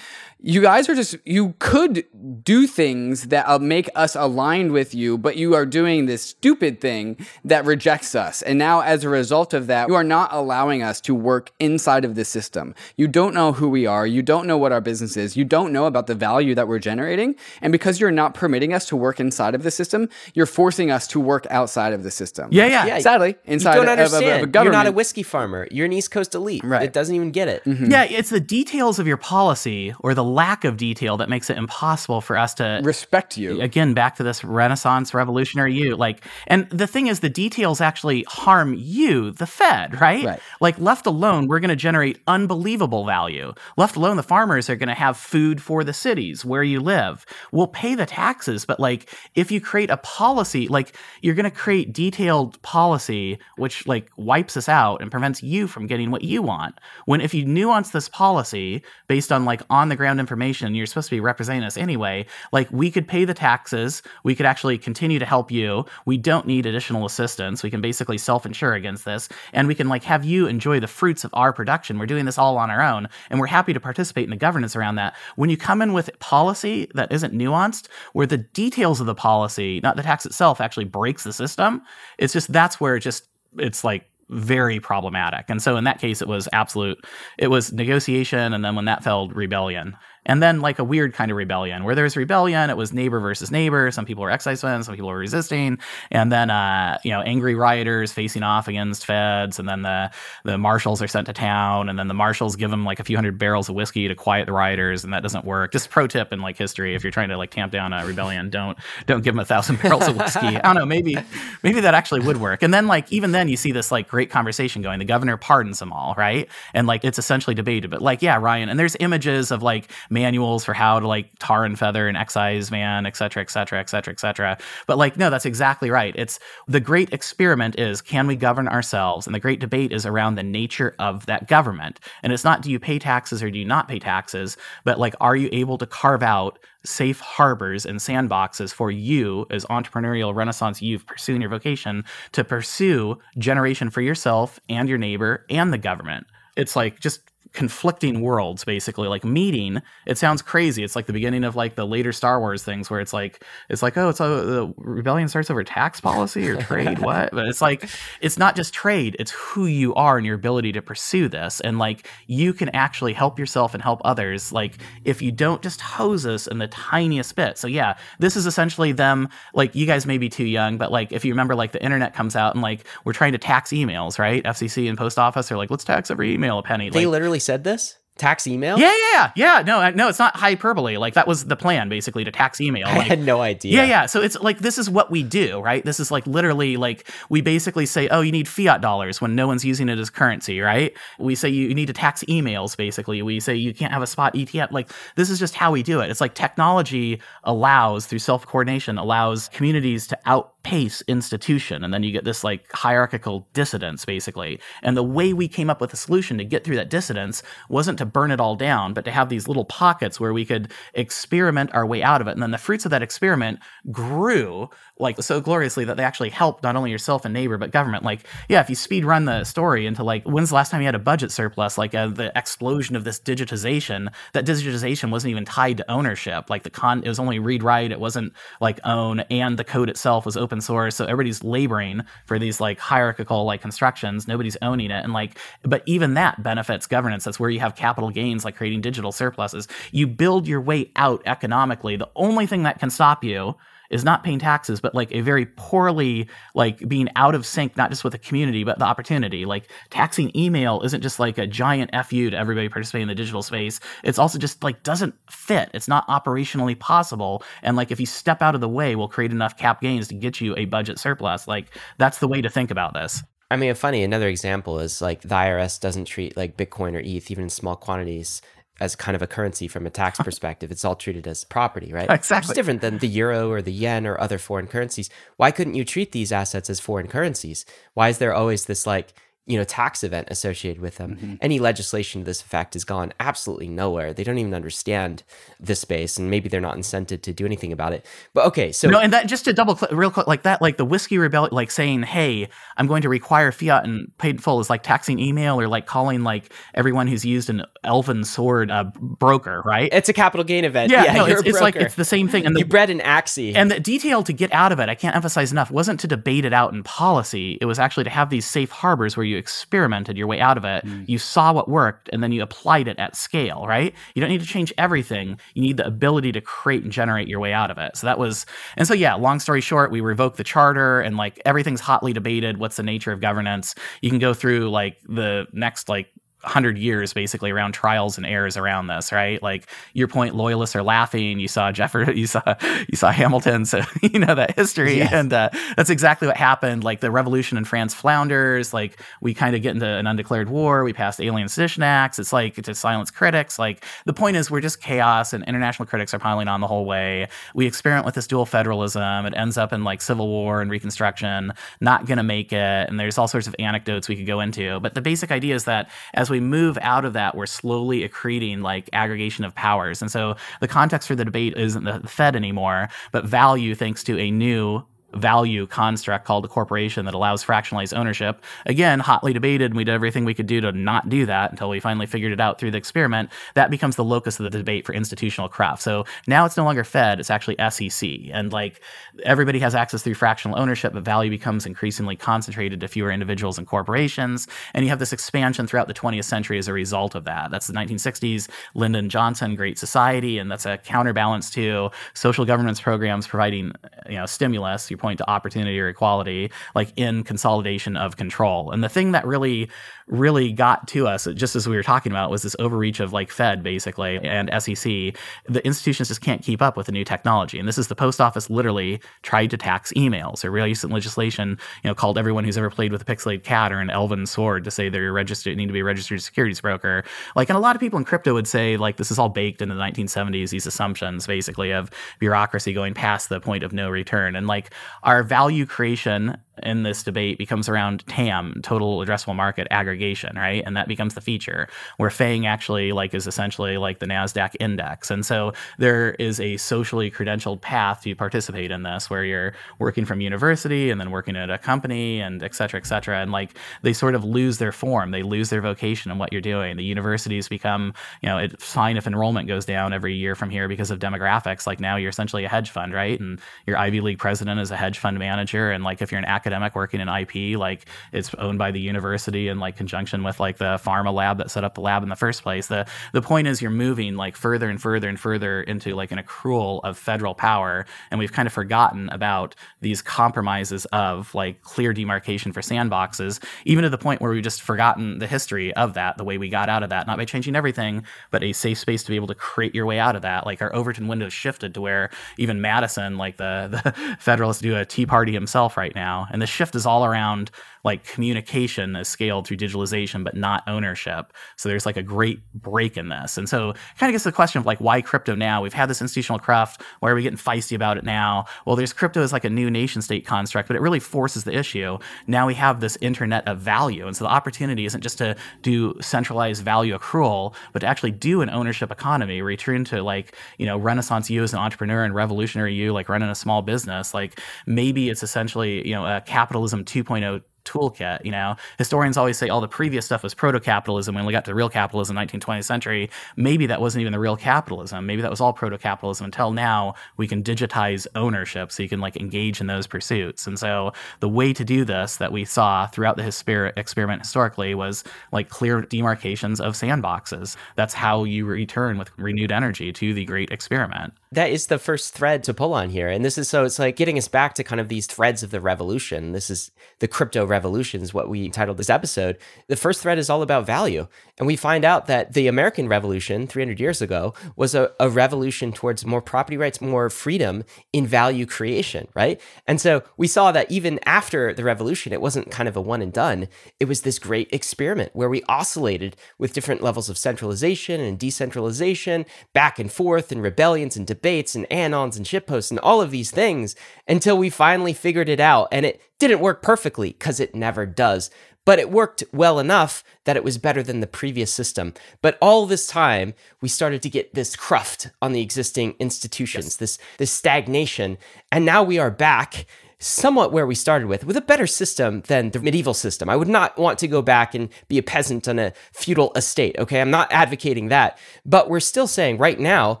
you 0.44 0.60
guys 0.60 0.88
are 0.88 0.94
just 0.96 1.16
you 1.24 1.54
could 1.60 2.04
do 2.42 2.66
things 2.66 3.28
that 3.28 3.46
uh, 3.48 3.58
make 3.60 3.88
us 3.94 4.16
aligned 4.16 4.72
with 4.72 4.92
you 4.94 5.16
but 5.16 5.36
you 5.36 5.54
are 5.54 5.64
doing 5.64 6.06
this 6.06 6.22
stupid 6.22 6.80
thing 6.80 7.16
that 7.44 7.64
rejects 7.64 8.14
us 8.16 8.42
and 8.42 8.58
now 8.58 8.80
as 8.80 9.04
a 9.04 9.08
result 9.08 9.54
of 9.54 9.68
that 9.68 9.88
you 9.88 9.94
are 9.94 10.02
not 10.02 10.28
allowing 10.32 10.82
us 10.82 11.00
to 11.00 11.14
work 11.14 11.52
inside 11.60 12.04
of 12.04 12.16
the 12.16 12.24
system 12.24 12.74
you 12.96 13.06
don't 13.06 13.34
know 13.34 13.52
who 13.52 13.68
we 13.68 13.86
are 13.86 14.06
you 14.06 14.20
don't 14.22 14.46
know 14.46 14.58
what 14.58 14.72
our 14.72 14.80
business 14.80 15.16
is 15.16 15.36
you 15.36 15.44
don't 15.44 15.72
know 15.72 15.86
about 15.86 16.06
the 16.08 16.14
value 16.14 16.54
that 16.56 16.66
we're 16.66 16.78
generating 16.80 17.34
and 17.60 17.70
because 17.70 18.00
you're 18.00 18.10
not 18.10 18.34
permitting 18.34 18.72
us 18.74 18.84
to 18.86 18.96
work 18.96 19.20
inside 19.20 19.54
of 19.54 19.62
the 19.62 19.70
system 19.70 20.08
you're 20.34 20.46
forcing 20.46 20.90
us 20.90 21.06
to 21.06 21.20
work 21.20 21.46
outside 21.50 21.92
of 21.92 22.02
the 22.02 22.10
system 22.10 22.48
yeah 22.50 22.66
yeah, 22.66 22.84
Yeah, 22.86 22.98
sadly 22.98 23.36
inside 23.44 23.76
you 23.76 23.84
don't 23.84 23.88
of, 23.92 23.92
of- 23.92 24.14
understand. 24.14 24.42
of 24.42 24.48
a 24.48 24.50
government 24.50 24.74
You're 24.74 24.84
not 24.84 24.86
a 24.88 24.92
whiskey 24.92 25.22
farmer. 25.22 25.68
You're 25.70 25.86
an 25.86 25.92
East 25.92 26.10
Coast 26.10 26.34
elite. 26.34 26.64
Right. 26.64 26.82
It 26.82 26.92
doesn't 26.92 27.14
even 27.14 27.30
get 27.30 27.48
it. 27.48 27.62
yeah, 27.66 28.04
it's 28.04 28.30
the 28.30 28.40
details 28.40 28.98
of 28.98 29.06
your 29.06 29.16
policy 29.16 29.94
or 30.00 30.14
the 30.14 30.24
lack 30.34 30.64
of 30.64 30.76
detail 30.76 31.16
that 31.18 31.28
makes 31.28 31.50
it 31.50 31.56
impossible 31.56 32.20
for 32.20 32.36
us 32.36 32.54
to 32.54 32.80
respect 32.82 33.36
you. 33.36 33.60
Again 33.60 33.94
back 33.94 34.16
to 34.16 34.22
this 34.22 34.42
renaissance 34.44 35.14
revolutionary 35.14 35.74
you 35.74 35.96
like 35.96 36.24
and 36.46 36.68
the 36.70 36.86
thing 36.86 37.06
is 37.06 37.20
the 37.20 37.28
details 37.30 37.80
actually 37.80 38.24
harm 38.28 38.74
you 38.76 39.30
the 39.32 39.46
fed 39.46 40.00
right, 40.00 40.24
Right. 40.24 40.40
like 40.60 40.78
left 40.78 41.06
alone 41.06 41.46
we're 41.48 41.60
going 41.60 41.68
to 41.70 41.76
generate 41.76 42.20
unbelievable 42.26 43.04
value. 43.04 43.52
Left 43.76 43.96
alone 43.96 44.16
the 44.16 44.22
farmers 44.22 44.68
are 44.70 44.76
going 44.76 44.88
to 44.88 44.94
have 44.94 45.16
food 45.16 45.62
for 45.62 45.84
the 45.84 45.92
cities 45.92 46.44
where 46.44 46.62
you 46.62 46.80
live. 46.80 47.24
We'll 47.52 47.66
pay 47.66 47.94
the 47.94 48.06
taxes 48.06 48.64
but 48.64 48.80
like 48.80 49.08
if 49.34 49.50
you 49.50 49.60
create 49.60 49.90
a 49.90 49.96
policy 49.98 50.68
like 50.68 50.94
you're 51.20 51.34
going 51.34 51.44
to 51.44 51.50
create 51.50 51.92
detailed 51.92 52.60
policy 52.62 53.38
which 53.56 53.86
like 53.86 54.10
wipes 54.16 54.56
us 54.56 54.68
out 54.68 55.02
and 55.02 55.10
prevents 55.10 55.42
you 55.42 55.66
from 55.66 55.86
getting 55.86 56.10
what 56.10 56.22
you 56.22 56.42
want. 56.42 56.74
When 57.06 57.20
if 57.20 57.34
you 57.34 57.44
nuance 57.44 57.90
this 57.90 58.08
policy 58.08 58.82
based 59.08 59.30
on 59.32 59.44
like 59.44 59.62
on 59.70 59.88
the 59.88 59.96
ground 59.96 60.20
information 60.22 60.74
you're 60.74 60.86
supposed 60.86 61.08
to 61.08 61.14
be 61.14 61.20
representing 61.20 61.64
us 61.64 61.76
anyway 61.76 62.24
like 62.52 62.70
we 62.70 62.90
could 62.90 63.06
pay 63.06 63.24
the 63.24 63.34
taxes 63.34 64.02
we 64.22 64.34
could 64.34 64.46
actually 64.46 64.78
continue 64.78 65.18
to 65.18 65.26
help 65.26 65.50
you 65.50 65.84
we 66.06 66.16
don't 66.16 66.46
need 66.46 66.64
additional 66.64 67.04
assistance 67.04 67.62
we 67.62 67.70
can 67.70 67.80
basically 67.80 68.16
self-insure 68.16 68.72
against 68.72 69.04
this 69.04 69.28
and 69.52 69.68
we 69.68 69.74
can 69.74 69.88
like 69.88 70.04
have 70.04 70.24
you 70.24 70.46
enjoy 70.46 70.78
the 70.80 70.86
fruits 70.86 71.24
of 71.24 71.30
our 71.34 71.52
production 71.52 71.98
we're 71.98 72.06
doing 72.06 72.24
this 72.24 72.38
all 72.38 72.56
on 72.56 72.70
our 72.70 72.80
own 72.80 73.08
and 73.28 73.40
we're 73.40 73.46
happy 73.46 73.72
to 73.72 73.80
participate 73.80 74.24
in 74.24 74.30
the 74.30 74.36
governance 74.36 74.76
around 74.76 74.94
that 74.94 75.14
when 75.36 75.50
you 75.50 75.56
come 75.56 75.82
in 75.82 75.92
with 75.92 76.08
policy 76.20 76.88
that 76.94 77.12
isn't 77.12 77.34
nuanced 77.34 77.88
where 78.14 78.26
the 78.26 78.38
details 78.38 79.00
of 79.00 79.06
the 79.06 79.14
policy 79.14 79.80
not 79.82 79.96
the 79.96 80.02
tax 80.02 80.24
itself 80.24 80.60
actually 80.60 80.86
breaks 80.86 81.24
the 81.24 81.32
system 81.32 81.82
it's 82.18 82.32
just 82.32 82.52
that's 82.52 82.80
where 82.80 82.96
it 82.96 83.00
just 83.00 83.28
it's 83.58 83.84
like 83.84 84.06
very 84.32 84.80
problematic. 84.80 85.44
And 85.48 85.62
so 85.62 85.76
in 85.76 85.84
that 85.84 86.00
case, 86.00 86.22
it 86.22 86.28
was 86.28 86.48
absolute, 86.52 87.04
it 87.38 87.48
was 87.48 87.72
negotiation. 87.72 88.52
And 88.52 88.64
then 88.64 88.74
when 88.74 88.86
that 88.86 89.04
failed, 89.04 89.34
rebellion. 89.36 89.96
And 90.24 90.42
then 90.42 90.60
like 90.60 90.78
a 90.78 90.84
weird 90.84 91.14
kind 91.14 91.30
of 91.30 91.36
rebellion 91.36 91.84
where 91.84 91.94
there's 91.94 92.16
rebellion, 92.16 92.70
it 92.70 92.76
was 92.76 92.92
neighbor 92.92 93.18
versus 93.18 93.50
neighbor. 93.50 93.90
Some 93.90 94.04
people 94.04 94.22
were 94.22 94.30
excisemen, 94.30 94.82
some 94.84 94.94
people 94.94 95.08
were 95.08 95.18
resisting. 95.18 95.78
And 96.10 96.30
then, 96.30 96.50
uh, 96.50 96.98
you 97.02 97.10
know, 97.10 97.20
angry 97.22 97.54
rioters 97.54 98.12
facing 98.12 98.42
off 98.42 98.68
against 98.68 99.04
feds. 99.04 99.58
And 99.58 99.68
then 99.68 99.82
the, 99.82 100.10
the 100.44 100.58
marshals 100.58 101.02
are 101.02 101.08
sent 101.08 101.26
to 101.26 101.32
town. 101.32 101.88
And 101.88 101.98
then 101.98 102.08
the 102.08 102.14
marshals 102.14 102.54
give 102.54 102.70
them 102.70 102.84
like 102.84 103.00
a 103.00 103.04
few 103.04 103.16
hundred 103.16 103.38
barrels 103.38 103.68
of 103.68 103.74
whiskey 103.74 104.06
to 104.08 104.14
quiet 104.14 104.46
the 104.46 104.52
rioters. 104.52 105.02
And 105.02 105.12
that 105.12 105.22
doesn't 105.22 105.44
work. 105.44 105.72
Just 105.72 105.90
pro 105.90 106.06
tip 106.06 106.32
in 106.32 106.40
like 106.40 106.56
history. 106.56 106.94
If 106.94 107.02
you're 107.02 107.10
trying 107.10 107.30
to 107.30 107.36
like 107.36 107.50
tamp 107.50 107.72
down 107.72 107.92
a 107.92 108.06
rebellion, 108.06 108.48
don't, 108.48 108.78
don't 109.06 109.24
give 109.24 109.34
them 109.34 109.40
a 109.40 109.44
thousand 109.44 109.78
barrels 109.82 110.06
of 110.06 110.16
whiskey. 110.16 110.46
I 110.46 110.60
don't 110.60 110.76
know. 110.76 110.86
Maybe, 110.86 111.16
maybe 111.62 111.80
that 111.80 111.94
actually 111.94 112.20
would 112.20 112.36
work. 112.36 112.62
And 112.62 112.72
then 112.72 112.86
like, 112.86 113.10
even 113.12 113.32
then 113.32 113.48
you 113.48 113.56
see 113.56 113.72
this 113.72 113.90
like 113.90 114.08
great 114.08 114.30
conversation 114.30 114.82
going. 114.82 115.00
The 115.00 115.04
governor 115.04 115.36
pardons 115.36 115.80
them 115.80 115.92
all, 115.92 116.14
right? 116.16 116.48
And 116.74 116.86
like, 116.86 117.04
it's 117.04 117.18
essentially 117.18 117.54
debated. 117.54 117.90
But 117.90 118.02
like, 118.02 118.22
yeah, 118.22 118.36
Ryan, 118.36 118.68
and 118.68 118.78
there's 118.78 118.96
images 119.00 119.50
of 119.50 119.62
like 119.62 119.90
manuals 120.12 120.64
for 120.64 120.74
how 120.74 121.00
to 121.00 121.08
like 121.08 121.30
tar 121.38 121.64
and 121.64 121.78
feather 121.78 122.06
and 122.06 122.16
excise 122.16 122.70
man, 122.70 123.06
et 123.06 123.16
cetera, 123.16 123.42
et 123.42 123.50
cetera, 123.50 123.80
et 123.80 123.88
cetera, 123.88 124.12
et 124.12 124.20
cetera. 124.20 124.58
But 124.86 124.98
like, 124.98 125.16
no, 125.16 125.30
that's 125.30 125.46
exactly 125.46 125.90
right. 125.90 126.14
It's 126.16 126.38
the 126.68 126.80
great 126.80 127.12
experiment 127.12 127.78
is 127.78 128.00
can 128.00 128.26
we 128.26 128.36
govern 128.36 128.68
ourselves? 128.68 129.26
And 129.26 129.34
the 129.34 129.40
great 129.40 129.60
debate 129.60 129.92
is 129.92 130.06
around 130.06 130.34
the 130.34 130.42
nature 130.42 130.94
of 130.98 131.26
that 131.26 131.48
government. 131.48 131.98
And 132.22 132.32
it's 132.32 132.44
not 132.44 132.62
do 132.62 132.70
you 132.70 132.78
pay 132.78 132.98
taxes 132.98 133.42
or 133.42 133.50
do 133.50 133.58
you 133.58 133.64
not 133.64 133.88
pay 133.88 133.98
taxes, 133.98 134.56
but 134.84 134.98
like, 134.98 135.14
are 135.20 135.36
you 135.36 135.48
able 135.50 135.78
to 135.78 135.86
carve 135.86 136.22
out 136.22 136.58
safe 136.84 137.20
harbors 137.20 137.86
and 137.86 137.98
sandboxes 138.00 138.72
for 138.72 138.90
you 138.90 139.46
as 139.50 139.64
entrepreneurial 139.66 140.34
renaissance 140.34 140.82
youth 140.82 141.06
pursuing 141.06 141.40
your 141.40 141.50
vocation 141.50 142.04
to 142.32 142.42
pursue 142.42 143.16
generation 143.38 143.88
for 143.88 144.00
yourself 144.00 144.58
and 144.68 144.88
your 144.88 144.98
neighbor 144.98 145.46
and 145.48 145.72
the 145.72 145.78
government 145.78 146.26
it's 146.56 146.76
like 146.76 147.00
just 147.00 147.31
conflicting 147.52 148.20
worlds 148.20 148.64
basically. 148.64 149.08
Like 149.08 149.24
meeting 149.24 149.82
it 150.06 150.18
sounds 150.18 150.42
crazy. 150.42 150.82
It's 150.82 150.96
like 150.96 151.06
the 151.06 151.12
beginning 151.12 151.44
of 151.44 151.56
like 151.56 151.74
the 151.74 151.86
later 151.86 152.12
star 152.12 152.40
wars 152.40 152.62
things 152.62 152.90
where 152.90 153.00
it's 153.00 153.12
like 153.12 153.44
it's 153.68 153.82
like 153.82 153.96
oh 153.96 154.08
it's 154.08 154.20
a 154.20 154.22
the 154.22 154.74
rebellion 154.76 155.28
starts 155.28 155.50
over 155.50 155.62
tax 155.62 156.00
policy 156.00 156.48
or 156.48 156.56
trade? 156.56 156.98
What? 157.02 157.32
But 157.32 157.46
it's 157.46 157.60
like 157.60 157.88
it's 158.20 158.38
not 158.38 158.54
just 158.54 158.72
trade 158.72 159.16
it's 159.18 159.32
who 159.32 159.66
you 159.66 159.94
are 159.94 160.16
and 160.16 160.24
your 160.24 160.36
ability 160.36 160.72
to 160.72 160.82
pursue 160.82 161.28
this. 161.28 161.60
And 161.60 161.78
like 161.78 162.08
you 162.26 162.52
can 162.52 162.68
actually 162.70 163.12
help 163.12 163.38
yourself 163.38 163.74
and 163.74 163.82
help 163.82 164.00
others 164.04 164.52
like 164.52 164.78
if 165.04 165.20
you 165.20 165.32
don't 165.32 165.62
just 165.62 165.80
hose 165.80 166.24
us 166.24 166.46
in 166.46 166.58
the 166.58 166.68
tiniest 166.68 167.34
bit. 167.34 167.58
So 167.58 167.66
yeah 167.66 167.96
this 168.18 168.36
is 168.36 168.46
essentially 168.46 168.92
them 168.92 169.28
like 169.52 169.74
you 169.74 169.86
guys 169.86 170.06
may 170.06 170.18
be 170.18 170.28
too 170.28 170.44
young 170.44 170.78
but 170.78 170.90
like 170.90 171.12
if 171.12 171.24
you 171.24 171.32
remember 171.32 171.54
like 171.54 171.72
the 171.72 171.82
internet 171.82 172.14
comes 172.14 172.36
out 172.36 172.54
and 172.54 172.62
like 172.62 172.86
we're 173.04 173.12
trying 173.12 173.32
to 173.32 173.38
tax 173.38 173.70
emails 173.70 174.18
right? 174.18 174.42
Fcc 174.44 174.88
and 174.88 174.96
post 174.96 175.18
office 175.18 175.50
are 175.52 175.56
like 175.56 175.70
let's 175.70 175.84
tax 175.84 176.10
every 176.10 176.32
email 176.32 176.58
a 176.58 176.62
penny. 176.62 176.88
They 176.88 177.04
like, 177.04 177.12
literally 177.12 177.40
said 177.42 177.64
this? 177.64 177.98
Tax 178.18 178.46
email? 178.46 178.78
yeah, 178.78 178.92
yeah, 178.92 179.32
yeah, 179.34 179.58
yeah. 179.58 179.62
No, 179.62 179.90
no, 179.90 180.06
it's 180.06 180.18
not 180.18 180.36
hyperbole. 180.36 180.98
Like 180.98 181.14
that 181.14 181.26
was 181.26 181.46
the 181.46 181.56
plan, 181.56 181.88
basically, 181.88 182.24
to 182.24 182.30
tax 182.30 182.60
email. 182.60 182.86
I 182.86 183.00
had 183.00 183.20
no 183.20 183.40
idea. 183.40 183.72
yeah, 183.78 183.84
yeah. 183.84 184.06
So 184.06 184.20
it's 184.20 184.38
like 184.38 184.58
this 184.58 184.76
is 184.76 184.90
what 184.90 185.10
we 185.10 185.22
do, 185.22 185.60
right? 185.60 185.82
This 185.82 185.98
is 185.98 186.10
like 186.10 186.26
literally 186.26 186.76
like 186.76 187.10
we 187.30 187.40
basically 187.40 187.86
say, 187.86 188.08
oh, 188.08 188.20
you 188.20 188.30
need 188.30 188.48
fiat 188.48 188.82
dollars 188.82 189.22
when 189.22 189.34
no 189.34 189.46
one's 189.46 189.64
using 189.64 189.88
it 189.88 189.98
as 189.98 190.10
currency, 190.10 190.60
right? 190.60 190.92
We 191.18 191.34
say 191.34 191.48
you 191.48 191.74
need 191.74 191.86
to 191.86 191.94
tax 191.94 192.22
emails, 192.28 192.76
basically. 192.76 193.22
We 193.22 193.40
say 193.40 193.54
you 193.54 193.72
can't 193.72 193.92
have 193.92 194.02
a 194.02 194.06
spot 194.06 194.34
ETF. 194.34 194.72
Like 194.72 194.90
this 195.16 195.30
is 195.30 195.38
just 195.38 195.54
how 195.54 195.72
we 195.72 195.82
do 195.82 196.00
it. 196.00 196.10
It's 196.10 196.20
like 196.20 196.34
technology 196.34 197.18
allows 197.44 198.04
through 198.04 198.18
self 198.20 198.46
coordination 198.46 198.98
allows 198.98 199.48
communities 199.48 200.06
to 200.08 200.28
outpace 200.64 201.02
institution, 201.08 201.84
and 201.84 201.92
then 201.92 202.02
you 202.02 202.12
get 202.12 202.24
this 202.24 202.44
like 202.44 202.70
hierarchical 202.72 203.48
dissidence, 203.52 204.04
basically. 204.04 204.60
And 204.82 204.96
the 204.96 205.02
way 205.02 205.32
we 205.32 205.48
came 205.48 205.68
up 205.70 205.80
with 205.80 205.92
a 205.92 205.96
solution 205.96 206.38
to 206.38 206.44
get 206.44 206.64
through 206.64 206.76
that 206.76 206.90
dissidence 206.90 207.42
wasn't 207.68 207.98
to 207.98 208.06
burn 208.06 208.30
it 208.30 208.40
all 208.40 208.56
down, 208.56 208.94
but 208.94 209.04
to 209.04 209.10
have 209.10 209.28
these 209.28 209.48
little 209.48 209.64
pockets 209.64 210.20
where 210.20 210.32
we 210.32 210.44
could 210.44 210.72
experiment 210.94 211.70
our 211.74 211.86
way 211.86 212.02
out 212.02 212.20
of 212.20 212.28
it. 212.28 212.32
And 212.32 212.42
then 212.42 212.52
the 212.52 212.58
fruits 212.58 212.84
of 212.84 212.90
that 212.90 213.02
experiment 213.02 213.58
grew 213.90 214.68
like 215.02 215.22
so 215.22 215.40
gloriously 215.40 215.84
that 215.84 215.96
they 215.96 216.04
actually 216.04 216.30
help 216.30 216.62
not 216.62 216.76
only 216.76 216.90
yourself 216.90 217.24
and 217.24 217.34
neighbor, 217.34 217.58
but 217.58 217.72
government. 217.72 218.04
Like, 218.04 218.26
yeah, 218.48 218.60
if 218.60 218.70
you 218.70 218.76
speed 218.76 219.04
run 219.04 219.24
the 219.26 219.44
story 219.44 219.84
into 219.84 220.02
like, 220.02 220.24
when's 220.24 220.48
the 220.48 220.54
last 220.54 220.70
time 220.70 220.80
you 220.80 220.86
had 220.86 220.94
a 220.94 221.00
budget 221.00 221.30
surplus? 221.30 221.76
Like 221.76 221.94
uh, 221.94 222.06
the 222.06 222.32
explosion 222.36 222.96
of 222.96 223.04
this 223.04 223.20
digitization, 223.20 224.12
that 224.32 224.46
digitization 224.46 225.10
wasn't 225.10 225.32
even 225.32 225.44
tied 225.44 225.76
to 225.78 225.90
ownership. 225.90 226.48
Like 226.48 226.62
the 226.62 226.70
con, 226.70 227.02
it 227.04 227.08
was 227.08 227.18
only 227.18 227.38
read 227.38 227.62
write. 227.62 227.92
It 227.92 228.00
wasn't 228.00 228.32
like 228.60 228.80
own 228.84 229.20
and 229.20 229.58
the 229.58 229.64
code 229.64 229.90
itself 229.90 230.24
was 230.24 230.36
open 230.36 230.60
source. 230.60 230.96
So 230.96 231.04
everybody's 231.04 231.42
laboring 231.42 232.02
for 232.26 232.38
these 232.38 232.60
like 232.60 232.78
hierarchical 232.78 233.44
like 233.44 233.60
constructions. 233.60 234.28
Nobody's 234.28 234.56
owning 234.62 234.90
it. 234.90 235.04
And 235.04 235.12
like, 235.12 235.38
but 235.62 235.82
even 235.86 236.14
that 236.14 236.42
benefits 236.42 236.86
governance. 236.86 237.24
That's 237.24 237.40
where 237.40 237.50
you 237.50 237.60
have 237.60 237.74
capital 237.74 238.10
gains, 238.10 238.44
like 238.44 238.56
creating 238.56 238.80
digital 238.80 239.10
surpluses. 239.10 239.66
You 239.90 240.06
build 240.06 240.46
your 240.46 240.60
way 240.60 240.92
out 240.96 241.22
economically. 241.26 241.96
The 241.96 242.10
only 242.14 242.46
thing 242.46 242.62
that 242.62 242.78
can 242.78 242.90
stop 242.90 243.24
you 243.24 243.56
is 243.92 244.04
not 244.04 244.24
paying 244.24 244.38
taxes, 244.38 244.80
but 244.80 244.94
like 244.94 245.12
a 245.12 245.20
very 245.20 245.46
poorly, 245.46 246.28
like 246.54 246.86
being 246.88 247.08
out 247.14 247.34
of 247.34 247.46
sync, 247.46 247.76
not 247.76 247.90
just 247.90 248.02
with 248.02 248.12
the 248.12 248.18
community, 248.18 248.64
but 248.64 248.78
the 248.78 248.84
opportunity. 248.84 249.44
Like 249.44 249.70
taxing 249.90 250.36
email 250.36 250.80
isn't 250.82 251.02
just 251.02 251.20
like 251.20 251.38
a 251.38 251.46
giant 251.46 251.90
FU 252.06 252.30
to 252.30 252.36
everybody 252.36 252.68
participating 252.68 253.02
in 253.02 253.08
the 253.08 253.14
digital 253.14 253.42
space. 253.42 253.80
It's 254.02 254.18
also 254.18 254.38
just 254.38 254.64
like 254.64 254.82
doesn't 254.82 255.14
fit. 255.30 255.70
It's 255.74 255.88
not 255.88 256.06
operationally 256.08 256.78
possible. 256.78 257.42
And 257.62 257.76
like 257.76 257.90
if 257.90 258.00
you 258.00 258.06
step 258.06 258.42
out 258.42 258.54
of 258.54 258.60
the 258.60 258.68
way, 258.68 258.96
we'll 258.96 259.08
create 259.08 259.30
enough 259.30 259.56
cap 259.56 259.80
gains 259.80 260.08
to 260.08 260.14
get 260.14 260.40
you 260.40 260.56
a 260.56 260.64
budget 260.64 260.98
surplus. 260.98 261.46
Like 261.46 261.66
that's 261.98 262.18
the 262.18 262.28
way 262.28 262.40
to 262.40 262.48
think 262.48 262.70
about 262.70 262.94
this. 262.94 263.22
I 263.50 263.56
mean, 263.56 263.74
funny, 263.74 264.02
another 264.02 264.28
example 264.28 264.78
is 264.78 265.02
like 265.02 265.20
the 265.20 265.28
IRS 265.28 265.78
doesn't 265.78 266.06
treat 266.06 266.38
like 266.38 266.56
Bitcoin 266.56 266.94
or 266.94 267.00
ETH 267.00 267.30
even 267.30 267.44
in 267.44 267.50
small 267.50 267.76
quantities 267.76 268.40
as 268.80 268.96
kind 268.96 269.14
of 269.14 269.22
a 269.22 269.26
currency 269.26 269.68
from 269.68 269.86
a 269.86 269.90
tax 269.90 270.18
perspective. 270.24 270.70
It's 270.70 270.84
all 270.84 270.96
treated 270.96 271.26
as 271.26 271.44
property, 271.44 271.92
right? 271.92 272.10
Exactly. 272.10 272.50
It's 272.50 272.56
different 272.56 272.80
than 272.80 272.98
the 272.98 273.08
euro 273.08 273.50
or 273.50 273.62
the 273.62 273.72
yen 273.72 274.06
or 274.06 274.20
other 274.20 274.38
foreign 274.38 274.66
currencies. 274.66 275.10
Why 275.36 275.50
couldn't 275.50 275.74
you 275.74 275.84
treat 275.84 276.12
these 276.12 276.32
assets 276.32 276.70
as 276.70 276.80
foreign 276.80 277.08
currencies? 277.08 277.64
Why 277.94 278.08
is 278.08 278.18
there 278.18 278.34
always 278.34 278.66
this 278.66 278.86
like 278.86 279.14
you 279.46 279.58
know 279.58 279.64
tax 279.64 280.04
event 280.04 280.28
associated 280.30 280.80
with 280.80 280.96
them. 280.96 281.16
Mm-hmm. 281.16 281.34
any 281.40 281.58
legislation 281.58 282.20
to 282.20 282.24
this 282.24 282.40
effect 282.40 282.74
has 282.74 282.84
gone 282.84 283.12
absolutely 283.18 283.68
nowhere. 283.68 284.12
They 284.12 284.24
don't 284.24 284.38
even 284.38 284.54
understand 284.54 285.22
this 285.58 285.80
space 285.80 286.16
and 286.16 286.30
maybe 286.30 286.48
they're 286.48 286.60
not 286.60 286.76
incented 286.76 287.22
to 287.22 287.32
do 287.32 287.44
anything 287.44 287.72
about 287.72 287.92
it. 287.92 288.06
But 288.34 288.46
okay 288.46 288.72
so 288.72 288.88
no 288.88 288.98
and 288.98 289.12
that 289.12 289.26
just 289.26 289.44
to 289.44 289.52
double 289.52 289.74
click 289.74 289.90
real 289.92 290.10
quick 290.10 290.26
like 290.26 290.42
that 290.42 290.62
like 290.62 290.76
the 290.76 290.84
whiskey 290.84 291.18
rebellion 291.18 291.52
like 291.52 291.70
saying 291.70 292.02
hey 292.02 292.48
i'm 292.76 292.86
going 292.86 293.02
to 293.02 293.08
require 293.08 293.52
fiat 293.52 293.84
and 293.84 294.16
paid 294.18 294.36
in 294.36 294.38
full 294.38 294.60
is 294.60 294.70
like 294.70 294.82
taxing 294.82 295.18
email 295.18 295.60
or 295.60 295.68
like 295.68 295.86
calling 295.86 296.22
like 296.22 296.52
everyone 296.74 297.06
who's 297.06 297.24
used 297.24 297.50
an 297.50 297.62
elven 297.84 298.24
sword 298.24 298.70
a 298.70 298.92
broker 299.00 299.62
right? 299.64 299.92
It's 299.92 300.08
a 300.08 300.12
capital 300.12 300.44
gain 300.44 300.64
event. 300.64 300.90
Yeah, 300.90 301.04
yeah 301.04 301.12
no, 301.14 301.24
it's, 301.24 301.42
it's 301.42 301.60
like 301.60 301.76
it's 301.76 301.94
the 301.94 302.04
same 302.04 302.28
thing 302.28 302.46
and 302.46 302.54
the, 302.54 302.60
you 302.60 302.66
bred 302.66 302.90
an 302.90 303.00
axie. 303.00 303.54
and 303.54 303.70
the 303.70 303.80
detail 303.80 304.22
to 304.22 304.32
get 304.32 304.52
out 304.52 304.72
of 304.72 304.78
it 304.78 304.88
i 304.88 304.94
can't 304.94 305.16
emphasize 305.16 305.50
enough 305.52 305.70
wasn't 305.70 306.00
to 306.00 306.06
debate 306.06 306.44
it 306.44 306.52
out 306.52 306.72
in 306.72 306.82
policy. 306.82 307.58
It 307.60 307.64
was 307.64 307.78
actually 307.78 308.04
to 308.04 308.10
have 308.10 308.30
these 308.30 308.44
safe 308.44 308.70
harbors 308.70 309.16
where 309.16 309.24
you 309.24 309.31
you 309.32 309.38
experimented 309.38 310.16
your 310.16 310.26
way 310.26 310.40
out 310.40 310.56
of 310.56 310.64
it, 310.64 310.84
mm. 310.84 311.08
you 311.08 311.18
saw 311.18 311.52
what 311.52 311.68
worked, 311.68 312.08
and 312.12 312.22
then 312.22 312.32
you 312.32 312.42
applied 312.42 312.88
it 312.88 312.98
at 312.98 313.16
scale, 313.16 313.66
right? 313.66 313.94
You 314.14 314.20
don't 314.20 314.30
need 314.30 314.40
to 314.40 314.46
change 314.46 314.72
everything. 314.78 315.38
You 315.54 315.62
need 315.62 315.76
the 315.76 315.86
ability 315.86 316.32
to 316.32 316.40
create 316.40 316.82
and 316.82 316.92
generate 316.92 317.28
your 317.28 317.40
way 317.40 317.52
out 317.52 317.70
of 317.70 317.78
it. 317.78 317.96
So 317.96 318.06
that 318.06 318.18
was, 318.18 318.46
and 318.76 318.86
so 318.86 318.94
yeah, 318.94 319.14
long 319.14 319.40
story 319.40 319.60
short, 319.60 319.90
we 319.90 320.00
revoked 320.00 320.36
the 320.36 320.44
charter 320.44 321.00
and 321.00 321.16
like 321.16 321.40
everything's 321.44 321.80
hotly 321.80 322.12
debated. 322.12 322.58
What's 322.58 322.76
the 322.76 322.82
nature 322.82 323.12
of 323.12 323.20
governance? 323.20 323.74
You 324.00 324.10
can 324.10 324.18
go 324.18 324.34
through 324.34 324.70
like 324.70 324.98
the 325.08 325.46
next 325.52 325.88
like 325.88 326.08
hundred 326.44 326.76
years 326.76 327.12
basically 327.12 327.50
around 327.50 327.72
trials 327.72 328.16
and 328.16 328.26
errors 328.26 328.56
around 328.56 328.88
this, 328.88 329.12
right? 329.12 329.42
Like 329.42 329.66
your 329.92 330.08
point, 330.08 330.34
loyalists 330.34 330.74
are 330.74 330.82
laughing. 330.82 331.38
You 331.38 331.48
saw 331.48 331.70
Jefferson, 331.70 332.16
you 332.16 332.26
saw 332.26 332.42
you 332.88 332.96
saw 332.96 333.10
Hamilton, 333.10 333.64
so 333.64 333.80
you 334.02 334.18
know 334.18 334.34
that 334.34 334.56
history, 334.56 334.98
yes. 334.98 335.12
and 335.12 335.32
uh, 335.32 335.50
that's 335.76 335.90
exactly 335.90 336.26
what 336.26 336.36
happened. 336.36 336.84
Like 336.84 337.00
the 337.00 337.10
revolution 337.10 337.58
in 337.58 337.64
France 337.64 337.94
flounders. 337.94 338.74
Like 338.74 339.00
we 339.20 339.34
kind 339.34 339.54
of 339.54 339.62
get 339.62 339.74
into 339.74 339.86
an 339.86 340.06
undeclared 340.06 340.48
war. 340.48 340.84
We 340.84 340.92
passed 340.92 341.20
Alien 341.20 341.48
Sedition 341.48 341.82
Acts. 341.82 342.18
It's 342.18 342.32
like 342.32 342.54
to 342.56 342.74
silence 342.74 343.10
critics. 343.10 343.58
Like 343.58 343.84
the 344.04 344.12
point 344.12 344.36
is, 344.36 344.50
we're 344.50 344.60
just 344.60 344.80
chaos, 344.80 345.32
and 345.32 345.44
international 345.44 345.86
critics 345.86 346.12
are 346.12 346.18
piling 346.18 346.48
on 346.48 346.60
the 346.60 346.66
whole 346.66 346.86
way. 346.86 347.28
We 347.54 347.66
experiment 347.66 348.04
with 348.04 348.14
this 348.14 348.26
dual 348.26 348.46
federalism. 348.46 349.26
It 349.26 349.34
ends 349.36 349.56
up 349.56 349.72
in 349.72 349.84
like 349.84 350.02
civil 350.02 350.28
war 350.28 350.60
and 350.60 350.70
Reconstruction. 350.70 351.52
Not 351.80 352.06
gonna 352.06 352.22
make 352.22 352.52
it. 352.52 352.56
And 352.88 352.98
there's 352.98 353.18
all 353.18 353.28
sorts 353.28 353.46
of 353.46 353.54
anecdotes 353.58 354.08
we 354.08 354.16
could 354.16 354.26
go 354.26 354.40
into, 354.40 354.80
but 354.80 354.94
the 354.94 355.00
basic 355.00 355.30
idea 355.30 355.54
is 355.54 355.64
that 355.64 355.90
as 356.14 356.31
we 356.32 356.40
move 356.40 356.76
out 356.80 357.04
of 357.04 357.12
that, 357.12 357.36
we're 357.36 357.46
slowly 357.46 358.08
accreting 358.08 358.62
like 358.62 358.90
aggregation 358.92 359.44
of 359.44 359.54
powers. 359.54 360.02
And 360.02 360.10
so 360.10 360.34
the 360.60 360.68
context 360.68 361.06
for 361.06 361.14
the 361.14 361.24
debate 361.24 361.54
isn't 361.56 361.84
the 361.84 362.00
Fed 362.08 362.34
anymore, 362.34 362.88
but 363.12 363.24
value 363.24 363.74
thanks 363.74 364.02
to 364.04 364.18
a 364.18 364.30
new 364.30 364.82
value 365.14 365.66
construct 365.66 366.24
called 366.24 366.44
a 366.44 366.48
corporation 366.48 367.04
that 367.04 367.14
allows 367.14 367.44
fractionalized 367.44 367.96
ownership. 367.96 368.42
Again, 368.66 369.00
hotly 369.00 369.32
debated, 369.32 369.66
and 369.66 369.76
we 369.76 369.84
did 369.84 369.94
everything 369.94 370.24
we 370.24 370.34
could 370.34 370.46
do 370.46 370.60
to 370.60 370.72
not 370.72 371.08
do 371.08 371.26
that 371.26 371.50
until 371.50 371.68
we 371.68 371.80
finally 371.80 372.06
figured 372.06 372.32
it 372.32 372.40
out 372.40 372.58
through 372.58 372.70
the 372.70 372.78
experiment. 372.78 373.30
That 373.54 373.70
becomes 373.70 373.96
the 373.96 374.04
locus 374.04 374.38
of 374.38 374.44
the 374.44 374.50
debate 374.50 374.86
for 374.86 374.92
institutional 374.92 375.48
craft. 375.48 375.82
So 375.82 376.04
now 376.26 376.44
it's 376.44 376.56
no 376.56 376.64
longer 376.64 376.84
Fed, 376.84 377.20
it's 377.20 377.30
actually 377.30 377.56
SEC. 377.70 378.10
And 378.32 378.52
like 378.52 378.82
everybody 379.24 379.58
has 379.60 379.74
access 379.74 380.02
through 380.02 380.14
fractional 380.14 380.58
ownership, 380.58 380.92
but 380.92 381.04
value 381.04 381.30
becomes 381.30 381.66
increasingly 381.66 382.16
concentrated 382.16 382.80
to 382.80 382.88
fewer 382.88 383.10
individuals 383.10 383.58
and 383.58 383.66
corporations. 383.66 384.48
And 384.74 384.84
you 384.84 384.90
have 384.90 384.98
this 384.98 385.12
expansion 385.12 385.66
throughout 385.66 385.88
the 385.88 385.94
20th 385.94 386.24
century 386.24 386.58
as 386.58 386.68
a 386.68 386.72
result 386.72 387.14
of 387.14 387.24
that. 387.24 387.50
That's 387.50 387.66
the 387.66 387.72
1960s, 387.74 388.48
Lyndon 388.74 389.08
Johnson, 389.08 389.54
Great 389.54 389.78
Society, 389.78 390.38
and 390.38 390.50
that's 390.50 390.66
a 390.66 390.78
counterbalance 390.78 391.50
to 391.50 391.90
social 392.14 392.44
governance 392.44 392.80
programs 392.80 393.26
providing 393.26 393.72
you 394.08 394.16
know 394.16 394.26
stimulus. 394.26 394.90
You 394.90 394.96
point 395.02 395.18
to 395.18 395.28
opportunity 395.28 395.78
or 395.78 395.88
equality, 395.88 396.50
like 396.74 396.92
in 396.96 397.24
consolidation 397.24 397.96
of 397.96 398.16
control. 398.16 398.70
And 398.70 398.82
the 398.82 398.88
thing 398.88 399.12
that 399.12 399.26
really 399.26 399.68
really 400.06 400.52
got 400.52 400.88
to 400.88 401.06
us, 401.06 401.26
just 401.34 401.56
as 401.56 401.68
we 401.68 401.76
were 401.76 401.82
talking 401.82 402.12
about, 402.12 402.30
was 402.30 402.42
this 402.42 402.56
overreach 402.58 403.00
of 403.00 403.12
like 403.12 403.30
Fed 403.30 403.62
basically 403.62 404.18
and 404.18 404.50
SEC. 404.62 405.16
The 405.48 405.64
institutions 405.64 406.08
just 406.08 406.20
can't 406.20 406.42
keep 406.42 406.62
up 406.62 406.76
with 406.76 406.86
the 406.86 406.92
new 406.92 407.04
technology. 407.04 407.58
And 407.58 407.68
this 407.68 407.78
is 407.78 407.88
the 407.88 407.94
post 407.94 408.20
office 408.20 408.50
literally 408.50 409.00
tried 409.22 409.50
to 409.50 409.56
tax 409.56 409.92
emails. 409.96 410.44
Or 410.44 410.50
recent 410.50 410.92
legislation, 410.92 411.58
you 411.82 411.90
know, 411.90 411.94
called 411.94 412.18
everyone 412.18 412.44
who's 412.44 412.58
ever 412.58 412.70
played 412.70 412.92
with 412.92 413.02
a 413.02 413.04
pixelated 413.04 413.42
cat 413.42 413.72
or 413.72 413.80
an 413.80 413.90
elven 413.90 414.26
sword 414.26 414.64
to 414.64 414.70
say 414.70 414.88
they're 414.88 415.12
registered, 415.12 415.56
need 415.56 415.66
to 415.66 415.72
be 415.72 415.80
a 415.80 415.84
registered 415.84 416.22
securities 416.22 416.60
broker. 416.60 417.04
Like, 417.36 417.48
and 417.48 417.56
a 417.56 417.60
lot 417.60 417.76
of 417.76 417.80
people 417.80 417.98
in 417.98 418.04
crypto 418.04 418.34
would 418.34 418.48
say 418.48 418.76
like 418.76 418.96
this 418.96 419.10
is 419.10 419.18
all 419.18 419.28
baked 419.28 419.62
into 419.62 419.74
the 419.74 419.80
1970s. 419.80 420.50
These 420.50 420.66
assumptions 420.66 421.26
basically 421.26 421.72
of 421.72 421.90
bureaucracy 422.18 422.72
going 422.72 422.94
past 422.94 423.28
the 423.28 423.40
point 423.40 423.62
of 423.62 423.72
no 423.72 423.90
return, 423.90 424.36
and 424.36 424.46
like 424.46 424.72
our 425.02 425.22
value 425.22 425.66
creation 425.66 426.36
in 426.62 426.82
this 426.82 427.02
debate 427.02 427.38
becomes 427.38 427.68
around 427.68 428.06
TAM, 428.06 428.60
total 428.62 428.98
addressable 428.98 429.34
market 429.34 429.66
aggregation, 429.70 430.36
right? 430.36 430.62
And 430.66 430.76
that 430.76 430.86
becomes 430.88 431.14
the 431.14 431.20
feature 431.20 431.68
where 431.96 432.10
FANG 432.10 432.46
actually 432.46 432.92
like 432.92 433.14
is 433.14 433.26
essentially 433.26 433.78
like 433.78 433.98
the 434.00 434.06
NASDAQ 434.06 434.56
index. 434.60 435.10
And 435.10 435.24
so 435.24 435.52
there 435.78 436.12
is 436.12 436.40
a 436.40 436.58
socially 436.58 437.10
credentialed 437.10 437.62
path 437.62 438.02
to 438.02 438.14
participate 438.14 438.70
in 438.70 438.82
this 438.82 439.08
where 439.08 439.24
you're 439.24 439.54
working 439.78 440.04
from 440.04 440.20
university 440.20 440.90
and 440.90 441.00
then 441.00 441.10
working 441.10 441.36
at 441.36 441.50
a 441.50 441.58
company 441.58 442.20
and 442.20 442.42
et 442.42 442.54
cetera, 442.54 442.78
et 442.78 442.86
cetera. 442.86 443.20
And 443.20 443.32
like 443.32 443.56
they 443.82 443.92
sort 443.92 444.14
of 444.14 444.24
lose 444.24 444.58
their 444.58 444.72
form, 444.72 445.10
they 445.10 445.22
lose 445.22 445.48
their 445.48 445.62
vocation 445.62 446.10
in 446.10 446.18
what 446.18 446.32
you're 446.32 446.42
doing. 446.42 446.76
The 446.76 446.84
universities 446.84 447.48
become, 447.48 447.94
you 448.22 448.28
know, 448.28 448.38
it's 448.38 448.62
fine 448.62 448.96
if 448.96 449.06
enrollment 449.06 449.48
goes 449.48 449.64
down 449.64 449.92
every 449.92 450.14
year 450.14 450.34
from 450.34 450.50
here 450.50 450.68
because 450.68 450.90
of 450.90 450.98
demographics. 450.98 451.66
Like 451.66 451.80
now 451.80 451.96
you're 451.96 452.10
essentially 452.10 452.44
a 452.44 452.48
hedge 452.48 452.70
fund, 452.70 452.92
right? 452.92 453.18
And 453.18 453.40
your 453.66 453.78
Ivy 453.78 454.00
League 454.00 454.18
president 454.18 454.60
is 454.60 454.70
a 454.70 454.76
hedge 454.76 454.98
fund 454.98 455.18
manager. 455.18 455.70
And 455.70 455.82
like 455.82 456.02
if 456.02 456.12
you're 456.12 456.18
an 456.18 456.26
academic 456.42 456.74
working 456.74 457.00
in 457.00 457.08
IP, 457.08 457.56
like 457.56 457.86
it's 458.12 458.34
owned 458.34 458.58
by 458.58 458.72
the 458.72 458.80
university 458.80 459.46
in 459.46 459.60
like 459.60 459.76
conjunction 459.76 460.24
with 460.24 460.40
like 460.40 460.58
the 460.58 460.80
pharma 460.84 461.14
lab 461.14 461.38
that 461.38 461.52
set 461.52 461.62
up 461.62 461.74
the 461.74 461.80
lab 461.80 462.02
in 462.02 462.08
the 462.08 462.16
first 462.16 462.42
place. 462.42 462.66
The 462.66 462.84
the 463.12 463.22
point 463.22 463.46
is 463.46 463.62
you're 463.62 463.70
moving 463.70 464.16
like 464.16 464.34
further 464.36 464.68
and 464.68 464.82
further 464.82 465.08
and 465.08 465.20
further 465.20 465.62
into 465.62 465.94
like 465.94 466.10
an 466.10 466.18
accrual 466.18 466.80
of 466.82 466.98
federal 466.98 467.34
power, 467.34 467.86
and 468.10 468.18
we've 468.18 468.32
kind 468.32 468.48
of 468.48 468.52
forgotten 468.52 469.08
about 469.10 469.54
these 469.80 470.02
compromises 470.02 470.84
of 470.86 471.32
like 471.32 471.62
clear 471.62 471.92
demarcation 471.92 472.52
for 472.52 472.60
sandboxes, 472.60 473.40
even 473.64 473.84
to 473.84 473.90
the 473.90 473.98
point 473.98 474.20
where 474.20 474.32
we've 474.32 474.42
just 474.42 474.62
forgotten 474.62 475.20
the 475.20 475.28
history 475.28 475.72
of 475.74 475.94
that, 475.94 476.18
the 476.18 476.24
way 476.24 476.38
we 476.38 476.48
got 476.48 476.68
out 476.68 476.82
of 476.82 476.90
that, 476.90 477.06
not 477.06 477.18
by 477.18 477.24
changing 477.24 477.54
everything, 477.54 478.04
but 478.32 478.42
a 478.42 478.52
safe 478.52 478.78
space 478.78 479.04
to 479.04 479.10
be 479.10 479.16
able 479.16 479.28
to 479.28 479.34
create 479.36 479.76
your 479.76 479.86
way 479.86 480.00
out 480.00 480.16
of 480.16 480.22
that. 480.22 480.44
Like 480.44 480.60
our 480.60 480.74
Overton 480.74 481.06
window 481.06 481.28
shifted 481.28 481.74
to 481.74 481.80
where 481.80 482.10
even 482.36 482.60
Madison, 482.60 483.16
like 483.16 483.36
the 483.36 483.68
the 483.70 484.16
Federalists, 484.18 484.60
do 484.60 484.76
a 484.76 484.84
Tea 484.84 485.06
Party 485.06 485.32
himself 485.32 485.76
right 485.76 485.94
now, 485.94 486.26
and 486.32 486.42
the 486.42 486.46
shift 486.46 486.74
is 486.74 486.84
all 486.84 487.04
around 487.04 487.52
like 487.84 488.04
communication 488.04 488.94
is 488.94 489.08
scaled 489.08 489.46
through 489.46 489.56
digitalization, 489.56 490.22
but 490.22 490.36
not 490.36 490.62
ownership. 490.68 491.32
So 491.56 491.68
there's 491.68 491.84
like 491.84 491.96
a 491.96 492.02
great 492.02 492.40
break 492.54 492.96
in 492.96 493.08
this. 493.08 493.36
And 493.36 493.48
so 493.48 493.72
kind 493.98 494.10
of 494.10 494.12
gets 494.12 494.22
to 494.22 494.28
the 494.28 494.36
question 494.36 494.60
of 494.60 494.66
like, 494.66 494.80
why 494.80 495.02
crypto 495.02 495.34
now? 495.34 495.62
We've 495.62 495.72
had 495.72 495.90
this 495.90 496.00
institutional 496.00 496.38
craft. 496.38 496.82
Why 497.00 497.10
are 497.10 497.14
we 497.14 497.22
getting 497.22 497.38
feisty 497.38 497.74
about 497.74 497.98
it 497.98 498.04
now? 498.04 498.46
Well, 498.66 498.76
there's 498.76 498.92
crypto 498.92 499.22
as 499.22 499.32
like 499.32 499.44
a 499.44 499.50
new 499.50 499.70
nation 499.70 500.00
state 500.00 500.24
construct, 500.24 500.68
but 500.68 500.76
it 500.76 500.80
really 500.80 501.00
forces 501.00 501.42
the 501.44 501.56
issue. 501.56 501.98
Now 502.28 502.46
we 502.46 502.54
have 502.54 502.80
this 502.80 502.96
internet 503.00 503.46
of 503.48 503.58
value. 503.58 504.06
And 504.06 504.16
so 504.16 504.24
the 504.24 504.30
opportunity 504.30 504.86
isn't 504.86 505.00
just 505.00 505.18
to 505.18 505.36
do 505.62 505.96
centralized 506.00 506.62
value 506.62 506.96
accrual, 506.96 507.54
but 507.72 507.80
to 507.80 507.86
actually 507.86 508.12
do 508.12 508.42
an 508.42 508.50
ownership 508.50 508.92
economy, 508.92 509.42
return 509.42 509.84
to 509.86 510.02
like, 510.02 510.36
you 510.58 510.66
know, 510.66 510.78
Renaissance 510.78 511.28
you 511.30 511.42
as 511.42 511.52
an 511.52 511.58
entrepreneur 511.58 512.04
and 512.04 512.14
revolutionary 512.14 512.74
you, 512.74 512.92
like 512.92 513.08
running 513.08 513.28
a 513.28 513.34
small 513.34 513.60
business. 513.60 514.14
Like 514.14 514.38
maybe 514.66 515.10
it's 515.10 515.24
essentially, 515.24 515.86
you 515.86 515.94
know, 515.94 516.06
a 516.06 516.21
capitalism 516.26 516.84
2.0 516.84 517.42
toolkit. 517.64 518.24
You 518.24 518.30
know, 518.30 518.56
historians 518.78 519.16
always 519.16 519.38
say 519.38 519.48
all 519.48 519.60
the 519.60 519.68
previous 519.68 520.06
stuff 520.06 520.22
was 520.22 520.34
proto-capitalism. 520.34 521.14
When 521.14 521.26
we 521.26 521.32
got 521.32 521.44
to 521.46 521.54
real 521.54 521.68
capitalism, 521.68 522.16
19th, 522.16 522.40
20th 522.40 522.64
century, 522.64 523.10
maybe 523.36 523.66
that 523.66 523.80
wasn't 523.80 524.00
even 524.02 524.12
the 524.12 524.18
real 524.18 524.36
capitalism. 524.36 525.06
Maybe 525.06 525.22
that 525.22 525.30
was 525.30 525.40
all 525.40 525.52
proto-capitalism. 525.52 526.24
Until 526.24 526.52
now, 526.52 526.94
we 527.16 527.26
can 527.26 527.42
digitize 527.42 528.06
ownership, 528.14 528.72
so 528.72 528.82
you 528.82 528.88
can 528.88 529.00
like 529.00 529.16
engage 529.16 529.60
in 529.60 529.66
those 529.66 529.86
pursuits. 529.86 530.46
And 530.46 530.58
so 530.58 530.92
the 531.20 531.28
way 531.28 531.52
to 531.52 531.64
do 531.64 531.84
this 531.84 532.16
that 532.16 532.32
we 532.32 532.44
saw 532.44 532.86
throughout 532.86 533.16
the 533.16 533.22
hisper- 533.22 533.72
experiment 533.76 534.22
historically 534.22 534.74
was 534.74 535.04
like 535.32 535.48
clear 535.48 535.82
demarcations 535.82 536.60
of 536.60 536.74
sandboxes. 536.74 537.56
That's 537.76 537.94
how 537.94 538.24
you 538.24 538.46
return 538.46 538.98
with 538.98 539.10
renewed 539.18 539.52
energy 539.52 539.92
to 539.92 540.14
the 540.14 540.24
great 540.24 540.50
experiment 540.50 541.14
that 541.32 541.50
is 541.50 541.66
the 541.66 541.78
first 541.78 542.12
thread 542.12 542.44
to 542.44 542.52
pull 542.52 542.74
on 542.74 542.90
here. 542.90 543.08
And 543.08 543.24
this 543.24 543.38
is 543.38 543.48
so 543.48 543.64
it's 543.64 543.78
like 543.78 543.96
getting 543.96 544.18
us 544.18 544.28
back 544.28 544.54
to 544.54 544.64
kind 544.64 544.80
of 544.80 544.88
these 544.88 545.06
threads 545.06 545.42
of 545.42 545.50
the 545.50 545.60
revolution. 545.60 546.32
This 546.32 546.50
is 546.50 546.70
the 546.98 547.08
crypto 547.08 547.46
revolutions, 547.52 548.12
what 548.12 548.28
we 548.28 548.48
titled 548.48 548.78
this 548.78 548.90
episode, 548.90 549.36
the 549.68 549.76
first 549.76 550.02
thread 550.02 550.18
is 550.18 550.28
all 550.28 550.42
about 550.42 550.66
value. 550.66 551.06
And 551.38 551.46
we 551.46 551.54
find 551.54 551.84
out 551.84 552.06
that 552.06 552.32
the 552.32 552.48
American 552.48 552.88
Revolution 552.88 553.46
300 553.46 553.78
years 553.78 554.02
ago 554.02 554.32
was 554.56 554.74
a, 554.74 554.90
a 554.98 555.08
revolution 555.08 555.70
towards 555.72 556.06
more 556.06 556.22
property 556.22 556.56
rights, 556.56 556.80
more 556.80 557.10
freedom 557.10 557.64
in 557.92 558.06
value 558.06 558.46
creation, 558.46 559.06
right? 559.14 559.40
And 559.66 559.80
so 559.80 560.02
we 560.16 560.26
saw 560.26 560.50
that 560.52 560.70
even 560.70 560.98
after 561.04 561.52
the 561.52 561.64
revolution, 561.64 562.12
it 562.12 562.22
wasn't 562.22 562.50
kind 562.50 562.68
of 562.68 562.76
a 562.76 562.80
one 562.80 563.02
and 563.02 563.12
done. 563.12 563.48
It 563.78 563.86
was 563.86 564.00
this 564.00 564.18
great 564.18 564.48
experiment 564.50 565.10
where 565.12 565.28
we 565.28 565.42
oscillated 565.48 566.16
with 566.38 566.54
different 566.54 566.82
levels 566.82 567.10
of 567.10 567.18
centralization 567.18 568.00
and 568.00 568.18
decentralization, 568.18 569.26
back 569.52 569.78
and 569.78 569.92
forth, 569.92 570.32
and 570.32 570.42
rebellions 570.42 570.96
and 570.96 571.06
debates 571.06 571.54
and 571.54 571.68
anons 571.70 572.16
and 572.16 572.24
shitposts 572.24 572.70
and 572.70 572.80
all 572.80 573.02
of 573.02 573.10
these 573.10 573.30
things 573.30 573.76
until 574.08 574.38
we 574.38 574.48
finally 574.48 574.92
figured 574.92 575.28
it 575.28 575.40
out. 575.40 575.68
And 575.70 575.84
it 575.84 576.00
didn't 576.28 576.40
work 576.40 576.62
perfectly 576.62 577.10
because 577.10 577.40
it 577.40 577.54
never 577.54 577.84
does 577.84 578.30
but 578.64 578.78
it 578.78 578.90
worked 578.90 579.24
well 579.32 579.58
enough 579.58 580.04
that 580.24 580.36
it 580.36 580.44
was 580.44 580.58
better 580.58 580.82
than 580.82 581.00
the 581.00 581.06
previous 581.06 581.52
system. 581.52 581.92
But 582.20 582.38
all 582.40 582.66
this 582.66 582.86
time, 582.86 583.34
we 583.60 583.68
started 583.68 584.02
to 584.02 584.08
get 584.08 584.34
this 584.34 584.54
cruft 584.54 585.10
on 585.20 585.32
the 585.32 585.40
existing 585.40 585.96
institutions, 585.98 586.66
yes. 586.66 586.76
this 586.76 586.98
this 587.18 587.32
stagnation, 587.32 588.18
and 588.50 588.64
now 588.64 588.82
we 588.82 588.98
are 588.98 589.10
back 589.10 589.66
somewhat 590.02 590.52
where 590.52 590.66
we 590.66 590.74
started 590.74 591.06
with, 591.06 591.24
with 591.24 591.36
a 591.36 591.40
better 591.40 591.66
system 591.66 592.22
than 592.22 592.50
the 592.50 592.58
medieval 592.58 592.94
system. 592.94 593.28
I 593.28 593.36
would 593.36 593.48
not 593.48 593.78
want 593.78 594.00
to 594.00 594.08
go 594.08 594.20
back 594.20 594.52
and 594.52 594.68
be 594.88 594.98
a 594.98 595.02
peasant 595.02 595.46
on 595.46 595.60
a 595.60 595.72
feudal 595.92 596.32
estate, 596.34 596.76
okay? 596.78 597.00
I'm 597.00 597.10
not 597.12 597.32
advocating 597.32 597.88
that. 597.88 598.18
But 598.44 598.68
we're 598.68 598.80
still 598.80 599.06
saying 599.06 599.38
right 599.38 599.60
now, 599.60 600.00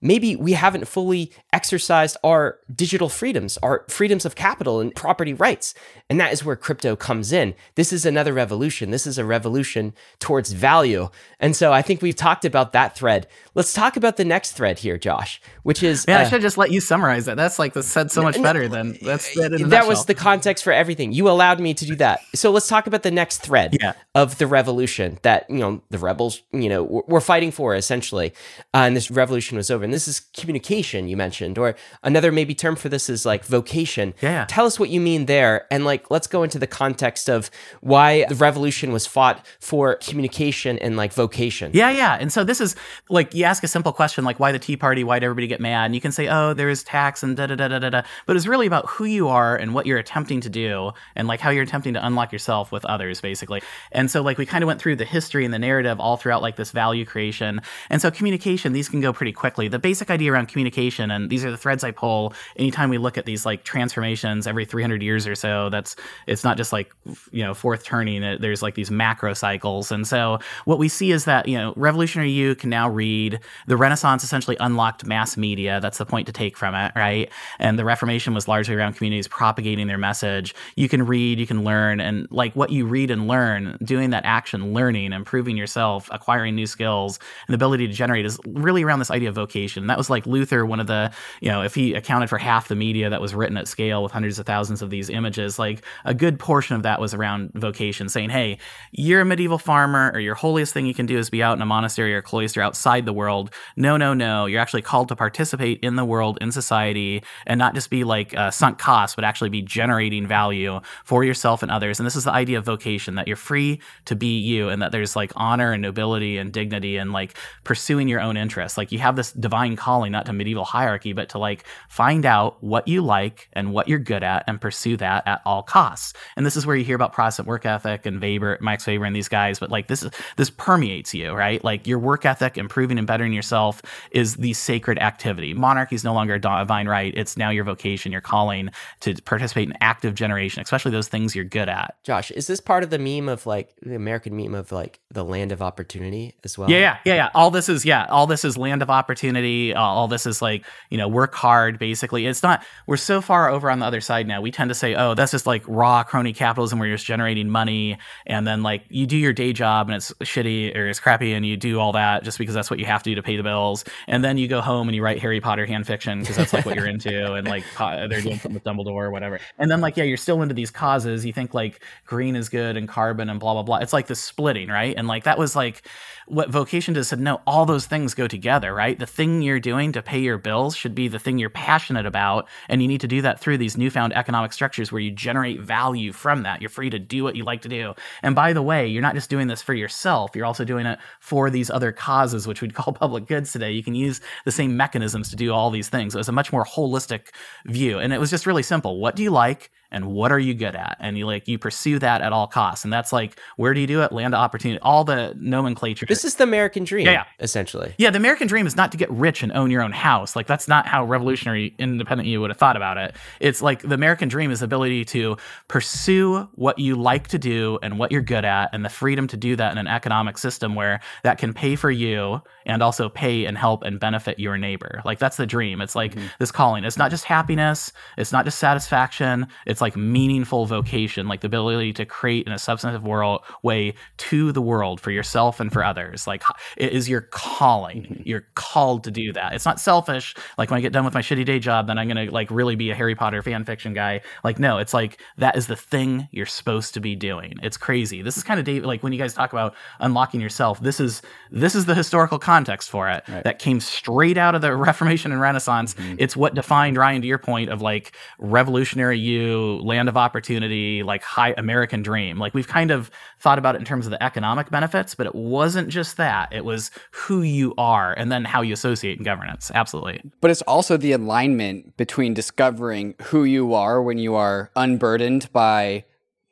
maybe 0.00 0.36
we 0.36 0.52
haven't 0.52 0.86
fully 0.86 1.32
exercised 1.52 2.16
our 2.22 2.58
digital 2.74 3.08
freedoms, 3.08 3.56
our 3.58 3.84
freedoms 3.88 4.24
of 4.24 4.34
capital 4.34 4.80
and 4.80 4.94
property 4.94 5.32
rights. 5.32 5.74
And 6.08 6.20
that 6.20 6.32
is 6.32 6.44
where 6.44 6.56
crypto 6.56 6.94
comes 6.96 7.32
in. 7.32 7.54
This 7.74 7.92
is 7.92 8.06
another 8.06 8.32
revolution. 8.32 8.90
This 8.90 9.06
is 9.06 9.18
a 9.18 9.24
revolution 9.24 9.94
towards 10.18 10.52
value. 10.52 11.08
And 11.40 11.56
so 11.56 11.72
I 11.72 11.82
think 11.82 12.02
we've 12.02 12.16
talked 12.16 12.44
about 12.44 12.72
that 12.72 12.96
thread. 12.96 13.26
Let's 13.54 13.72
talk 13.72 13.96
about 13.96 14.16
the 14.16 14.24
next 14.24 14.52
thread 14.52 14.78
here, 14.78 14.98
Josh, 14.98 15.40
which 15.62 15.82
is. 15.82 16.06
Man, 16.06 16.20
uh, 16.20 16.24
I 16.24 16.28
should 16.28 16.42
just 16.42 16.58
let 16.58 16.70
you 16.70 16.80
summarize 16.80 17.24
that. 17.26 17.36
That's 17.36 17.58
like 17.58 17.72
the 17.72 17.82
said 17.82 18.10
so 18.10 18.22
much 18.22 18.40
better 18.40 18.68
than 18.68 18.98
that's 19.02 19.34
that. 19.34 19.66
that 19.70 19.86
was 19.86 20.04
the 20.06 20.14
context 20.14 20.62
for 20.62 20.72
everything. 20.72 21.12
You 21.12 21.28
allowed 21.28 21.60
me 21.60 21.74
to 21.74 21.84
do 21.86 21.96
that. 21.96 22.20
So 22.34 22.50
let's 22.50 22.68
talk 22.68 22.86
about 22.86 23.02
the 23.02 23.10
next 23.10 23.38
thread 23.38 23.76
yeah. 23.80 23.94
of 24.14 24.38
the 24.38 24.46
revolution 24.46 25.18
that, 25.22 25.48
you 25.48 25.58
know, 25.58 25.82
the 25.90 25.98
rebels, 25.98 26.42
you 26.52 26.68
know, 26.68 26.84
were 26.84 27.20
fighting 27.20 27.50
for 27.50 27.74
essentially. 27.74 28.32
Uh, 28.74 28.86
and 28.86 28.96
this 28.96 29.10
revolution 29.10 29.56
was 29.56 29.70
over. 29.70 29.85
And 29.86 29.94
this 29.94 30.08
is 30.08 30.20
communication 30.36 31.08
you 31.08 31.16
mentioned, 31.16 31.56
or 31.56 31.76
another 32.02 32.30
maybe 32.32 32.54
term 32.54 32.76
for 32.76 32.88
this 32.88 33.08
is 33.08 33.24
like 33.24 33.44
vocation. 33.44 34.12
Yeah. 34.20 34.44
Tell 34.48 34.66
us 34.66 34.78
what 34.78 34.90
you 34.90 35.00
mean 35.00 35.26
there. 35.26 35.66
And 35.70 35.84
like, 35.84 36.10
let's 36.10 36.26
go 36.26 36.42
into 36.42 36.58
the 36.58 36.66
context 36.66 37.30
of 37.30 37.50
why 37.80 38.26
the 38.28 38.34
revolution 38.34 38.92
was 38.92 39.06
fought 39.06 39.46
for 39.60 39.94
communication 39.94 40.78
and 40.80 40.96
like 40.96 41.12
vocation. 41.12 41.70
Yeah, 41.72 41.90
yeah. 41.90 42.18
And 42.20 42.32
so 42.32 42.44
this 42.44 42.60
is 42.60 42.74
like, 43.08 43.32
you 43.32 43.44
ask 43.44 43.62
a 43.62 43.68
simple 43.68 43.92
question 43.92 44.24
like, 44.24 44.40
why 44.40 44.52
the 44.52 44.58
Tea 44.58 44.76
Party? 44.76 45.04
Why 45.04 45.20
did 45.20 45.26
everybody 45.26 45.46
get 45.46 45.60
mad? 45.60 45.86
And 45.86 45.94
you 45.94 46.00
can 46.00 46.12
say, 46.12 46.28
oh, 46.28 46.52
there 46.52 46.68
is 46.68 46.82
tax 46.82 47.22
and 47.22 47.36
da 47.36 47.46
da 47.46 47.54
da 47.54 47.68
da 47.68 47.78
da 47.78 47.90
da. 47.90 48.02
But 48.26 48.36
it's 48.36 48.46
really 48.46 48.66
about 48.66 48.88
who 48.88 49.04
you 49.04 49.28
are 49.28 49.56
and 49.56 49.72
what 49.72 49.86
you're 49.86 49.98
attempting 49.98 50.40
to 50.40 50.50
do 50.50 50.90
and 51.14 51.28
like 51.28 51.40
how 51.40 51.50
you're 51.50 51.62
attempting 51.62 51.94
to 51.94 52.04
unlock 52.04 52.32
yourself 52.32 52.72
with 52.72 52.84
others, 52.84 53.20
basically. 53.20 53.62
And 53.92 54.10
so, 54.10 54.22
like, 54.22 54.36
we 54.36 54.46
kind 54.46 54.64
of 54.64 54.66
went 54.66 54.80
through 54.80 54.96
the 54.96 55.04
history 55.04 55.44
and 55.44 55.54
the 55.54 55.58
narrative 55.58 56.00
all 56.00 56.16
throughout 56.16 56.42
like 56.42 56.56
this 56.56 56.72
value 56.72 57.04
creation. 57.04 57.60
And 57.88 58.02
so, 58.02 58.10
communication, 58.10 58.72
these 58.72 58.88
can 58.88 59.00
go 59.00 59.12
pretty 59.12 59.32
quickly. 59.32 59.68
The 59.76 59.80
basic 59.80 60.10
idea 60.10 60.32
around 60.32 60.48
communication, 60.48 61.10
and 61.10 61.28
these 61.28 61.44
are 61.44 61.50
the 61.50 61.58
threads 61.58 61.84
I 61.84 61.90
pull 61.90 62.32
anytime 62.56 62.88
we 62.88 62.96
look 62.96 63.18
at 63.18 63.26
these 63.26 63.44
like 63.44 63.62
transformations 63.62 64.46
every 64.46 64.64
300 64.64 65.02
years 65.02 65.26
or 65.26 65.34
so. 65.34 65.68
That's 65.68 65.96
it's 66.26 66.42
not 66.44 66.56
just 66.56 66.72
like 66.72 66.90
you 67.30 67.44
know 67.44 67.52
fourth 67.52 67.84
turning. 67.84 68.24
Uh, 68.24 68.38
there's 68.40 68.62
like 68.62 68.74
these 68.74 68.90
macro 68.90 69.34
cycles, 69.34 69.92
and 69.92 70.06
so 70.06 70.38
what 70.64 70.78
we 70.78 70.88
see 70.88 71.12
is 71.12 71.26
that 71.26 71.46
you 71.46 71.58
know 71.58 71.74
Revolutionary 71.76 72.30
You 72.30 72.54
can 72.54 72.70
now 72.70 72.88
read. 72.88 73.38
The 73.66 73.76
Renaissance 73.76 74.24
essentially 74.24 74.56
unlocked 74.60 75.04
mass 75.04 75.36
media. 75.36 75.78
That's 75.78 75.98
the 75.98 76.06
point 76.06 76.26
to 76.28 76.32
take 76.32 76.56
from 76.56 76.74
it, 76.74 76.92
right? 76.96 77.30
And 77.58 77.78
the 77.78 77.84
Reformation 77.84 78.32
was 78.32 78.48
largely 78.48 78.76
around 78.76 78.94
communities 78.94 79.28
propagating 79.28 79.88
their 79.88 79.98
message. 79.98 80.54
You 80.76 80.88
can 80.88 81.04
read, 81.04 81.38
you 81.38 81.46
can 81.46 81.64
learn, 81.64 82.00
and 82.00 82.26
like 82.30 82.56
what 82.56 82.70
you 82.70 82.86
read 82.86 83.10
and 83.10 83.28
learn, 83.28 83.76
doing 83.84 84.08
that 84.08 84.24
action, 84.24 84.72
learning, 84.72 85.12
improving 85.12 85.54
yourself, 85.54 86.08
acquiring 86.10 86.54
new 86.54 86.66
skills, 86.66 87.18
and 87.46 87.52
the 87.52 87.56
ability 87.56 87.86
to 87.88 87.92
generate 87.92 88.24
is 88.24 88.40
really 88.46 88.82
around 88.82 89.00
this 89.00 89.10
idea 89.10 89.28
of 89.28 89.34
vocation. 89.34 89.65
That 89.74 89.98
was 89.98 90.10
like 90.10 90.26
Luther, 90.26 90.64
one 90.64 90.80
of 90.80 90.86
the, 90.86 91.12
you 91.40 91.48
know, 91.48 91.62
if 91.62 91.74
he 91.74 91.94
accounted 91.94 92.28
for 92.28 92.38
half 92.38 92.68
the 92.68 92.76
media 92.76 93.10
that 93.10 93.20
was 93.20 93.34
written 93.34 93.56
at 93.56 93.68
scale 93.68 94.02
with 94.02 94.12
hundreds 94.12 94.38
of 94.38 94.46
thousands 94.46 94.82
of 94.82 94.90
these 94.90 95.10
images, 95.10 95.58
like 95.58 95.84
a 96.04 96.14
good 96.14 96.38
portion 96.38 96.76
of 96.76 96.82
that 96.82 97.00
was 97.00 97.14
around 97.14 97.52
vocation, 97.54 98.08
saying, 98.08 98.30
hey, 98.30 98.58
you're 98.92 99.20
a 99.20 99.24
medieval 99.24 99.58
farmer, 99.58 100.10
or 100.14 100.20
your 100.20 100.34
holiest 100.34 100.72
thing 100.72 100.86
you 100.86 100.94
can 100.94 101.06
do 101.06 101.18
is 101.18 101.30
be 101.30 101.42
out 101.42 101.56
in 101.56 101.62
a 101.62 101.66
monastery 101.66 102.14
or 102.14 102.22
cloister 102.22 102.60
outside 102.60 103.06
the 103.06 103.12
world. 103.12 103.50
No, 103.76 103.96
no, 103.96 104.14
no. 104.14 104.46
You're 104.46 104.60
actually 104.60 104.82
called 104.82 105.08
to 105.08 105.16
participate 105.16 105.80
in 105.82 105.96
the 105.96 106.04
world, 106.04 106.38
in 106.40 106.52
society, 106.52 107.22
and 107.46 107.58
not 107.58 107.74
just 107.74 107.90
be 107.90 108.04
like 108.04 108.36
uh, 108.36 108.50
sunk 108.50 108.78
costs, 108.78 109.16
but 109.16 109.24
actually 109.24 109.50
be 109.50 109.62
generating 109.62 110.26
value 110.26 110.80
for 111.04 111.24
yourself 111.24 111.62
and 111.62 111.70
others. 111.70 111.98
And 111.98 112.06
this 112.06 112.16
is 112.16 112.24
the 112.24 112.32
idea 112.32 112.58
of 112.58 112.64
vocation 112.64 113.14
that 113.14 113.26
you're 113.26 113.36
free 113.36 113.80
to 114.04 114.14
be 114.14 114.38
you 114.38 114.68
and 114.68 114.82
that 114.82 114.92
there's 114.92 115.16
like 115.16 115.32
honor 115.36 115.72
and 115.72 115.82
nobility 115.82 116.38
and 116.38 116.52
dignity 116.52 116.96
and 116.96 117.12
like 117.12 117.36
pursuing 117.64 118.08
your 118.08 118.20
own 118.20 118.36
interests. 118.36 118.78
Like 118.78 118.92
you 118.92 118.98
have 118.98 119.16
this 119.16 119.32
divine 119.32 119.55
calling 119.76 120.12
not 120.12 120.26
to 120.26 120.32
medieval 120.32 120.64
hierarchy, 120.64 121.12
but 121.12 121.30
to 121.30 121.38
like 121.38 121.64
find 121.88 122.26
out 122.26 122.62
what 122.62 122.88
you 122.88 123.02
like 123.02 123.48
and 123.52 123.72
what 123.72 123.88
you're 123.88 123.98
good 123.98 124.22
at 124.22 124.44
and 124.46 124.60
pursue 124.60 124.96
that 124.98 125.26
at 125.26 125.40
all 125.44 125.62
costs. 125.62 126.12
And 126.36 126.44
this 126.44 126.56
is 126.56 126.66
where 126.66 126.76
you 126.76 126.84
hear 126.84 126.96
about 126.96 127.12
Protestant 127.12 127.48
work 127.48 127.66
ethic 127.66 128.06
and 128.06 128.20
Weber, 128.20 128.58
Max 128.60 128.86
Weber, 128.86 129.04
and 129.04 129.16
these 129.16 129.28
guys. 129.28 129.58
But 129.58 129.70
like 129.70 129.88
this 129.88 130.02
is 130.02 130.10
this 130.36 130.50
permeates 130.50 131.14
you, 131.14 131.32
right? 131.32 131.62
Like 131.62 131.86
your 131.86 131.98
work 131.98 132.24
ethic, 132.24 132.58
improving 132.58 132.98
and 132.98 133.06
bettering 133.06 133.32
yourself, 133.32 133.82
is 134.10 134.36
the 134.36 134.52
sacred 134.52 134.98
activity. 134.98 135.54
Monarchy 135.54 135.94
is 135.96 136.04
no 136.04 136.14
longer 136.14 136.34
a 136.34 136.40
divine 136.40 136.88
right; 136.88 137.12
it's 137.16 137.36
now 137.36 137.50
your 137.50 137.64
vocation, 137.64 138.12
your 138.12 138.20
calling 138.20 138.70
to 139.00 139.14
participate 139.22 139.68
in 139.68 139.74
active 139.80 140.14
generation, 140.14 140.62
especially 140.62 140.90
those 140.90 141.08
things 141.08 141.34
you're 141.34 141.44
good 141.44 141.68
at. 141.68 141.96
Josh, 142.04 142.30
is 142.30 142.46
this 142.46 142.60
part 142.60 142.82
of 142.82 142.90
the 142.90 142.98
meme 142.98 143.28
of 143.28 143.46
like 143.46 143.74
the 143.82 143.94
American 143.94 144.36
meme 144.36 144.54
of 144.54 144.72
like 144.72 145.00
the 145.10 145.24
land 145.24 145.52
of 145.52 145.62
opportunity 145.62 146.34
as 146.44 146.58
well? 146.58 146.70
Yeah, 146.70 146.78
yeah, 146.78 146.98
yeah. 147.04 147.14
yeah. 147.14 147.30
All 147.34 147.50
this 147.50 147.68
is 147.68 147.84
yeah, 147.84 148.06
all 148.06 148.26
this 148.26 148.44
is 148.44 148.56
land 148.56 148.82
of 148.82 148.90
opportunity. 148.90 149.45
Uh, 149.74 149.80
all 149.80 150.08
this 150.08 150.26
is 150.26 150.42
like 150.42 150.64
you 150.90 150.98
know 150.98 151.08
work 151.08 151.34
hard 151.34 151.78
basically. 151.78 152.26
It's 152.26 152.42
not 152.42 152.64
we're 152.86 152.96
so 152.96 153.20
far 153.20 153.48
over 153.50 153.70
on 153.70 153.78
the 153.78 153.86
other 153.86 154.00
side 154.00 154.26
now. 154.26 154.40
We 154.40 154.50
tend 154.50 154.68
to 154.70 154.74
say 154.74 154.94
oh 154.94 155.14
that's 155.14 155.32
just 155.32 155.46
like 155.46 155.62
raw 155.66 156.02
crony 156.02 156.32
capitalism 156.32 156.78
where 156.78 156.88
you're 156.88 156.96
just 156.96 157.06
generating 157.06 157.48
money 157.48 157.98
and 158.26 158.46
then 158.46 158.62
like 158.62 158.84
you 158.88 159.06
do 159.06 159.16
your 159.16 159.32
day 159.32 159.52
job 159.52 159.88
and 159.88 159.96
it's 159.96 160.12
shitty 160.20 160.76
or 160.76 160.86
it's 160.86 161.00
crappy 161.00 161.32
and 161.32 161.46
you 161.46 161.56
do 161.56 161.78
all 161.78 161.92
that 161.92 162.24
just 162.24 162.38
because 162.38 162.54
that's 162.54 162.70
what 162.70 162.78
you 162.78 162.86
have 162.86 163.02
to 163.02 163.10
do 163.10 163.14
to 163.14 163.22
pay 163.22 163.36
the 163.36 163.42
bills. 163.42 163.84
And 164.06 164.24
then 164.24 164.38
you 164.38 164.48
go 164.48 164.60
home 164.60 164.88
and 164.88 164.94
you 164.94 165.02
write 165.02 165.20
harry 165.20 165.40
potter 165.40 165.66
fan 165.66 165.84
fiction 165.84 166.20
because 166.20 166.36
that's 166.36 166.52
like 166.52 166.66
what 166.66 166.76
you're 166.76 166.86
into 166.86 167.34
and 167.34 167.46
like 167.46 167.64
they're 167.78 168.20
doing 168.20 168.38
something 168.38 168.54
with 168.54 168.64
dumbledore 168.64 169.04
or 169.04 169.10
whatever. 169.10 169.40
And 169.58 169.70
then 169.70 169.80
like 169.80 169.96
yeah 169.96 170.04
you're 170.04 170.16
still 170.16 170.42
into 170.42 170.54
these 170.54 170.70
causes. 170.70 171.24
You 171.24 171.32
think 171.32 171.54
like 171.54 171.82
green 172.06 172.36
is 172.36 172.48
good 172.48 172.76
and 172.76 172.88
carbon 172.88 173.30
and 173.30 173.40
blah 173.40 173.54
blah 173.54 173.62
blah. 173.62 173.78
It's 173.78 173.92
like 173.92 174.06
the 174.06 174.14
splitting 174.14 174.68
right? 174.68 174.94
And 174.96 175.08
like 175.08 175.24
that 175.24 175.38
was 175.38 175.56
like 175.56 175.86
what 176.26 176.50
vocation 176.50 176.94
does 176.94 177.08
said 177.08 177.20
no 177.20 177.40
all 177.46 177.66
those 177.66 177.86
things 177.86 178.14
go 178.14 178.26
together 178.26 178.74
right? 178.74 178.98
The 178.98 179.06
thing 179.06 179.35
you're 179.42 179.60
doing 179.60 179.92
to 179.92 180.02
pay 180.02 180.18
your 180.18 180.38
bills 180.38 180.76
should 180.76 180.94
be 180.94 181.08
the 181.08 181.18
thing 181.18 181.38
you're 181.38 181.50
passionate 181.50 182.06
about 182.06 182.48
and 182.68 182.82
you 182.82 182.88
need 182.88 183.00
to 183.00 183.08
do 183.08 183.22
that 183.22 183.40
through 183.40 183.58
these 183.58 183.76
newfound 183.76 184.12
economic 184.14 184.52
structures 184.52 184.92
where 184.92 185.00
you 185.00 185.10
generate 185.10 185.60
value 185.60 186.12
from 186.12 186.42
that. 186.42 186.60
You're 186.60 186.70
free 186.70 186.90
to 186.90 186.98
do 186.98 187.24
what 187.24 187.36
you 187.36 187.44
like 187.44 187.62
to 187.62 187.68
do. 187.68 187.94
And 188.22 188.34
by 188.34 188.52
the 188.52 188.62
way 188.62 188.86
you're 188.86 189.02
not 189.02 189.14
just 189.14 189.30
doing 189.30 189.46
this 189.46 189.62
for 189.62 189.74
yourself. 189.74 190.34
You're 190.34 190.46
also 190.46 190.64
doing 190.64 190.86
it 190.86 190.98
for 191.20 191.50
these 191.50 191.70
other 191.70 191.92
causes 191.92 192.46
which 192.46 192.60
we'd 192.60 192.74
call 192.74 192.92
public 192.92 193.26
goods 193.26 193.52
today. 193.52 193.72
You 193.72 193.82
can 193.82 193.94
use 193.94 194.20
the 194.44 194.52
same 194.52 194.76
mechanisms 194.76 195.30
to 195.30 195.36
do 195.36 195.52
all 195.52 195.70
these 195.70 195.88
things. 195.88 196.12
So 196.12 196.18
was 196.18 196.28
a 196.28 196.32
much 196.32 196.52
more 196.52 196.64
holistic 196.64 197.28
view. 197.66 197.98
And 197.98 198.12
it 198.12 198.20
was 198.20 198.30
just 198.30 198.46
really 198.46 198.62
simple. 198.62 198.98
What 199.00 199.16
do 199.16 199.22
you 199.22 199.30
like 199.30 199.70
and 199.90 200.06
what 200.06 200.32
are 200.32 200.38
you 200.38 200.54
good 200.54 200.74
at? 200.74 200.96
And 201.00 201.16
you 201.16 201.26
like 201.26 201.48
you 201.48 201.58
pursue 201.58 201.98
that 201.98 202.20
at 202.22 202.32
all 202.32 202.46
costs. 202.46 202.84
And 202.84 202.92
that's 202.92 203.12
like 203.12 203.38
where 203.56 203.74
do 203.74 203.80
you 203.80 203.86
do 203.86 204.02
it? 204.02 204.12
Land 204.12 204.34
of 204.34 204.40
opportunity 204.40 204.80
all 204.80 205.04
the 205.04 205.34
nomenclature. 205.38 206.06
This 206.06 206.24
is 206.24 206.36
the 206.36 206.44
american 206.44 206.84
dream 206.84 207.06
yeah, 207.06 207.12
yeah. 207.12 207.24
essentially. 207.40 207.94
Yeah 207.98 208.10
the 208.10 208.18
american 208.18 208.46
dream 208.46 208.66
is 208.66 208.76
not 208.76 208.92
to 208.92 208.98
get 208.98 209.10
rich 209.10 209.42
and 209.42 209.52
own 209.52 209.70
your 209.70 209.82
own 209.82 209.92
house. 209.92 210.36
Like 210.36 210.46
that's 210.46 210.68
not 210.68 210.86
how 210.86 211.04
revolutionary 211.04 211.74
independent 211.78 212.28
you 212.28 212.40
would 212.40 212.50
have 212.50 212.58
thought 212.58 212.76
about 212.76 212.98
it. 212.98 213.14
It's 213.40 213.62
like 213.62 213.82
the 213.82 213.94
american 213.94 214.28
dream 214.28 214.50
is 214.50 214.60
the 214.60 214.64
ability 214.66 215.04
to 215.06 215.36
pursue 215.68 216.48
what 216.54 216.78
you 216.78 216.96
like 216.96 217.28
to 217.28 217.38
do 217.38 217.78
and 217.82 217.98
what 217.98 218.12
you're 218.12 218.22
good 218.22 218.44
at 218.44 218.70
and 218.72 218.84
the 218.84 218.88
freedom 218.88 219.26
to 219.28 219.36
do 219.36 219.56
that 219.56 219.72
in 219.72 219.78
an 219.78 219.86
economic 219.86 220.38
system 220.38 220.74
where 220.74 221.00
that 221.22 221.38
can 221.38 221.52
pay 221.52 221.76
for 221.76 221.90
you 221.90 222.40
and 222.66 222.82
also 222.82 223.08
pay 223.08 223.44
and 223.46 223.56
help 223.56 223.82
and 223.82 224.00
benefit 224.00 224.38
your 224.38 224.58
neighbor. 224.58 225.00
Like 225.04 225.18
that's 225.18 225.36
the 225.36 225.46
dream. 225.46 225.80
It's 225.80 225.94
like 225.94 226.14
mm-hmm. 226.14 226.26
this 226.38 226.50
calling. 226.50 226.84
It's 226.84 226.98
not 226.98 227.10
just 227.10 227.24
happiness. 227.24 227.92
It's 228.18 228.32
not 228.32 228.44
just 228.44 228.58
satisfaction. 228.58 229.46
It's 229.66 229.75
It's 229.76 229.82
like 229.82 229.94
meaningful 229.94 230.64
vocation, 230.64 231.28
like 231.28 231.42
the 231.42 231.48
ability 231.48 231.92
to 231.92 232.06
create 232.06 232.46
in 232.46 232.52
a 232.54 232.58
substantive 232.58 233.04
world 233.04 233.42
way 233.62 233.92
to 234.16 234.52
the 234.52 234.62
world 234.62 235.02
for 235.02 235.10
yourself 235.10 235.60
and 235.60 235.70
for 235.70 235.84
others. 235.84 236.26
Like 236.26 236.42
it 236.78 236.94
is 236.94 237.10
your 237.10 237.20
calling. 237.20 238.04
Mm-hmm. 238.04 238.22
You're 238.24 238.46
called 238.54 239.04
to 239.04 239.10
do 239.10 239.34
that. 239.34 239.52
It's 239.52 239.66
not 239.66 239.78
selfish. 239.78 240.34
Like 240.56 240.70
when 240.70 240.78
I 240.78 240.80
get 240.80 240.94
done 240.94 241.04
with 241.04 241.12
my 241.12 241.20
shitty 241.20 241.44
day 241.44 241.58
job, 241.58 241.88
then 241.88 241.98
I'm 241.98 242.08
gonna 242.08 242.30
like 242.30 242.50
really 242.50 242.74
be 242.74 242.90
a 242.90 242.94
Harry 242.94 243.14
Potter 243.14 243.42
fan 243.42 243.64
fiction 243.64 243.92
guy. 243.92 244.22
Like 244.42 244.58
no, 244.58 244.78
it's 244.78 244.94
like 244.94 245.20
that 245.36 245.58
is 245.58 245.66
the 245.66 245.76
thing 245.76 246.26
you're 246.30 246.46
supposed 246.46 246.94
to 246.94 247.00
be 247.00 247.14
doing. 247.14 247.52
It's 247.62 247.76
crazy. 247.76 248.22
This 248.22 248.38
is 248.38 248.42
kind 248.42 248.58
of. 248.58 248.66
Like 248.82 249.02
when 249.02 249.12
you 249.12 249.18
guys 249.18 249.34
talk 249.34 249.52
about 249.52 249.74
unlocking 250.00 250.40
yourself, 250.40 250.80
this 250.80 251.00
is 251.00 251.20
this 251.50 251.74
is 251.74 251.84
the 251.84 251.94
historical 251.94 252.38
context 252.38 252.88
for 252.88 253.10
it 253.10 253.22
right. 253.28 253.44
that 253.44 253.58
came 253.58 253.78
straight 253.78 254.38
out 254.38 254.54
of 254.54 254.62
the 254.62 254.74
Reformation 254.86 255.32
and 255.32 255.40
Renaissance. 255.40 255.92
Mm-hmm. 255.92 256.14
It's 256.18 256.34
what 256.34 256.54
defined 256.54 256.96
Ryan 256.96 257.20
to 257.20 257.28
your 257.28 257.36
point 257.36 257.68
of 257.68 257.82
like 257.82 258.16
revolutionary 258.38 259.18
you, 259.18 259.65
land 259.74 260.08
of 260.08 260.16
opportunity, 260.16 261.02
like 261.02 261.22
high 261.22 261.54
American 261.56 262.02
dream. 262.02 262.38
Like 262.38 262.54
we've 262.54 262.68
kind 262.68 262.90
of 262.90 263.10
thought 263.40 263.58
about 263.58 263.74
it 263.74 263.78
in 263.78 263.84
terms 263.84 264.06
of 264.06 264.10
the 264.10 264.22
economic 264.22 264.70
benefits, 264.70 265.14
but 265.14 265.26
it 265.26 265.34
wasn't 265.34 265.88
just 265.88 266.16
that. 266.16 266.52
It 266.52 266.64
was 266.64 266.90
who 267.12 267.42
you 267.42 267.74
are 267.78 268.12
and 268.12 268.30
then 268.30 268.44
how 268.44 268.62
you 268.62 268.72
associate 268.72 269.18
in 269.18 269.24
governance. 269.24 269.70
Absolutely. 269.74 270.20
But 270.40 270.50
it's 270.50 270.62
also 270.62 270.96
the 270.96 271.12
alignment 271.12 271.96
between 271.96 272.34
discovering 272.34 273.14
who 273.24 273.44
you 273.44 273.74
are 273.74 274.02
when 274.02 274.18
you 274.18 274.34
are 274.34 274.70
unburdened 274.76 275.50
by 275.52 276.04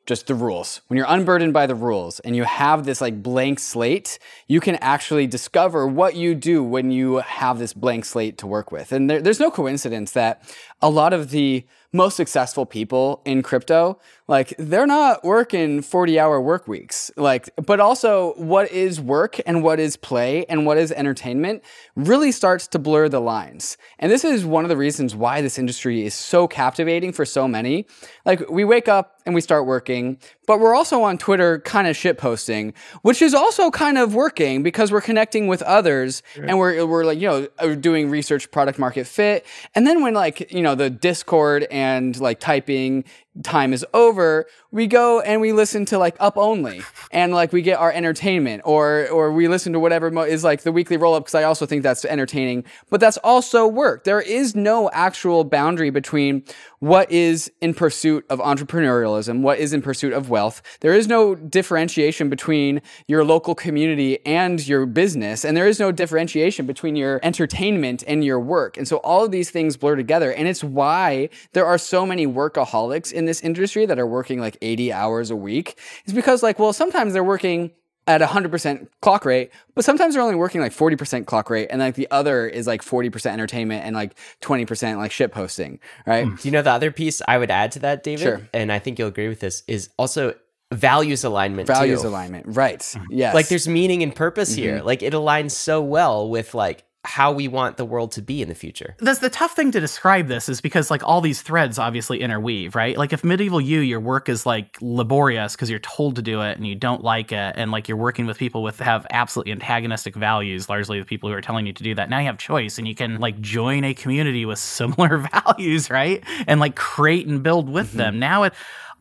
just 0.05 0.27
the 0.27 0.35
rules. 0.35 0.81
When 0.87 0.97
you're 0.97 1.07
unburdened 1.09 1.53
by 1.53 1.65
the 1.65 1.75
rules 1.75 2.19
and 2.19 2.35
you 2.35 2.43
have 2.43 2.85
this 2.85 3.01
like 3.01 3.23
blank 3.23 3.59
slate, 3.59 4.19
you 4.47 4.59
can 4.59 4.75
actually 4.75 5.27
discover 5.27 5.87
what 5.87 6.15
you 6.15 6.35
do 6.35 6.63
when 6.63 6.91
you 6.91 7.17
have 7.17 7.57
this 7.57 7.73
blank 7.73 8.05
slate 8.05 8.37
to 8.39 8.47
work 8.47 8.71
with. 8.71 8.91
And 8.91 9.09
there, 9.09 9.21
there's 9.21 9.39
no 9.39 9.49
coincidence 9.49 10.11
that 10.11 10.43
a 10.81 10.89
lot 10.89 11.13
of 11.13 11.29
the 11.31 11.65
most 11.95 12.15
successful 12.15 12.65
people 12.65 13.21
in 13.25 13.41
crypto, 13.41 13.97
like 14.27 14.53
they're 14.59 14.85
not 14.85 15.23
working 15.23 15.81
40 15.81 16.19
hour 16.19 16.41
work 16.41 16.67
weeks. 16.67 17.09
Like, 17.15 17.49
but 17.65 17.79
also 17.79 18.33
what 18.33 18.69
is 18.71 18.99
work 18.99 19.39
and 19.45 19.63
what 19.63 19.79
is 19.79 19.95
play 19.95 20.45
and 20.45 20.65
what 20.65 20.77
is 20.77 20.91
entertainment 20.91 21.63
really 21.95 22.31
starts 22.31 22.67
to 22.67 22.79
blur 22.79 23.07
the 23.07 23.21
lines. 23.21 23.77
And 23.97 24.11
this 24.11 24.25
is 24.25 24.45
one 24.45 24.65
of 24.65 24.69
the 24.69 24.77
reasons 24.77 25.15
why 25.15 25.41
this 25.41 25.57
industry 25.57 26.05
is 26.05 26.13
so 26.13 26.47
captivating 26.47 27.13
for 27.13 27.25
so 27.25 27.47
many. 27.47 27.87
Like, 28.25 28.47
we 28.49 28.65
wake 28.65 28.87
up 28.87 29.21
and 29.25 29.33
we 29.33 29.41
start 29.41 29.65
working, 29.65 30.17
but 30.45 30.59
we're 30.59 30.75
also 30.75 31.03
on 31.03 31.17
Twitter 31.17 31.59
kind 31.59 31.87
of 31.87 31.95
shit 31.95 32.17
posting, 32.17 32.73
which 33.01 33.21
is 33.21 33.33
also 33.33 33.71
kind 33.71 33.97
of 33.97 34.15
working 34.15 34.63
because 34.63 34.91
we're 34.91 35.01
connecting 35.01 35.47
with 35.47 35.61
others 35.63 36.23
and 36.35 36.57
we're, 36.57 36.85
we're 36.85 37.05
like, 37.05 37.19
you 37.19 37.27
know, 37.27 37.47
uh, 37.59 37.75
doing 37.75 38.09
research 38.09 38.51
product 38.51 38.79
market 38.79 39.07
fit. 39.07 39.45
And 39.73 39.85
then 39.85 40.01
when 40.01 40.13
like, 40.13 40.51
you 40.51 40.61
know, 40.61 40.75
the 40.75 40.89
Discord 40.89 41.67
and 41.71 42.19
like 42.19 42.39
typing 42.39 43.05
time 43.43 43.73
is 43.73 43.85
over, 43.93 44.45
we 44.71 44.87
go 44.87 45.21
and 45.21 45.41
we 45.41 45.53
listen 45.53 45.85
to 45.85 45.97
like 45.97 46.15
Up 46.19 46.37
Only 46.37 46.81
and 47.11 47.33
like 47.33 47.53
we 47.53 47.61
get 47.61 47.79
our 47.79 47.91
entertainment 47.91 48.61
or 48.65 49.07
or 49.09 49.31
we 49.31 49.47
listen 49.47 49.73
to 49.73 49.79
whatever 49.79 50.11
mo- 50.11 50.23
is 50.23 50.43
like 50.43 50.63
the 50.63 50.71
weekly 50.71 50.97
roll 50.97 51.15
up 51.15 51.23
because 51.23 51.35
I 51.35 51.43
also 51.43 51.65
think 51.65 51.83
that's 51.83 52.05
entertaining, 52.05 52.63
but 52.89 52.99
that's 52.99 53.17
also 53.17 53.67
work. 53.67 54.03
There 54.03 54.21
is 54.21 54.55
no 54.55 54.89
actual 54.91 55.43
boundary 55.43 55.89
between 55.89 56.43
what 56.79 57.11
is 57.11 57.51
in 57.61 57.73
pursuit 57.73 58.25
of 58.29 58.39
entrepreneurialism, 58.39 59.41
what 59.41 59.59
is 59.59 59.73
in 59.73 59.81
pursuit 59.81 60.13
of 60.13 60.29
wealth. 60.29 60.61
There 60.81 60.93
is 60.93 61.07
no 61.07 61.35
differentiation 61.35 62.29
between 62.29 62.81
your 63.07 63.23
local 63.23 63.55
community 63.55 64.23
and 64.25 64.65
your 64.67 64.85
business, 64.85 65.43
and 65.43 65.57
there 65.57 65.67
is 65.67 65.79
no 65.79 65.91
differentiation 65.91 66.65
between 66.65 66.95
your 66.95 67.19
entertainment 67.23 68.03
and 68.07 68.23
your 68.23 68.39
work. 68.39 68.77
And 68.77 68.87
so 68.87 68.97
all 68.97 69.25
of 69.25 69.31
these 69.31 69.49
things 69.49 69.77
blur 69.77 69.95
together, 69.95 70.31
and 70.31 70.47
it's 70.47 70.63
why 70.63 71.29
there 71.53 71.65
are 71.65 71.77
so 71.77 72.05
many 72.05 72.27
workaholics 72.27 73.11
in 73.11 73.24
this 73.25 73.41
industry 73.41 73.85
that 73.85 73.99
are 73.99 74.07
working 74.07 74.39
like 74.39 74.57
80 74.61 74.91
hours 74.93 75.29
a 75.31 75.35
week. 75.35 75.77
Is 76.05 76.13
because 76.13 76.43
like, 76.43 76.59
well, 76.59 76.73
sometimes 76.73 77.13
they're 77.13 77.23
working 77.23 77.71
at 78.07 78.21
100% 78.21 78.87
clock 79.01 79.25
rate, 79.25 79.49
but 79.73 79.83
sometimes 79.83 80.13
they're 80.13 80.21
only 80.21 80.35
working 80.35 80.61
like 80.61 80.71
40% 80.71 81.25
clock 81.25 81.49
rate, 81.49 81.69
and 81.71 81.79
like 81.79 81.95
the 81.95 82.07
other 82.11 82.47
is 82.47 82.67
like 82.67 82.83
40% 82.83 83.25
entertainment 83.31 83.83
and 83.83 83.95
like 83.95 84.15
20% 84.41 84.97
like 84.97 85.11
shit 85.11 85.31
posting, 85.31 85.79
right? 86.05 86.25
Do 86.25 86.47
you 86.47 86.51
know 86.51 86.61
the 86.61 86.69
other 86.71 86.91
piece 86.91 87.21
I 87.27 87.39
would 87.39 87.49
add 87.49 87.71
to 87.71 87.79
that, 87.79 88.03
David? 88.03 88.21
Sure. 88.21 88.47
And 88.53 88.71
I 88.71 88.77
think 88.77 88.99
you'll 88.99 89.07
agree 89.07 89.27
with 89.27 89.39
this 89.39 89.63
is 89.67 89.89
also 89.97 90.35
values 90.71 91.23
alignment. 91.23 91.67
Values 91.67 92.03
too. 92.03 92.07
alignment, 92.07 92.45
right? 92.49 92.95
Yes. 93.09 93.33
Like 93.33 93.47
there's 93.47 93.67
meaning 93.67 94.03
and 94.03 94.13
purpose 94.15 94.51
Mm-hmm. 94.53 94.61
here. 94.61 94.81
Like 94.83 95.01
it 95.01 95.13
aligns 95.13 95.51
so 95.51 95.81
well 95.81 96.29
with 96.29 96.53
like 96.53 96.83
how 97.05 97.31
we 97.31 97.47
want 97.47 97.77
the 97.77 97.85
world 97.85 98.11
to 98.13 98.21
be 98.21 98.41
in 98.41 98.49
the 98.49 98.55
future. 98.55 98.95
That's 98.99 99.19
the 99.19 99.29
tough 99.29 99.55
thing 99.55 99.71
to 99.71 99.79
describe 99.79 100.27
this 100.27 100.49
is 100.49 100.59
because 100.59 100.89
like 100.89 101.03
all 101.03 101.21
these 101.21 101.41
threads 101.41 101.77
obviously 101.79 102.21
interweave, 102.21 102.75
right? 102.75 102.97
Like 102.97 103.13
if 103.13 103.23
medieval 103.23 103.61
you, 103.61 103.79
your 103.79 103.99
work 103.99 104.27
is 104.27 104.45
like 104.45 104.77
laborious 104.81 105.55
because 105.55 105.69
you're 105.69 105.79
told 105.79 106.15
to 106.17 106.21
do 106.21 106.41
it 106.41 106.57
and 106.57 106.65
you 106.65 106.75
don't 106.75 107.03
like 107.03 107.31
it, 107.31 107.53
and 107.55 107.71
like 107.71 107.87
you're 107.87 107.97
working 107.97 108.25
with 108.25 108.37
people 108.37 108.63
with 108.63 108.79
have 108.79 109.05
absolutely 109.11 109.51
antagonistic 109.51 110.15
values, 110.15 110.67
largely 110.67 110.99
the 110.99 111.05
people 111.05 111.29
who 111.29 111.35
are 111.35 111.41
telling 111.41 111.65
you 111.65 111.73
to 111.73 111.83
do 111.83 111.95
that. 111.95 112.09
Now 112.09 112.19
you 112.19 112.25
have 112.25 112.37
choice 112.37 112.77
and 112.77 112.87
you 112.87 112.95
can 112.95 113.19
like 113.19 113.39
join 113.39 113.83
a 113.83 113.93
community 113.93 114.45
with 114.45 114.59
similar 114.75 115.17
values, 115.17 115.89
right? 115.89 116.23
And 116.47 116.59
like 116.59 116.75
create 116.75 117.27
and 117.27 117.43
build 117.43 117.69
with 117.69 117.89
mm-hmm. 117.89 117.97
them. 117.97 118.19
Now 118.19 118.43
it 118.43 118.53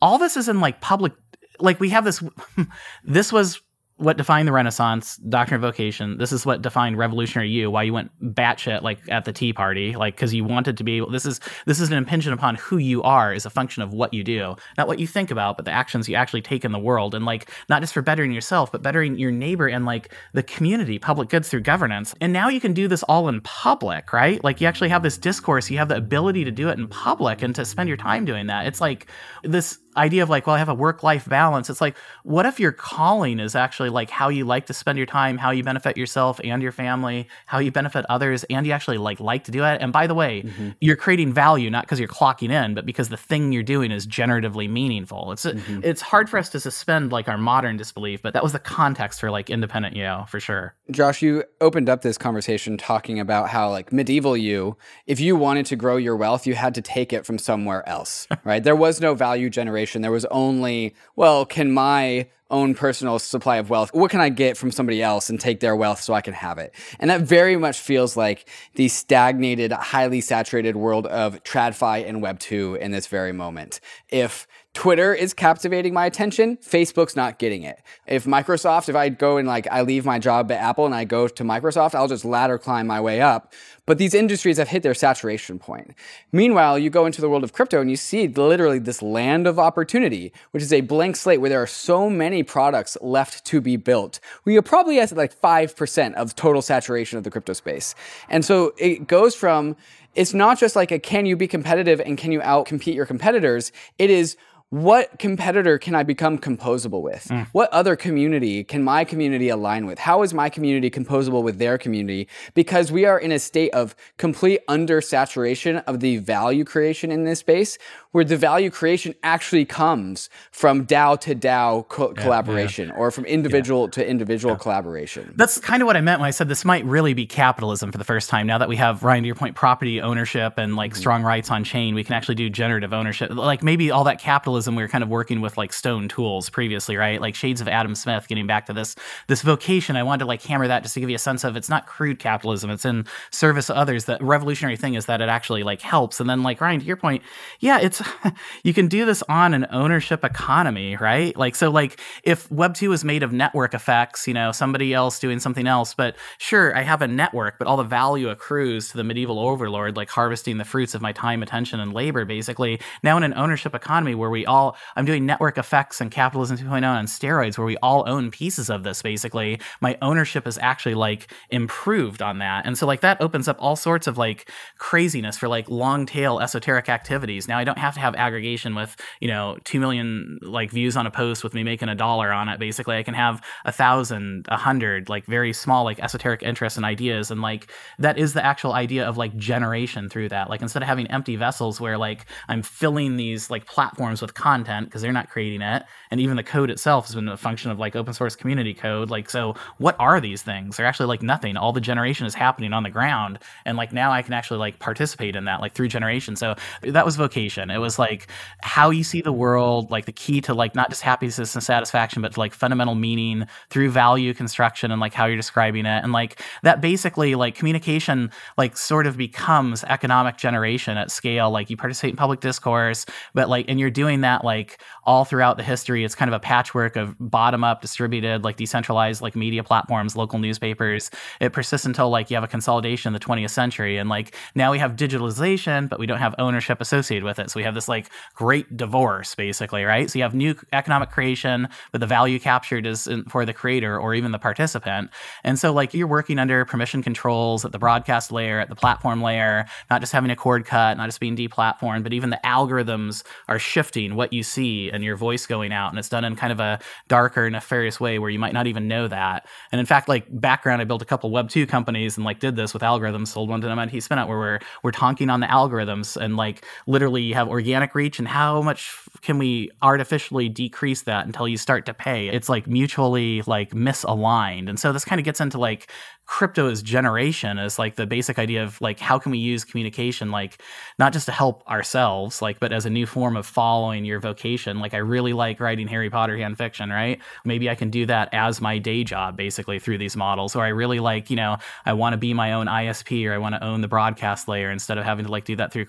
all 0.03 0.19
this 0.19 0.37
is 0.37 0.49
in 0.49 0.61
like 0.61 0.81
public 0.81 1.13
like 1.61 1.81
we 1.81 1.89
have 1.91 2.05
this 2.05 2.23
this 3.05 3.33
was 3.33 3.61
what 3.97 4.17
defined 4.17 4.49
the 4.49 4.53
Renaissance, 4.53 5.17
doctrine 5.19 5.57
of 5.57 5.63
vocation. 5.63 6.19
This 6.19 6.33
is 6.33 6.45
what 6.45 6.63
defined 6.63 6.99
revolutionary 6.99 7.49
you. 7.49 7.71
Why 7.71 7.85
you 7.85 7.93
went 7.93 8.11
batshit 8.35 8.83
like 8.83 8.99
at 9.09 9.25
the 9.25 9.33
Tea 9.33 9.53
Party, 9.53 9.95
like 9.95 10.17
because 10.17 10.35
you 10.35 10.43
wanted 10.43 10.77
to 10.79 10.85
be. 10.85 10.97
able 10.97 11.11
This 11.11 11.25
is 11.25 11.39
this 11.67 11.79
is 11.79 11.91
an 11.91 11.97
impingement 11.97 12.39
upon 12.39 12.57
who 12.57 12.79
you 12.79 13.03
are 13.05 13.33
as 13.33 13.47
a 13.47 13.51
function 13.51 13.83
of 13.85 13.93
what 13.93 14.13
you 14.13 14.25
do, 14.25 14.57
not 14.77 14.89
what 14.89 14.99
you 14.99 15.07
think 15.07 15.31
about, 15.31 15.57
but 15.57 15.65
the 15.65 15.71
actions 15.71 16.09
you 16.09 16.17
actually 16.17 16.43
take 16.43 16.65
in 16.65 16.73
the 16.73 16.79
world, 16.79 17.15
and 17.15 17.25
like 17.25 17.51
not 17.69 17.83
just 17.83 17.95
for 17.95 18.03
bettering 18.03 18.33
yourself, 18.33 18.73
but 18.73 18.83
bettering 18.83 19.17
your 19.17 19.31
neighbor 19.31 19.69
and 19.69 19.85
like 19.85 20.13
the 20.33 20.43
community, 20.43 20.99
public 20.99 21.29
goods 21.29 21.49
through 21.49 21.61
governance. 21.61 22.15
And 22.21 22.33
now 22.33 22.49
you 22.49 22.61
can 22.61 22.73
do 22.73 22.89
this 22.89 23.05
all 23.05 23.29
in 23.29 23.43
public, 23.43 24.13
right? 24.13 24.43
Like 24.43 24.61
you 24.61 24.67
actually 24.67 24.89
have 24.89 25.05
this 25.05 25.19
discourse. 25.19 25.71
You 25.71 25.79
have 25.79 25.89
the 25.89 25.97
ability 25.97 26.45
to 26.45 26.51
do 26.51 26.69
it 26.69 26.79
in 26.79 26.89
public 26.89 27.43
and 27.43 27.55
to 27.55 27.65
spend 27.65 27.89
your 27.89 27.97
time 27.97 28.25
doing 28.25 28.49
that. 28.49 28.67
It's 28.67 28.81
like 28.81 29.07
this 29.45 29.79
idea 29.97 30.23
of 30.23 30.31
like, 30.31 30.47
well, 30.47 30.57
I 30.57 30.59
have 30.59 30.69
a 30.69 30.75
work 30.75 31.03
life 31.03 31.29
balance. 31.29 31.71
It's 31.71 31.81
like, 31.81 31.97
what 32.23 32.47
if 32.47 32.59
your 32.59 32.73
calling 32.73 33.41
is 33.41 33.55
actually 33.55 33.91
like 33.91 34.11
how 34.11 34.29
you 34.29 34.45
like 34.45 34.67
to 34.67 34.75
spend 34.75 34.99
your 34.99 35.07
time, 35.07 35.39
how 35.39 35.51
you 35.51 35.63
benefit 35.63 35.97
yourself 35.97 36.41
and 36.43 36.63
your 36.63 36.73
family, 36.73 37.29
how 37.47 37.59
you 37.59 37.71
benefit 37.71 38.05
others, 38.09 38.45
and 38.45 38.67
you 38.67 38.73
actually 38.73 38.99
like 38.99 39.21
like 39.21 39.45
to 39.45 39.51
do 39.53 39.65
it. 39.65 39.81
And 39.81 39.93
by 39.93 40.07
the 40.07 40.15
way, 40.15 40.43
mm-hmm. 40.43 40.71
you're 40.81 40.97
creating 40.97 41.33
value 41.33 41.71
not 41.71 41.85
because 41.85 41.99
you're 41.99 42.09
clocking 42.09 42.51
in, 42.51 42.75
but 42.75 42.85
because 42.85 43.09
the 43.09 43.17
thing 43.17 43.53
you're 43.53 43.63
doing 43.63 43.91
is 43.91 44.07
generatively 44.07 44.69
meaningful. 44.69 45.33
It's 45.33 45.45
mm-hmm. 45.45 45.81
it's 45.85 46.01
hard 46.01 46.29
for 46.29 46.39
us 46.39 46.49
to 46.51 46.61
suspend 46.61 47.13
like 47.13 47.29
our 47.29 47.39
modern 47.39 47.77
disbelief, 47.77 48.23
but 48.23 48.35
that 48.35 48.43
was 48.43 48.53
the 48.53 48.59
context 48.59 49.21
for 49.21 49.31
like 49.31 49.51
independent 49.51 49.97
you 49.97 50.25
for 50.29 50.41
sure. 50.41 50.75
Josh, 50.91 51.23
you 51.23 51.45
opened 51.61 51.89
up 51.89 52.03
this 52.03 52.19
conversation 52.19 52.77
talking 52.77 53.21
about 53.21 53.49
how 53.49 53.71
like 53.71 53.93
medieval 53.93 54.37
you, 54.37 54.77
if 55.07 55.21
you 55.21 55.37
wanted 55.37 55.67
to 55.67 55.77
grow 55.77 55.97
your 55.97 56.17
wealth, 56.17 56.47
you 56.47 56.55
had 56.55 56.75
to 56.75 56.83
take 56.83 57.13
it 57.13 57.25
from 57.25 57.39
somewhere 57.39 57.89
else, 57.89 58.27
right? 58.45 58.65
there 58.65 58.75
was 58.75 59.01
no 59.01 59.15
value 59.15 59.51
generation 59.51 59.84
there 60.03 60.11
was 60.11 60.25
only, 60.27 60.95
well, 61.17 61.45
can 61.45 61.73
my 61.73 62.29
own 62.51 62.75
personal 62.75 63.19
supply 63.19 63.57
of 63.57 63.71
wealth, 63.71 63.93
what 63.93 64.11
can 64.11 64.21
I 64.21 64.29
get 64.29 64.57
from 64.57 64.71
somebody 64.71 65.03
else 65.03 65.29
and 65.29 65.41
take 65.41 65.61
their 65.61 65.75
wealth 65.75 66.01
so 66.01 66.15
I 66.15 66.21
can 66.21 66.35
have 66.35 66.59
it? 66.59 66.75
And 67.01 67.11
that 67.11 67.23
very 67.23 67.57
much 67.57 67.79
feels 67.79 68.17
like 68.17 68.49
the 68.75 68.89
stagnated, 68.89 69.73
highly 69.73 70.21
saturated 70.21 70.77
world 70.77 71.07
of 71.07 71.43
TradFi 71.43 72.09
and 72.09 72.23
Web2 72.23 72.79
in 72.79 72.93
this 72.93 73.07
very 73.07 73.33
moment. 73.33 73.81
If 74.09 74.47
Twitter 74.75 75.15
is 75.15 75.33
captivating 75.33 75.95
my 75.95 76.05
attention. 76.05 76.57
Facebook's 76.57 77.15
not 77.15 77.39
getting 77.39 77.63
it. 77.63 77.81
If 78.07 78.25
Microsoft, 78.25 78.89
if 78.89 78.97
I 78.97 79.09
go 79.09 79.37
and 79.37 79.47
like 79.47 79.69
I 79.71 79.83
leave 79.83 80.05
my 80.05 80.19
job 80.19 80.51
at 80.51 80.61
Apple 80.61 80.85
and 80.85 80.95
I 80.95 81.05
go 81.05 81.29
to 81.29 81.45
Microsoft, 81.45 81.95
I'll 81.95 82.09
just 82.09 82.25
ladder 82.25 82.59
climb 82.59 82.89
my 82.89 83.01
way 83.01 83.21
up. 83.21 83.53
But 83.87 83.99
these 83.99 84.15
industries 84.15 84.59
have 84.59 84.69
hit 84.69 84.83
their 84.83 84.93
saturation 84.93 85.61
point. 85.61 85.95
Meanwhile, 86.33 86.81
you 86.81 86.91
go 86.91 87.07
into 87.07 87.21
the 87.21 87.29
world 87.29 87.45
of 87.45 87.53
crypto 87.53 87.81
and 87.81 87.89
you 87.89 87.97
see 87.97 88.27
literally 88.27 88.81
this 88.81 89.01
land 89.01 89.47
of 89.47 89.61
opportunity, 89.61 90.33
which 90.51 90.63
is 90.63 90.73
a 90.73 90.81
blank 90.81 91.17
slate 91.17 91.41
where 91.41 91.51
there 91.51 91.63
are 91.63 91.69
so 91.69 92.11
many 92.11 92.43
products 92.43 92.97
left 93.01 93.45
to 93.47 93.61
be 93.61 93.77
built. 93.77 94.19
We 94.45 94.57
are 94.57 94.63
probably 94.63 94.99
at 94.99 95.13
like 95.13 95.41
5% 95.41 96.15
of 96.15 96.35
total 96.35 96.63
saturation 96.63 97.17
of 97.17 97.25
the 97.25 97.31
crypto 97.31 97.53
space. 97.53 97.95
And 98.29 98.45
so 98.45 98.75
it 98.77 99.07
goes 99.07 99.37
from 99.37 99.77
it's 100.15 100.33
not 100.33 100.59
just 100.59 100.77
like 100.77 100.93
a 100.93 100.99
can 100.99 101.27
you 101.27 101.37
be 101.37 101.49
competitive 101.49 102.01
and 102.01 102.17
can 102.17 102.33
you 102.33 102.41
out 102.43 102.67
compete 102.67 102.95
your 102.95 103.07
competitors? 103.07 103.73
It 103.99 104.11
is 104.11 104.37
what 104.75 105.21
competitor 105.21 105.79
can 105.79 105.95
I 105.95 106.03
become 106.03 106.37
composable 106.37 107.01
with? 107.01 107.29
Mm. 107.31 107.47
What 107.53 107.73
other 107.73 107.95
community 107.95 108.65
can 108.65 108.83
my 108.83 109.05
community 109.05 109.49
align 109.49 109.87
with? 109.87 110.01
How 110.01 110.23
is 110.23 110.35
my 110.35 110.49
community 110.49 110.91
composable 110.91 111.45
with 111.45 111.61
their 111.61 111.79
community? 111.79 112.27
Because 112.55 112.91
we 112.91 113.05
are 113.05 113.17
in 113.17 113.31
a 113.31 113.39
state 113.39 113.73
of 113.73 113.95
complete 114.17 114.67
undersaturation 114.67 115.85
of 115.85 116.01
the 116.01 116.17
value 116.17 116.65
creation 116.65 117.13
in 117.13 117.23
this 117.23 117.39
space, 117.39 117.79
where 118.11 118.25
the 118.25 118.37
value 118.37 118.69
creation 118.69 119.15
actually 119.23 119.65
comes 119.65 120.29
from 120.51 120.85
DAO 120.87 121.21
to 121.21 121.37
DAO 121.37 121.87
co- 121.89 122.13
yeah, 122.17 122.23
collaboration 122.23 122.89
yeah. 122.89 122.97
or 122.97 123.13
from 123.13 123.25
individual 123.27 123.85
yeah. 123.85 123.91
to 123.91 124.09
individual 124.09 124.57
collaboration. 124.57 125.33
That's 125.37 125.59
kind 125.59 125.83
of 125.83 125.87
what 125.87 125.97
I 125.97 126.01
meant 126.01 126.21
when 126.21 126.27
I 126.27 126.33
said 126.33 126.49
this 126.49 126.65
might 126.65 126.85
really 126.85 127.15
be 127.15 127.27
capitalism 127.27 127.93
for 127.93 127.99
the 127.99 128.05
first 128.05 128.29
time. 128.29 128.49
Now 128.49 128.59
that 128.59 128.69
we 128.69 128.77
have 128.77 129.05
Ryan, 129.05 129.23
to 129.23 129.27
your 129.29 129.37
point, 129.37 129.55
property 129.55 130.01
ownership 130.01 130.55
and 130.57 130.75
like 130.75 130.93
mm-hmm. 130.93 130.99
strong 130.99 131.23
rights 131.23 131.49
on 131.53 131.63
chain, 131.63 131.95
we 131.95 132.03
can 132.03 132.15
actually 132.15 132.35
do 132.35 132.51
generative 132.51 132.93
ownership. 132.93 133.31
Like 133.31 133.63
maybe 133.63 133.93
all 133.93 134.03
that 134.05 134.21
capitalism 134.21 134.64
we 134.67 134.83
were 134.83 134.89
kind 134.89 135.05
of 135.05 135.11
working 135.11 135.41
with 135.41 135.57
like 135.57 135.73
stone 135.73 136.09
tools 136.09 136.49
previously, 136.51 136.97
right? 136.97 137.21
Like 137.21 137.35
shades 137.35 137.61
of 137.61 137.69
Adam 137.69 137.95
Smith. 137.95 138.27
Getting 138.29 138.47
back 138.47 138.67
to 138.67 138.73
this 138.73 138.97
this 139.29 139.43
vocation, 139.43 139.97
I 139.97 140.03
wanted 140.03 140.21
to 140.21 140.27
like 140.27 140.43
hammer 140.43 140.67
that 140.69 140.83
just 140.83 140.95
to 140.95 141.01
give 141.01 141.11
you 141.11 141.17
a 141.17 141.19
sense 141.19 141.45
of 141.45 141.57
it's 141.57 141.69
not 141.69 141.87
crude 141.87 142.19
capitalism. 142.19 142.71
It's 142.71 142.85
in 142.85 143.07
service 143.31 143.71
of 143.71 143.77
others. 143.77 144.07
The 144.07 144.19
revolutionary 144.21 144.77
thing 144.77 144.95
is 144.95 145.07
that 145.07 145.21
it 145.21 145.29
actually 145.29 145.63
like 145.63 145.81
helps. 145.81 146.21
And 146.21 146.29
then 146.29 146.43
like 146.43 146.61
Ryan, 146.61 146.81
to 146.81 146.87
your 146.87 146.97
point, 146.97 147.23
yeah, 147.61 147.79
it's 147.79 148.03
you 148.65 148.75
can 148.75 148.89
do 148.89 149.05
this 149.05 149.23
on 149.29 149.55
an 149.55 149.67
ownership 149.71 150.25
economy, 150.25 150.97
right? 150.97 151.37
Like 151.37 151.55
so, 151.55 151.71
like 151.71 152.01
if 152.23 152.51
Web 152.51 152.75
two 152.75 152.93
is 152.93 153.05
made 153.05 153.23
of 153.23 153.33
network 153.33 153.75
effects, 153.75 154.27
you 154.27 154.35
know, 154.35 154.53
somebody 154.53 154.95
else 154.95 155.19
doing 155.19 155.41
something 155.41 155.67
else, 155.67 155.95
but 155.95 156.17
sure, 156.39 156.77
I 156.77 156.83
have 156.83 157.03
a 157.03 157.09
network, 157.09 157.59
but 157.59 157.69
all 157.69 157.77
the 157.77 157.83
value 157.83 158.29
accrues 158.29 158.91
to 158.91 158.97
the 158.97 159.05
medieval 159.05 159.39
overlord, 159.39 159.97
like 159.97 160.09
harvesting 160.11 160.59
the 160.59 160.65
fruits 160.65 160.95
of 160.95 161.03
my 161.03 161.13
time, 161.13 161.43
attention, 161.43 161.81
and 161.81 161.93
labor. 161.93 162.25
Basically, 162.25 162.81
now 163.03 163.17
in 163.17 163.23
an 163.23 163.35
ownership 163.35 163.75
economy 163.75 164.15
where 164.15 164.31
we 164.31 164.44
all, 164.47 164.77
I'm 164.97 165.05
doing 165.05 165.27
network 165.27 165.59
effects 165.59 166.01
and 166.01 166.11
capitalism 166.11 166.57
2.0 166.57 166.85
on 166.85 167.07
steroids, 167.07 167.59
where 167.59 167.67
we 167.67 167.77
all 167.79 168.09
own 168.09 168.31
pieces 168.31 168.71
of 168.71 168.83
this. 168.83 169.03
Basically, 169.03 169.61
my 169.81 169.97
ownership 170.03 170.47
is 170.47 170.59
actually 170.59 170.95
like 170.95 171.31
improved 171.51 172.23
on 172.23 172.39
that, 172.39 172.67
and 172.67 172.77
so 172.77 172.87
like 172.87 173.01
that 173.01 173.21
opens 173.21 173.49
up 173.49 173.57
all 173.61 173.77
sorts 173.77 174.07
of 174.07 174.19
like 174.19 174.51
craziness 174.79 175.39
for 175.39 175.49
like 175.49 175.69
long 175.69 176.07
tail 176.07 176.41
esoteric 176.41 176.89
activities. 176.89 177.49
Now 177.49 177.59
I 177.59 177.65
don't 177.65 177.79
have 177.79 177.95
to 177.95 178.01
have 178.01 178.15
aggregation 178.15 178.75
with 178.75 178.97
you 179.21 179.29
know 179.29 179.59
two 179.65 179.81
million 179.81 180.39
like 180.43 180.71
views 180.71 180.97
on 180.97 181.07
a 181.07 181.11
post 181.11 181.45
with 181.45 181.55
me 181.55 181.63
making 181.63 181.89
a 181.89 181.95
dollar 181.95 182.33
on 182.33 182.49
it. 182.49 182.59
Basically, 182.59 182.97
I 182.97 183.03
can 183.03 183.15
have 183.15 183.45
a 183.65 183.73
thousand, 183.73 184.47
a 184.49 184.57
hundred 184.57 185.09
like 185.09 185.27
very 185.27 185.53
small 185.53 185.85
like 185.85 186.01
esoteric 186.01 186.43
interests 186.43 186.77
and 186.77 186.85
ideas, 186.85 187.31
and 187.31 187.41
like 187.41 187.71
that 187.99 188.19
is 188.19 188.33
the 188.33 188.45
actual 188.45 188.73
idea 188.73 189.07
of 189.07 189.17
like 189.17 189.37
generation 189.37 190.09
through 190.09 190.29
that. 190.29 190.51
Like 190.51 190.63
instead 190.63 190.83
of 190.83 190.89
having 190.89 191.07
empty 191.09 191.37
vessels 191.37 191.81
where 191.81 191.99
like 191.99 192.27
I'm 192.49 192.63
filling 192.63 193.17
these 193.17 193.51
like 193.51 193.67
platforms 193.67 194.21
with 194.21 194.34
content 194.35 194.87
because 194.87 195.03
they're 195.03 195.13
not 195.13 195.31
creating 195.31 195.63
it, 195.63 195.85
and 196.11 196.21
even 196.21 196.37
the 196.37 196.43
code 196.43 196.71
itself 196.71 197.07
has 197.07 197.15
been 197.15 197.29
a 197.29 197.37
function 197.37 197.71
of 197.71 197.79
like 197.79 197.97
open 197.97 198.13
source 198.13 198.37
community 198.37 198.75
code. 198.75 199.11
Like 199.11 199.31
so, 199.31 199.55
what 199.79 199.97
are 199.99 200.21
these 200.21 200.43
things? 200.43 200.77
They're 200.77 200.87
actually 200.87 201.07
like 201.07 201.23
nothing. 201.23 201.57
All 201.57 201.73
the 201.73 201.81
generation 201.81 202.27
is 202.27 202.35
happening 202.35 202.73
on 202.73 202.83
the 202.83 202.91
ground, 202.91 203.39
and 203.65 203.77
like 203.77 203.93
now 203.93 204.13
I 204.13 204.23
can 204.23 204.35
actually 204.35 204.59
like 204.59 204.79
participate 204.79 205.37
in 205.37 205.45
that 205.45 205.61
like 205.61 205.75
through 205.75 205.89
generation. 205.89 206.37
So 206.37 206.55
that 206.83 207.05
was 207.05 207.17
vocation. 207.17 207.71
It 207.71 207.79
was 207.79 207.99
like 207.99 208.29
how 208.63 208.91
you 208.91 209.05
see 209.05 209.21
the 209.21 209.33
world, 209.33 209.91
like 209.91 210.07
the 210.07 210.13
key 210.13 210.41
to 210.43 210.55
like 210.55 210.75
not 210.75 210.91
just 210.91 211.03
happiness 211.03 211.39
and 211.39 211.63
satisfaction, 211.63 212.23
but 212.23 212.37
like 212.37 212.53
fundamental 212.53 212.95
meaning 212.95 213.47
through 213.71 213.91
value 213.91 214.35
construction 214.35 214.91
and 214.91 215.01
like 215.01 215.15
how 215.15 215.27
you're 215.27 215.37
describing 215.37 215.87
it. 215.87 216.03
And 216.03 216.13
like 216.13 216.41
that 216.63 216.81
basically 216.81 217.35
like 217.35 217.55
communication 217.55 218.31
like 218.57 218.77
sort 218.77 219.07
of 219.07 219.17
becomes 219.17 219.85
economic 219.85 220.37
generation 220.37 220.97
at 220.97 221.11
scale. 221.11 221.51
Like 221.51 221.71
you 221.71 221.77
participate 221.77 222.11
in 222.11 222.17
public 222.17 222.41
discourse, 222.41 223.07
but 223.35 223.49
like 223.49 223.67
and 223.69 223.79
you're 223.79 223.91
doing 223.91 224.21
that 224.25 224.45
like 224.45 224.81
all 225.05 225.25
throughout 225.25 225.57
the 225.57 225.63
history. 225.63 226.05
It's 226.05 226.15
kind 226.15 226.29
of 226.29 226.35
a 226.35 226.41
patchwork 226.41 226.97
of 226.97 227.15
bottom 227.21 227.63
up 227.63 227.83
distributed, 227.83 228.45
like 228.45 228.57
decentralized 228.57 229.23
like 229.23 229.37
media 229.37 229.63
platforms, 229.63 230.17
local 230.17 230.39
newspapers. 230.39 231.11
It 231.41 231.53
persists 231.53 231.87
until 231.87 232.11
like 232.11 232.31
you 232.31 232.37
have 232.37 232.45
a 232.45 232.49
consolidation 232.49 233.11
in 233.11 233.13
the 233.13 233.25
20th 233.25 233.51
century. 233.51 233.99
And 233.99 234.09
like 234.09 234.35
now 234.55 234.73
we 234.73 234.79
have 234.79 234.97
digitalization, 234.97 235.89
but 235.89 235.99
we 235.99 236.07
don't 236.07 236.19
have 236.19 236.35
ownership 236.39 236.81
associated 236.81 237.25
with 237.25 237.39
it. 237.39 237.51
So 237.51 237.61
we 237.61 237.65
have 237.65 237.75
this 237.75 237.89
like 237.89 238.11
great 238.35 238.77
divorce, 238.77 239.35
basically, 239.35 239.85
right? 239.85 240.11
So 240.11 240.19
you 240.19 240.23
have 240.23 240.35
new 240.35 240.55
economic 240.73 241.11
creation, 241.11 241.69
but 241.93 242.01
the 242.01 242.07
value 242.07 242.39
captured 242.39 242.87
is 242.87 243.09
for 243.29 243.45
the 243.45 243.53
creator 243.53 243.99
or 243.99 244.15
even 244.15 244.33
the 244.33 244.39
participant. 244.39 245.11
And 245.43 245.59
so, 245.59 245.73
like, 245.73 245.95
you're 245.95 246.07
working 246.07 246.39
under 246.39 246.65
permission 246.65 247.03
controls 247.03 247.65
at 247.65 247.73
the 247.73 247.79
broadcast 247.79 248.33
layer, 248.33 248.61
at 248.61 248.69
the 248.69 248.77
platform 248.77 249.23
layer, 249.23 249.67
not 249.91 250.01
just 250.01 250.13
having 250.13 250.31
a 250.31 250.37
cord 250.37 250.65
cut, 250.65 250.97
not 250.97 251.07
just 251.07 251.21
being 251.21 251.37
deplatformed, 251.37 252.03
but 252.03 252.13
even 252.13 252.31
the 252.31 252.41
algorithms 252.45 253.23
are 253.49 253.59
shifting 253.59 254.14
what 254.15 254.33
you 254.33 254.43
see 254.43 254.91
and 254.91 255.05
your 255.05 255.17
voice 255.17 255.47
going 255.47 255.73
out. 255.73 255.91
And 255.91 255.99
it's 255.99 256.09
done 256.09 256.25
in 256.25 256.37
kind 256.37 256.53
of 256.53 256.61
a 256.61 256.79
darker, 257.09 257.49
nefarious 257.51 258.01
way 258.01 258.19
where 258.19 258.31
you 258.31 258.39
might 258.39 258.53
not 258.53 258.67
even 258.67 258.89
know 258.89 259.09
that. 259.09 259.47
And 259.73 259.81
in 259.81 259.87
fact, 259.87 260.09
like, 260.09 260.27
background, 260.31 260.81
I 260.81 260.85
built 260.85 261.03
a 261.03 261.05
couple 261.05 261.31
Web2 261.31 261.69
companies 261.69 262.17
and 262.17 262.25
like 262.25 262.41
did 262.41 262.57
this 262.57 262.73
with 262.73 262.83
algorithms, 262.83 263.29
sold 263.29 263.49
one 263.49 263.61
to 263.61 263.71
MIT 263.71 263.99
Spinout 263.99 264.29
where 264.29 264.39
we're, 264.39 264.59
we're 264.83 264.93
tonking 264.93 265.33
on 265.33 265.41
the 265.41 265.47
algorithms 265.47 266.17
and 266.17 266.37
like 266.37 266.65
literally 266.87 267.23
you 267.23 267.35
have 267.35 267.49
organic 267.49 267.95
reach 267.95 268.19
and 268.19 268.29
how 268.29 268.63
much 268.63 268.99
can 269.23 269.39
we 269.39 269.71
artificially 269.83 270.49
decrease 270.49 271.03
that 271.03 271.27
until 271.27 271.49
you 271.49 271.57
start 271.57 271.87
to 271.87 271.95
pay? 271.95 272.29
It's 272.29 272.49
like 272.49 272.67
mutually 272.67 273.43
like 273.43 273.71
misaligned. 273.71 274.69
And 274.69 274.79
so 274.79 274.93
this 274.93 275.05
kind 275.05 275.19
of 275.19 275.25
gets 275.25 275.41
into 275.41 275.59
like 275.59 275.91
crypto 276.27 276.69
as 276.69 276.83
generation 276.83 277.59
as 277.59 277.79
like 277.79 277.97
the 277.97 278.07
basic 278.07 278.39
idea 278.39 278.63
of 278.63 278.81
like 278.81 278.99
how 278.99 279.19
can 279.19 279.31
we 279.31 279.39
use 279.39 279.65
communication 279.65 280.31
like 280.31 280.61
not 280.99 281.13
just 281.13 281.27
to 281.27 281.33
help 281.33 281.67
ourselves 281.69 282.43
like 282.43 282.59
but 282.61 282.73
as 282.73 282.87
a 282.87 282.91
new 282.91 283.07
form 283.07 283.37
of 283.37 283.47
following 283.47 284.05
your 284.05 284.21
vocation. 284.21 284.81
Like 284.81 284.95
i 284.95 284.99
really 284.99 285.33
like 285.33 285.61
writing 285.61 285.87
harry 285.87 286.11
potter 286.11 286.37
fan 286.37 286.55
fiction 286.55 286.91
right? 286.91 287.21
Maybe 287.45 287.71
i 287.71 287.75
can 287.75 287.91
do 287.91 288.07
that 288.07 288.29
as 288.33 288.61
my 288.61 288.79
day 288.79 289.05
job 289.05 289.37
basically 289.37 289.79
through 289.79 289.99
these 289.99 290.17
models. 290.17 290.57
Or 290.57 290.65
i 290.65 290.69
really 290.69 291.01
like 291.01 291.31
you 291.31 291.37
know 291.37 291.57
i 291.87 291.93
want 291.93 292.13
to 292.15 292.19
be 292.19 292.35
my 292.35 292.53
own 292.53 292.67
isp 292.67 293.29
or 293.29 293.33
i 293.33 293.39
want 293.39 293.55
to 293.55 293.65
own 293.65 293.81
the 293.81 293.89
broadcast 293.89 294.49
layer 294.49 294.71
instead 294.71 294.99
of 294.99 295.05
having 295.05 295.25
to 295.27 295.31
like 295.31 295.45
do 295.45 295.57
that 295.57 295.73
through 295.73 295.85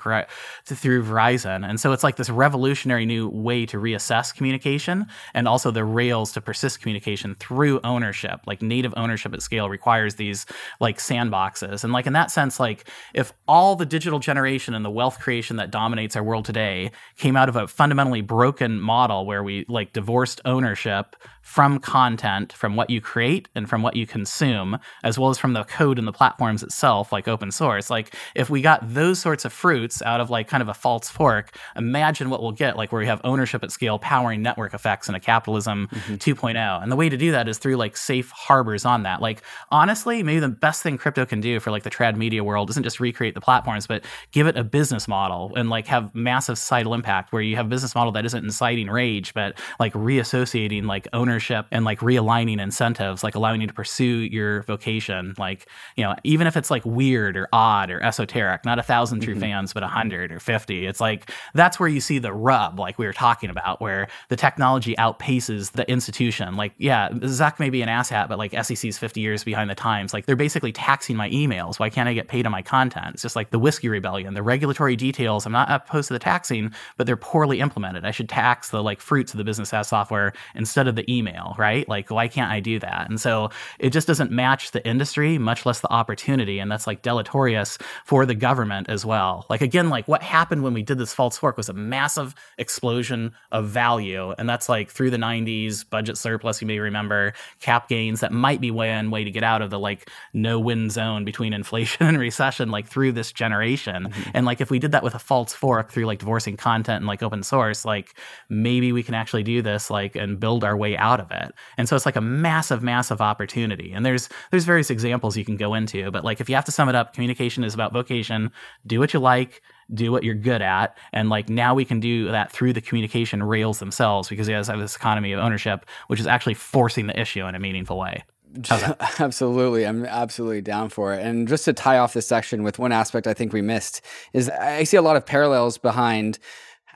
through 0.65 1.03
verizon. 1.03 1.67
And 1.67 1.79
so 1.79 1.91
it's 1.91 2.03
like 2.03 2.15
this 2.15 2.29
revolutionary 2.29 3.05
new 3.05 3.29
way 3.29 3.65
to 3.67 3.77
reassess 3.77 4.33
communication 4.33 5.07
and 5.33 5.47
also 5.47 5.71
the 5.71 5.83
rails 5.83 6.31
to 6.33 6.41
persist 6.41 6.81
communication 6.81 7.35
through 7.35 7.79
ownership. 7.83 8.41
Like 8.45 8.61
native 8.61 8.93
ownership 8.97 9.33
at 9.33 9.41
scale 9.41 9.69
requires 9.69 10.15
the 10.15 10.24
these 10.25 10.45
like 10.79 10.97
sandboxes. 10.97 11.83
And 11.83 11.93
like 11.93 12.07
in 12.07 12.13
that 12.13 12.31
sense, 12.31 12.59
like 12.59 12.89
if 13.13 13.33
all 13.47 13.75
the 13.75 13.85
digital 13.85 14.19
generation 14.19 14.73
and 14.73 14.83
the 14.83 14.91
wealth 14.91 15.19
creation 15.19 15.57
that 15.57 15.71
dominates 15.71 16.15
our 16.15 16.23
world 16.23 16.45
today 16.45 16.91
came 17.17 17.35
out 17.35 17.49
of 17.49 17.55
a 17.55 17.67
fundamentally 17.67 18.21
broken 18.21 18.79
model 18.79 19.25
where 19.25 19.43
we 19.43 19.65
like 19.67 19.93
divorced 19.93 20.41
ownership 20.45 21.15
from 21.45 21.77
content, 21.77 22.51
from 22.51 22.75
what 22.75 22.89
you 22.89 22.99
create 22.99 23.47
and 23.53 23.69
from 23.69 23.83
what 23.83 23.95
you 23.95 24.07
consume, 24.07 24.79
as 25.03 25.19
well 25.19 25.29
as 25.29 25.37
from 25.37 25.53
the 25.53 25.63
code 25.65 25.99
and 25.99 26.07
the 26.07 26.11
platforms 26.11 26.63
itself, 26.63 27.11
like 27.11 27.27
open 27.27 27.51
source. 27.51 27.91
Like 27.91 28.15
if 28.33 28.49
we 28.49 28.63
got 28.63 28.81
those 28.95 29.19
sorts 29.19 29.45
of 29.45 29.53
fruits 29.53 30.01
out 30.01 30.19
of 30.19 30.31
like 30.31 30.47
kind 30.47 30.63
of 30.63 30.69
a 30.69 30.73
false 30.73 31.07
fork, 31.07 31.55
imagine 31.75 32.31
what 32.31 32.41
we'll 32.41 32.51
get, 32.51 32.75
like 32.77 32.91
where 32.91 32.99
we 32.99 33.05
have 33.05 33.21
ownership 33.23 33.63
at 33.63 33.71
scale 33.71 33.99
powering 33.99 34.41
network 34.41 34.73
effects 34.73 35.07
in 35.07 35.13
a 35.13 35.19
capitalism 35.19 35.87
mm-hmm. 35.91 36.15
2.0. 36.15 36.81
And 36.81 36.91
the 36.91 36.95
way 36.95 37.09
to 37.09 37.15
do 37.15 37.31
that 37.31 37.47
is 37.47 37.59
through 37.59 37.75
like 37.75 37.95
safe 37.95 38.31
harbors 38.31 38.83
on 38.83 39.03
that. 39.03 39.21
Like 39.21 39.43
honestly, 39.69 40.23
maybe 40.23 40.39
the 40.39 40.49
best 40.49 40.81
thing 40.81 40.97
crypto 40.97 41.27
can 41.27 41.41
do 41.41 41.59
for 41.59 41.69
like 41.69 41.83
the 41.83 41.91
trad 41.91 42.17
media 42.17 42.43
world 42.43 42.71
isn't 42.71 42.83
just 42.83 42.99
recreate 42.99 43.35
the 43.35 43.41
platforms, 43.41 43.85
but 43.85 44.03
give 44.31 44.47
it 44.47 44.57
a 44.57 44.63
business 44.63 45.07
model 45.07 45.53
and 45.55 45.69
like 45.69 45.85
have 45.85 46.13
massive 46.15 46.57
societal 46.57 46.95
impact 46.95 47.31
where 47.31 47.43
you 47.43 47.55
have 47.55 47.67
a 47.67 47.69
business 47.69 47.93
model 47.93 48.11
that 48.13 48.25
isn't 48.25 48.43
inciting 48.43 48.87
rage, 48.87 49.31
but 49.35 49.59
like 49.79 49.93
reassociating 49.93 50.85
like 50.85 51.07
ownership 51.13 51.34
and 51.71 51.85
like 51.85 51.99
realigning 51.99 52.59
incentives, 52.59 53.23
like 53.23 53.35
allowing 53.35 53.61
you 53.61 53.67
to 53.67 53.73
pursue 53.73 54.03
your 54.03 54.63
vocation. 54.63 55.33
Like, 55.37 55.67
you 55.95 56.03
know, 56.03 56.15
even 56.23 56.47
if 56.47 56.57
it's 56.57 56.71
like 56.71 56.83
weird 56.85 57.37
or 57.37 57.47
odd 57.51 57.91
or 57.91 58.01
esoteric, 58.03 58.65
not 58.65 58.79
a 58.79 58.83
thousand 58.83 59.21
true 59.21 59.33
mm-hmm. 59.33 59.41
fans, 59.41 59.73
but 59.73 59.83
a 59.83 59.87
hundred 59.87 60.31
or 60.31 60.39
50. 60.39 60.85
It's 60.85 60.99
like 60.99 61.31
that's 61.53 61.79
where 61.79 61.89
you 61.89 62.01
see 62.01 62.19
the 62.19 62.33
rub, 62.33 62.79
like 62.79 62.97
we 62.97 63.05
were 63.05 63.13
talking 63.13 63.49
about, 63.49 63.81
where 63.81 64.07
the 64.29 64.35
technology 64.35 64.95
outpaces 64.97 65.71
the 65.71 65.89
institution. 65.89 66.55
Like, 66.55 66.73
yeah, 66.77 67.09
Zuck 67.09 67.59
may 67.59 67.69
be 67.69 67.81
an 67.81 67.89
asshat, 67.89 68.29
but 68.29 68.37
like 68.37 68.51
SEC's 68.63 68.97
50 68.97 69.21
years 69.21 69.43
behind 69.43 69.69
the 69.69 69.75
times. 69.75 70.13
Like 70.13 70.25
they're 70.25 70.35
basically 70.35 70.71
taxing 70.71 71.15
my 71.15 71.29
emails. 71.29 71.79
Why 71.79 71.89
can't 71.89 72.09
I 72.09 72.13
get 72.13 72.27
paid 72.27 72.45
on 72.45 72.51
my 72.51 72.61
content? 72.61 73.15
It's 73.15 73.21
just 73.21 73.35
like 73.35 73.49
the 73.49 73.59
whiskey 73.59 73.89
rebellion. 73.89 74.33
The 74.33 74.43
regulatory 74.43 74.95
details, 74.95 75.45
I'm 75.45 75.51
not 75.51 75.71
opposed 75.71 76.07
to 76.07 76.13
the 76.13 76.19
taxing, 76.19 76.73
but 76.97 77.07
they're 77.07 77.17
poorly 77.17 77.59
implemented. 77.59 78.05
I 78.05 78.11
should 78.11 78.29
tax 78.29 78.69
the 78.69 78.81
like 78.81 79.01
fruits 79.01 79.33
of 79.33 79.37
the 79.37 79.43
business 79.43 79.69
SaaS 79.69 79.87
software 79.87 80.33
instead 80.53 80.87
of 80.87 80.95
the 80.95 81.09
email 81.11 81.24
email, 81.25 81.55
right? 81.57 81.87
Like, 81.87 82.11
why 82.11 82.27
can't 82.27 82.51
I 82.51 82.59
do 82.59 82.79
that? 82.79 83.09
And 83.09 83.19
so 83.19 83.49
it 83.79 83.91
just 83.91 84.07
doesn't 84.07 84.31
match 84.31 84.71
the 84.71 84.85
industry, 84.87 85.37
much 85.37 85.65
less 85.65 85.79
the 85.79 85.91
opportunity. 85.91 86.59
And 86.59 86.71
that's 86.71 86.87
like 86.87 87.01
deleterious 87.01 87.77
for 88.03 88.25
the 88.25 88.35
government 88.35 88.89
as 88.89 89.05
well. 89.05 89.45
Like, 89.49 89.61
again, 89.61 89.89
like 89.89 90.07
what 90.07 90.21
happened 90.21 90.63
when 90.63 90.73
we 90.73 90.83
did 90.83 90.97
this 90.97 91.13
false 91.13 91.37
fork 91.37 91.57
was 91.57 91.69
a 91.69 91.73
massive 91.73 92.35
explosion 92.57 93.33
of 93.51 93.67
value. 93.67 94.33
And 94.37 94.47
that's 94.47 94.69
like 94.69 94.89
through 94.89 95.11
the 95.11 95.17
90s, 95.17 95.87
budget 95.89 96.17
surplus, 96.17 96.61
you 96.61 96.67
may 96.67 96.79
remember, 96.79 97.33
cap 97.59 97.89
gains 97.89 98.19
that 98.19 98.31
might 98.31 98.61
be 98.61 98.71
one 98.71 99.11
way 99.11 99.23
to 99.23 99.31
get 99.31 99.43
out 99.43 99.61
of 99.61 99.69
the 99.69 99.79
like 99.79 100.09
no 100.33 100.59
win 100.59 100.89
zone 100.89 101.25
between 101.25 101.53
inflation 101.65 102.05
and 102.05 102.19
recession, 102.19 102.69
like 102.69 102.87
through 102.87 103.11
this 103.11 103.31
generation. 103.31 104.09
Mm-hmm. 104.09 104.29
And 104.33 104.45
like, 104.45 104.61
if 104.61 104.69
we 104.69 104.79
did 104.79 104.91
that 104.91 105.03
with 105.03 105.15
a 105.15 105.19
false 105.19 105.53
fork 105.53 105.91
through 105.91 106.05
like 106.05 106.19
divorcing 106.19 106.57
content 106.57 106.97
and 106.97 107.07
like 107.07 107.23
open 107.23 107.43
source, 107.43 107.85
like 107.85 108.15
maybe 108.49 108.91
we 108.91 109.03
can 109.03 109.13
actually 109.13 109.43
do 109.43 109.61
this, 109.61 109.89
like, 109.89 110.15
and 110.15 110.39
build 110.39 110.63
our 110.63 110.75
way 110.75 110.97
out 110.97 111.14
out 111.15 111.19
of 111.19 111.31
it. 111.31 111.53
And 111.77 111.87
so 111.87 111.95
it's 111.95 112.05
like 112.05 112.15
a 112.15 112.21
massive, 112.21 112.83
massive 112.83 113.21
opportunity. 113.21 113.91
And 113.93 114.05
there's 114.05 114.29
there's 114.51 114.65
various 114.65 114.89
examples 114.89 115.37
you 115.37 115.45
can 115.45 115.57
go 115.57 115.73
into, 115.73 116.11
but 116.11 116.23
like 116.23 116.41
if 116.41 116.49
you 116.49 116.55
have 116.55 116.65
to 116.65 116.71
sum 116.71 116.89
it 116.89 116.95
up, 116.95 117.13
communication 117.13 117.63
is 117.63 117.73
about 117.73 117.93
vocation. 117.93 118.51
Do 118.85 118.99
what 118.99 119.13
you 119.13 119.19
like, 119.19 119.61
do 119.93 120.11
what 120.11 120.23
you're 120.23 120.35
good 120.35 120.61
at, 120.61 120.97
and 121.13 121.29
like 121.29 121.49
now 121.49 121.73
we 121.73 121.85
can 121.85 121.99
do 121.99 122.31
that 122.31 122.51
through 122.51 122.73
the 122.73 122.81
communication 122.81 123.43
rails 123.43 123.79
themselves 123.79 124.27
because 124.29 124.47
you 124.47 124.55
guys 124.55 124.67
have 124.67 124.79
this 124.79 124.95
economy 124.95 125.31
of 125.31 125.39
ownership, 125.39 125.85
which 126.07 126.19
is 126.19 126.27
actually 126.27 126.55
forcing 126.55 127.07
the 127.07 127.19
issue 127.19 127.45
in 127.45 127.55
a 127.55 127.59
meaningful 127.59 127.97
way. 127.97 128.23
Absolutely. 129.19 129.85
I'm 129.85 130.05
absolutely 130.05 130.61
down 130.61 130.87
for 130.87 131.13
it. 131.13 131.21
And 131.21 131.45
just 131.45 131.65
to 131.65 131.73
tie 131.73 131.97
off 131.97 132.13
this 132.13 132.25
section 132.25 132.63
with 132.63 132.79
one 132.79 132.93
aspect 132.93 133.27
I 133.27 133.33
think 133.33 133.51
we 133.51 133.61
missed 133.61 134.01
is 134.31 134.49
I 134.49 134.85
see 134.85 134.95
a 134.95 135.01
lot 135.01 135.17
of 135.17 135.25
parallels 135.25 135.77
behind 135.77 136.39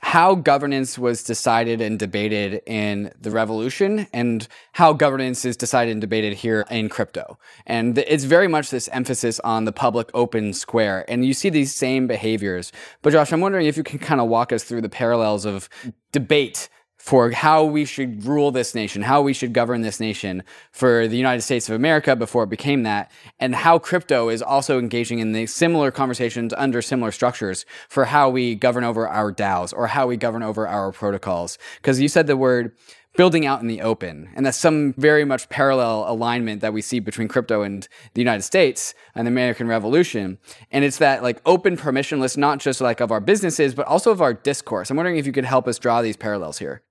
how 0.02 0.34
governance 0.34 0.98
was 0.98 1.22
decided 1.22 1.80
and 1.80 1.98
debated 1.98 2.62
in 2.66 3.12
the 3.20 3.30
revolution 3.30 4.06
and 4.12 4.48
how 4.72 4.92
governance 4.92 5.44
is 5.44 5.56
decided 5.56 5.92
and 5.92 6.00
debated 6.00 6.34
here 6.34 6.64
in 6.70 6.88
crypto. 6.88 7.38
And 7.66 7.96
it's 7.98 8.24
very 8.24 8.48
much 8.48 8.70
this 8.70 8.88
emphasis 8.88 9.40
on 9.40 9.64
the 9.64 9.72
public 9.72 10.10
open 10.14 10.52
square. 10.52 11.04
And 11.08 11.24
you 11.24 11.34
see 11.34 11.50
these 11.50 11.74
same 11.74 12.06
behaviors. 12.06 12.72
But 13.02 13.12
Josh, 13.12 13.32
I'm 13.32 13.40
wondering 13.40 13.66
if 13.66 13.76
you 13.76 13.82
can 13.82 13.98
kind 13.98 14.20
of 14.20 14.28
walk 14.28 14.52
us 14.52 14.64
through 14.64 14.80
the 14.80 14.88
parallels 14.88 15.44
of 15.44 15.68
debate 16.12 16.68
for 17.00 17.30
how 17.30 17.64
we 17.64 17.86
should 17.86 18.26
rule 18.26 18.50
this 18.50 18.74
nation, 18.74 19.00
how 19.00 19.22
we 19.22 19.32
should 19.32 19.54
govern 19.54 19.80
this 19.80 20.00
nation 20.00 20.42
for 20.70 21.08
the 21.08 21.16
United 21.16 21.40
States 21.40 21.66
of 21.66 21.74
America 21.74 22.14
before 22.14 22.44
it 22.44 22.50
became 22.50 22.82
that, 22.82 23.10
and 23.40 23.54
how 23.54 23.78
crypto 23.78 24.28
is 24.28 24.42
also 24.42 24.78
engaging 24.78 25.18
in 25.18 25.32
the 25.32 25.46
similar 25.46 25.90
conversations 25.90 26.52
under 26.58 26.82
similar 26.82 27.10
structures 27.10 27.64
for 27.88 28.04
how 28.04 28.28
we 28.28 28.54
govern 28.54 28.84
over 28.84 29.08
our 29.08 29.32
DAOs 29.32 29.72
or 29.74 29.86
how 29.86 30.06
we 30.06 30.18
govern 30.18 30.42
over 30.42 30.68
our 30.68 30.92
protocols. 30.92 31.56
Because 31.76 32.00
you 32.00 32.06
said 32.06 32.26
the 32.26 32.36
word 32.36 32.72
building 33.16 33.46
out 33.46 33.62
in 33.62 33.66
the 33.66 33.80
open. 33.80 34.30
And 34.36 34.44
that's 34.44 34.58
some 34.58 34.92
very 34.92 35.24
much 35.24 35.48
parallel 35.48 36.04
alignment 36.06 36.60
that 36.60 36.74
we 36.74 36.82
see 36.82 37.00
between 37.00 37.28
crypto 37.28 37.62
and 37.62 37.88
the 38.14 38.20
United 38.20 38.42
States 38.42 38.94
and 39.14 39.26
the 39.26 39.30
American 39.30 39.66
Revolution. 39.66 40.38
And 40.70 40.84
it's 40.84 40.98
that 40.98 41.22
like 41.22 41.40
open 41.46 41.76
permissionless, 41.78 42.36
not 42.36 42.60
just 42.60 42.80
like 42.80 43.00
of 43.00 43.10
our 43.10 43.20
businesses, 43.20 43.74
but 43.74 43.86
also 43.86 44.12
of 44.12 44.20
our 44.20 44.34
discourse. 44.34 44.90
I'm 44.90 44.96
wondering 44.96 45.16
if 45.16 45.26
you 45.26 45.32
could 45.32 45.46
help 45.46 45.66
us 45.66 45.78
draw 45.78 46.02
these 46.02 46.16
parallels 46.16 46.58
here. 46.58 46.82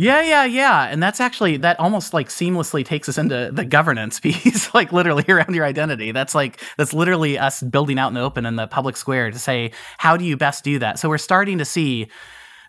Yeah, 0.00 0.22
yeah, 0.22 0.44
yeah. 0.44 0.84
And 0.84 1.02
that's 1.02 1.18
actually 1.20 1.56
that 1.58 1.78
almost 1.80 2.14
like 2.14 2.28
seamlessly 2.28 2.84
takes 2.84 3.08
us 3.08 3.18
into 3.18 3.50
the 3.52 3.64
governance 3.64 4.20
piece, 4.22 4.72
like 4.72 4.92
literally 4.92 5.24
around 5.28 5.54
your 5.54 5.64
identity. 5.64 6.12
That's 6.12 6.34
like 6.36 6.60
that's 6.76 6.92
literally 6.94 7.36
us 7.36 7.62
building 7.64 7.98
out 7.98 8.08
in 8.08 8.14
the 8.14 8.20
open 8.20 8.46
in 8.46 8.54
the 8.54 8.68
public 8.68 8.96
square 8.96 9.30
to 9.32 9.38
say, 9.38 9.72
how 9.98 10.16
do 10.16 10.24
you 10.24 10.36
best 10.36 10.62
do 10.62 10.78
that? 10.78 11.00
So 11.00 11.08
we're 11.08 11.18
starting 11.18 11.58
to 11.58 11.64
see 11.64 12.08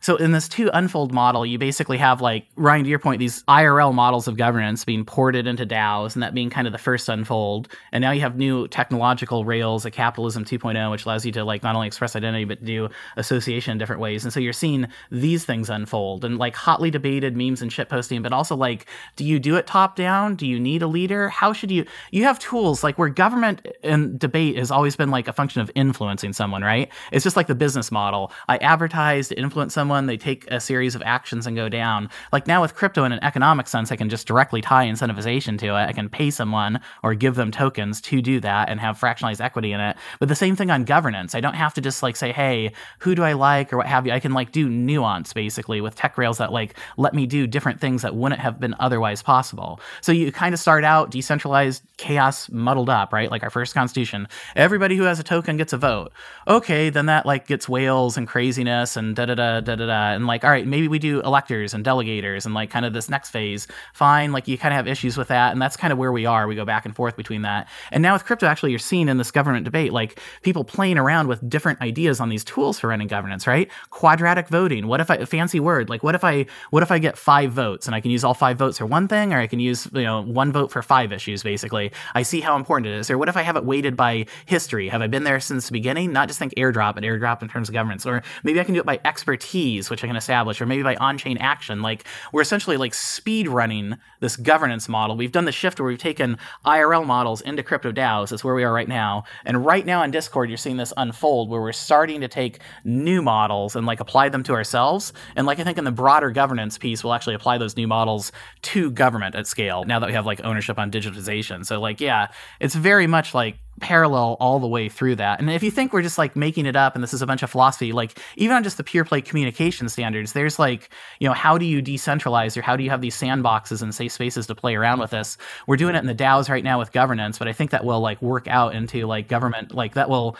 so 0.01 0.15
in 0.15 0.31
this 0.31 0.47
two 0.47 0.69
unfold 0.73 1.13
model, 1.13 1.45
you 1.45 1.57
basically 1.57 1.97
have 1.97 2.21
like 2.21 2.47
Ryan 2.55 2.83
to 2.83 2.89
your 2.89 2.99
point, 2.99 3.19
these 3.19 3.43
IRL 3.43 3.93
models 3.93 4.27
of 4.27 4.37
governance 4.37 4.85
being 4.85 5.05
ported 5.05 5.47
into 5.47 5.65
DAOs, 5.65 6.15
and 6.15 6.23
that 6.23 6.33
being 6.33 6.49
kind 6.49 6.67
of 6.67 6.73
the 6.73 6.79
first 6.79 7.09
unfold. 7.09 7.67
And 7.91 8.01
now 8.01 8.11
you 8.11 8.21
have 8.21 8.37
new 8.37 8.67
technological 8.67 9.45
rails, 9.45 9.85
a 9.85 9.91
capitalism 9.91 10.45
2.0, 10.45 10.91
which 10.91 11.05
allows 11.05 11.25
you 11.25 11.31
to 11.33 11.43
like 11.43 11.63
not 11.63 11.75
only 11.75 11.87
express 11.87 12.15
identity 12.15 12.45
but 12.45 12.63
do 12.63 12.89
association 13.17 13.73
in 13.73 13.77
different 13.77 14.01
ways. 14.01 14.23
And 14.23 14.33
so 14.33 14.39
you're 14.39 14.53
seeing 14.53 14.87
these 15.11 15.45
things 15.45 15.69
unfold 15.69 16.23
and 16.23 16.37
like 16.37 16.55
hotly 16.55 16.89
debated 16.89 17.35
memes 17.35 17.61
and 17.61 17.71
shit 17.71 17.89
posting, 17.89 18.21
but 18.21 18.33
also 18.33 18.55
like, 18.55 18.85
do 19.15 19.25
you 19.25 19.39
do 19.39 19.55
it 19.55 19.67
top 19.67 19.95
down? 19.95 20.35
Do 20.35 20.47
you 20.47 20.59
need 20.59 20.81
a 20.81 20.87
leader? 20.87 21.29
How 21.29 21.53
should 21.53 21.71
you? 21.71 21.85
You 22.11 22.23
have 22.23 22.39
tools 22.39 22.83
like 22.83 22.97
where 22.97 23.09
government 23.09 23.67
and 23.83 24.17
debate 24.17 24.57
has 24.57 24.71
always 24.71 24.95
been 24.95 25.11
like 25.11 25.27
a 25.27 25.33
function 25.33 25.61
of 25.61 25.69
influencing 25.75 26.33
someone, 26.33 26.63
right? 26.63 26.89
It's 27.11 27.23
just 27.23 27.35
like 27.35 27.47
the 27.47 27.55
business 27.55 27.91
model. 27.91 28.31
I 28.47 28.57
advertise 28.57 29.27
to 29.29 29.39
influence 29.39 29.73
someone 29.73 29.88
someone, 29.89 30.05
they 30.05 30.17
take 30.17 30.45
a 30.51 30.59
series 30.59 30.93
of 30.93 31.01
actions 31.03 31.47
and 31.47 31.55
go 31.55 31.67
down. 31.67 32.09
Like 32.31 32.45
now 32.45 32.61
with 32.61 32.75
crypto 32.75 33.05
in 33.05 33.11
an 33.11 33.23
economic 33.23 33.67
sense, 33.67 33.91
I 33.91 33.95
can 33.95 34.07
just 34.07 34.27
directly 34.27 34.61
tie 34.61 34.85
incentivization 34.85 35.57
to 35.59 35.69
it. 35.69 35.89
I 35.89 35.93
can 35.93 36.09
pay 36.09 36.29
someone 36.29 36.79
or 37.01 37.15
give 37.15 37.33
them 37.33 37.49
tokens 37.49 37.99
to 38.01 38.21
do 38.21 38.39
that 38.41 38.69
and 38.69 38.79
have 38.79 38.99
fractionalized 38.99 39.41
equity 39.41 39.71
in 39.71 39.79
it. 39.79 39.97
But 40.19 40.29
the 40.29 40.35
same 40.35 40.55
thing 40.55 40.69
on 40.69 40.83
governance. 40.83 41.33
I 41.33 41.41
don't 41.41 41.55
have 41.55 41.73
to 41.73 41.81
just 41.81 42.03
like 42.03 42.15
say, 42.15 42.31
hey, 42.31 42.71
who 42.99 43.15
do 43.15 43.23
I 43.23 43.33
like 43.33 43.73
or 43.73 43.77
what 43.77 43.87
have 43.87 44.05
you. 44.05 44.13
I 44.13 44.19
can 44.19 44.33
like 44.33 44.51
do 44.51 44.69
nuance 44.69 45.33
basically 45.33 45.81
with 45.81 45.95
tech 45.95 46.19
rails 46.19 46.37
that 46.37 46.51
like 46.51 46.77
let 46.97 47.15
me 47.15 47.25
do 47.25 47.47
different 47.47 47.81
things 47.81 48.03
that 48.03 48.15
wouldn't 48.15 48.41
have 48.41 48.59
been 48.59 48.75
otherwise 48.79 49.23
possible. 49.23 49.79
So 50.01 50.11
you 50.11 50.31
kind 50.31 50.53
of 50.53 50.59
start 50.59 50.83
out 50.83 51.09
decentralized 51.09 51.81
chaos 51.97 52.47
muddled 52.49 52.91
up, 52.91 53.11
right? 53.11 53.31
Like 53.31 53.41
our 53.41 53.49
first 53.49 53.73
constitution. 53.73 54.27
Everybody 54.55 54.97
who 54.97 55.03
has 55.03 55.19
a 55.19 55.23
token 55.23 55.57
gets 55.57 55.73
a 55.73 55.77
vote. 55.77 56.11
Okay, 56.47 56.91
then 56.91 57.07
that 57.07 57.25
like 57.25 57.47
gets 57.47 57.67
whales 57.67 58.17
and 58.17 58.27
craziness 58.27 58.95
and 58.95 59.15
da 59.15 59.25
da 59.25 59.33
da 59.33 59.61
da 59.61 59.75
da. 59.87 60.11
And 60.11 60.27
like, 60.27 60.43
all 60.43 60.49
right, 60.49 60.65
maybe 60.65 60.87
we 60.87 60.99
do 60.99 61.21
electors 61.21 61.73
and 61.73 61.85
delegators 61.85 62.45
and 62.45 62.53
like 62.53 62.69
kind 62.69 62.85
of 62.85 62.93
this 62.93 63.09
next 63.09 63.29
phase. 63.31 63.67
Fine. 63.93 64.31
Like 64.31 64.47
you 64.47 64.57
kind 64.57 64.73
of 64.73 64.77
have 64.77 64.87
issues 64.87 65.17
with 65.17 65.27
that. 65.29 65.51
And 65.51 65.61
that's 65.61 65.77
kind 65.77 65.93
of 65.93 65.99
where 65.99 66.11
we 66.11 66.25
are. 66.25 66.47
We 66.47 66.55
go 66.55 66.65
back 66.65 66.85
and 66.85 66.95
forth 66.95 67.15
between 67.15 67.41
that. 67.43 67.67
And 67.91 68.01
now 68.01 68.13
with 68.13 68.25
crypto, 68.25 68.47
actually, 68.47 68.71
you're 68.71 68.79
seeing 68.79 69.09
in 69.09 69.17
this 69.17 69.31
government 69.31 69.65
debate, 69.65 69.93
like 69.93 70.19
people 70.41 70.63
playing 70.63 70.97
around 70.97 71.27
with 71.27 71.47
different 71.49 71.81
ideas 71.81 72.19
on 72.19 72.29
these 72.29 72.43
tools 72.43 72.79
for 72.79 72.87
running 72.87 73.07
governance, 73.07 73.47
right? 73.47 73.69
Quadratic 73.89 74.47
voting. 74.47 74.87
What 74.87 75.01
if 75.01 75.09
I, 75.11 75.23
fancy 75.25 75.59
word, 75.59 75.89
like 75.89 76.03
what 76.03 76.15
if 76.15 76.23
I, 76.23 76.45
what 76.71 76.83
if 76.83 76.91
I 76.91 76.99
get 76.99 77.17
five 77.17 77.51
votes 77.51 77.87
and 77.87 77.95
I 77.95 78.01
can 78.01 78.11
use 78.11 78.23
all 78.23 78.33
five 78.33 78.57
votes 78.57 78.77
for 78.77 78.85
one 78.85 79.07
thing, 79.07 79.33
or 79.33 79.39
I 79.39 79.47
can 79.47 79.59
use, 79.59 79.87
you 79.93 80.03
know, 80.03 80.21
one 80.21 80.51
vote 80.51 80.71
for 80.71 80.81
five 80.81 81.11
issues, 81.11 81.43
basically. 81.43 81.91
I 82.15 82.23
see 82.23 82.41
how 82.41 82.55
important 82.55 82.87
it 82.87 82.97
is. 82.97 83.09
Or 83.09 83.17
what 83.17 83.29
if 83.29 83.37
I 83.37 83.41
have 83.41 83.55
it 83.55 83.65
weighted 83.65 83.95
by 83.95 84.25
history? 84.45 84.89
Have 84.89 85.01
I 85.01 85.07
been 85.07 85.23
there 85.23 85.39
since 85.39 85.67
the 85.67 85.73
beginning? 85.73 86.11
Not 86.11 86.27
just 86.27 86.39
think 86.39 86.53
airdrop, 86.55 86.95
but 86.95 87.03
airdrop 87.03 87.41
in 87.41 87.49
terms 87.49 87.69
of 87.69 87.73
governance. 87.73 88.05
Or 88.05 88.23
maybe 88.43 88.59
I 88.59 88.63
can 88.63 88.73
do 88.73 88.79
it 88.79 88.85
by 88.85 88.99
expertise 89.05 89.49
which 89.89 90.03
I 90.03 90.07
can 90.07 90.15
establish, 90.15 90.59
or 90.59 90.65
maybe 90.65 90.83
by 90.83 90.95
on 90.95 91.17
chain 91.17 91.37
action. 91.37 91.81
Like 91.81 92.05
we're 92.33 92.41
essentially 92.41 92.77
like 92.77 92.93
speed 92.93 93.47
running 93.47 93.97
this 94.19 94.35
governance 94.35 94.89
model. 94.89 95.15
We've 95.15 95.31
done 95.31 95.45
the 95.45 95.51
shift 95.51 95.79
where 95.79 95.87
we've 95.87 95.97
taken 95.97 96.37
IRL 96.65 97.05
models 97.05 97.41
into 97.41 97.63
crypto 97.63 97.91
DAOs. 97.91 98.29
That's 98.29 98.43
where 98.43 98.55
we 98.55 98.63
are 98.63 98.73
right 98.73 98.87
now. 98.87 99.23
And 99.45 99.65
right 99.65 99.85
now 99.85 100.01
on 100.01 100.11
Discord, 100.11 100.49
you're 100.49 100.57
seeing 100.57 100.77
this 100.77 100.93
unfold 100.97 101.49
where 101.49 101.61
we're 101.61 101.71
starting 101.71 102.21
to 102.21 102.27
take 102.27 102.59
new 102.83 103.21
models 103.21 103.75
and 103.75 103.85
like 103.85 103.99
apply 103.99 104.29
them 104.29 104.43
to 104.43 104.53
ourselves. 104.53 105.13
And 105.35 105.45
like 105.45 105.59
I 105.59 105.63
think 105.63 105.77
in 105.77 105.83
the 105.83 105.91
broader 105.91 106.31
governance 106.31 106.77
piece, 106.77 107.03
we'll 107.03 107.13
actually 107.13 107.35
apply 107.35 107.57
those 107.57 107.77
new 107.77 107.87
models 107.87 108.31
to 108.63 108.91
government 108.91 109.35
at 109.35 109.47
scale 109.47 109.83
now 109.85 109.99
that 109.99 110.07
we 110.07 110.13
have 110.13 110.25
like 110.25 110.43
ownership 110.43 110.79
on 110.79 110.89
digitization. 110.91 111.65
So 111.65 111.79
like, 111.79 112.01
yeah, 112.01 112.27
it's 112.59 112.75
very 112.75 113.07
much 113.07 113.33
like 113.33 113.57
parallel 113.79 114.37
all 114.39 114.59
the 114.59 114.67
way 114.67 114.89
through 114.89 115.15
that. 115.15 115.39
And 115.39 115.49
if 115.49 115.63
you 115.63 115.71
think 115.71 115.93
we're 115.93 116.01
just 116.01 116.17
like 116.17 116.35
making 116.35 116.65
it 116.65 116.75
up 116.75 116.95
and 116.95 117.03
this 117.03 117.13
is 117.13 117.21
a 117.21 117.27
bunch 117.27 117.43
of 117.43 117.49
philosophy, 117.49 117.91
like 117.91 118.17
even 118.35 118.55
on 118.55 118.63
just 118.63 118.77
the 118.77 118.83
pure 118.83 119.05
play 119.05 119.21
communication 119.21 119.89
standards, 119.89 120.33
there's 120.33 120.59
like, 120.59 120.89
you 121.19 121.27
know, 121.27 121.33
how 121.33 121.57
do 121.57 121.65
you 121.65 121.81
decentralize 121.81 122.57
or 122.57 122.61
how 122.61 122.75
do 122.75 122.83
you 122.83 122.89
have 122.89 123.01
these 123.01 123.19
sandboxes 123.19 123.81
and 123.81 123.93
safe 123.93 124.11
spaces 124.11 124.47
to 124.47 124.55
play 124.55 124.75
around 124.75 124.99
with 124.99 125.11
this? 125.11 125.37
We're 125.67 125.77
doing 125.77 125.95
it 125.95 125.99
in 125.99 126.07
the 126.07 126.15
DAOs 126.15 126.49
right 126.49 126.63
now 126.63 126.79
with 126.79 126.91
governance, 126.91 127.39
but 127.39 127.47
I 127.47 127.53
think 127.53 127.71
that 127.71 127.85
will 127.85 127.99
like 127.99 128.21
work 128.21 128.47
out 128.47 128.75
into 128.75 129.05
like 129.05 129.27
government, 129.27 129.73
like 129.73 129.95
that 129.95 130.09
will 130.09 130.37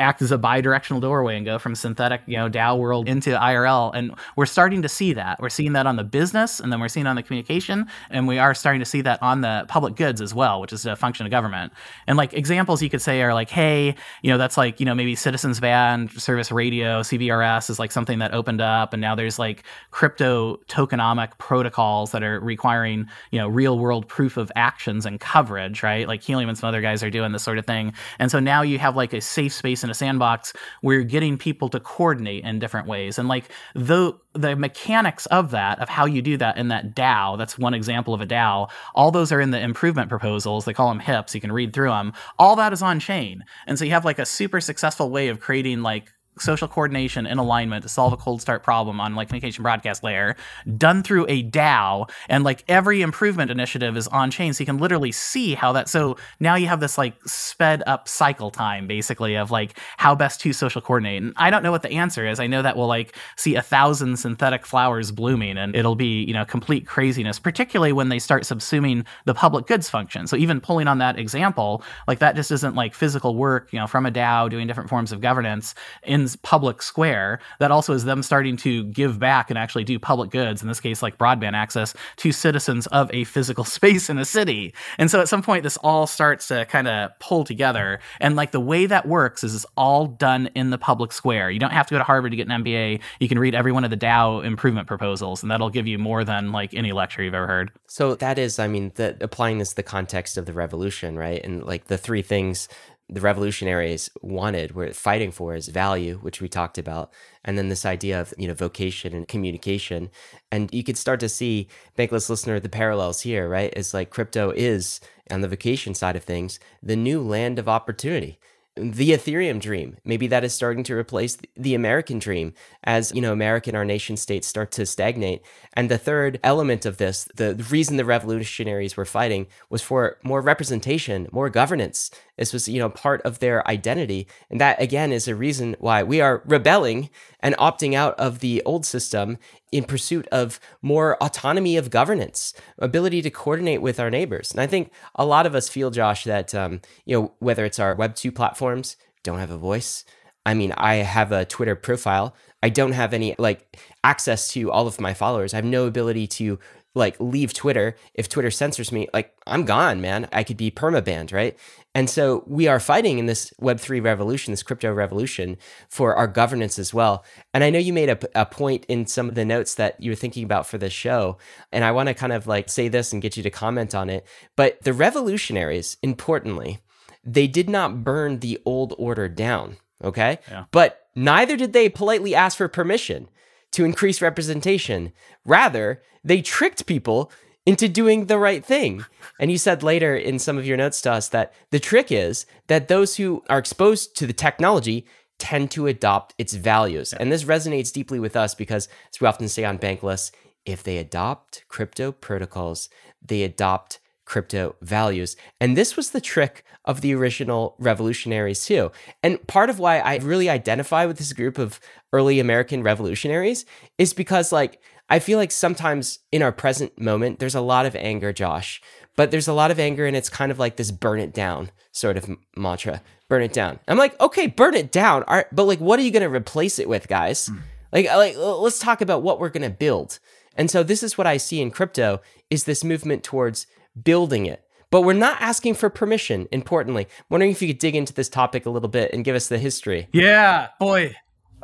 act 0.00 0.22
as 0.22 0.32
a 0.32 0.38
bi-directional 0.38 1.00
doorway 1.00 1.36
and 1.36 1.44
go 1.44 1.58
from 1.58 1.74
synthetic, 1.74 2.22
you 2.26 2.36
know, 2.36 2.48
DAO 2.48 2.78
world 2.78 3.08
into 3.08 3.30
IRL. 3.30 3.92
And 3.94 4.14
we're 4.36 4.46
starting 4.46 4.82
to 4.82 4.88
see 4.88 5.12
that. 5.12 5.40
We're 5.40 5.50
seeing 5.50 5.74
that 5.74 5.86
on 5.86 5.96
the 5.96 6.04
business, 6.04 6.58
and 6.58 6.72
then 6.72 6.80
we're 6.80 6.88
seeing 6.88 7.06
on 7.06 7.16
the 7.16 7.22
communication, 7.22 7.86
and 8.10 8.26
we 8.26 8.38
are 8.38 8.54
starting 8.54 8.80
to 8.80 8.86
see 8.86 9.02
that 9.02 9.22
on 9.22 9.42
the 9.42 9.64
public 9.68 9.96
goods 9.96 10.20
as 10.20 10.34
well, 10.34 10.60
which 10.60 10.72
is 10.72 10.86
a 10.86 10.96
function 10.96 11.26
of 11.26 11.30
government. 11.30 11.72
And 12.06 12.16
like 12.16 12.32
examples 12.32 12.82
you 12.82 12.90
could 12.90 13.02
say 13.02 13.22
are 13.22 13.34
like, 13.34 13.50
hey, 13.50 13.94
you 14.22 14.30
know, 14.30 14.38
that's 14.38 14.56
like, 14.56 14.80
you 14.80 14.86
know, 14.86 14.94
maybe 14.94 15.14
Citizens 15.14 15.60
Band 15.60 16.10
Service 16.12 16.50
Radio, 16.50 17.02
CBRS 17.02 17.70
is 17.70 17.78
like 17.78 17.92
something 17.92 18.18
that 18.20 18.32
opened 18.32 18.60
up, 18.60 18.92
and 18.92 19.00
now 19.00 19.14
there's 19.14 19.38
like 19.38 19.64
crypto 19.90 20.56
tokenomic 20.68 21.36
protocols 21.38 22.12
that 22.12 22.22
are 22.22 22.40
requiring, 22.40 23.06
you 23.30 23.38
know, 23.38 23.48
real 23.48 23.78
world 23.78 24.08
proof 24.08 24.36
of 24.36 24.50
actions 24.56 25.04
and 25.04 25.20
coverage, 25.20 25.82
right? 25.82 26.08
Like 26.08 26.22
Helium 26.22 26.48
and 26.48 26.56
some 26.56 26.68
other 26.68 26.80
guys 26.80 27.02
are 27.02 27.10
doing 27.10 27.32
this 27.32 27.42
sort 27.42 27.58
of 27.58 27.66
thing. 27.66 27.92
And 28.18 28.30
so 28.30 28.40
now 28.40 28.62
you 28.62 28.78
have 28.78 28.96
like 28.96 29.12
a 29.12 29.20
safe 29.20 29.52
space 29.52 29.82
in 29.90 29.92
a 29.92 29.94
sandbox 29.94 30.52
where 30.80 30.96
you're 30.96 31.04
getting 31.04 31.36
people 31.36 31.68
to 31.68 31.80
coordinate 31.80 32.44
in 32.44 32.58
different 32.58 32.86
ways. 32.86 33.18
And 33.18 33.28
like 33.28 33.50
the 33.74 34.12
the 34.32 34.54
mechanics 34.54 35.26
of 35.26 35.50
that, 35.50 35.80
of 35.80 35.88
how 35.88 36.04
you 36.06 36.22
do 36.22 36.36
that 36.36 36.56
in 36.56 36.68
that 36.68 36.94
DAO, 36.94 37.36
that's 37.36 37.58
one 37.58 37.74
example 37.74 38.14
of 38.14 38.20
a 38.20 38.26
DAO. 38.26 38.70
All 38.94 39.10
those 39.10 39.32
are 39.32 39.40
in 39.40 39.50
the 39.50 39.60
improvement 39.60 40.08
proposals. 40.08 40.64
They 40.64 40.72
call 40.72 40.88
them 40.88 41.00
HIPs. 41.00 41.34
You 41.34 41.40
can 41.40 41.50
read 41.50 41.72
through 41.72 41.88
them. 41.88 42.12
All 42.38 42.54
that 42.56 42.72
is 42.72 42.80
on 42.80 43.00
chain. 43.00 43.44
And 43.66 43.76
so 43.76 43.84
you 43.84 43.90
have 43.90 44.04
like 44.04 44.20
a 44.20 44.26
super 44.26 44.60
successful 44.60 45.10
way 45.10 45.28
of 45.28 45.40
creating 45.40 45.82
like 45.82 46.12
social 46.40 46.68
coordination 46.68 47.26
and 47.26 47.38
alignment 47.38 47.82
to 47.82 47.88
solve 47.88 48.12
a 48.12 48.16
cold 48.16 48.40
start 48.40 48.62
problem 48.62 49.00
on 49.00 49.14
like 49.14 49.28
communication 49.28 49.62
broadcast 49.62 50.02
layer 50.02 50.36
done 50.76 51.02
through 51.02 51.26
a 51.28 51.42
DAO 51.42 52.08
and 52.28 52.44
like 52.44 52.64
every 52.68 53.02
improvement 53.02 53.50
initiative 53.50 53.96
is 53.96 54.08
on 54.08 54.30
chain 54.30 54.52
so 54.52 54.62
you 54.62 54.66
can 54.66 54.78
literally 54.78 55.12
see 55.12 55.54
how 55.54 55.72
that 55.72 55.88
so 55.88 56.16
now 56.38 56.54
you 56.54 56.66
have 56.66 56.80
this 56.80 56.98
like 56.98 57.14
sped 57.26 57.82
up 57.86 58.08
cycle 58.08 58.50
time 58.50 58.86
basically 58.86 59.36
of 59.36 59.50
like 59.50 59.78
how 59.96 60.14
best 60.14 60.40
to 60.40 60.52
social 60.52 60.80
coordinate 60.80 61.22
and 61.22 61.32
I 61.36 61.50
don't 61.50 61.62
know 61.62 61.70
what 61.70 61.82
the 61.82 61.92
answer 61.92 62.26
is. 62.26 62.40
I 62.40 62.46
know 62.46 62.62
that 62.62 62.76
we'll 62.76 62.86
like 62.86 63.16
see 63.36 63.54
a 63.54 63.62
thousand 63.62 64.18
synthetic 64.18 64.66
flowers 64.66 65.12
blooming 65.12 65.58
and 65.58 65.74
it'll 65.74 65.94
be 65.94 66.24
you 66.24 66.32
know 66.32 66.44
complete 66.44 66.86
craziness 66.86 67.38
particularly 67.38 67.92
when 67.92 68.08
they 68.08 68.18
start 68.18 68.44
subsuming 68.44 69.04
the 69.24 69.34
public 69.34 69.66
goods 69.66 69.88
function. 69.88 70.26
So 70.26 70.36
even 70.36 70.60
pulling 70.60 70.88
on 70.88 70.98
that 70.98 71.18
example 71.18 71.82
like 72.08 72.18
that 72.20 72.36
just 72.36 72.50
isn't 72.50 72.74
like 72.74 72.94
physical 72.94 73.34
work 73.36 73.72
you 73.72 73.78
know 73.78 73.86
from 73.86 74.06
a 74.06 74.10
DAO 74.10 74.48
doing 74.50 74.66
different 74.66 74.90
forms 74.90 75.12
of 75.12 75.20
governance 75.20 75.74
in 76.02 76.28
public 76.36 76.82
square. 76.82 77.40
That 77.58 77.70
also 77.70 77.92
is 77.92 78.04
them 78.04 78.22
starting 78.22 78.56
to 78.58 78.84
give 78.84 79.18
back 79.18 79.50
and 79.50 79.58
actually 79.58 79.84
do 79.84 79.98
public 79.98 80.30
goods, 80.30 80.62
in 80.62 80.68
this 80.68 80.80
case, 80.80 81.02
like 81.02 81.18
broadband 81.18 81.54
access 81.54 81.94
to 82.16 82.32
citizens 82.32 82.86
of 82.88 83.12
a 83.12 83.24
physical 83.24 83.64
space 83.76 84.10
in 84.10 84.18
a 84.18 84.24
city. 84.24 84.74
And 84.98 85.10
so 85.10 85.20
at 85.20 85.28
some 85.28 85.42
point, 85.42 85.62
this 85.62 85.76
all 85.78 86.06
starts 86.06 86.48
to 86.48 86.64
kind 86.66 86.88
of 86.88 87.10
pull 87.18 87.44
together. 87.44 88.00
And 88.20 88.36
like 88.36 88.52
the 88.52 88.60
way 88.60 88.86
that 88.86 89.06
works 89.06 89.44
is 89.44 89.54
it's 89.54 89.66
all 89.76 90.06
done 90.06 90.48
in 90.54 90.70
the 90.70 90.78
public 90.78 91.12
square. 91.12 91.50
You 91.50 91.58
don't 91.58 91.72
have 91.72 91.86
to 91.88 91.94
go 91.94 91.98
to 91.98 92.04
Harvard 92.04 92.32
to 92.32 92.36
get 92.36 92.48
an 92.48 92.64
MBA. 92.64 93.00
You 93.20 93.28
can 93.28 93.38
read 93.38 93.54
every 93.54 93.72
one 93.72 93.84
of 93.84 93.90
the 93.90 93.96
DAO 93.96 94.44
improvement 94.44 94.86
proposals, 94.86 95.42
and 95.42 95.50
that'll 95.50 95.70
give 95.70 95.86
you 95.86 95.98
more 95.98 96.24
than 96.24 96.52
like 96.52 96.74
any 96.74 96.92
lecture 96.92 97.22
you've 97.22 97.34
ever 97.34 97.46
heard. 97.46 97.72
So 97.86 98.14
that 98.16 98.38
is, 98.38 98.58
I 98.58 98.68
mean, 98.68 98.92
the, 98.94 99.16
applying 99.20 99.58
this 99.58 99.74
the 99.74 99.82
context 99.82 100.36
of 100.36 100.46
the 100.46 100.52
revolution, 100.52 101.16
right? 101.16 101.42
And 101.42 101.64
like 101.64 101.86
the 101.86 101.98
three 101.98 102.22
things 102.22 102.68
the 103.12 103.20
revolutionaries 103.20 104.08
wanted, 104.22 104.74
were 104.74 104.92
fighting 104.92 105.32
for 105.32 105.54
is 105.54 105.68
value, 105.68 106.18
which 106.18 106.40
we 106.40 106.48
talked 106.48 106.78
about, 106.78 107.12
and 107.44 107.58
then 107.58 107.68
this 107.68 107.84
idea 107.84 108.20
of 108.20 108.32
you 108.38 108.46
know 108.48 108.54
vocation 108.54 109.12
and 109.14 109.26
communication. 109.26 110.10
And 110.52 110.72
you 110.72 110.84
could 110.84 110.96
start 110.96 111.20
to 111.20 111.28
see, 111.28 111.68
bankless 111.98 112.30
listener, 112.30 112.60
the 112.60 112.68
parallels 112.68 113.22
here, 113.22 113.48
right? 113.48 113.72
Is 113.76 113.92
like 113.92 114.10
crypto 114.10 114.50
is 114.50 115.00
on 115.30 115.40
the 115.40 115.48
vocation 115.48 115.94
side 115.94 116.16
of 116.16 116.24
things, 116.24 116.60
the 116.82 116.96
new 116.96 117.20
land 117.20 117.58
of 117.58 117.68
opportunity 117.68 118.38
the 118.76 119.10
Ethereum 119.10 119.60
dream. 119.60 119.96
Maybe 120.04 120.26
that 120.28 120.44
is 120.44 120.54
starting 120.54 120.84
to 120.84 120.96
replace 120.96 121.36
the 121.56 121.74
American 121.74 122.18
dream 122.18 122.54
as, 122.84 123.12
you 123.12 123.20
know, 123.20 123.32
American, 123.32 123.74
our 123.74 123.84
nation 123.84 124.16
states 124.16 124.46
start 124.46 124.70
to 124.72 124.86
stagnate. 124.86 125.42
And 125.74 125.90
the 125.90 125.98
third 125.98 126.38
element 126.44 126.86
of 126.86 126.96
this, 126.96 127.28
the 127.34 127.54
reason 127.70 127.96
the 127.96 128.04
revolutionaries 128.04 128.96
were 128.96 129.04
fighting 129.04 129.48
was 129.68 129.82
for 129.82 130.18
more 130.22 130.40
representation, 130.40 131.28
more 131.32 131.50
governance. 131.50 132.10
This 132.36 132.52
was, 132.52 132.68
you 132.68 132.78
know, 132.78 132.88
part 132.88 133.20
of 133.22 133.40
their 133.40 133.66
identity. 133.68 134.26
And 134.50 134.60
that 134.60 134.80
again 134.80 135.12
is 135.12 135.28
a 135.28 135.34
reason 135.34 135.76
why 135.78 136.02
we 136.02 136.20
are 136.20 136.42
rebelling 136.46 137.10
and 137.40 137.56
opting 137.56 137.94
out 137.94 138.18
of 138.18 138.38
the 138.38 138.62
old 138.64 138.86
system 138.86 139.38
in 139.72 139.84
pursuit 139.84 140.26
of 140.32 140.58
more 140.82 141.16
autonomy 141.22 141.76
of 141.76 141.90
governance, 141.90 142.52
ability 142.78 143.22
to 143.22 143.30
coordinate 143.30 143.82
with 143.82 144.00
our 144.00 144.10
neighbors. 144.10 144.50
And 144.50 144.60
I 144.60 144.66
think 144.66 144.92
a 145.14 145.24
lot 145.24 145.46
of 145.46 145.54
us 145.54 145.68
feel, 145.68 145.90
Josh, 145.90 146.24
that 146.24 146.54
um, 146.54 146.80
you 147.04 147.16
know 147.16 147.32
whether 147.38 147.64
it's 147.64 147.78
our 147.78 147.94
Web 147.94 148.14
two 148.14 148.32
platforms 148.32 148.96
don't 149.22 149.38
have 149.38 149.50
a 149.50 149.58
voice. 149.58 150.04
I 150.46 150.54
mean, 150.54 150.72
I 150.72 150.96
have 150.96 151.32
a 151.32 151.44
Twitter 151.44 151.76
profile. 151.76 152.34
I 152.62 152.70
don't 152.70 152.92
have 152.92 153.12
any 153.12 153.34
like 153.38 153.78
access 154.04 154.48
to 154.52 154.70
all 154.70 154.86
of 154.86 155.00
my 155.00 155.14
followers. 155.14 155.52
I 155.52 155.58
have 155.58 155.64
no 155.64 155.86
ability 155.86 156.26
to 156.28 156.58
like 156.94 157.16
leave 157.20 157.52
Twitter. 157.52 157.96
If 158.14 158.28
Twitter 158.28 158.50
censors 158.50 158.90
me, 158.90 159.08
like 159.14 159.32
I'm 159.46 159.64
gone, 159.64 160.00
man. 160.00 160.28
I 160.32 160.42
could 160.42 160.56
be 160.56 160.70
permabanned, 160.70 161.32
right? 161.32 161.56
And 161.94 162.08
so 162.08 162.44
we 162.46 162.68
are 162.68 162.80
fighting 162.80 163.18
in 163.18 163.26
this 163.26 163.52
Web3 163.60 164.02
revolution, 164.02 164.52
this 164.52 164.62
crypto 164.62 164.92
revolution 164.92 165.56
for 165.88 166.14
our 166.14 166.26
governance 166.26 166.78
as 166.78 166.94
well. 166.94 167.24
And 167.52 167.64
I 167.64 167.70
know 167.70 167.78
you 167.78 167.92
made 167.92 168.10
a, 168.10 168.18
a 168.40 168.46
point 168.46 168.86
in 168.86 169.06
some 169.06 169.28
of 169.28 169.34
the 169.34 169.44
notes 169.44 169.74
that 169.76 170.00
you 170.00 170.10
were 170.10 170.16
thinking 170.16 170.44
about 170.44 170.66
for 170.66 170.78
this 170.78 170.92
show. 170.92 171.38
And 171.72 171.84
I 171.84 171.92
want 171.92 172.08
to 172.08 172.14
kind 172.14 172.32
of 172.32 172.46
like 172.46 172.68
say 172.68 172.88
this 172.88 173.12
and 173.12 173.22
get 173.22 173.36
you 173.36 173.42
to 173.42 173.50
comment 173.50 173.94
on 173.94 174.10
it. 174.10 174.26
But 174.56 174.82
the 174.82 174.92
revolutionaries, 174.92 175.96
importantly, 176.02 176.78
they 177.24 177.46
did 177.46 177.68
not 177.68 178.04
burn 178.04 178.40
the 178.40 178.60
old 178.64 178.94
order 178.98 179.28
down. 179.28 179.76
Okay. 180.02 180.38
Yeah. 180.48 180.64
But 180.70 181.08
neither 181.14 181.56
did 181.56 181.72
they 181.72 181.88
politely 181.88 182.34
ask 182.34 182.56
for 182.56 182.68
permission 182.68 183.28
to 183.72 183.84
increase 183.84 184.22
representation. 184.22 185.12
Rather, 185.44 186.02
they 186.24 186.42
tricked 186.42 186.86
people 186.86 187.30
into 187.66 187.88
doing 187.88 188.26
the 188.26 188.38
right 188.38 188.64
thing. 188.64 189.04
And 189.38 189.50
you 189.50 189.58
said 189.58 189.82
later 189.82 190.16
in 190.16 190.38
some 190.38 190.58
of 190.58 190.66
your 190.66 190.76
notes 190.76 191.00
to 191.02 191.12
us 191.12 191.28
that 191.28 191.52
the 191.70 191.78
trick 191.78 192.10
is 192.10 192.46
that 192.68 192.88
those 192.88 193.16
who 193.16 193.44
are 193.48 193.58
exposed 193.58 194.16
to 194.16 194.26
the 194.26 194.32
technology 194.32 195.06
tend 195.38 195.70
to 195.72 195.86
adopt 195.86 196.34
its 196.38 196.54
values. 196.54 197.12
And 197.12 197.30
this 197.30 197.44
resonates 197.44 197.92
deeply 197.92 198.20
with 198.20 198.36
us 198.36 198.54
because, 198.54 198.88
as 199.12 199.20
we 199.20 199.26
often 199.26 199.48
say 199.48 199.64
on 199.64 199.78
Bankless, 199.78 200.30
if 200.66 200.82
they 200.82 200.98
adopt 200.98 201.64
crypto 201.68 202.12
protocols, 202.12 202.88
they 203.22 203.42
adopt 203.42 203.98
crypto 204.24 204.76
values. 204.80 205.36
And 205.60 205.76
this 205.76 205.96
was 205.96 206.10
the 206.10 206.20
trick 206.20 206.64
of 206.84 207.00
the 207.00 207.14
original 207.14 207.74
revolutionaries, 207.78 208.64
too. 208.64 208.92
And 209.22 209.44
part 209.46 209.70
of 209.70 209.78
why 209.78 209.98
I 209.98 210.16
really 210.18 210.48
identify 210.48 211.04
with 211.04 211.18
this 211.18 211.32
group 211.32 211.58
of 211.58 211.80
early 212.12 212.40
American 212.40 212.82
revolutionaries 212.82 213.64
is 213.98 214.12
because, 214.12 214.52
like, 214.52 214.80
I 215.08 215.18
feel 215.18 215.38
like 215.38 215.50
sometimes 215.50 216.20
in 216.30 216.42
our 216.42 216.52
present 216.52 216.98
moment, 217.00 217.40
there's 217.40 217.54
a 217.54 217.60
lot 217.60 217.86
of 217.86 217.96
anger, 217.96 218.32
Josh, 218.32 218.80
but 219.16 219.30
there's 219.30 219.48
a 219.48 219.52
lot 219.52 219.70
of 219.70 219.80
anger 219.80 220.06
and 220.06 220.16
it's 220.16 220.28
kind 220.28 220.52
of 220.52 220.58
like 220.58 220.76
this 220.76 220.90
burn 220.90 221.18
it 221.18 221.34
down 221.34 221.70
sort 221.92 222.16
of 222.16 222.30
mantra. 222.56 223.02
Burn 223.28 223.42
it 223.42 223.52
down. 223.52 223.78
I'm 223.86 223.98
like, 223.98 224.18
okay, 224.20 224.46
burn 224.46 224.74
it 224.74 224.92
down. 224.92 225.24
All 225.24 225.36
right, 225.36 225.46
but 225.52 225.64
like, 225.64 225.80
what 225.80 225.98
are 225.98 226.02
you 226.02 226.10
going 226.10 226.22
to 226.22 226.34
replace 226.34 226.78
it 226.78 226.88
with, 226.88 227.08
guys? 227.08 227.48
Mm. 227.48 227.60
Like, 227.92 228.06
like, 228.06 228.36
let's 228.36 228.78
talk 228.78 229.00
about 229.00 229.22
what 229.22 229.40
we're 229.40 229.48
going 229.48 229.68
to 229.68 229.70
build. 229.70 230.18
And 230.56 230.70
so 230.70 230.82
this 230.82 231.02
is 231.02 231.18
what 231.18 231.26
I 231.26 231.36
see 231.36 231.60
in 231.60 231.70
crypto 231.70 232.20
is 232.48 232.64
this 232.64 232.84
movement 232.84 233.24
towards 233.24 233.66
building 234.00 234.46
it. 234.46 234.64
But 234.90 235.02
we're 235.02 235.12
not 235.12 235.40
asking 235.40 235.74
for 235.74 235.88
permission, 235.88 236.48
importantly. 236.50 237.04
I'm 237.04 237.26
wondering 237.30 237.52
if 237.52 237.62
you 237.62 237.68
could 237.68 237.78
dig 237.78 237.94
into 237.94 238.12
this 238.12 238.28
topic 238.28 238.66
a 238.66 238.70
little 238.70 238.88
bit 238.88 239.12
and 239.12 239.24
give 239.24 239.36
us 239.36 239.46
the 239.46 239.58
history. 239.58 240.08
Yeah, 240.12 240.68
boy, 240.80 241.14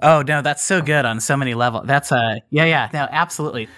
Oh 0.03 0.23
no, 0.23 0.43
that's 0.43 0.63
so 0.65 0.83
good 0.83 1.05
on 1.05 1.21
so 1.21 1.37
many 1.37 1.55
levels. 1.55 1.87
That's 1.87 2.13
a 2.13 2.41
yeah, 2.51 2.65
yeah, 2.67 2.91
no, 2.93 3.09
absolutely. 3.11 3.69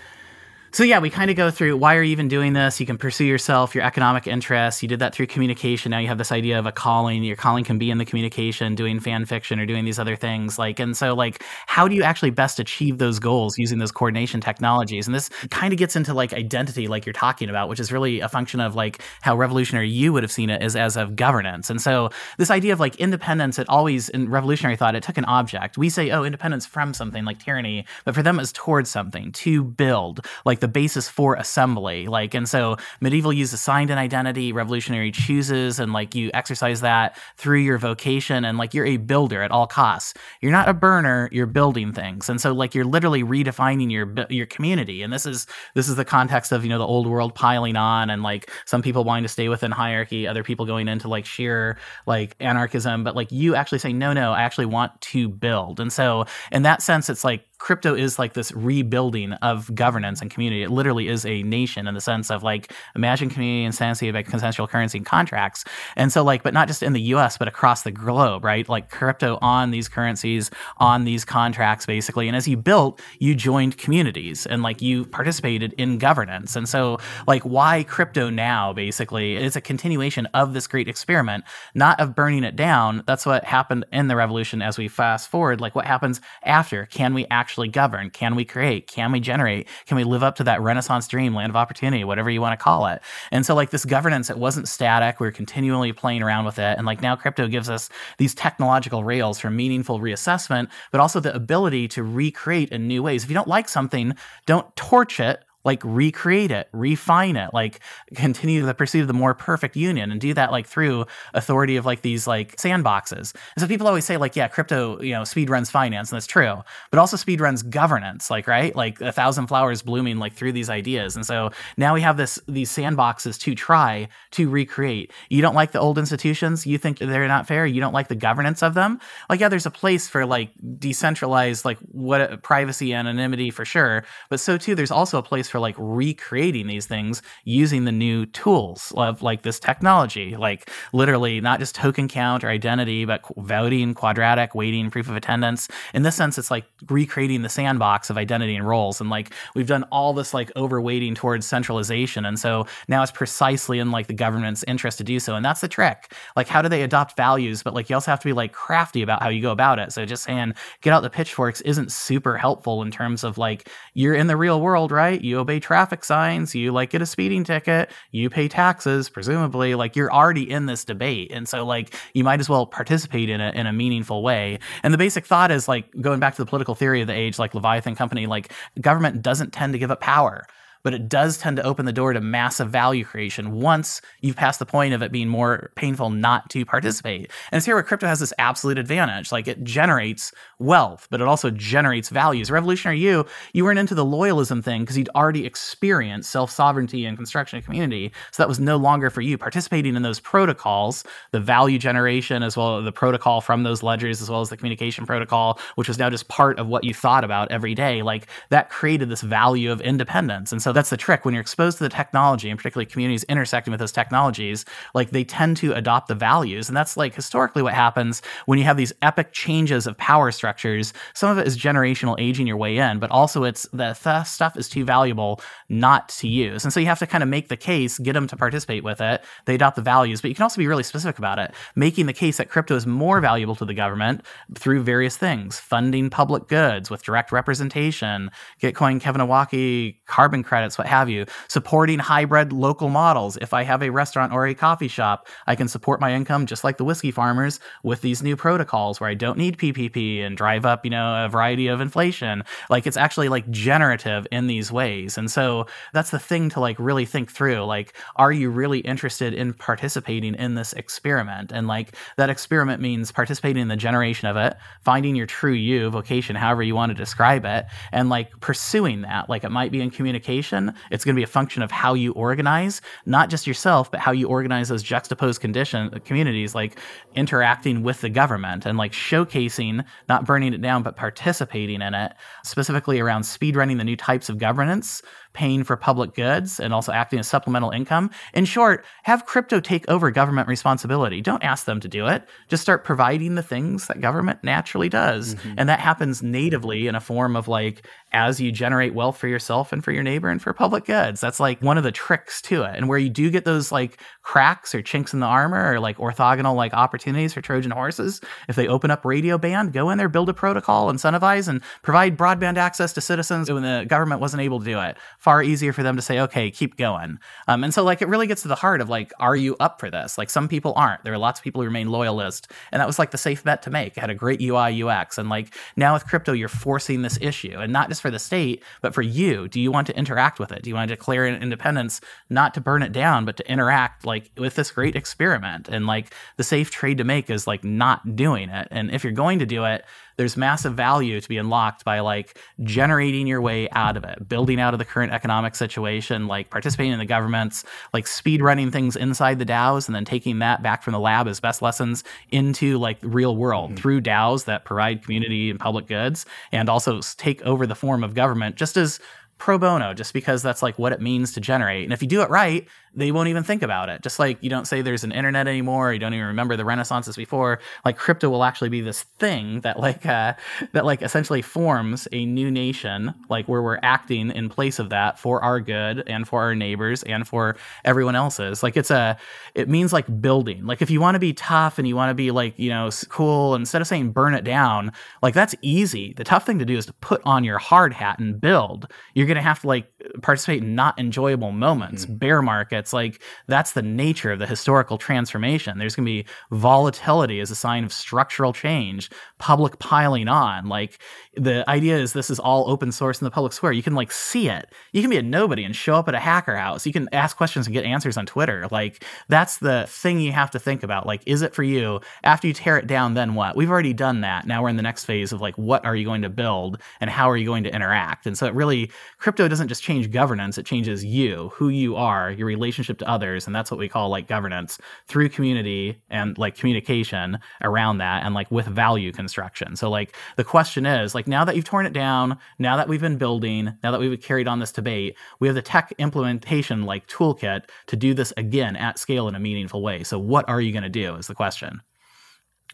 So 0.70 0.84
yeah, 0.84 0.98
we 0.98 1.08
kind 1.08 1.30
of 1.30 1.36
go 1.36 1.50
through 1.50 1.78
why 1.78 1.96
are 1.96 2.02
you 2.02 2.12
even 2.12 2.28
doing 2.28 2.52
this? 2.52 2.78
You 2.78 2.84
can 2.84 2.98
pursue 2.98 3.24
yourself, 3.24 3.74
your 3.74 3.84
economic 3.84 4.26
interests. 4.26 4.82
You 4.82 4.88
did 4.88 4.98
that 4.98 5.14
through 5.14 5.26
communication. 5.28 5.90
Now 5.90 5.98
you 5.98 6.08
have 6.08 6.18
this 6.18 6.30
idea 6.30 6.58
of 6.58 6.66
a 6.66 6.72
calling. 6.72 7.24
Your 7.24 7.36
calling 7.36 7.64
can 7.64 7.78
be 7.78 7.90
in 7.90 7.96
the 7.96 8.04
communication, 8.04 8.74
doing 8.74 9.00
fan 9.00 9.24
fiction 9.24 9.58
or 9.58 9.64
doing 9.64 9.86
these 9.86 9.98
other 9.98 10.14
things. 10.14 10.58
Like, 10.58 10.78
and 10.78 10.94
so 10.94 11.14
like, 11.14 11.42
how 11.66 11.88
do 11.88 11.94
you 11.94 12.02
actually 12.02 12.30
best 12.30 12.60
achieve 12.60 12.98
those 12.98 13.18
goals 13.18 13.56
using 13.56 13.78
those 13.78 13.90
coordination 13.90 14.42
technologies? 14.42 15.06
And 15.06 15.14
this 15.14 15.30
kind 15.50 15.72
of 15.72 15.78
gets 15.78 15.96
into 15.96 16.12
like 16.12 16.34
identity, 16.34 16.86
like 16.86 17.06
you're 17.06 17.14
talking 17.14 17.48
about, 17.48 17.70
which 17.70 17.80
is 17.80 17.90
really 17.90 18.20
a 18.20 18.28
function 18.28 18.60
of 18.60 18.74
like 18.74 19.02
how 19.22 19.36
revolutionary 19.36 19.88
you 19.88 20.12
would 20.12 20.22
have 20.22 20.32
seen 20.32 20.50
it 20.50 20.60
as 20.60 20.76
as 20.76 20.98
of 20.98 21.16
governance. 21.16 21.70
And 21.70 21.80
so 21.80 22.10
this 22.36 22.50
idea 22.50 22.74
of 22.74 22.80
like 22.80 22.94
independence, 22.96 23.58
it 23.58 23.68
always 23.70 24.10
in 24.10 24.28
revolutionary 24.28 24.76
thought, 24.76 24.94
it 24.94 25.02
took 25.02 25.16
an 25.16 25.24
object. 25.24 25.78
We 25.78 25.88
say, 25.88 26.10
oh, 26.10 26.24
independence 26.24 26.66
from 26.66 26.92
something 26.92 27.24
like 27.24 27.38
tyranny, 27.38 27.86
but 28.04 28.14
for 28.14 28.22
them 28.22 28.38
it's 28.38 28.52
towards 28.52 28.90
something 28.90 29.32
to 29.32 29.64
build. 29.64 30.26
Like 30.44 30.57
like 30.58 30.60
the 30.60 30.68
basis 30.68 31.08
for 31.08 31.36
assembly. 31.36 32.08
Like, 32.08 32.34
and 32.34 32.48
so 32.48 32.76
medieval 33.00 33.32
used 33.32 33.54
assigned 33.54 33.90
an 33.90 33.98
identity, 33.98 34.52
revolutionary 34.52 35.12
chooses, 35.12 35.78
and 35.78 35.92
like 35.92 36.14
you 36.14 36.30
exercise 36.34 36.80
that 36.80 37.16
through 37.36 37.60
your 37.60 37.78
vocation, 37.78 38.44
and 38.44 38.58
like 38.58 38.74
you're 38.74 38.86
a 38.86 38.96
builder 38.96 39.42
at 39.42 39.52
all 39.52 39.66
costs. 39.66 40.14
You're 40.40 40.52
not 40.52 40.68
a 40.68 40.74
burner, 40.74 41.28
you're 41.30 41.46
building 41.46 41.92
things. 41.92 42.28
And 42.28 42.40
so 42.40 42.52
like 42.52 42.74
you're 42.74 42.84
literally 42.84 43.22
redefining 43.22 43.90
your 43.92 44.12
your 44.30 44.46
community. 44.46 45.02
And 45.02 45.12
this 45.12 45.26
is 45.26 45.46
this 45.74 45.88
is 45.88 45.96
the 45.96 46.04
context 46.04 46.50
of, 46.50 46.64
you 46.64 46.70
know, 46.70 46.78
the 46.78 46.86
old 46.86 47.06
world 47.06 47.34
piling 47.34 47.76
on 47.76 48.10
and 48.10 48.22
like 48.22 48.50
some 48.64 48.82
people 48.82 49.04
wanting 49.04 49.24
to 49.24 49.28
stay 49.28 49.48
within 49.48 49.70
hierarchy, 49.70 50.26
other 50.26 50.42
people 50.42 50.66
going 50.66 50.88
into 50.88 51.08
like 51.08 51.24
sheer 51.24 51.78
like 52.06 52.34
anarchism, 52.40 53.04
but 53.04 53.14
like 53.14 53.30
you 53.30 53.54
actually 53.54 53.78
say, 53.78 53.92
no, 53.92 54.12
no, 54.12 54.32
I 54.32 54.42
actually 54.42 54.66
want 54.66 55.00
to 55.02 55.28
build. 55.28 55.78
And 55.78 55.92
so 55.92 56.24
in 56.50 56.62
that 56.62 56.82
sense, 56.82 57.08
it's 57.08 57.24
like 57.24 57.47
crypto 57.58 57.94
is 57.94 58.18
like 58.18 58.32
this 58.32 58.52
rebuilding 58.52 59.32
of 59.34 59.74
governance 59.74 60.22
and 60.22 60.30
community. 60.30 60.62
It 60.62 60.70
literally 60.70 61.08
is 61.08 61.26
a 61.26 61.42
nation 61.42 61.86
in 61.88 61.94
the 61.94 62.00
sense 62.00 62.30
of 62.30 62.42
like 62.42 62.72
imagine 62.94 63.28
community 63.28 63.64
and 63.64 63.66
insanity 63.66 64.08
about 64.08 64.24
consensual 64.26 64.66
currency 64.68 64.98
and 64.98 65.06
contracts. 65.06 65.64
And 65.96 66.12
so 66.12 66.22
like, 66.22 66.42
but 66.42 66.54
not 66.54 66.68
just 66.68 66.82
in 66.82 66.92
the 66.92 67.00
US, 67.14 67.36
but 67.36 67.48
across 67.48 67.82
the 67.82 67.90
globe, 67.90 68.44
right? 68.44 68.68
Like 68.68 68.90
crypto 68.90 69.38
on 69.42 69.70
these 69.70 69.88
currencies, 69.88 70.50
on 70.78 71.04
these 71.04 71.24
contracts, 71.24 71.84
basically. 71.84 72.28
And 72.28 72.36
as 72.36 72.46
you 72.46 72.56
built, 72.56 73.00
you 73.18 73.34
joined 73.34 73.76
communities 73.76 74.46
and 74.46 74.62
like 74.62 74.80
you 74.80 75.04
participated 75.04 75.74
in 75.74 75.98
governance. 75.98 76.54
And 76.54 76.68
so 76.68 76.98
like 77.26 77.42
why 77.42 77.82
crypto 77.82 78.30
now, 78.30 78.72
basically, 78.72 79.36
it's 79.36 79.56
a 79.56 79.60
continuation 79.60 80.26
of 80.26 80.54
this 80.54 80.66
great 80.66 80.88
experiment, 80.88 81.44
not 81.74 81.98
of 81.98 82.14
burning 82.14 82.44
it 82.44 82.54
down. 82.54 83.02
That's 83.06 83.26
what 83.26 83.44
happened 83.44 83.84
in 83.92 84.06
the 84.08 84.16
revolution 84.16 84.62
as 84.62 84.78
we 84.78 84.86
fast 84.86 85.28
forward. 85.28 85.60
Like 85.60 85.74
what 85.74 85.86
happens 85.86 86.20
after? 86.44 86.86
Can 86.86 87.14
we 87.14 87.26
actually 87.30 87.47
actually 87.48 87.68
govern? 87.68 88.10
Can 88.10 88.34
we 88.34 88.44
create? 88.44 88.86
Can 88.88 89.10
we 89.10 89.20
generate? 89.20 89.66
Can 89.86 89.96
we 89.96 90.04
live 90.04 90.22
up 90.22 90.36
to 90.36 90.44
that 90.44 90.60
Renaissance 90.60 91.08
dream, 91.08 91.34
land 91.34 91.48
of 91.48 91.56
opportunity, 91.56 92.04
whatever 92.04 92.28
you 92.28 92.42
want 92.42 92.52
to 92.52 92.62
call 92.62 92.84
it? 92.84 93.00
And 93.32 93.46
so, 93.46 93.54
like 93.54 93.70
this 93.70 93.86
governance, 93.86 94.28
it 94.28 94.36
wasn't 94.36 94.68
static. 94.68 95.18
We 95.18 95.26
are 95.28 95.32
continually 95.32 95.94
playing 95.94 96.22
around 96.22 96.44
with 96.44 96.58
it. 96.58 96.76
And 96.76 96.84
like 96.84 97.00
now, 97.00 97.16
crypto 97.16 97.48
gives 97.48 97.70
us 97.70 97.88
these 98.18 98.34
technological 98.34 99.02
rails 99.02 99.40
for 99.40 99.48
meaningful 99.48 99.98
reassessment, 99.98 100.68
but 100.90 101.00
also 101.00 101.20
the 101.20 101.34
ability 101.34 101.88
to 101.88 102.02
recreate 102.02 102.68
in 102.68 102.86
new 102.86 103.02
ways. 103.02 103.24
If 103.24 103.30
you 103.30 103.34
don't 103.34 103.48
like 103.48 103.70
something, 103.70 104.14
don't 104.44 104.76
torch 104.76 105.18
it 105.18 105.42
like 105.68 105.82
recreate 105.84 106.50
it, 106.50 106.66
refine 106.72 107.36
it, 107.36 107.50
like 107.52 107.80
continue 108.14 108.64
the 108.64 108.72
pursuit 108.72 109.02
of 109.02 109.06
the 109.06 109.12
more 109.12 109.34
perfect 109.34 109.76
union 109.76 110.10
and 110.10 110.18
do 110.18 110.32
that 110.32 110.50
like 110.50 110.66
through 110.66 111.04
authority 111.34 111.76
of 111.76 111.84
like 111.84 112.00
these 112.00 112.26
like 112.26 112.56
sandboxes. 112.56 113.34
And 113.54 113.60
so 113.60 113.66
people 113.68 113.86
always 113.86 114.06
say 114.06 114.16
like, 114.16 114.34
yeah, 114.34 114.48
crypto, 114.48 114.98
you 115.02 115.12
know, 115.12 115.24
speed 115.24 115.50
runs 115.50 115.70
finance, 115.70 116.10
and 116.10 116.16
that's 116.16 116.26
true, 116.26 116.54
but 116.90 116.98
also 116.98 117.18
speed 117.18 117.42
runs 117.42 117.62
governance, 117.62 118.30
like, 118.30 118.46
right? 118.46 118.74
Like 118.74 118.98
a 119.02 119.12
thousand 119.12 119.48
flowers 119.48 119.82
blooming 119.82 120.16
like 120.16 120.32
through 120.32 120.52
these 120.52 120.70
ideas. 120.70 121.16
And 121.16 121.26
so 121.26 121.50
now 121.76 121.92
we 121.92 122.00
have 122.00 122.16
this, 122.16 122.38
these 122.48 122.70
sandboxes 122.70 123.38
to 123.40 123.54
try 123.54 124.08
to 124.30 124.48
recreate. 124.48 125.12
You 125.28 125.42
don't 125.42 125.54
like 125.54 125.72
the 125.72 125.80
old 125.80 125.98
institutions? 125.98 126.66
You 126.66 126.78
think 126.78 126.98
they're 126.98 127.28
not 127.28 127.46
fair? 127.46 127.66
You 127.66 127.82
don't 127.82 127.92
like 127.92 128.08
the 128.08 128.14
governance 128.14 128.62
of 128.62 128.72
them? 128.72 129.00
Like, 129.28 129.40
yeah, 129.40 129.50
there's 129.50 129.66
a 129.66 129.70
place 129.70 130.08
for 130.08 130.24
like 130.24 130.50
decentralized, 130.78 131.66
like 131.66 131.78
what 131.92 132.42
privacy, 132.42 132.94
anonymity 132.94 133.50
for 133.50 133.66
sure. 133.66 134.04
But 134.30 134.40
so 134.40 134.56
too, 134.56 134.74
there's 134.74 134.90
also 134.90 135.18
a 135.18 135.22
place 135.22 135.50
for 135.50 135.57
like 135.58 135.74
recreating 135.78 136.66
these 136.66 136.86
things 136.86 137.22
using 137.44 137.84
the 137.84 137.92
new 137.92 138.26
tools 138.26 138.92
of 138.96 139.22
like 139.22 139.42
this 139.42 139.58
technology, 139.58 140.36
like 140.36 140.70
literally 140.92 141.40
not 141.40 141.58
just 141.58 141.74
token 141.74 142.08
count 142.08 142.44
or 142.44 142.48
identity, 142.48 143.04
but 143.04 143.22
voting, 143.36 143.94
quadratic, 143.94 144.54
weighting, 144.54 144.90
proof 144.90 145.08
of 145.08 145.16
attendance. 145.16 145.68
In 145.94 146.02
this 146.02 146.14
sense, 146.14 146.38
it's 146.38 146.50
like 146.50 146.64
recreating 146.88 147.42
the 147.42 147.48
sandbox 147.48 148.10
of 148.10 148.18
identity 148.18 148.56
and 148.56 148.66
roles. 148.66 149.00
And 149.00 149.10
like 149.10 149.32
we've 149.54 149.66
done 149.66 149.84
all 149.84 150.12
this 150.12 150.34
like 150.34 150.52
overweighting 150.54 151.14
towards 151.14 151.46
centralization. 151.46 152.24
And 152.24 152.38
so 152.38 152.66
now 152.88 153.02
it's 153.02 153.12
precisely 153.12 153.78
in 153.78 153.90
like 153.90 154.06
the 154.06 154.14
government's 154.14 154.64
interest 154.64 154.98
to 154.98 155.04
do 155.04 155.20
so. 155.20 155.34
And 155.34 155.44
that's 155.44 155.60
the 155.60 155.68
trick. 155.68 156.12
Like, 156.36 156.48
how 156.48 156.62
do 156.62 156.68
they 156.68 156.82
adopt 156.82 157.16
values? 157.16 157.62
But 157.62 157.74
like 157.74 157.88
you 157.90 157.96
also 157.96 158.10
have 158.10 158.20
to 158.20 158.28
be 158.28 158.32
like 158.32 158.52
crafty 158.52 159.02
about 159.02 159.22
how 159.22 159.28
you 159.28 159.42
go 159.42 159.50
about 159.50 159.78
it. 159.78 159.92
So 159.92 160.04
just 160.04 160.24
saying, 160.24 160.54
get 160.82 160.92
out 160.92 161.02
the 161.02 161.10
pitchforks 161.10 161.60
isn't 161.62 161.92
super 161.92 162.36
helpful 162.36 162.82
in 162.82 162.90
terms 162.90 163.24
of 163.24 163.38
like 163.38 163.68
you're 163.94 164.14
in 164.14 164.26
the 164.26 164.36
real 164.36 164.60
world, 164.60 164.92
right? 164.92 165.20
You 165.20 165.38
obey 165.48 165.58
traffic 165.58 166.04
signs, 166.04 166.54
you 166.54 166.72
like 166.72 166.90
get 166.90 167.00
a 167.00 167.06
speeding 167.06 167.42
ticket, 167.42 167.90
you 168.12 168.28
pay 168.28 168.48
taxes, 168.48 169.08
presumably, 169.08 169.74
like 169.74 169.96
you're 169.96 170.12
already 170.12 170.48
in 170.48 170.66
this 170.66 170.84
debate. 170.84 171.32
And 171.32 171.48
so 171.48 171.64
like 171.64 171.94
you 172.12 172.22
might 172.22 172.38
as 172.38 172.50
well 172.50 172.66
participate 172.66 173.30
in 173.30 173.40
it 173.40 173.54
in 173.54 173.66
a 173.66 173.72
meaningful 173.72 174.22
way. 174.22 174.58
And 174.82 174.92
the 174.92 174.98
basic 174.98 175.24
thought 175.24 175.50
is 175.50 175.66
like 175.66 175.90
going 176.00 176.20
back 176.20 176.34
to 176.36 176.42
the 176.42 176.46
political 176.46 176.74
theory 176.74 177.00
of 177.00 177.06
the 177.06 177.14
age, 177.14 177.38
like 177.38 177.54
Leviathan 177.54 177.96
Company, 177.96 178.26
like 178.26 178.52
government 178.80 179.22
doesn't 179.22 179.54
tend 179.54 179.72
to 179.72 179.78
give 179.78 179.90
up 179.90 180.00
power 180.00 180.46
but 180.82 180.94
it 180.94 181.08
does 181.08 181.38
tend 181.38 181.56
to 181.56 181.62
open 181.62 181.86
the 181.86 181.92
door 181.92 182.12
to 182.12 182.20
massive 182.20 182.70
value 182.70 183.04
creation 183.04 183.52
once 183.52 184.00
you've 184.20 184.36
passed 184.36 184.58
the 184.58 184.66
point 184.66 184.94
of 184.94 185.02
it 185.02 185.12
being 185.12 185.28
more 185.28 185.70
painful 185.74 186.10
not 186.10 186.48
to 186.50 186.64
participate. 186.64 187.30
And 187.50 187.58
it's 187.58 187.66
here 187.66 187.74
where 187.74 187.82
crypto 187.82 188.06
has 188.06 188.20
this 188.20 188.32
absolute 188.38 188.78
advantage. 188.78 189.32
Like 189.32 189.48
it 189.48 189.64
generates 189.64 190.32
wealth, 190.58 191.08
but 191.10 191.20
it 191.20 191.28
also 191.28 191.50
generates 191.50 192.08
values. 192.08 192.50
Revolutionary 192.50 192.98
You, 192.98 193.26
you 193.52 193.64
weren't 193.64 193.78
into 193.78 193.94
the 193.94 194.04
loyalism 194.04 194.62
thing 194.62 194.82
because 194.82 194.96
you'd 194.96 195.08
already 195.14 195.46
experienced 195.46 196.30
self 196.30 196.50
sovereignty 196.50 197.04
and 197.04 197.16
construction 197.16 197.58
of 197.58 197.64
community. 197.64 198.12
So 198.32 198.42
that 198.42 198.48
was 198.48 198.60
no 198.60 198.76
longer 198.76 199.10
for 199.10 199.20
you. 199.20 199.38
Participating 199.38 199.96
in 199.96 200.02
those 200.02 200.20
protocols, 200.20 201.04
the 201.32 201.40
value 201.40 201.78
generation, 201.78 202.42
as 202.42 202.56
well 202.56 202.78
as 202.78 202.84
the 202.84 202.92
protocol 202.92 203.40
from 203.40 203.62
those 203.62 203.82
ledgers, 203.82 204.20
as 204.20 204.30
well 204.30 204.40
as 204.40 204.50
the 204.50 204.56
communication 204.56 205.06
protocol, 205.06 205.58
which 205.76 205.88
was 205.88 205.98
now 205.98 206.10
just 206.10 206.28
part 206.28 206.58
of 206.58 206.66
what 206.66 206.84
you 206.84 206.94
thought 206.94 207.24
about 207.24 207.50
every 207.50 207.74
day, 207.74 208.02
like 208.02 208.26
that 208.50 208.70
created 208.70 209.08
this 209.08 209.22
value 209.22 209.70
of 209.70 209.80
independence. 209.80 210.52
And 210.52 210.62
so 210.62 210.67
that's 210.72 210.90
the 210.90 210.96
trick. 210.96 211.24
When 211.24 211.34
you're 211.34 211.40
exposed 211.40 211.78
to 211.78 211.84
the 211.84 211.88
technology, 211.88 212.50
and 212.50 212.58
particularly 212.58 212.86
communities 212.86 213.24
intersecting 213.24 213.70
with 213.70 213.80
those 213.80 213.92
technologies, 213.92 214.64
like 214.94 215.10
they 215.10 215.24
tend 215.24 215.56
to 215.58 215.72
adopt 215.72 216.08
the 216.08 216.14
values. 216.14 216.68
And 216.68 216.76
that's 216.76 216.96
like 216.96 217.14
historically 217.14 217.62
what 217.62 217.74
happens 217.74 218.22
when 218.46 218.58
you 218.58 218.64
have 218.64 218.76
these 218.76 218.92
epic 219.02 219.32
changes 219.32 219.86
of 219.86 219.96
power 219.98 220.30
structures. 220.30 220.92
Some 221.14 221.30
of 221.30 221.38
it 221.38 221.46
is 221.46 221.56
generational 221.56 222.16
aging 222.18 222.46
your 222.46 222.56
way 222.56 222.78
in, 222.78 222.98
but 222.98 223.10
also 223.10 223.44
it's 223.44 223.68
the 223.72 223.96
th- 224.02 224.26
stuff 224.26 224.56
is 224.56 224.68
too 224.68 224.84
valuable 224.84 225.40
not 225.68 226.08
to 226.10 226.28
use. 226.28 226.64
And 226.64 226.72
so 226.72 226.80
you 226.80 226.86
have 226.86 226.98
to 226.98 227.06
kind 227.06 227.22
of 227.22 227.28
make 227.28 227.48
the 227.48 227.56
case, 227.56 227.98
get 227.98 228.14
them 228.14 228.26
to 228.28 228.36
participate 228.36 228.84
with 228.84 229.00
it. 229.00 229.22
They 229.46 229.54
adopt 229.54 229.76
the 229.76 229.82
values, 229.82 230.20
but 230.20 230.28
you 230.28 230.34
can 230.34 230.42
also 230.42 230.58
be 230.58 230.66
really 230.66 230.82
specific 230.82 231.18
about 231.18 231.38
it, 231.38 231.52
making 231.76 232.06
the 232.06 232.12
case 232.12 232.38
that 232.38 232.48
crypto 232.48 232.74
is 232.74 232.86
more 232.86 233.20
valuable 233.20 233.54
to 233.56 233.64
the 233.64 233.74
government 233.74 234.24
through 234.54 234.82
various 234.82 235.16
things, 235.16 235.58
funding 235.58 236.10
public 236.10 236.48
goods 236.48 236.90
with 236.90 237.02
direct 237.02 237.32
representation, 237.32 238.30
Gitcoin, 238.60 239.00
Kevin 239.00 239.20
Owocki, 239.20 239.98
carbon 240.06 240.42
credits, 240.58 240.76
what 240.76 240.88
have 240.88 241.08
you, 241.08 241.24
supporting 241.46 242.00
hybrid 242.00 242.52
local 242.52 242.88
models. 242.88 243.38
If 243.40 243.54
I 243.54 243.62
have 243.62 243.80
a 243.80 243.90
restaurant 243.90 244.32
or 244.32 244.44
a 244.44 244.54
coffee 244.54 244.88
shop, 244.88 245.28
I 245.46 245.54
can 245.54 245.68
support 245.68 246.00
my 246.00 246.12
income 246.12 246.46
just 246.46 246.64
like 246.64 246.78
the 246.78 246.84
whiskey 246.84 247.12
farmers 247.12 247.60
with 247.84 248.00
these 248.00 248.24
new 248.24 248.34
protocols 248.34 249.00
where 249.00 249.08
I 249.08 249.14
don't 249.14 249.38
need 249.38 249.56
PPP 249.56 250.20
and 250.20 250.36
drive 250.36 250.66
up, 250.66 250.84
you 250.84 250.90
know, 250.90 251.24
a 251.24 251.28
variety 251.28 251.68
of 251.68 251.80
inflation. 251.80 252.42
Like 252.70 252.88
it's 252.88 252.96
actually 252.96 253.28
like 253.28 253.48
generative 253.52 254.26
in 254.32 254.48
these 254.48 254.72
ways. 254.72 255.16
And 255.16 255.30
so 255.30 255.66
that's 255.92 256.10
the 256.10 256.18
thing 256.18 256.48
to 256.50 256.58
like 256.58 256.76
really 256.80 257.04
think 257.04 257.30
through. 257.30 257.62
Like, 257.62 257.94
are 258.16 258.32
you 258.32 258.50
really 258.50 258.80
interested 258.80 259.34
in 259.34 259.54
participating 259.54 260.34
in 260.34 260.56
this 260.56 260.72
experiment? 260.72 261.52
And 261.52 261.68
like 261.68 261.94
that 262.16 262.30
experiment 262.30 262.82
means 262.82 263.12
participating 263.12 263.62
in 263.62 263.68
the 263.68 263.76
generation 263.76 264.26
of 264.26 264.36
it, 264.36 264.56
finding 264.82 265.14
your 265.14 265.26
true 265.26 265.52
you, 265.52 265.88
vocation, 265.88 266.34
however 266.34 266.64
you 266.64 266.74
want 266.74 266.90
to 266.90 266.96
describe 266.96 267.44
it, 267.44 267.66
and 267.92 268.08
like 268.08 268.40
pursuing 268.40 269.02
that. 269.02 269.28
Like 269.28 269.44
it 269.44 269.50
might 269.50 269.70
be 269.70 269.80
in 269.80 269.90
communication. 269.90 270.47
It's 270.52 271.04
going 271.04 271.14
to 271.14 271.18
be 271.18 271.22
a 271.22 271.26
function 271.26 271.62
of 271.62 271.70
how 271.70 271.94
you 271.94 272.12
organize, 272.12 272.80
not 273.06 273.30
just 273.30 273.46
yourself, 273.46 273.90
but 273.90 274.00
how 274.00 274.12
you 274.12 274.28
organize 274.28 274.68
those 274.68 274.82
juxtaposed 274.82 275.40
condition 275.40 275.90
communities, 276.04 276.54
like 276.54 276.78
interacting 277.14 277.82
with 277.82 278.00
the 278.00 278.08
government 278.08 278.66
and 278.66 278.78
like 278.78 278.92
showcasing 278.92 279.84
not 280.08 280.24
burning 280.24 280.54
it 280.54 280.62
down, 280.62 280.82
but 280.82 280.96
participating 280.96 281.82
in 281.82 281.94
it, 281.94 282.12
specifically 282.44 283.00
around 283.00 283.22
speedrunning 283.22 283.78
the 283.78 283.84
new 283.84 283.96
types 283.96 284.28
of 284.28 284.38
governance, 284.38 285.02
paying 285.32 285.64
for 285.64 285.76
public 285.76 286.14
goods, 286.14 286.58
and 286.58 286.72
also 286.72 286.92
acting 286.92 287.18
as 287.18 287.28
supplemental 287.28 287.70
income. 287.70 288.10
In 288.34 288.44
short, 288.44 288.84
have 289.04 289.26
crypto 289.26 289.60
take 289.60 289.88
over 289.88 290.10
government 290.10 290.48
responsibility. 290.48 291.20
Don't 291.20 291.44
ask 291.44 291.64
them 291.64 291.80
to 291.80 291.88
do 291.88 292.06
it. 292.06 292.26
Just 292.48 292.62
start 292.62 292.84
providing 292.84 293.34
the 293.34 293.42
things 293.42 293.86
that 293.86 294.00
government 294.00 294.42
naturally 294.42 294.88
does. 294.88 295.34
Mm-hmm. 295.34 295.54
And 295.58 295.68
that 295.68 295.80
happens 295.80 296.22
natively 296.22 296.86
in 296.86 296.94
a 296.94 297.00
form 297.00 297.36
of 297.36 297.48
like 297.48 297.86
as 298.12 298.40
you 298.40 298.50
generate 298.50 298.94
wealth 298.94 299.18
for 299.18 299.28
yourself 299.28 299.72
and 299.72 299.84
for 299.84 299.92
your 299.92 300.02
neighbor 300.02 300.30
and 300.30 300.40
for 300.40 300.52
public 300.52 300.86
goods. 300.86 301.20
That's 301.20 301.38
like 301.40 301.60
one 301.62 301.76
of 301.76 301.84
the 301.84 301.92
tricks 301.92 302.40
to 302.42 302.62
it. 302.62 302.74
And 302.74 302.88
where 302.88 302.98
you 302.98 303.10
do 303.10 303.30
get 303.30 303.44
those 303.44 303.70
like 303.70 304.00
cracks 304.22 304.74
or 304.74 304.82
chinks 304.82 305.12
in 305.12 305.20
the 305.20 305.26
armor 305.26 305.72
or 305.72 305.80
like 305.80 305.98
orthogonal 305.98 306.54
like 306.54 306.72
opportunities 306.72 307.34
for 307.34 307.40
Trojan 307.42 307.70
horses, 307.70 308.20
if 308.48 308.56
they 308.56 308.66
open 308.66 308.90
up 308.90 309.04
radio 309.04 309.36
band, 309.36 309.72
go 309.72 309.90
in 309.90 309.98
there, 309.98 310.08
build 310.08 310.28
a 310.28 310.34
protocol, 310.34 310.92
incentivize 310.92 311.48
and 311.48 311.62
provide 311.82 312.16
broadband 312.16 312.56
access 312.56 312.92
to 312.94 313.00
citizens 313.00 313.50
when 313.50 313.62
the 313.62 313.84
government 313.88 314.20
wasn't 314.20 314.42
able 314.42 314.58
to 314.58 314.64
do 314.64 314.80
it. 314.80 314.96
Far 315.18 315.42
easier 315.42 315.72
for 315.72 315.82
them 315.82 315.96
to 315.96 316.02
say, 316.02 316.20
okay, 316.20 316.50
keep 316.50 316.76
going. 316.76 317.18
Um, 317.48 317.64
and 317.64 317.74
so 317.74 317.82
like 317.82 318.00
it 318.00 318.08
really 318.08 318.26
gets 318.26 318.42
to 318.42 318.48
the 318.48 318.54
heart 318.54 318.80
of 318.80 318.88
like, 318.88 319.12
are 319.18 319.34
you 319.34 319.56
up 319.58 319.80
for 319.80 319.90
this? 319.90 320.16
Like 320.16 320.30
some 320.30 320.48
people 320.48 320.72
aren't. 320.76 321.02
There 321.02 321.12
are 321.12 321.18
lots 321.18 321.40
of 321.40 321.44
people 321.44 321.60
who 321.60 321.66
remain 321.66 321.88
loyalist. 321.88 322.52
And 322.70 322.80
that 322.80 322.86
was 322.86 322.98
like 322.98 323.10
the 323.10 323.18
safe 323.18 323.42
bet 323.42 323.62
to 323.62 323.70
make. 323.70 323.96
It 323.96 324.00
had 324.00 324.10
a 324.10 324.14
great 324.14 324.40
UI 324.40 324.82
UX. 324.82 325.18
And 325.18 325.28
like 325.28 325.54
now 325.76 325.94
with 325.94 326.06
crypto, 326.06 326.32
you're 326.32 326.48
forcing 326.48 327.02
this 327.02 327.18
issue 327.20 327.58
and 327.58 327.72
not 327.72 327.88
just 327.88 328.00
for 328.00 328.10
the 328.10 328.18
state, 328.18 328.62
but 328.80 328.94
for 328.94 329.02
you. 329.02 329.48
Do 329.48 329.60
you 329.60 329.72
want 329.72 329.88
to 329.88 329.96
interact 329.96 330.38
with 330.38 330.52
it? 330.52 330.62
Do 330.62 330.70
you 330.70 330.76
want 330.76 330.88
to 330.88 330.94
declare 330.94 331.26
independence, 331.26 332.00
not 332.30 332.54
to 332.54 332.60
burn 332.60 332.82
it 332.82 332.92
down, 332.92 333.24
but 333.24 333.36
to 333.38 333.50
interact 333.50 334.06
like 334.06 334.30
with 334.36 334.54
this 334.54 334.70
great 334.70 334.94
experiment? 334.94 335.68
And 335.68 335.86
like 335.86 336.14
the 336.36 336.44
safe 336.44 336.70
trade 336.70 336.98
to 336.98 337.04
make 337.04 337.28
is 337.28 337.46
like 337.46 337.64
not 337.64 338.14
doing 338.14 338.50
it. 338.50 338.68
And 338.70 338.92
if 338.92 339.02
you're 339.02 339.12
going 339.12 339.40
to 339.40 339.46
do 339.46 339.64
it, 339.64 339.84
there's 340.18 340.36
massive 340.36 340.74
value 340.74 341.20
to 341.20 341.28
be 341.28 341.38
unlocked 341.38 341.84
by 341.84 342.00
like 342.00 342.38
generating 342.64 343.26
your 343.26 343.40
way 343.40 343.70
out 343.70 343.96
of 343.96 344.04
it, 344.04 344.28
building 344.28 344.60
out 344.60 344.74
of 344.74 344.78
the 344.78 344.84
current 344.84 345.12
economic 345.12 345.54
situation, 345.54 346.26
like 346.26 346.50
participating 346.50 346.92
in 346.92 346.98
the 346.98 347.06
governments, 347.06 347.64
like 347.94 348.06
speed 348.06 348.42
running 348.42 348.70
things 348.70 348.96
inside 348.96 349.38
the 349.38 349.46
DAOs 349.46 349.86
and 349.86 349.94
then 349.94 350.04
taking 350.04 350.40
that 350.40 350.60
back 350.60 350.82
from 350.82 350.92
the 350.92 350.98
lab 350.98 351.28
as 351.28 351.38
best 351.38 351.62
lessons 351.62 352.02
into 352.30 352.78
like 352.78 352.98
real 353.02 353.36
world 353.36 353.70
mm-hmm. 353.70 353.76
through 353.76 354.00
DAOs 354.00 354.44
that 354.44 354.64
provide 354.64 355.04
community 355.04 355.50
and 355.50 355.60
public 355.60 355.86
goods 355.86 356.26
and 356.50 356.68
also 356.68 357.00
take 357.16 357.40
over 357.42 357.64
the 357.64 357.76
form 357.76 358.02
of 358.02 358.14
government 358.14 358.56
just 358.56 358.76
as 358.76 358.98
pro 359.38 359.56
bono 359.56 359.94
just 359.94 360.12
because 360.12 360.42
that's 360.42 360.62
like 360.62 360.78
what 360.78 360.92
it 360.92 361.00
means 361.00 361.32
to 361.32 361.40
generate. 361.40 361.84
And 361.84 361.92
if 361.92 362.02
you 362.02 362.08
do 362.08 362.22
it 362.22 362.28
right, 362.28 362.66
they 362.94 363.12
won't 363.12 363.28
even 363.28 363.42
think 363.42 363.62
about 363.62 363.88
it. 363.88 364.02
Just 364.02 364.18
like 364.18 364.38
you 364.40 364.50
don't 364.50 364.66
say 364.66 364.82
there's 364.82 365.04
an 365.04 365.12
internet 365.12 365.46
anymore, 365.46 365.92
you 365.92 365.98
don't 365.98 366.14
even 366.14 366.26
remember 366.26 366.56
the 366.56 366.64
renaissances 366.64 367.16
before. 367.16 367.60
Like 367.84 367.96
crypto 367.96 368.28
will 368.30 368.44
actually 368.44 368.68
be 368.68 368.80
this 368.80 369.02
thing 369.18 369.60
that 369.60 369.78
like 369.78 370.06
uh, 370.06 370.34
that 370.72 370.84
like 370.84 371.02
essentially 371.02 371.42
forms 371.42 372.08
a 372.12 372.24
new 372.26 372.50
nation, 372.50 373.14
like 373.28 373.48
where 373.48 373.62
we're 373.62 373.80
acting 373.82 374.30
in 374.30 374.48
place 374.48 374.78
of 374.78 374.90
that 374.90 375.18
for 375.18 375.42
our 375.42 375.60
good 375.60 376.04
and 376.06 376.26
for 376.26 376.42
our 376.42 376.54
neighbors 376.54 377.02
and 377.04 377.26
for 377.26 377.56
everyone 377.84 378.16
else's. 378.16 378.62
Like 378.62 378.76
it's 378.76 378.90
a 378.90 379.16
it 379.54 379.68
means 379.68 379.92
like 379.92 380.20
building. 380.20 380.66
Like 380.66 380.82
if 380.82 380.90
you 380.90 381.00
want 381.00 381.14
to 381.14 381.20
be 381.20 381.32
tough 381.32 381.78
and 381.78 381.86
you 381.86 381.96
want 381.96 382.10
to 382.10 382.14
be 382.14 382.30
like, 382.30 382.58
you 382.58 382.70
know, 382.70 382.90
cool, 383.08 383.54
instead 383.54 383.82
of 383.82 383.88
saying 383.88 384.12
burn 384.12 384.34
it 384.34 384.44
down, 384.44 384.92
like 385.22 385.34
that's 385.34 385.54
easy. 385.62 386.14
The 386.14 386.24
tough 386.24 386.46
thing 386.46 386.58
to 386.58 386.64
do 386.64 386.76
is 386.76 386.86
to 386.86 386.92
put 386.94 387.20
on 387.24 387.44
your 387.44 387.58
hard 387.58 387.92
hat 387.92 388.18
and 388.18 388.40
build. 388.40 388.90
You're 389.14 389.26
going 389.26 389.36
to 389.36 389.42
have 389.42 389.60
to 389.60 389.66
like 389.66 389.90
participate 390.22 390.62
in 390.62 390.74
not 390.74 390.98
enjoyable 390.98 391.52
moments, 391.52 392.04
mm-hmm. 392.04 392.16
bear 392.16 392.42
markets. 392.78 392.92
Like 392.92 393.20
that's 393.46 393.72
the 393.72 393.82
nature 393.82 394.32
of 394.32 394.38
the 394.38 394.46
historical 394.46 394.98
transformation. 394.98 395.78
There's 395.78 395.94
going 395.94 396.06
to 396.06 396.10
be 396.10 396.26
volatility 396.50 397.40
as 397.40 397.50
a 397.50 397.54
sign 397.54 397.84
of 397.84 397.92
structural 397.92 398.52
change, 398.52 399.10
public 399.38 399.78
piling 399.78 400.28
on. 400.28 400.68
Like 400.68 400.98
the 401.36 401.68
idea 401.68 401.96
is 401.96 402.12
this 402.12 402.30
is 402.30 402.38
all 402.38 402.70
open 402.70 402.92
source 402.92 403.20
in 403.20 403.24
the 403.24 403.30
public 403.30 403.52
square. 403.52 403.72
You 403.72 403.82
can 403.82 403.94
like 403.94 404.12
see 404.12 404.48
it. 404.48 404.72
You 404.92 405.00
can 405.00 405.10
be 405.10 405.16
a 405.16 405.22
nobody 405.22 405.64
and 405.64 405.74
show 405.74 405.94
up 405.96 406.08
at 406.08 406.14
a 406.14 406.20
hacker 406.20 406.56
house. 406.56 406.86
You 406.86 406.92
can 406.92 407.08
ask 407.12 407.36
questions 407.36 407.66
and 407.66 407.74
get 407.74 407.84
answers 407.84 408.16
on 408.16 408.26
Twitter. 408.26 408.66
Like 408.70 409.04
that's 409.28 409.58
the 409.58 409.86
thing 409.88 410.20
you 410.20 410.32
have 410.32 410.50
to 410.52 410.58
think 410.58 410.82
about. 410.82 411.06
Like, 411.06 411.22
is 411.26 411.42
it 411.42 411.54
for 411.54 411.62
you? 411.62 412.00
After 412.24 412.46
you 412.46 412.54
tear 412.54 412.78
it 412.78 412.86
down, 412.86 413.14
then 413.14 413.34
what? 413.34 413.56
We've 413.56 413.70
already 413.70 413.92
done 413.92 414.20
that. 414.22 414.46
Now 414.46 414.62
we're 414.62 414.68
in 414.68 414.76
the 414.76 414.82
next 414.82 415.04
phase 415.04 415.32
of 415.32 415.40
like, 415.40 415.56
what 415.56 415.84
are 415.84 415.96
you 415.96 416.04
going 416.04 416.22
to 416.22 416.28
build 416.28 416.78
and 417.00 417.10
how 417.10 417.28
are 417.30 417.36
you 417.36 417.46
going 417.46 417.64
to 417.64 417.74
interact? 417.74 418.26
And 418.26 418.36
so 418.36 418.46
it 418.46 418.54
really, 418.54 418.90
crypto 419.18 419.48
doesn't 419.48 419.68
just 419.68 419.82
change 419.82 420.10
governance, 420.10 420.58
it 420.58 420.66
changes 420.66 421.04
you, 421.04 421.50
who 421.54 421.68
you 421.68 421.96
are, 421.96 422.30
your 422.30 422.46
relationship 422.46 422.67
to 422.72 423.08
others. 423.08 423.46
And 423.46 423.54
that's 423.54 423.70
what 423.70 423.78
we 423.78 423.88
call 423.88 424.08
like 424.08 424.28
governance 424.28 424.78
through 425.06 425.28
community 425.30 426.00
and 426.10 426.36
like 426.38 426.56
communication 426.56 427.38
around 427.62 427.98
that 427.98 428.24
and 428.24 428.34
like 428.34 428.50
with 428.50 428.66
value 428.66 429.12
construction. 429.12 429.76
So, 429.76 429.90
like, 429.90 430.14
the 430.36 430.44
question 430.44 430.86
is 430.86 431.14
like, 431.14 431.26
now 431.26 431.44
that 431.44 431.56
you've 431.56 431.64
torn 431.64 431.86
it 431.86 431.92
down, 431.92 432.38
now 432.58 432.76
that 432.76 432.88
we've 432.88 433.00
been 433.00 433.18
building, 433.18 433.72
now 433.82 433.90
that 433.90 434.00
we've 434.00 434.20
carried 434.20 434.48
on 434.48 434.58
this 434.58 434.72
debate, 434.72 435.16
we 435.40 435.48
have 435.48 435.54
the 435.54 435.62
tech 435.62 435.92
implementation 435.98 436.84
like 436.84 437.06
toolkit 437.08 437.68
to 437.86 437.96
do 437.96 438.14
this 438.14 438.32
again 438.36 438.76
at 438.76 438.98
scale 438.98 439.28
in 439.28 439.34
a 439.34 439.40
meaningful 439.40 439.82
way. 439.82 440.02
So, 440.04 440.18
what 440.18 440.48
are 440.48 440.60
you 440.60 440.72
going 440.72 440.82
to 440.82 440.88
do 440.88 441.14
is 441.16 441.26
the 441.26 441.34
question 441.34 441.80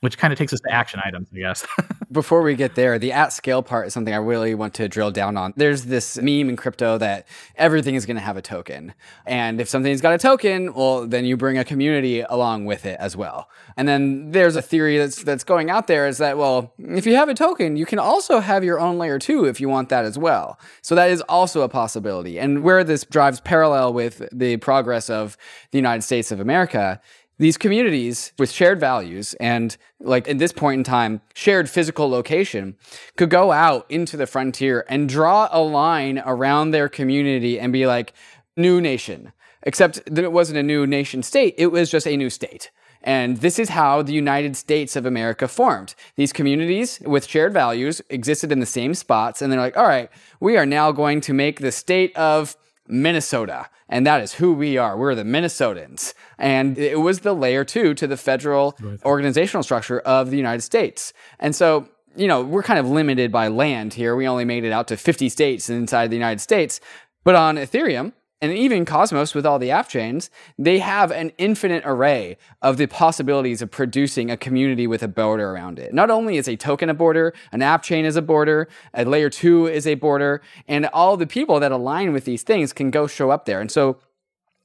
which 0.04 0.18
kind 0.18 0.34
of 0.34 0.38
takes 0.38 0.52
us 0.52 0.60
to 0.60 0.70
action 0.70 1.00
items, 1.02 1.28
I 1.34 1.38
guess. 1.38 1.66
Before 2.12 2.42
we 2.42 2.54
get 2.56 2.74
there, 2.74 2.98
the 2.98 3.10
at 3.10 3.32
scale 3.32 3.62
part 3.62 3.86
is 3.86 3.94
something 3.94 4.12
I 4.12 4.18
really 4.18 4.54
want 4.54 4.74
to 4.74 4.86
drill 4.86 5.10
down 5.10 5.38
on. 5.38 5.54
There's 5.56 5.86
this 5.86 6.18
meme 6.18 6.50
in 6.50 6.56
crypto 6.56 6.98
that 6.98 7.26
everything 7.56 7.94
is 7.94 8.04
going 8.04 8.16
to 8.16 8.22
have 8.22 8.36
a 8.36 8.42
token. 8.42 8.92
And 9.24 9.62
if 9.62 9.68
something's 9.70 10.02
got 10.02 10.12
a 10.12 10.18
token, 10.18 10.74
well, 10.74 11.06
then 11.06 11.24
you 11.24 11.38
bring 11.38 11.56
a 11.56 11.64
community 11.64 12.20
along 12.20 12.66
with 12.66 12.84
it 12.84 12.98
as 13.00 13.16
well. 13.16 13.48
And 13.78 13.88
then 13.88 14.30
there's 14.32 14.56
a 14.56 14.62
theory 14.62 14.98
that's 14.98 15.24
that's 15.24 15.42
going 15.42 15.70
out 15.70 15.86
there 15.86 16.06
is 16.06 16.18
that 16.18 16.36
well, 16.36 16.74
if 16.78 17.06
you 17.06 17.16
have 17.16 17.30
a 17.30 17.34
token, 17.34 17.76
you 17.76 17.86
can 17.86 17.98
also 17.98 18.40
have 18.40 18.62
your 18.62 18.78
own 18.78 18.98
layer 18.98 19.18
2 19.18 19.46
if 19.46 19.58
you 19.58 19.70
want 19.70 19.88
that 19.88 20.04
as 20.04 20.18
well. 20.18 20.58
So 20.82 20.94
that 20.94 21.08
is 21.08 21.22
also 21.22 21.62
a 21.62 21.68
possibility. 21.70 22.38
And 22.38 22.62
where 22.62 22.84
this 22.84 23.04
drives 23.04 23.40
parallel 23.40 23.94
with 23.94 24.28
the 24.30 24.58
progress 24.58 25.08
of 25.08 25.38
the 25.70 25.78
United 25.78 26.02
States 26.02 26.30
of 26.30 26.40
America 26.40 27.00
these 27.38 27.56
communities 27.56 28.32
with 28.38 28.50
shared 28.50 28.78
values 28.78 29.34
and 29.34 29.76
like 30.00 30.28
at 30.28 30.38
this 30.38 30.52
point 30.52 30.78
in 30.78 30.84
time 30.84 31.20
shared 31.34 31.68
physical 31.68 32.08
location 32.08 32.76
could 33.16 33.30
go 33.30 33.52
out 33.52 33.90
into 33.90 34.16
the 34.16 34.26
frontier 34.26 34.84
and 34.88 35.08
draw 35.08 35.48
a 35.50 35.60
line 35.60 36.22
around 36.24 36.70
their 36.70 36.88
community 36.88 37.58
and 37.58 37.72
be 37.72 37.86
like 37.86 38.12
new 38.56 38.80
nation 38.80 39.32
except 39.62 40.04
that 40.06 40.24
it 40.24 40.32
wasn't 40.32 40.58
a 40.58 40.62
new 40.62 40.86
nation 40.86 41.22
state 41.22 41.54
it 41.58 41.68
was 41.68 41.90
just 41.90 42.06
a 42.06 42.16
new 42.16 42.30
state 42.30 42.70
and 43.04 43.36
this 43.36 43.58
is 43.58 43.68
how 43.68 44.02
the 44.02 44.14
United 44.14 44.56
States 44.56 44.96
of 44.96 45.04
America 45.04 45.46
formed. 45.46 45.94
These 46.16 46.32
communities 46.32 47.00
with 47.04 47.26
shared 47.26 47.52
values 47.52 48.00
existed 48.08 48.50
in 48.50 48.60
the 48.60 48.66
same 48.66 48.94
spots, 48.94 49.42
and 49.42 49.52
they're 49.52 49.60
like, 49.60 49.76
all 49.76 49.86
right, 49.86 50.08
we 50.40 50.56
are 50.56 50.64
now 50.64 50.90
going 50.90 51.20
to 51.20 51.34
make 51.34 51.60
the 51.60 51.70
state 51.70 52.16
of 52.16 52.56
Minnesota. 52.88 53.68
And 53.88 54.06
that 54.06 54.22
is 54.22 54.34
who 54.34 54.54
we 54.54 54.78
are. 54.78 54.96
We're 54.96 55.14
the 55.14 55.24
Minnesotans. 55.24 56.14
And 56.38 56.78
it 56.78 57.00
was 57.00 57.20
the 57.20 57.34
layer 57.34 57.64
two 57.64 57.94
to 57.94 58.06
the 58.06 58.16
federal 58.16 58.76
right. 58.80 58.98
organizational 59.04 59.62
structure 59.62 60.00
of 60.00 60.30
the 60.30 60.36
United 60.36 60.62
States. 60.62 61.12
And 61.38 61.54
so, 61.54 61.88
you 62.16 62.26
know, 62.26 62.42
we're 62.42 62.62
kind 62.62 62.78
of 62.78 62.88
limited 62.88 63.30
by 63.30 63.48
land 63.48 63.94
here. 63.94 64.16
We 64.16 64.26
only 64.26 64.44
made 64.44 64.64
it 64.64 64.72
out 64.72 64.88
to 64.88 64.96
50 64.96 65.28
states 65.28 65.68
inside 65.68 66.10
the 66.10 66.16
United 66.16 66.40
States. 66.40 66.80
But 67.24 67.34
on 67.34 67.56
Ethereum, 67.56 68.12
and 68.44 68.58
even 68.58 68.84
Cosmos 68.84 69.34
with 69.34 69.46
all 69.46 69.58
the 69.58 69.70
app 69.70 69.88
chains, 69.88 70.28
they 70.58 70.78
have 70.78 71.10
an 71.10 71.32
infinite 71.38 71.82
array 71.86 72.36
of 72.60 72.76
the 72.76 72.86
possibilities 72.86 73.62
of 73.62 73.70
producing 73.70 74.30
a 74.30 74.36
community 74.36 74.86
with 74.86 75.02
a 75.02 75.08
border 75.08 75.50
around 75.50 75.78
it. 75.78 75.94
Not 75.94 76.10
only 76.10 76.36
is 76.36 76.46
a 76.46 76.54
token 76.54 76.90
a 76.90 76.94
border, 76.94 77.32
an 77.52 77.62
app 77.62 77.82
chain 77.82 78.04
is 78.04 78.16
a 78.16 78.22
border, 78.22 78.68
a 78.92 79.06
layer 79.06 79.30
two 79.30 79.66
is 79.66 79.86
a 79.86 79.94
border, 79.94 80.42
and 80.68 80.84
all 80.92 81.16
the 81.16 81.26
people 81.26 81.58
that 81.60 81.72
align 81.72 82.12
with 82.12 82.26
these 82.26 82.42
things 82.42 82.74
can 82.74 82.90
go 82.90 83.06
show 83.06 83.30
up 83.30 83.46
there. 83.46 83.62
And 83.62 83.70
so 83.70 83.98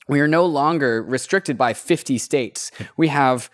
we 0.09 0.19
are 0.19 0.27
no 0.27 0.45
longer 0.45 1.01
restricted 1.01 1.57
by 1.57 1.73
50 1.73 2.17
states. 2.17 2.71
We 2.97 3.07
have 3.07 3.49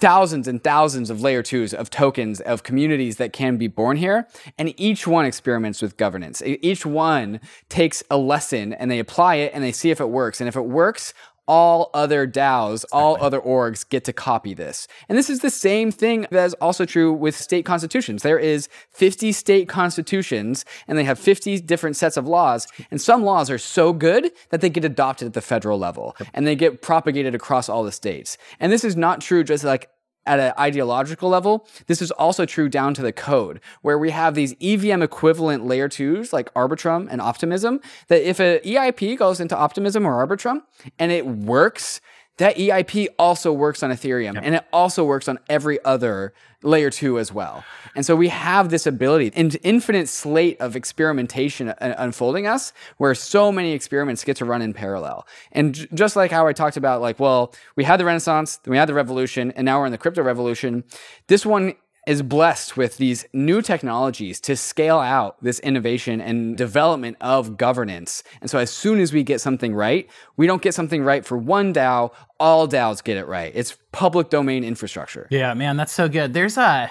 thousands 0.00 0.48
and 0.48 0.62
thousands 0.64 1.10
of 1.10 1.20
layer 1.20 1.42
twos 1.42 1.74
of 1.74 1.90
tokens 1.90 2.40
of 2.40 2.62
communities 2.62 3.16
that 3.16 3.32
can 3.32 3.56
be 3.56 3.68
born 3.68 3.96
here. 3.96 4.26
And 4.58 4.74
each 4.80 5.06
one 5.06 5.26
experiments 5.26 5.82
with 5.82 5.96
governance. 5.96 6.42
Each 6.44 6.84
one 6.86 7.40
takes 7.68 8.02
a 8.10 8.16
lesson 8.16 8.72
and 8.72 8.90
they 8.90 8.98
apply 8.98 9.36
it 9.36 9.52
and 9.54 9.62
they 9.62 9.72
see 9.72 9.90
if 9.90 10.00
it 10.00 10.08
works. 10.08 10.40
And 10.40 10.48
if 10.48 10.56
it 10.56 10.64
works, 10.64 11.12
all 11.50 11.90
other 11.92 12.28
DAOs, 12.28 12.84
all 12.92 13.20
other 13.20 13.40
orgs 13.40 13.86
get 13.88 14.04
to 14.04 14.12
copy 14.12 14.54
this. 14.54 14.86
And 15.08 15.18
this 15.18 15.28
is 15.28 15.40
the 15.40 15.50
same 15.50 15.90
thing 15.90 16.28
that 16.30 16.44
is 16.44 16.54
also 16.54 16.84
true 16.84 17.12
with 17.12 17.36
state 17.36 17.64
constitutions. 17.64 18.22
There 18.22 18.38
is 18.38 18.68
50 18.92 19.32
state 19.32 19.68
constitutions 19.68 20.64
and 20.86 20.96
they 20.96 21.02
have 21.02 21.18
50 21.18 21.58
different 21.62 21.96
sets 21.96 22.16
of 22.16 22.28
laws. 22.28 22.68
And 22.92 23.00
some 23.00 23.24
laws 23.24 23.50
are 23.50 23.58
so 23.58 23.92
good 23.92 24.30
that 24.50 24.60
they 24.60 24.70
get 24.70 24.84
adopted 24.84 25.26
at 25.26 25.34
the 25.34 25.40
federal 25.40 25.76
level 25.76 26.16
and 26.34 26.46
they 26.46 26.54
get 26.54 26.82
propagated 26.82 27.34
across 27.34 27.68
all 27.68 27.82
the 27.82 27.90
states. 27.90 28.38
And 28.60 28.70
this 28.70 28.84
is 28.84 28.94
not 28.94 29.20
true 29.20 29.42
just 29.42 29.64
like 29.64 29.90
at 30.26 30.38
an 30.38 30.52
ideological 30.58 31.28
level, 31.28 31.66
this 31.86 32.02
is 32.02 32.10
also 32.10 32.44
true 32.44 32.68
down 32.68 32.94
to 32.94 33.02
the 33.02 33.12
code, 33.12 33.60
where 33.82 33.98
we 33.98 34.10
have 34.10 34.34
these 34.34 34.54
EVM 34.60 35.02
equivalent 35.02 35.66
layer 35.66 35.88
twos 35.88 36.32
like 36.32 36.52
Arbitrum 36.54 37.08
and 37.10 37.20
Optimism, 37.20 37.80
that 38.08 38.28
if 38.28 38.38
an 38.40 38.58
EIP 38.58 39.18
goes 39.18 39.40
into 39.40 39.56
Optimism 39.56 40.06
or 40.06 40.26
Arbitrum 40.26 40.62
and 40.98 41.10
it 41.10 41.26
works, 41.26 42.00
that 42.38 42.56
EIP 42.56 43.08
also 43.18 43.52
works 43.52 43.82
on 43.82 43.90
Ethereum 43.90 44.34
yep. 44.34 44.42
and 44.44 44.54
it 44.54 44.64
also 44.72 45.04
works 45.04 45.28
on 45.28 45.38
every 45.48 45.82
other 45.84 46.32
layer 46.62 46.90
two 46.90 47.18
as 47.18 47.32
well. 47.32 47.64
And 47.94 48.04
so 48.04 48.14
we 48.14 48.28
have 48.28 48.70
this 48.70 48.86
ability, 48.86 49.32
an 49.34 49.50
infinite 49.62 50.08
slate 50.08 50.60
of 50.60 50.76
experimentation 50.76 51.70
uh, 51.70 51.94
unfolding 51.98 52.46
us, 52.46 52.72
where 52.98 53.14
so 53.14 53.50
many 53.50 53.72
experiments 53.72 54.24
get 54.24 54.36
to 54.36 54.44
run 54.44 54.62
in 54.62 54.72
parallel. 54.72 55.26
And 55.52 55.88
just 55.94 56.16
like 56.16 56.30
how 56.30 56.46
I 56.46 56.52
talked 56.52 56.76
about, 56.76 57.00
like, 57.00 57.18
well, 57.18 57.54
we 57.76 57.84
had 57.84 57.98
the 57.98 58.04
Renaissance, 58.04 58.58
then 58.58 58.70
we 58.72 58.76
had 58.76 58.88
the 58.88 58.94
Revolution, 58.94 59.52
and 59.52 59.64
now 59.64 59.80
we're 59.80 59.86
in 59.86 59.92
the 59.92 59.98
crypto 59.98 60.22
revolution. 60.22 60.84
This 61.26 61.46
one 61.46 61.74
is 62.06 62.22
blessed 62.22 62.76
with 62.76 62.96
these 62.96 63.26
new 63.32 63.62
technologies 63.62 64.40
to 64.40 64.56
scale 64.56 64.98
out 64.98 65.42
this 65.42 65.60
innovation 65.60 66.20
and 66.20 66.56
development 66.56 67.16
of 67.20 67.56
governance. 67.56 68.22
And 68.40 68.50
so 68.50 68.58
as 68.58 68.70
soon 68.70 69.00
as 69.00 69.12
we 69.12 69.22
get 69.22 69.40
something 69.40 69.74
right, 69.74 70.08
we 70.36 70.46
don't 70.46 70.62
get 70.62 70.74
something 70.74 71.02
right 71.02 71.24
for 71.24 71.36
one 71.36 71.72
DAO, 71.74 72.12
all 72.38 72.66
DAOs 72.66 73.04
get 73.04 73.16
it 73.16 73.26
right. 73.26 73.52
It's 73.54 73.76
public 73.92 74.30
domain 74.30 74.64
infrastructure. 74.64 75.26
Yeah, 75.30 75.52
man, 75.54 75.76
that's 75.76 75.92
so 75.92 76.08
good. 76.08 76.32
There's 76.32 76.56
a 76.56 76.90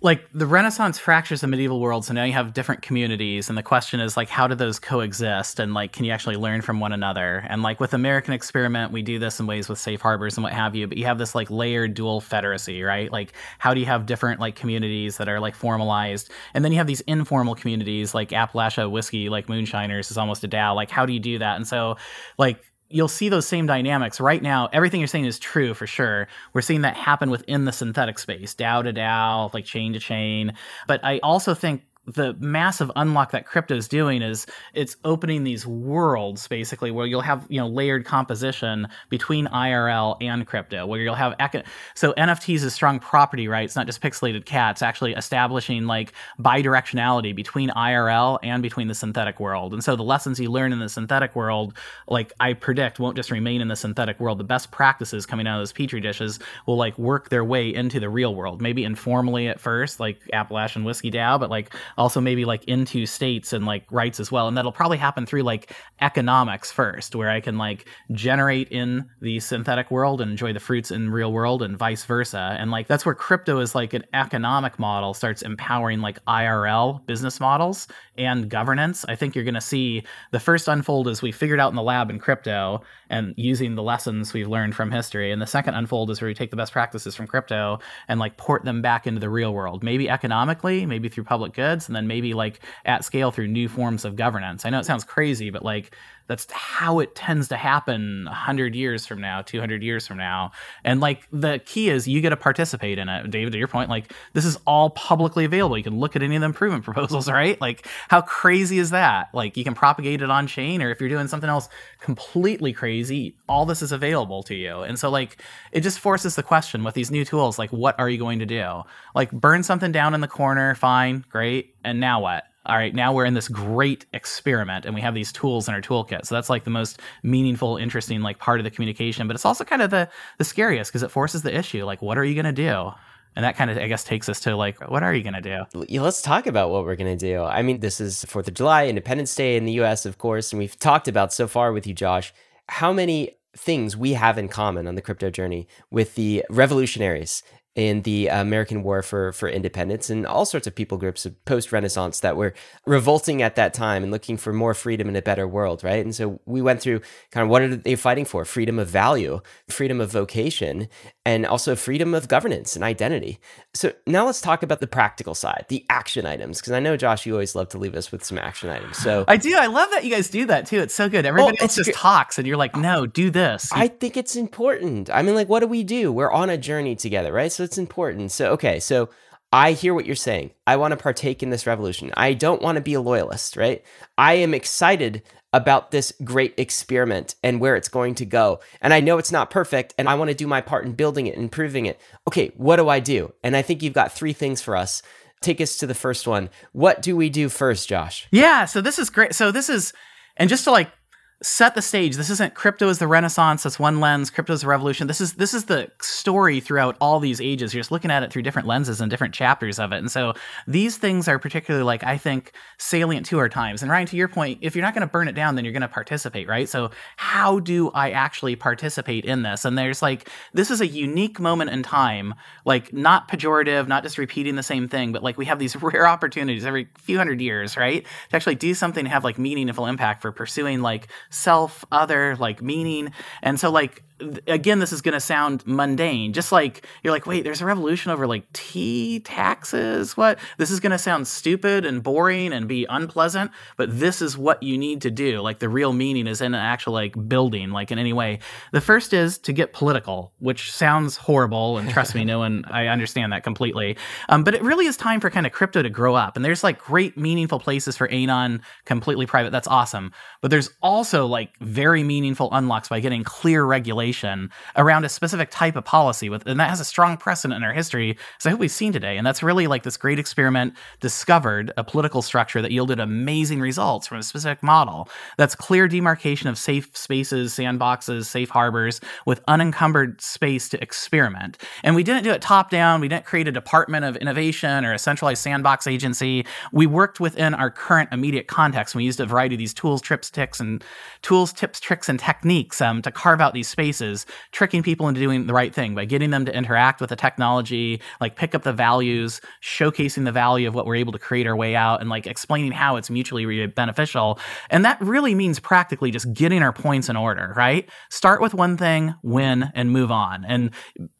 like 0.00 0.24
the 0.32 0.46
renaissance 0.46 0.96
fractures 0.96 1.40
the 1.40 1.46
medieval 1.48 1.80
world 1.80 2.04
so 2.04 2.14
now 2.14 2.22
you 2.22 2.32
have 2.32 2.52
different 2.52 2.82
communities 2.82 3.48
and 3.48 3.58
the 3.58 3.62
question 3.62 3.98
is 3.98 4.16
like 4.16 4.28
how 4.28 4.46
do 4.46 4.54
those 4.54 4.78
coexist 4.78 5.58
and 5.58 5.74
like 5.74 5.92
can 5.92 6.04
you 6.04 6.12
actually 6.12 6.36
learn 6.36 6.62
from 6.62 6.78
one 6.78 6.92
another? 6.92 7.44
And 7.48 7.62
like 7.62 7.80
with 7.80 7.94
american 7.94 8.32
experiment 8.32 8.92
we 8.92 9.02
do 9.02 9.18
this 9.18 9.40
in 9.40 9.46
ways 9.46 9.68
with 9.68 9.78
safe 9.78 10.00
harbors 10.00 10.36
and 10.36 10.44
what 10.44 10.52
have 10.52 10.76
you 10.76 10.86
but 10.86 10.98
you 10.98 11.04
have 11.06 11.18
this 11.18 11.34
like 11.34 11.50
layered 11.50 11.94
dual 11.94 12.20
federacy 12.20 12.84
right? 12.86 13.10
Like 13.10 13.32
how 13.58 13.74
do 13.74 13.80
you 13.80 13.86
have 13.86 14.06
different 14.06 14.40
like 14.40 14.54
communities 14.54 15.16
that 15.16 15.28
are 15.28 15.40
like 15.40 15.56
formalized? 15.56 16.30
And 16.54 16.64
then 16.64 16.70
you 16.70 16.78
have 16.78 16.86
these 16.86 17.00
informal 17.02 17.56
communities 17.56 18.14
like 18.14 18.30
appalachia 18.30 18.88
whiskey 18.88 19.28
like 19.28 19.48
moonshiners 19.48 20.10
is 20.10 20.18
almost 20.18 20.44
a 20.44 20.48
dao 20.48 20.76
like 20.76 20.90
how 20.90 21.06
do 21.06 21.12
you 21.12 21.20
do 21.20 21.38
that? 21.38 21.56
And 21.56 21.66
so 21.66 21.96
like 22.38 22.62
you'll 22.90 23.08
see 23.08 23.28
those 23.28 23.46
same 23.46 23.66
dynamics 23.66 24.20
right 24.20 24.42
now. 24.42 24.68
Everything 24.72 25.00
you're 25.00 25.08
saying 25.08 25.26
is 25.26 25.38
true 25.38 25.74
for 25.74 25.86
sure. 25.86 26.26
We're 26.52 26.62
seeing 26.62 26.82
that 26.82 26.96
happen 26.96 27.30
within 27.30 27.64
the 27.64 27.72
synthetic 27.72 28.18
space, 28.18 28.54
DAO 28.54 28.82
to 28.84 28.92
DAO, 28.92 29.52
like 29.52 29.64
chain 29.64 29.92
to 29.92 29.98
chain. 29.98 30.54
But 30.86 31.04
I 31.04 31.18
also 31.22 31.54
think 31.54 31.82
the 32.14 32.34
massive 32.38 32.90
unlock 32.96 33.32
that 33.32 33.46
crypto 33.46 33.76
is 33.76 33.86
doing 33.86 34.22
is 34.22 34.46
it's 34.72 34.96
opening 35.04 35.44
these 35.44 35.66
worlds 35.66 36.48
basically 36.48 36.90
where 36.90 37.06
you'll 37.06 37.20
have 37.20 37.44
you 37.48 37.60
know 37.60 37.68
layered 37.68 38.04
composition 38.04 38.88
between 39.10 39.46
IRL 39.48 40.16
and 40.20 40.46
crypto 40.46 40.86
where 40.86 41.00
you'll 41.00 41.14
have 41.14 41.34
eco- 41.38 41.62
so 41.94 42.14
NFTs 42.14 42.64
is 42.64 42.72
strong 42.72 42.98
property 42.98 43.46
rights 43.46 43.76
not 43.76 43.86
just 43.86 44.00
pixelated 44.00 44.46
cats 44.46 44.80
actually 44.80 45.12
establishing 45.12 45.86
like 45.86 46.12
bidirectionality 46.40 47.34
between 47.34 47.68
IRL 47.70 48.38
and 48.42 48.62
between 48.62 48.88
the 48.88 48.94
synthetic 48.94 49.38
world. 49.38 49.74
And 49.74 49.84
so 49.84 49.94
the 49.94 50.02
lessons 50.02 50.40
you 50.40 50.50
learn 50.50 50.72
in 50.72 50.78
the 50.78 50.88
synthetic 50.88 51.36
world 51.36 51.74
like 52.06 52.32
I 52.40 52.54
predict 52.54 52.98
won't 52.98 53.16
just 53.16 53.30
remain 53.30 53.60
in 53.60 53.68
the 53.68 53.76
synthetic 53.76 54.18
world. 54.18 54.38
The 54.38 54.44
best 54.44 54.70
practices 54.70 55.26
coming 55.26 55.46
out 55.46 55.56
of 55.56 55.60
those 55.60 55.72
petri 55.72 56.00
dishes 56.00 56.38
will 56.66 56.76
like 56.76 56.98
work 56.98 57.28
their 57.28 57.44
way 57.44 57.74
into 57.74 58.00
the 58.00 58.08
real 58.08 58.34
world 58.34 58.62
maybe 58.62 58.84
informally 58.84 59.48
at 59.48 59.60
first 59.60 60.00
like 60.00 60.20
Appalachian 60.32 60.84
whiskey 60.84 61.10
DAO 61.10 61.38
but 61.38 61.50
like 61.50 61.74
also 61.98 62.20
maybe 62.20 62.44
like 62.44 62.64
into 62.64 63.04
states 63.04 63.52
and 63.52 63.66
like 63.66 63.84
rights 63.90 64.20
as 64.20 64.32
well. 64.32 64.48
And 64.48 64.56
that'll 64.56 64.72
probably 64.72 64.96
happen 64.96 65.26
through 65.26 65.42
like 65.42 65.74
economics 66.00 66.70
first, 66.70 67.14
where 67.14 67.28
I 67.28 67.40
can 67.40 67.58
like 67.58 67.86
generate 68.12 68.68
in 68.68 69.08
the 69.20 69.40
synthetic 69.40 69.90
world 69.90 70.20
and 70.20 70.30
enjoy 70.30 70.52
the 70.52 70.60
fruits 70.60 70.90
in 70.90 71.10
real 71.10 71.32
world 71.32 71.62
and 71.62 71.76
vice 71.76 72.04
versa. 72.04 72.56
And 72.58 72.70
like 72.70 72.86
that's 72.86 73.04
where 73.04 73.14
crypto 73.14 73.58
is 73.58 73.74
like 73.74 73.92
an 73.92 74.04
economic 74.14 74.78
model 74.78 75.12
starts 75.12 75.42
empowering 75.42 76.00
like 76.00 76.24
IRL 76.26 77.04
business 77.06 77.40
models 77.40 77.88
and 78.16 78.48
governance. 78.48 79.04
I 79.08 79.16
think 79.16 79.34
you're 79.34 79.44
going 79.44 79.54
to 79.54 79.60
see 79.60 80.04
the 80.30 80.40
first 80.40 80.68
unfold 80.68 81.08
as 81.08 81.20
we 81.20 81.32
figured 81.32 81.60
out 81.60 81.70
in 81.70 81.76
the 81.76 81.82
lab 81.82 82.10
in 82.10 82.18
crypto 82.18 82.82
and 83.10 83.34
using 83.36 83.74
the 83.74 83.82
lessons 83.82 84.32
we've 84.32 84.48
learned 84.48 84.74
from 84.74 84.90
history. 84.90 85.32
And 85.32 85.40
the 85.40 85.46
second 85.46 85.74
unfold 85.74 86.10
is 86.10 86.20
where 86.20 86.28
we 86.28 86.34
take 86.34 86.50
the 86.50 86.56
best 86.56 86.72
practices 86.72 87.14
from 87.14 87.26
crypto 87.26 87.78
and 88.06 88.20
like 88.20 88.36
port 88.36 88.64
them 88.64 88.82
back 88.82 89.06
into 89.06 89.20
the 89.20 89.30
real 89.30 89.52
world, 89.52 89.82
maybe 89.82 90.08
economically, 90.08 90.86
maybe 90.86 91.08
through 91.08 91.24
public 91.24 91.54
goods, 91.54 91.87
and 91.88 91.96
then 91.96 92.06
maybe 92.06 92.34
like 92.34 92.60
at 92.84 93.04
scale 93.04 93.30
through 93.30 93.48
new 93.48 93.68
forms 93.68 94.04
of 94.04 94.16
governance. 94.16 94.64
I 94.64 94.70
know 94.70 94.78
it 94.78 94.86
sounds 94.86 95.04
crazy, 95.04 95.50
but 95.50 95.64
like 95.64 95.94
that's 96.28 96.46
how 96.52 97.00
it 97.00 97.14
tends 97.14 97.48
to 97.48 97.56
happen 97.56 98.26
100 98.26 98.74
years 98.74 99.06
from 99.06 99.20
now 99.20 99.42
200 99.42 99.82
years 99.82 100.06
from 100.06 100.18
now. 100.18 100.52
And 100.84 101.00
like 101.00 101.26
the 101.32 101.58
key 101.64 101.88
is 101.88 102.06
you 102.06 102.20
get 102.20 102.30
to 102.30 102.36
participate 102.36 102.98
in 102.98 103.08
it. 103.08 103.30
David 103.30 103.52
to 103.52 103.58
your 103.58 103.66
point 103.66 103.90
like 103.90 104.12
this 104.34 104.44
is 104.44 104.58
all 104.66 104.90
publicly 104.90 105.44
available. 105.46 105.76
You 105.76 105.84
can 105.84 105.98
look 105.98 106.14
at 106.14 106.22
any 106.22 106.36
of 106.36 106.40
the 106.40 106.46
improvement 106.46 106.84
proposals 106.88 107.30
right? 107.30 107.60
Like 107.60 107.88
how 108.08 108.20
crazy 108.20 108.78
is 108.78 108.90
that? 108.90 109.30
Like 109.32 109.56
you 109.56 109.64
can 109.64 109.74
propagate 109.74 110.22
it 110.22 110.30
on 110.30 110.46
chain 110.46 110.82
or 110.82 110.90
if 110.90 111.00
you're 111.00 111.08
doing 111.08 111.28
something 111.28 111.50
else 111.50 111.68
completely 112.00 112.72
crazy 112.72 113.34
all 113.48 113.64
this 113.64 113.82
is 113.82 113.90
available 113.90 114.42
to 114.44 114.54
you. 114.54 114.82
And 114.82 114.98
so 114.98 115.10
like 115.10 115.42
it 115.72 115.80
just 115.80 115.98
forces 115.98 116.36
the 116.36 116.42
question 116.42 116.84
with 116.84 116.94
these 116.94 117.10
new 117.10 117.24
tools 117.24 117.58
like 117.58 117.70
what 117.70 117.98
are 117.98 118.08
you 118.08 118.18
going 118.18 118.38
to 118.40 118.46
do? 118.46 118.82
Like 119.14 119.30
burn 119.32 119.62
something 119.62 119.92
down 119.92 120.14
in 120.14 120.20
the 120.20 120.28
corner 120.28 120.74
fine 120.74 121.24
great. 121.30 121.74
And 121.84 122.00
now 122.00 122.20
what 122.20 122.44
all 122.68 122.76
right, 122.76 122.94
now 122.94 123.12
we're 123.12 123.24
in 123.24 123.34
this 123.34 123.48
great 123.48 124.06
experiment 124.12 124.84
and 124.84 124.94
we 124.94 125.00
have 125.00 125.14
these 125.14 125.32
tools 125.32 125.68
in 125.68 125.74
our 125.74 125.80
toolkit. 125.80 126.26
So 126.26 126.34
that's 126.34 126.50
like 126.50 126.64
the 126.64 126.70
most 126.70 127.00
meaningful, 127.22 127.76
interesting 127.76 128.20
like 128.20 128.38
part 128.38 128.60
of 128.60 128.64
the 128.64 128.70
communication. 128.70 129.26
But 129.26 129.36
it's 129.36 129.44
also 129.44 129.64
kind 129.64 129.82
of 129.82 129.90
the 129.90 130.08
the 130.38 130.44
scariest 130.44 130.90
because 130.90 131.02
it 131.02 131.10
forces 131.10 131.42
the 131.42 131.56
issue. 131.56 131.84
Like, 131.84 132.02
what 132.02 132.18
are 132.18 132.24
you 132.24 132.34
gonna 132.34 132.52
do? 132.52 132.92
And 133.36 133.44
that 133.44 133.56
kind 133.56 133.70
of, 133.70 133.78
I 133.78 133.86
guess, 133.86 134.02
takes 134.02 134.28
us 134.28 134.40
to 134.40 134.56
like, 134.56 134.80
what 134.90 135.04
are 135.04 135.14
you 135.14 135.22
going 135.22 135.40
to 135.40 135.66
do? 135.70 136.00
Let's 136.00 136.22
talk 136.22 136.48
about 136.48 136.70
what 136.70 136.84
we're 136.84 136.96
going 136.96 137.16
to 137.16 137.24
do. 137.24 137.40
I 137.42 137.62
mean, 137.62 137.78
this 137.78 138.00
is 138.00 138.24
4th 138.24 138.48
of 138.48 138.54
July, 138.54 138.88
Independence 138.88 139.32
Day 139.32 139.56
in 139.56 139.64
the 139.64 139.80
US, 139.82 140.06
of 140.06 140.18
course. 140.18 140.50
And 140.50 140.58
we've 140.58 140.76
talked 140.76 141.06
about 141.06 141.32
so 141.32 141.46
far 141.46 141.72
with 141.72 141.86
you, 141.86 141.94
Josh, 141.94 142.34
how 142.68 142.92
many 142.92 143.36
things 143.56 143.96
we 143.96 144.14
have 144.14 144.38
in 144.38 144.48
common 144.48 144.86
on 144.86 144.94
the 144.94 145.02
crypto 145.02 145.30
journey 145.30 145.68
with 145.90 146.14
the 146.16 146.44
revolutionaries 146.50 147.42
in 147.74 148.02
the 148.02 148.26
American 148.26 148.82
War 148.82 149.02
for 149.02 149.32
for 149.32 149.48
Independence 149.48 150.10
and 150.10 150.26
all 150.26 150.44
sorts 150.44 150.66
of 150.66 150.74
people 150.74 150.98
groups 150.98 151.24
of 151.24 151.44
post 151.44 151.70
Renaissance 151.70 152.20
that 152.20 152.36
were 152.36 152.54
revolting 152.86 153.40
at 153.40 153.54
that 153.56 153.72
time 153.72 154.02
and 154.02 154.10
looking 154.10 154.36
for 154.36 154.52
more 154.52 154.74
freedom 154.74 155.06
and 155.06 155.16
a 155.16 155.22
better 155.22 155.46
world, 155.46 155.84
right? 155.84 156.04
And 156.04 156.14
so 156.14 156.40
we 156.44 156.60
went 156.60 156.80
through 156.80 157.00
kind 157.30 157.44
of 157.44 157.50
what 157.50 157.62
are 157.62 157.76
they 157.76 157.94
fighting 157.94 158.24
for? 158.24 158.44
Freedom 158.44 158.78
of 158.78 158.88
value, 158.88 159.40
freedom 159.68 160.00
of 160.00 160.10
vocation, 160.10 160.88
and 161.24 161.46
also 161.46 161.76
freedom 161.76 162.14
of 162.14 162.26
governance 162.26 162.74
and 162.74 162.82
identity. 162.82 163.38
So 163.74 163.92
now 164.06 164.26
let's 164.26 164.40
talk 164.40 164.62
about 164.62 164.80
the 164.80 164.86
practical 164.86 165.34
side, 165.34 165.66
the 165.68 165.84
action 165.88 166.26
items, 166.26 166.58
because 166.60 166.72
I 166.72 166.80
know 166.80 166.96
Josh, 166.96 167.26
you 167.26 167.34
always 167.34 167.54
love 167.54 167.68
to 167.70 167.78
leave 167.78 167.94
us 167.94 168.10
with 168.10 168.24
some 168.24 168.38
action 168.38 168.70
items. 168.70 168.96
So 168.96 169.24
I 169.28 169.36
do. 169.36 169.54
I 169.56 169.66
love 169.66 169.90
that 169.92 170.04
you 170.04 170.10
guys 170.10 170.30
do 170.30 170.46
that 170.46 170.66
too. 170.66 170.80
It's 170.80 170.94
so 170.94 171.08
good. 171.08 171.26
Everybody 171.26 171.56
well, 171.58 171.64
else 171.64 171.76
just 171.76 171.92
talks, 171.92 172.38
and 172.38 172.46
you're 172.46 172.56
like, 172.56 172.74
no, 172.74 173.06
do 173.06 173.30
this. 173.30 173.70
I 173.72 173.88
think 173.88 174.16
it's 174.16 174.34
important. 174.34 175.10
I 175.10 175.22
mean, 175.22 175.34
like, 175.34 175.48
what 175.48 175.60
do 175.60 175.66
we 175.66 175.84
do? 175.84 176.10
We're 176.10 176.32
on 176.32 176.50
a 176.50 176.58
journey 176.58 176.96
together, 176.96 177.32
right? 177.32 177.52
So 177.58 177.64
it's 177.64 177.76
important. 177.76 178.30
So 178.30 178.52
okay, 178.52 178.78
so 178.78 179.08
I 179.52 179.72
hear 179.72 179.92
what 179.92 180.06
you're 180.06 180.14
saying. 180.14 180.52
I 180.64 180.76
want 180.76 180.92
to 180.92 180.96
partake 180.96 181.42
in 181.42 181.50
this 181.50 181.66
revolution. 181.66 182.12
I 182.16 182.32
don't 182.32 182.62
want 182.62 182.76
to 182.76 182.80
be 182.80 182.94
a 182.94 183.00
loyalist, 183.00 183.56
right? 183.56 183.84
I 184.16 184.34
am 184.34 184.54
excited 184.54 185.24
about 185.52 185.90
this 185.90 186.12
great 186.22 186.54
experiment 186.56 187.34
and 187.42 187.58
where 187.58 187.74
it's 187.74 187.88
going 187.88 188.14
to 188.14 188.24
go. 188.24 188.60
And 188.80 188.94
I 188.94 189.00
know 189.00 189.18
it's 189.18 189.32
not 189.32 189.50
perfect 189.50 189.92
and 189.98 190.08
I 190.08 190.14
want 190.14 190.30
to 190.30 190.36
do 190.36 190.46
my 190.46 190.60
part 190.60 190.84
in 190.84 190.92
building 190.92 191.26
it 191.26 191.36
improving 191.36 191.86
it. 191.86 192.00
Okay, 192.28 192.52
what 192.56 192.76
do 192.76 192.88
I 192.88 193.00
do? 193.00 193.34
And 193.42 193.56
I 193.56 193.62
think 193.62 193.82
you've 193.82 193.92
got 193.92 194.12
three 194.12 194.32
things 194.32 194.62
for 194.62 194.76
us. 194.76 195.02
Take 195.40 195.60
us 195.60 195.78
to 195.78 195.88
the 195.88 195.96
first 195.96 196.28
one. 196.28 196.50
What 196.70 197.02
do 197.02 197.16
we 197.16 197.28
do 197.28 197.48
first, 197.48 197.88
Josh? 197.88 198.28
Yeah, 198.30 198.66
so 198.66 198.80
this 198.80 199.00
is 199.00 199.10
great. 199.10 199.34
So 199.34 199.50
this 199.50 199.68
is 199.68 199.92
and 200.36 200.48
just 200.48 200.62
to 200.62 200.70
like 200.70 200.92
set 201.40 201.76
the 201.76 201.82
stage. 201.82 202.16
This 202.16 202.30
isn't 202.30 202.54
crypto 202.54 202.88
is 202.88 202.98
the 202.98 203.06
renaissance, 203.06 203.62
that's 203.62 203.78
one 203.78 204.00
lens, 204.00 204.28
crypto 204.28 204.52
is 204.52 204.62
the 204.62 204.66
revolution. 204.66 205.06
This 205.06 205.20
is 205.20 205.34
this 205.34 205.54
is 205.54 205.66
the 205.66 205.90
story 206.00 206.58
throughout 206.58 206.96
all 207.00 207.20
these 207.20 207.40
ages. 207.40 207.72
You're 207.72 207.80
just 207.80 207.92
looking 207.92 208.10
at 208.10 208.24
it 208.24 208.32
through 208.32 208.42
different 208.42 208.66
lenses 208.66 209.00
and 209.00 209.08
different 209.08 209.34
chapters 209.34 209.78
of 209.78 209.92
it. 209.92 209.98
And 209.98 210.10
so 210.10 210.34
these 210.66 210.96
things 210.96 211.28
are 211.28 211.38
particularly 211.38 211.84
like 211.84 212.02
I 212.02 212.18
think 212.18 212.52
salient 212.78 213.26
to 213.26 213.38
our 213.38 213.48
times. 213.48 213.82
And 213.82 213.90
Ryan, 213.90 214.06
to 214.08 214.16
your 214.16 214.26
point, 214.26 214.58
if 214.62 214.74
you're 214.74 214.84
not 214.84 214.94
going 214.94 215.06
to 215.06 215.12
burn 215.12 215.28
it 215.28 215.34
down, 215.34 215.54
then 215.54 215.64
you're 215.64 215.72
going 215.72 215.82
to 215.82 215.88
participate, 215.88 216.48
right? 216.48 216.68
So 216.68 216.90
how 217.16 217.60
do 217.60 217.90
I 217.90 218.10
actually 218.10 218.56
participate 218.56 219.24
in 219.24 219.42
this? 219.42 219.64
And 219.64 219.78
there's 219.78 220.02
like 220.02 220.28
this 220.54 220.72
is 220.72 220.80
a 220.80 220.86
unique 220.88 221.38
moment 221.38 221.70
in 221.70 221.84
time, 221.84 222.34
like 222.64 222.92
not 222.92 223.28
pejorative, 223.28 223.86
not 223.86 224.02
just 224.02 224.18
repeating 224.18 224.56
the 224.56 224.62
same 224.64 224.88
thing, 224.88 225.12
but 225.12 225.22
like 225.22 225.38
we 225.38 225.44
have 225.44 225.60
these 225.60 225.76
rare 225.82 226.08
opportunities 226.08 226.66
every 226.66 226.88
few 226.98 227.16
hundred 227.16 227.40
years, 227.40 227.76
right? 227.76 228.04
To 228.30 228.36
actually 228.36 228.56
do 228.56 228.74
something 228.74 229.04
to 229.04 229.10
have 229.10 229.22
like 229.22 229.38
meaningful 229.38 229.86
impact 229.86 230.20
for 230.22 230.32
pursuing 230.32 230.82
like 230.82 231.06
self, 231.30 231.84
other, 231.92 232.36
like 232.36 232.62
meaning. 232.62 233.12
And 233.42 233.58
so, 233.58 233.70
like, 233.70 234.02
again, 234.46 234.78
this 234.78 234.92
is 234.92 235.02
going 235.02 235.14
to 235.14 235.20
sound 235.20 235.66
mundane. 235.66 236.32
Just 236.32 236.52
like 236.52 236.86
you're 237.02 237.12
like, 237.12 237.26
wait, 237.26 237.44
there's 237.44 237.60
a 237.60 237.66
revolution 237.66 238.10
over 238.10 238.26
like 238.26 238.50
tea 238.52 239.20
taxes. 239.20 240.16
What? 240.16 240.38
This 240.58 240.70
is 240.70 240.80
going 240.80 240.92
to 240.92 240.98
sound 240.98 241.28
stupid 241.28 241.84
and 241.84 242.02
boring 242.02 242.52
and 242.52 242.68
be 242.68 242.86
unpleasant, 242.88 243.50
but 243.76 243.98
this 243.98 244.20
is 244.20 244.36
what 244.36 244.62
you 244.62 244.76
need 244.78 245.02
to 245.02 245.10
do. 245.10 245.40
Like 245.40 245.58
the 245.58 245.68
real 245.68 245.92
meaning 245.92 246.26
is 246.26 246.40
in 246.40 246.54
an 246.54 246.60
actual 246.60 246.92
like 246.92 247.28
building, 247.28 247.70
like 247.70 247.90
in 247.90 247.98
any 247.98 248.12
way. 248.12 248.40
The 248.72 248.80
first 248.80 249.12
is 249.12 249.38
to 249.38 249.52
get 249.52 249.72
political, 249.72 250.32
which 250.38 250.72
sounds 250.72 251.16
horrible. 251.16 251.78
And 251.78 251.88
trust 251.90 252.14
me, 252.14 252.24
no 252.24 252.40
one, 252.40 252.64
I 252.70 252.86
understand 252.86 253.32
that 253.32 253.44
completely. 253.44 253.96
Um, 254.28 254.44
but 254.44 254.54
it 254.54 254.62
really 254.62 254.86
is 254.86 254.96
time 254.96 255.20
for 255.20 255.30
kind 255.30 255.46
of 255.46 255.52
crypto 255.52 255.82
to 255.82 255.90
grow 255.90 256.14
up. 256.14 256.36
And 256.36 256.44
there's 256.44 256.64
like 256.64 256.78
great, 256.78 257.16
meaningful 257.16 257.60
places 257.60 257.96
for 257.96 258.08
Anon, 258.10 258.62
completely 258.84 259.26
private. 259.26 259.50
That's 259.50 259.68
awesome. 259.68 260.12
But 260.40 260.50
there's 260.50 260.70
also 260.82 261.26
like 261.26 261.56
very 261.60 262.02
meaningful 262.02 262.48
unlocks 262.52 262.88
by 262.88 263.00
getting 263.00 263.24
clear 263.24 263.64
regulation 263.64 264.07
regulation 264.08 264.50
around 264.76 265.04
a 265.04 265.08
specific 265.08 265.50
type 265.50 265.76
of 265.76 265.84
policy 265.84 266.28
with 266.28 266.46
and 266.46 266.58
that 266.58 266.70
has 266.70 266.80
a 266.80 266.84
strong 266.84 267.16
precedent 267.16 267.56
in 267.56 267.62
our 267.62 267.72
history 267.72 268.16
as 268.38 268.46
i 268.46 268.50
hope 268.50 268.60
we've 268.60 268.70
seen 268.70 268.92
today. 268.92 269.16
And 269.16 269.26
that's 269.26 269.42
really 269.42 269.66
like 269.66 269.82
this 269.82 269.96
great 269.96 270.18
experiment 270.18 270.74
discovered 271.00 271.72
a 271.76 271.84
political 271.84 272.22
structure 272.22 272.62
that 272.62 272.70
yielded 272.70 273.00
amazing 273.00 273.60
results 273.60 274.06
from 274.06 274.18
a 274.18 274.22
specific 274.22 274.62
model. 274.62 275.08
That's 275.36 275.54
clear 275.54 275.88
demarcation 275.88 276.48
of 276.48 276.56
safe 276.58 276.96
spaces 276.96 277.54
sandboxes 277.54 278.26
safe 278.26 278.50
harbors 278.50 279.00
with 279.26 279.42
unencumbered 279.46 280.20
space 280.20 280.68
to 280.70 280.82
experiment. 280.82 281.58
And 281.82 281.94
we 281.94 282.02
didn't 282.02 282.24
do 282.24 282.30
it 282.30 282.42
top 282.42 282.70
down 282.70 283.00
we 283.00 283.08
didn't 283.08 283.24
create 283.24 283.48
a 283.48 283.52
department 283.52 284.04
of 284.04 284.16
innovation 284.16 284.84
or 284.84 284.92
a 284.94 284.98
centralized 284.98 285.42
sandbox 285.42 285.86
agency. 285.86 286.46
We 286.72 286.86
worked 286.86 287.20
within 287.20 287.54
our 287.54 287.70
current 287.70 288.08
immediate 288.12 288.46
context. 288.46 288.94
We 288.94 289.04
used 289.04 289.20
a 289.20 289.26
variety 289.26 289.54
of 289.54 289.58
these 289.58 289.74
tools 289.74 290.00
trips 290.00 290.30
ticks 290.30 290.60
and 290.60 290.82
tools 291.22 291.52
tips 291.52 291.80
tricks 291.80 292.08
and 292.08 292.18
techniques 292.18 292.80
um, 292.80 293.02
to 293.02 293.10
carve 293.10 293.40
out 293.40 293.52
these 293.52 293.68
spaces 293.68 293.97
cases, 293.98 294.26
tricking 294.52 294.82
people 294.82 295.08
into 295.08 295.20
doing 295.20 295.46
the 295.46 295.52
right 295.52 295.74
thing 295.74 295.94
by 295.94 296.04
getting 296.04 296.30
them 296.30 296.44
to 296.44 296.54
interact 296.54 297.00
with 297.00 297.10
the 297.10 297.16
technology, 297.16 298.00
like 298.20 298.36
pick 298.36 298.54
up 298.54 298.62
the 298.62 298.72
values, 298.72 299.40
showcasing 299.62 300.24
the 300.24 300.32
value 300.32 300.68
of 300.68 300.74
what 300.74 300.86
we're 300.86 300.96
able 300.96 301.12
to 301.12 301.18
create 301.18 301.46
our 301.46 301.56
way 301.56 301.74
out, 301.74 302.00
and 302.00 302.10
like 302.10 302.26
explaining 302.26 302.72
how 302.72 302.96
it's 302.96 303.10
mutually 303.10 303.66
beneficial. 303.66 304.38
And 304.70 304.84
that 304.84 305.00
really 305.00 305.34
means 305.34 305.58
practically 305.58 306.10
just 306.10 306.32
getting 306.32 306.62
our 306.62 306.72
points 306.72 307.08
in 307.08 307.16
order, 307.16 307.52
right? 307.56 307.88
Start 308.10 308.40
with 308.40 308.54
one 308.54 308.76
thing, 308.76 309.14
win, 309.22 309.70
and 309.74 309.90
move 309.90 310.10
on. 310.10 310.44
And 310.44 310.70